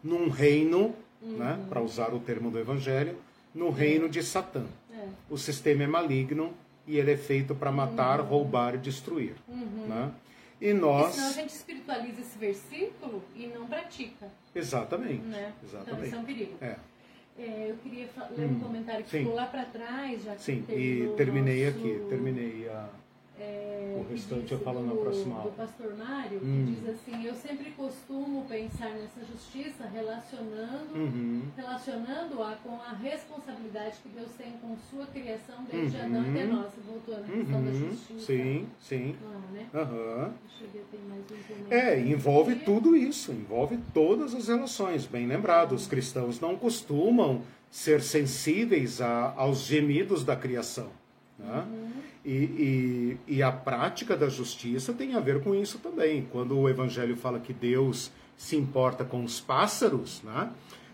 num 0.05 0.29
reino, 0.29 0.89
né? 0.89 0.95
uhum. 1.23 1.39
né? 1.39 1.67
para 1.71 1.81
usar 1.81 2.13
o 2.13 2.21
termo 2.21 2.51
do 2.51 2.59
Evangelho, 2.59 3.17
no 3.55 3.71
reino 3.71 4.11
de 4.11 4.23
Satã. 4.23 4.67
É. 4.93 5.09
O 5.31 5.39
sistema 5.39 5.85
é 5.85 5.87
maligno 5.87 6.53
e 6.89 6.97
ele 6.97 7.13
é 7.13 7.17
feito 7.17 7.55
para 7.55 7.71
matar, 7.71 8.21
uhum. 8.21 8.27
roubar 8.27 8.75
e 8.75 8.79
destruir. 8.79 9.35
Uhum. 9.47 9.87
Né? 9.87 10.11
E 10.61 10.73
nós. 10.73 11.11
E 11.11 11.15
senão 11.17 11.29
a 11.29 11.33
gente 11.33 11.51
espiritualiza 11.51 12.21
esse 12.21 12.39
versículo 12.39 13.23
e 13.37 13.47
não 13.47 13.67
pratica. 13.67 14.27
Exatamente. 14.55 15.23
Né? 15.23 15.53
Exatamente. 15.63 15.93
Então 15.93 16.05
isso 16.05 16.17
é 16.17 16.19
um 16.19 16.25
perigo. 16.25 16.57
É. 16.61 16.77
É, 17.39 17.71
eu 17.71 17.77
queria 17.77 18.09
ler 18.37 18.47
um 18.47 18.51
hum, 18.51 18.61
comentário 18.61 19.05
que 19.05 19.11
sim. 19.11 19.19
ficou 19.19 19.35
lá 19.35 19.47
para 19.47 19.65
trás, 19.67 20.25
já 20.25 20.35
que 20.35 20.43
Sim, 20.43 20.65
e 20.71 21.15
terminei 21.17 21.67
nosso... 21.67 21.79
aqui, 21.79 22.07
terminei 22.09 22.69
a, 22.69 22.89
é, 23.41 23.97
o 23.97 24.11
restante 24.11 24.53
eu 24.53 24.59
falo 24.59 24.85
na 24.85 24.95
próxima 24.95 25.37
aula. 25.37 25.51
Do 25.51 25.57
pastor 25.57 25.97
Mário, 25.97 26.41
hum. 26.43 26.67
que 26.67 26.81
diz 26.81 26.89
assim, 26.89 27.25
eu 27.25 27.35
sempre 27.35 27.71
costumo 27.71 28.45
pensar 28.47 28.91
nessa 28.91 29.21
justiça 29.25 29.87
relacionando, 29.87 30.95
uhum. 30.95 31.43
relacionando-a 31.57 32.57
com 32.57 32.75
a 32.75 32.93
responsabilidade 32.95 33.99
que 34.03 34.09
Deus 34.09 34.31
tem 34.37 34.53
com 34.61 34.77
sua 34.91 35.07
criação 35.07 35.65
desde 35.71 35.97
uhum. 35.97 36.05
Adão 36.05 36.31
até 36.31 36.45
nós. 36.45 36.73
Voltou 36.87 37.15
na 37.15 37.27
questão 37.27 37.63
da 37.63 37.71
uhum. 37.71 37.91
justiça. 37.91 38.27
Sim, 38.27 38.67
sim. 38.81 39.17
Ah, 39.25 39.53
né? 39.53 39.67
uhum. 39.75 40.33
É, 41.71 42.01
envolve 42.01 42.57
tudo 42.57 42.97
isso, 42.97 43.31
envolve 43.31 43.79
todas 43.95 44.35
as 44.35 44.49
relações. 44.49 45.07
Bem 45.07 45.27
lembrado, 45.27 45.73
os 45.73 45.87
cristãos 45.87 46.41
não 46.41 46.57
costumam 46.57 47.43
ser 47.71 48.03
sensíveis 48.03 49.01
a, 49.01 49.33
aos 49.37 49.61
gemidos 49.61 50.25
da 50.25 50.35
criação. 50.35 50.89
Né? 51.39 51.65
Uhum. 51.69 52.08
E, 52.29 53.17
e, 53.27 53.37
e, 53.37 53.43
a 53.43 53.51
prática 53.51 54.15
da 54.15 54.29
justiça 54.29 54.93
tem 54.93 55.15
a 55.15 55.21
ver 55.21 55.43
com 55.43 55.55
isso 55.55 55.79
também. 55.79 56.29
Quando 56.31 56.59
o 56.59 56.69
Evangelho 56.69 57.17
fala 57.17 57.41
que 57.41 57.55
Deus 57.55 58.13
se 58.37 58.55
importa 58.55 59.03
com 59.03 59.25
os 59.25 59.41
pássaros, 59.41 60.21
né? 60.23 60.51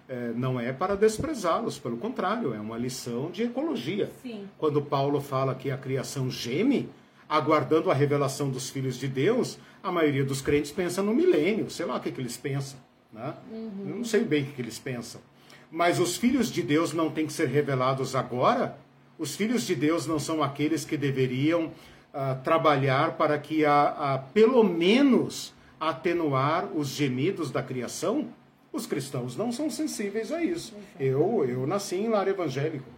É, 0.09 0.33
não 0.37 0.61
é 0.61 0.73
para 0.73 0.95
desprezá-los, 0.95 1.77
pelo 1.77 1.97
contrário, 1.97 2.55
é 2.55 2.61
uma 2.61 2.79
lição 2.79 3.33
de 3.33 3.43
ecologia. 3.43 4.13
Sim. 4.23 4.49
Quando 4.57 4.81
Paulo 4.81 5.21
fala 5.21 5.57
que 5.57 5.73
a 5.73 5.77
criação 5.77 6.31
geme, 6.31 6.89
aguardando 7.29 7.91
a 7.91 7.95
revelação 7.95 8.49
dos 8.49 8.71
filhos 8.71 8.97
de 8.97 9.09
Deus, 9.09 9.59
a 9.83 9.91
maioria 9.91 10.25
dos 10.25 10.41
crentes 10.41 10.71
pensa 10.71 11.03
no 11.03 11.13
milênio, 11.13 11.69
sei 11.69 11.85
lá 11.85 11.97
o 11.97 12.01
que, 12.01 12.13
que 12.13 12.21
eles 12.21 12.37
pensam. 12.37 12.79
Né? 13.13 13.35
Uhum. 13.51 13.87
Eu 13.89 13.97
não 13.97 14.05
sei 14.05 14.23
bem 14.23 14.45
o 14.45 14.47
que, 14.47 14.53
que 14.53 14.63
eles 14.63 14.79
pensam. 14.79 15.21
Mas 15.69 15.99
os 15.99 16.17
filhos 16.17 16.53
de 16.53 16.63
Deus 16.63 16.93
não 16.93 17.11
têm 17.11 17.27
que 17.27 17.33
ser 17.33 17.49
revelados 17.49 18.15
agora? 18.15 18.79
Os 19.19 19.37
filhos 19.37 19.67
de 19.67 19.75
Deus 19.75 20.07
não 20.07 20.19
são 20.19 20.43
aqueles 20.43 20.85
que 20.85 20.97
deveriam 20.97 21.67
uh, 21.67 22.43
trabalhar 22.43 23.17
para 23.17 23.39
que, 23.39 23.65
a, 23.65 24.15
a, 24.15 24.19
pelo 24.19 24.65
menos, 24.65 25.55
atenuar 25.79 26.67
os 26.75 26.89
gemidos 26.89 27.51
da 27.51 27.63
criação? 27.63 28.29
Os 28.73 28.87
cristãos 28.87 29.37
não 29.37 29.53
são 29.53 29.71
sensíveis 29.71 30.33
a 30.33 30.43
isso. 30.43 30.75
Eu, 30.99 31.45
eu 31.49 31.67
nasci 31.67 31.97
em 31.97 32.09
lar 32.09 32.27
evangélico. 32.27 32.89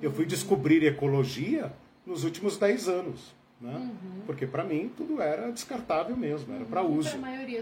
Eu 0.00 0.10
fui 0.10 0.26
descobrir 0.26 0.84
ecologia 0.84 1.72
nos 2.04 2.24
últimos 2.24 2.56
10 2.56 2.88
anos. 2.88 3.32
Né? 3.60 3.76
Uhum. 3.76 4.22
Porque 4.26 4.44
para 4.44 4.64
mim 4.64 4.90
tudo 4.96 5.22
era 5.22 5.52
descartável 5.52 6.16
mesmo, 6.16 6.52
era 6.52 6.64
para 6.64 6.82
uhum. 6.82 6.98
uso. 6.98 7.16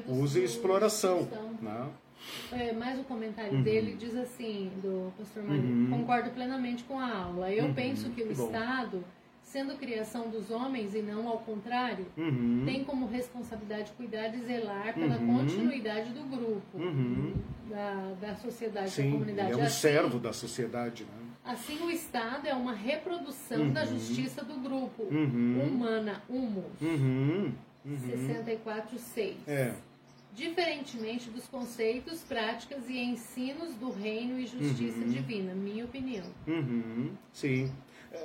Uso 0.08 0.38
e 0.38 0.44
exploração. 0.44 1.28
Né? 1.60 1.86
É, 2.52 2.72
mais 2.72 2.98
o 2.98 3.04
comentário 3.04 3.54
uhum. 3.54 3.62
dele 3.62 3.96
diz 3.98 4.14
assim, 4.16 4.70
do 4.82 5.12
pastor 5.16 5.42
Mário, 5.42 5.62
uhum. 5.62 5.88
concordo 5.90 6.30
plenamente 6.30 6.84
com 6.84 6.98
a 6.98 7.08
aula. 7.08 7.50
Eu 7.50 7.66
uhum. 7.66 7.74
penso 7.74 8.10
que 8.10 8.22
o 8.22 8.26
que 8.26 8.32
Estado 8.32 9.04
sendo 9.50 9.76
criação 9.76 10.28
dos 10.28 10.48
homens 10.50 10.94
e 10.94 11.02
não 11.02 11.28
ao 11.28 11.38
contrário, 11.38 12.06
uhum. 12.16 12.62
tem 12.64 12.84
como 12.84 13.06
responsabilidade 13.06 13.90
cuidar 13.92 14.28
e 14.28 14.40
zelar 14.42 14.94
pela 14.94 15.16
uhum. 15.16 15.38
continuidade 15.38 16.10
do 16.10 16.22
grupo, 16.22 16.78
uhum. 16.78 17.34
da, 17.68 18.14
da 18.20 18.36
sociedade, 18.36 18.90
Sim, 18.90 19.06
da 19.06 19.10
comunidade. 19.10 19.50
Ele 19.50 19.60
é 19.60 19.62
um 19.62 19.66
assim, 19.66 19.80
servo 19.80 20.18
da 20.20 20.32
sociedade. 20.32 21.02
Né? 21.04 21.10
Assim, 21.44 21.82
o 21.82 21.90
Estado 21.90 22.46
é 22.46 22.54
uma 22.54 22.72
reprodução 22.72 23.70
da 23.72 23.84
justiça 23.84 24.44
do 24.44 24.54
grupo, 24.60 25.02
humana, 25.02 26.22
humus, 26.28 26.80
uhum. 26.80 27.52
64.6. 27.84 29.34
É. 29.48 29.74
Diferentemente 30.34 31.28
dos 31.30 31.46
conceitos, 31.46 32.20
práticas 32.20 32.88
e 32.88 32.98
ensinos 32.98 33.74
do 33.74 33.90
reino 33.90 34.38
e 34.38 34.46
justiça 34.46 35.04
divina, 35.04 35.54
minha 35.54 35.84
opinião. 35.84 36.26
Sim. 37.32 37.72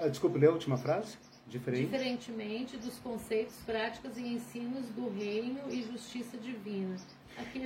Ah, 0.02 0.08
desculpe, 0.08 0.38
lê 0.38 0.48
a 0.48 0.52
última 0.52 0.78
frase. 0.78 1.18
Diferente. 1.48 1.86
Diferentemente 1.86 2.78
dos 2.78 2.98
conceitos, 3.00 3.56
práticas 3.66 4.18
e 4.18 4.22
ensinos 4.22 4.88
do 4.90 5.10
reino 5.10 5.60
e 5.70 5.84
justiça 5.84 6.38
divina. 6.38 6.96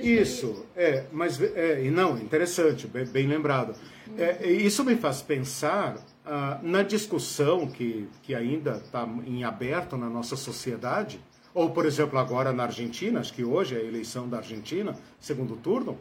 Isso, 0.00 0.66
é, 0.76 1.06
mas 1.12 1.40
é, 1.40 1.84
e 1.84 1.90
não, 1.90 2.18
interessante, 2.18 2.86
bem, 2.86 3.06
bem 3.06 3.26
lembrado. 3.26 3.74
Uhum. 4.06 4.16
É, 4.18 4.50
isso 4.50 4.84
me 4.84 4.96
faz 4.96 5.22
pensar 5.22 5.96
ah, 6.26 6.60
na 6.62 6.82
discussão 6.82 7.66
que, 7.68 8.08
que 8.22 8.34
ainda 8.34 8.76
está 8.76 9.08
em 9.26 9.44
aberto 9.44 9.96
na 9.96 10.10
nossa 10.10 10.36
sociedade, 10.36 11.20
ou 11.54 11.70
por 11.70 11.86
exemplo 11.86 12.18
agora 12.18 12.52
na 12.52 12.64
Argentina, 12.64 13.20
acho 13.20 13.32
que 13.32 13.44
hoje 13.44 13.74
é 13.74 13.78
a 13.78 13.84
eleição 13.84 14.28
da 14.28 14.38
Argentina, 14.38 14.96
segundo 15.18 15.56
turno, 15.56 15.98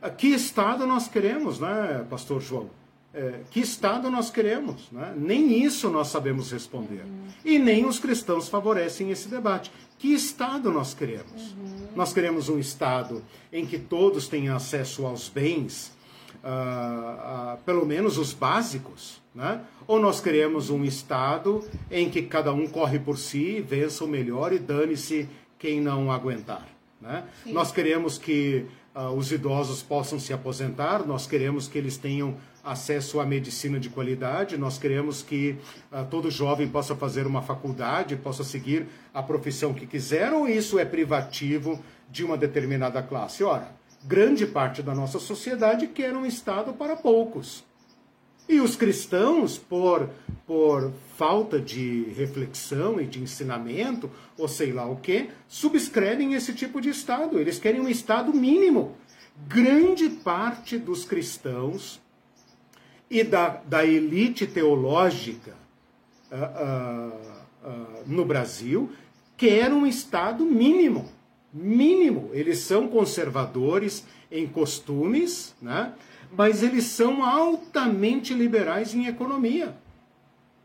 ah, 0.00 0.10
que 0.10 0.28
estado 0.28 0.86
nós 0.86 1.08
queremos, 1.08 1.58
né, 1.60 2.06
Pastor 2.08 2.40
João? 2.40 2.70
é, 3.14 3.40
que 3.50 3.60
Estado 3.60 4.10
nós 4.10 4.30
queremos. 4.30 4.90
Né? 4.90 5.14
Nem 5.16 5.62
isso 5.62 5.90
nós 5.90 6.08
sabemos 6.08 6.50
responder. 6.50 7.02
Uhum. 7.02 7.26
E 7.44 7.58
nem 7.58 7.84
os 7.84 7.98
cristãos 7.98 8.48
favorecem 8.48 9.10
esse 9.10 9.28
debate. 9.28 9.70
Que 9.98 10.12
Estado 10.12 10.70
nós 10.70 10.94
queremos? 10.94 11.52
Uhum. 11.52 11.88
Nós 11.94 12.12
queremos 12.12 12.48
um 12.48 12.58
Estado 12.58 13.22
em 13.52 13.66
que 13.66 13.78
todos 13.78 14.28
tenham 14.28 14.56
acesso 14.56 15.04
aos 15.04 15.28
bens, 15.28 15.92
uh, 16.42 17.54
uh, 17.54 17.58
pelo 17.64 17.86
menos 17.86 18.18
os 18.18 18.32
básicos, 18.32 19.22
né? 19.34 19.60
ou 19.86 20.00
nós 20.00 20.20
queremos 20.20 20.70
um 20.70 20.84
Estado 20.84 21.64
em 21.90 22.10
que 22.10 22.22
cada 22.22 22.52
um 22.52 22.66
corre 22.66 22.98
por 22.98 23.18
si, 23.18 23.60
vença 23.60 24.04
o 24.04 24.08
melhor 24.08 24.52
e 24.52 24.58
dane-se 24.58 25.28
quem 25.58 25.80
não 25.80 26.10
aguentar. 26.10 26.66
Né? 27.00 27.24
Nós 27.46 27.72
queremos 27.72 28.18
que 28.18 28.66
uh, 28.94 29.10
os 29.10 29.30
idosos 29.32 29.82
possam 29.82 30.18
se 30.18 30.32
aposentar, 30.32 31.06
nós 31.06 31.26
queremos 31.26 31.68
que 31.68 31.78
eles 31.78 31.96
tenham 31.96 32.36
acesso 32.64 33.18
à 33.18 33.26
medicina 33.26 33.80
de 33.80 33.88
qualidade. 33.88 34.56
Nós 34.56 34.78
queremos 34.78 35.20
que 35.20 35.58
todo 36.08 36.30
jovem 36.30 36.68
possa 36.68 36.94
fazer 36.94 37.26
uma 37.26 37.42
faculdade, 37.42 38.14
possa 38.14 38.44
seguir 38.44 38.86
a 39.12 39.20
profissão 39.20 39.74
que 39.74 39.84
quiser, 39.84 40.32
ou 40.32 40.46
isso 40.46 40.78
é 40.78 40.84
privativo 40.84 41.82
de 42.08 42.22
uma 42.22 42.36
determinada 42.36 43.02
classe? 43.02 43.42
Ora, 43.42 43.74
grande 44.04 44.46
parte 44.46 44.82
da 44.82 44.94
nossa 44.94 45.18
sociedade 45.18 45.86
quer 45.86 46.14
um 46.16 46.26
Estado 46.26 46.72
para 46.72 46.96
poucos. 46.96 47.64
E 48.48 48.60
os 48.60 48.74
cristãos, 48.74 49.56
por, 49.56 50.10
por 50.46 50.92
falta 51.16 51.60
de 51.60 52.04
reflexão 52.16 53.00
e 53.00 53.06
de 53.06 53.22
ensinamento, 53.22 54.10
ou 54.36 54.48
sei 54.48 54.72
lá 54.72 54.84
o 54.84 54.96
que, 54.96 55.30
subscrevem 55.46 56.34
esse 56.34 56.52
tipo 56.52 56.80
de 56.80 56.90
Estado. 56.90 57.38
Eles 57.38 57.58
querem 57.58 57.80
um 57.80 57.88
Estado 57.88 58.32
mínimo. 58.32 58.96
Grande 59.46 60.08
parte 60.10 60.76
dos 60.76 61.04
cristãos 61.04 62.00
e 63.08 63.22
da, 63.22 63.60
da 63.64 63.84
elite 63.84 64.46
teológica 64.46 65.54
uh, 66.30 67.66
uh, 67.66 67.70
uh, 67.70 68.02
no 68.06 68.24
Brasil 68.24 68.90
quer 69.36 69.72
um 69.72 69.86
Estado 69.86 70.44
mínimo. 70.44 71.08
Mínimo. 71.52 72.30
Eles 72.32 72.58
são 72.58 72.88
conservadores 72.88 74.06
em 74.30 74.46
costumes, 74.46 75.54
né? 75.60 75.92
mas 76.36 76.62
eles 76.62 76.84
são 76.84 77.22
altamente 77.22 78.32
liberais 78.32 78.94
em 78.94 79.06
economia. 79.06 79.76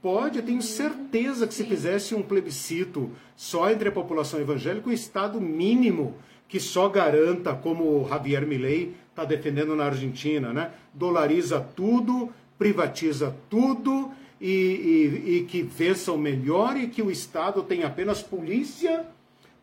Pode, 0.01 0.39
eu 0.39 0.45
tenho 0.45 0.61
certeza 0.61 1.45
que 1.45 1.53
se 1.53 1.65
fizesse 1.65 2.15
um 2.15 2.21
plebiscito 2.21 3.11
só 3.35 3.69
entre 3.69 3.89
a 3.89 3.91
população 3.91 4.39
evangélica, 4.39 4.89
o 4.89 4.93
Estado 4.93 5.41
mínimo 5.41 6.15
que 6.47 6.59
só 6.59 6.87
garanta, 6.87 7.53
como 7.53 7.83
o 7.83 8.07
Javier 8.07 8.47
Milei 8.47 8.95
está 9.09 9.25
defendendo 9.25 9.75
na 9.75 9.85
Argentina, 9.85 10.53
né? 10.53 10.71
Dolariza 10.93 11.59
tudo, 11.59 12.31
privatiza 12.57 13.35
tudo 13.49 14.11
e, 14.39 14.47
e, 15.25 15.37
e 15.37 15.43
que 15.43 15.61
vença 15.61 16.13
o 16.13 16.17
melhor 16.17 16.77
e 16.77 16.87
que 16.87 17.01
o 17.01 17.11
Estado 17.11 17.63
tem 17.63 17.83
apenas 17.83 18.21
polícia 18.21 19.05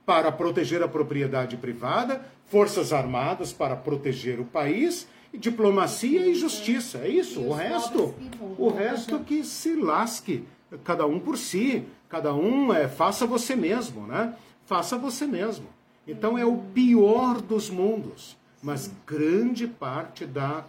para 0.04 0.30
proteger 0.30 0.82
a 0.82 0.88
propriedade 0.88 1.56
privada, 1.56 2.24
forças 2.46 2.92
armadas 2.92 3.52
para 3.52 3.74
proteger 3.74 4.38
o 4.40 4.44
país, 4.44 5.08
diplomacia 5.32 6.26
e 6.26 6.34
justiça. 6.34 6.98
É 6.98 7.08
isso. 7.08 7.40
O 7.40 7.52
resto, 7.52 8.14
o 8.58 8.68
resto 8.68 9.18
que 9.20 9.44
se 9.44 9.74
lasque, 9.74 10.44
cada 10.84 11.06
um 11.06 11.18
por 11.18 11.38
si, 11.38 11.84
cada 12.08 12.34
um 12.34 12.72
é, 12.72 12.88
faça 12.88 13.26
você 13.26 13.56
mesmo, 13.56 14.06
né? 14.06 14.34
Faça 14.66 14.96
você 14.96 15.26
mesmo. 15.26 15.66
Então 16.06 16.36
é 16.36 16.44
o 16.44 16.58
pior 16.58 17.40
dos 17.40 17.70
mundos 17.70 18.36
mas 18.64 18.90
grande 19.06 19.68
parte 19.68 20.24
da, 20.24 20.64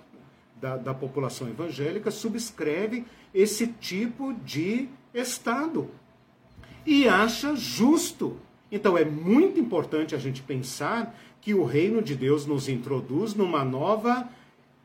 da, 0.60 0.76
da 0.76 0.94
população 0.94 1.48
evangélica 1.48 2.12
subscreve 2.12 3.06
esse 3.34 3.68
tipo 3.68 4.34
de 4.34 4.90
Estado 5.14 5.90
e 6.86 7.08
acha 7.08 7.56
justo. 7.56 8.38
Então 8.72 8.98
é 8.98 9.06
muito 9.06 9.60
importante 9.60 10.16
a 10.16 10.18
gente 10.18 10.42
pensar 10.42 11.16
que 11.42 11.54
o 11.54 11.64
reino 11.64 12.02
de 12.02 12.16
Deus 12.16 12.46
nos 12.46 12.68
introduz 12.68 13.34
numa 13.34 13.64
nova 13.64 14.28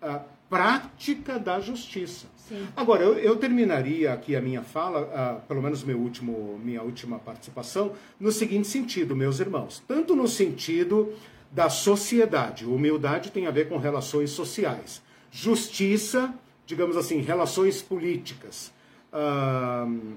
uh, 0.02 0.20
prática 0.48 1.38
da 1.38 1.60
justiça. 1.60 2.26
Sim. 2.36 2.66
Agora, 2.76 3.02
eu, 3.02 3.14
eu, 3.14 3.36
terminaria 3.36 4.12
aqui 4.12 4.34
a 4.34 4.40
minha 4.40 4.62
fala, 4.62 5.02
uh, 5.02 5.46
pelo 5.46 5.62
menos 5.62 5.84
meu 5.84 5.96
último, 5.96 6.60
minha 6.62 6.82
última 6.82 7.18
participação, 7.18 7.92
no 8.18 8.32
seguinte 8.32 8.66
sentido, 8.66 9.14
meus 9.14 9.38
irmãos. 9.38 9.82
Tanto 9.86 10.16
no 10.16 10.26
sentido 10.26 11.14
da 11.50 11.68
sociedade. 11.68 12.66
Humildade 12.66 13.30
tem 13.30 13.46
a 13.46 13.50
ver 13.50 13.68
com 13.68 13.78
relações 13.78 14.30
sociais. 14.30 15.00
Justiça, 15.30 16.34
digamos 16.66 16.96
assim, 16.96 17.20
relações 17.20 17.80
políticas. 17.80 18.72
Uh, 19.12 20.10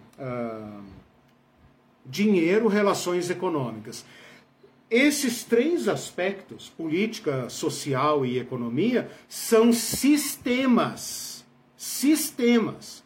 dinheiro, 2.06 2.68
relações 2.68 3.30
econômicas. 3.30 4.06
Esses 4.90 5.44
três 5.44 5.88
aspectos, 5.88 6.70
política, 6.70 7.50
social 7.50 8.26
e 8.26 8.38
economia, 8.38 9.10
são 9.28 9.74
sistemas. 9.74 11.44
Sistemas. 11.76 13.04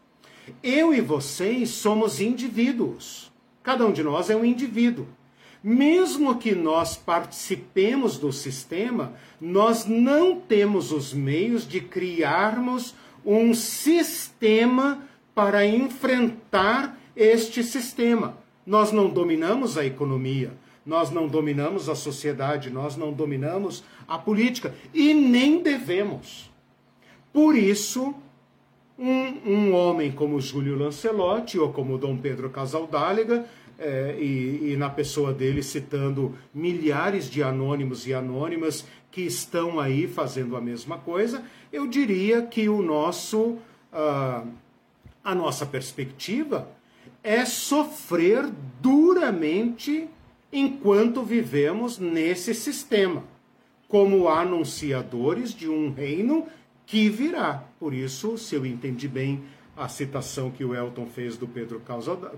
Eu 0.62 0.94
e 0.94 1.02
vocês 1.02 1.70
somos 1.70 2.20
indivíduos. 2.20 3.32
Cada 3.64 3.86
um 3.86 3.92
de 3.92 4.04
nós 4.04 4.30
é 4.30 4.36
um 4.36 4.46
indivíduo. 4.46 5.08
Mesmo 5.64 6.38
que 6.38 6.54
nós 6.54 6.96
participemos 6.96 8.18
do 8.18 8.32
sistema, 8.32 9.14
nós 9.42 9.86
não 9.86 10.40
temos 10.40 10.92
os 10.92 11.14
meios 11.14 11.68
de 11.68 11.82
criarmos 11.82 12.96
um 13.26 13.54
sistema 13.54 15.04
para 15.34 15.66
enfrentar 15.66 16.98
este 17.16 17.64
sistema. 17.64 18.38
Nós 18.68 18.92
não 18.92 19.10
dominamos 19.10 19.78
a 19.78 19.86
economia, 19.86 20.52
nós 20.86 21.10
não 21.10 21.26
dominamos 21.26 21.88
a 21.88 21.96
sociedade, 21.96 22.70
nós 22.70 22.98
não 22.98 23.14
dominamos 23.14 23.82
a 24.06 24.18
política 24.18 24.76
e 24.94 25.14
nem 25.14 25.64
devemos. 25.64 26.52
Por 27.32 27.56
isso, 27.56 28.14
um, 29.00 29.50
um 29.50 29.74
homem 29.74 30.12
como 30.12 30.42
Júlio 30.42 30.78
Lancelotti 30.78 31.58
ou 31.58 31.72
como 31.72 31.98
Dom 31.98 32.18
Pedro 32.18 32.50
Casaldáliga, 32.50 33.46
é, 33.80 34.18
e, 34.20 34.74
e 34.74 34.76
na 34.76 34.90
pessoa 34.90 35.32
dele 35.32 35.64
citando 35.64 36.36
milhares 36.54 37.30
de 37.30 37.42
anônimos 37.42 38.06
e 38.06 38.14
anônimas 38.14 38.86
que 39.10 39.22
estão 39.22 39.80
aí 39.80 40.10
fazendo 40.10 40.58
a 40.58 40.62
mesma 40.62 40.98
coisa, 40.98 41.42
eu 41.72 41.88
diria 41.88 42.42
que 42.42 42.68
o 42.68 42.82
nosso, 42.82 43.60
uh, 43.94 44.46
a 45.24 45.36
nossa 45.36 45.66
perspectiva 45.66 46.68
é 47.28 47.44
sofrer 47.44 48.50
duramente 48.80 50.08
enquanto 50.50 51.24
vivemos 51.24 52.00
nesse 52.00 52.56
sistema, 52.56 53.22
como 53.90 54.30
anunciadores 54.30 55.54
de 55.54 55.68
um 55.68 55.92
reino 55.92 56.48
que 56.86 57.10
virá. 57.10 57.66
Por 57.82 57.94
isso, 57.94 58.38
se 58.38 58.56
eu 58.56 58.66
entendi 58.66 59.10
bem 59.10 59.44
a 59.76 59.90
citação 59.90 60.50
que 60.50 60.64
o 60.64 60.74
Elton 60.74 61.06
fez 61.06 61.36
do 61.36 61.46
Pedro 61.46 61.82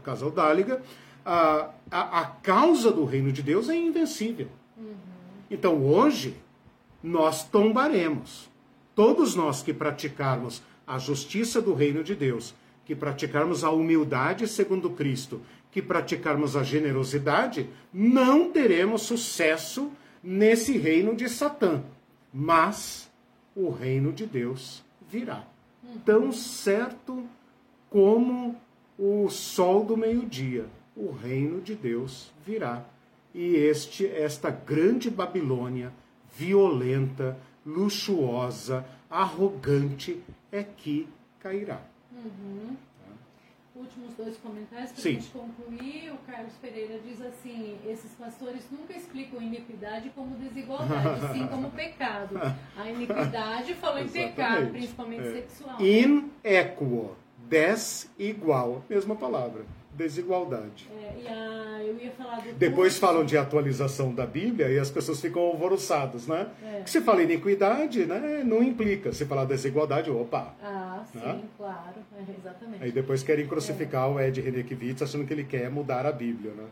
Casaldáliga, 0.03 0.81
a, 1.23 1.69
a, 1.91 2.21
a 2.21 2.25
causa 2.25 2.91
do 2.91 3.05
reino 3.05 3.31
de 3.31 3.43
Deus 3.43 3.69
é 3.69 3.75
invencível. 3.75 4.47
Uhum. 4.75 4.95
Então, 5.51 5.85
hoje, 5.85 6.35
nós 7.03 7.47
tombaremos. 7.47 8.49
Todos 8.95 9.35
nós 9.35 9.61
que 9.61 9.71
praticarmos 9.71 10.63
a 10.87 10.97
justiça 10.97 11.61
do 11.61 11.75
reino 11.75 12.03
de 12.03 12.15
Deus, 12.15 12.55
que 12.89 12.95
praticarmos 12.95 13.63
a 13.63 13.69
humildade 13.69 14.47
segundo 14.47 14.89
Cristo 14.89 15.43
que 15.71 15.79
praticarmos 15.79 16.55
a 16.55 16.63
generosidade, 16.63 17.69
não 17.93 18.51
teremos 18.51 19.03
sucesso 19.03 19.91
nesse 20.23 20.75
reino 20.75 21.15
de 21.15 21.29
Satã. 21.29 21.83
Mas 22.33 23.07
o 23.55 23.69
reino 23.69 24.11
de 24.11 24.25
Deus 24.25 24.83
virá. 25.07 25.43
Tão 26.03 26.31
certo 26.31 27.23
como 27.91 28.55
o 28.97 29.29
sol 29.29 29.85
do 29.85 29.95
meio-dia, 29.95 30.65
o 30.95 31.11
reino 31.11 31.61
de 31.61 31.75
Deus 31.75 32.31
virá. 32.43 32.83
E 33.35 33.53
este 33.53 34.07
esta 34.07 34.49
grande 34.49 35.11
Babilônia, 35.11 35.93
violenta, 36.35 37.37
luxuosa, 37.63 38.83
arrogante, 39.11 40.19
é 40.51 40.63
que 40.63 41.07
cairá. 41.39 41.88
Uhum 42.25 42.77
últimos 43.79 44.13
dois 44.15 44.37
comentários 44.37 44.91
para 44.91 44.99
a 44.99 45.13
gente 45.13 45.29
concluir. 45.29 46.11
O 46.11 46.17
Carlos 46.29 46.53
Pereira 46.61 46.99
diz 46.99 47.21
assim: 47.21 47.77
esses 47.87 48.11
pastores 48.11 48.63
nunca 48.71 48.93
explicam 48.93 49.41
iniquidade 49.41 50.09
como 50.09 50.35
desigualdade, 50.35 51.33
sim 51.33 51.47
como 51.47 51.71
pecado. 51.71 52.39
A 52.77 52.89
iniquidade 52.89 53.73
falou 53.75 53.99
em 53.99 54.07
pecado, 54.07 54.69
principalmente 54.71 55.27
é. 55.27 55.31
sexual. 55.31 55.81
Inequo, 55.81 57.15
desigual, 57.47 58.83
mesma 58.89 59.15
palavra 59.15 59.65
desigualdade. 59.99 60.89
É, 60.97 61.29
a, 61.29 61.79
do 62.41 62.57
Depois 62.57 62.93
curso. 62.93 62.99
falam 62.99 63.25
de 63.25 63.37
atualização 63.37 64.13
da 64.13 64.25
Bíblia 64.25 64.69
e 64.69 64.79
as 64.79 64.89
pessoas 64.89 65.19
ficam 65.19 65.41
alvoroçadas, 65.41 66.25
né? 66.25 66.47
É. 66.63 66.81
Que 66.81 66.89
se 66.89 67.01
fala 67.01 67.21
iniquidade, 67.21 68.05
né, 68.05 68.41
não 68.45 68.63
implica. 68.63 69.11
Se 69.11 69.25
falar 69.25 69.43
desigualdade, 69.45 70.09
opa. 70.09 70.55
Ah, 70.63 71.03
sim, 71.11 71.19
né? 71.19 71.41
claro. 71.57 71.95
É, 72.17 72.39
exatamente. 72.39 72.83
Aí 72.83 72.91
depois 72.91 73.21
querem 73.23 73.45
crucificar 73.45 74.07
é. 74.07 74.13
o 74.13 74.19
Ed 74.19 74.39
Renekiewicz 74.39 75.01
achando 75.01 75.25
que 75.25 75.33
ele 75.33 75.43
quer 75.43 75.69
mudar 75.69 76.05
a 76.05 76.11
Bíblia, 76.11 76.53
né? 76.53 76.65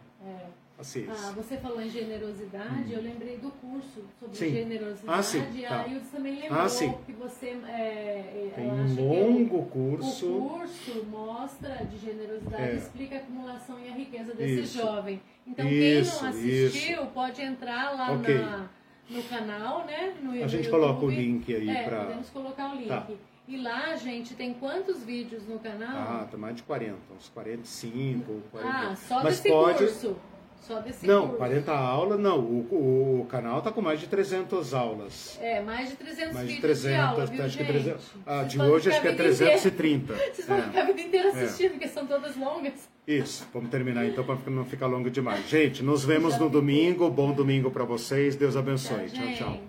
É. 0.77 0.81
Assim, 0.81 1.07
ah, 1.09 1.31
você 1.35 1.57
falou 1.57 1.81
em 1.81 1.89
generosidade, 1.89 2.93
hum. 2.93 2.97
eu 2.97 3.01
lembrei 3.01 3.37
do 3.37 3.49
curso 3.49 4.03
sobre 4.19 4.37
sim. 4.37 4.51
generosidade. 4.51 5.19
Ah, 5.19 5.23
sim. 5.23 5.43
E 5.55 5.65
a 5.65 5.69
tá. 5.69 5.87
Ildes 5.87 6.09
também 6.09 6.39
lembrou 6.39 6.61
ah, 6.61 6.69
sim. 6.69 6.93
que 7.05 7.13
você. 7.13 7.57
É, 7.67 8.51
Tem 8.55 8.69
um 8.69 8.95
longo 8.95 9.65
curso. 9.65 10.27
O 10.27 10.49
curso 10.49 11.05
mostra 11.09 11.83
de 11.85 11.97
generosidade 11.97 12.63
é. 12.63 12.75
explica 12.75 13.15
a 13.15 13.17
acumulação 13.17 13.79
e 13.79 13.89
a 13.89 13.93
riqueza 13.93 14.35
desse 14.35 14.61
isso. 14.61 14.77
jovem. 14.77 15.19
Então, 15.47 15.67
isso, 15.67 16.19
quem 16.19 16.21
não 16.21 16.29
assistiu, 16.29 17.01
isso. 17.01 17.11
pode 17.11 17.41
entrar 17.41 17.95
lá 17.95 18.11
okay. 18.11 18.37
na, 18.37 18.69
no 19.09 19.23
canal, 19.23 19.85
né? 19.85 20.15
No, 20.21 20.31
a 20.31 20.47
gente 20.47 20.65
YouTube. 20.65 20.69
coloca 20.69 21.05
o 21.05 21.09
link 21.09 21.55
aí 21.55 21.69
é, 21.69 21.83
para. 21.83 22.01
Podemos 22.01 22.29
colocar 22.29 22.73
o 22.73 22.75
link. 22.75 22.87
Tá. 22.87 23.07
E 23.47 23.57
lá, 23.57 23.95
gente, 23.95 24.35
tem 24.35 24.53
quantos 24.53 25.03
vídeos 25.03 25.47
no 25.47 25.57
canal? 25.57 25.97
Ah, 25.97 26.27
tem 26.29 26.37
mais 26.37 26.57
de 26.57 26.63
40, 26.63 26.97
uns 27.17 27.29
45, 27.29 28.43
40. 28.51 28.77
Ah, 28.77 28.95
só 28.95 29.23
Mas 29.23 29.37
desse 29.37 29.49
pode... 29.49 29.77
curso. 29.79 30.17
Só 30.61 30.79
desse 30.81 31.07
Não, 31.07 31.21
curso. 31.21 31.37
40 31.37 31.71
aulas, 31.71 32.19
não. 32.19 32.39
O, 32.39 33.21
o 33.21 33.25
canal 33.29 33.59
está 33.59 33.71
com 33.71 33.81
mais 33.81 33.99
de 33.99 34.07
300 34.07 34.73
aulas. 34.73 35.37
É, 35.41 35.61
mais 35.61 35.89
de 35.89 35.95
300 35.95 36.33
mais 36.33 36.49
de 36.49 36.59
300, 36.59 36.81
de 36.81 36.95
aula, 36.95 37.25
viu, 37.25 37.43
acho 37.43 37.57
gente? 37.57 37.65
que 37.65 37.73
300. 37.73 38.05
Ah, 38.25 38.43
de 38.43 38.61
hoje 38.61 38.89
acho 38.89 39.01
que 39.01 39.07
é 39.07 39.13
330. 39.13 40.13
Inteira. 40.13 40.33
Vocês 40.35 40.47
vão 40.47 40.57
é. 40.57 40.61
ficar 40.63 40.81
a 40.81 40.85
vida 40.85 41.01
inteira 41.01 41.29
é. 41.29 41.31
assistindo, 41.31 41.67
é. 41.67 41.69
porque 41.69 41.87
são 41.87 42.05
todas 42.05 42.35
longas. 42.35 42.89
Isso, 43.07 43.47
vamos 43.53 43.69
terminar 43.69 44.05
então 44.05 44.23
para 44.23 44.37
não 44.51 44.65
ficar 44.65 44.87
longo 44.87 45.09
demais. 45.09 45.47
Gente, 45.47 45.81
nos 45.81 46.03
vemos 46.03 46.37
no 46.37 46.49
domingo. 46.49 47.09
Bom 47.09 47.31
domingo 47.31 47.71
para 47.71 47.85
vocês. 47.85 48.35
Deus 48.35 48.57
abençoe. 48.57 49.09
tchau. 49.09 49.33
tchau. 49.37 49.59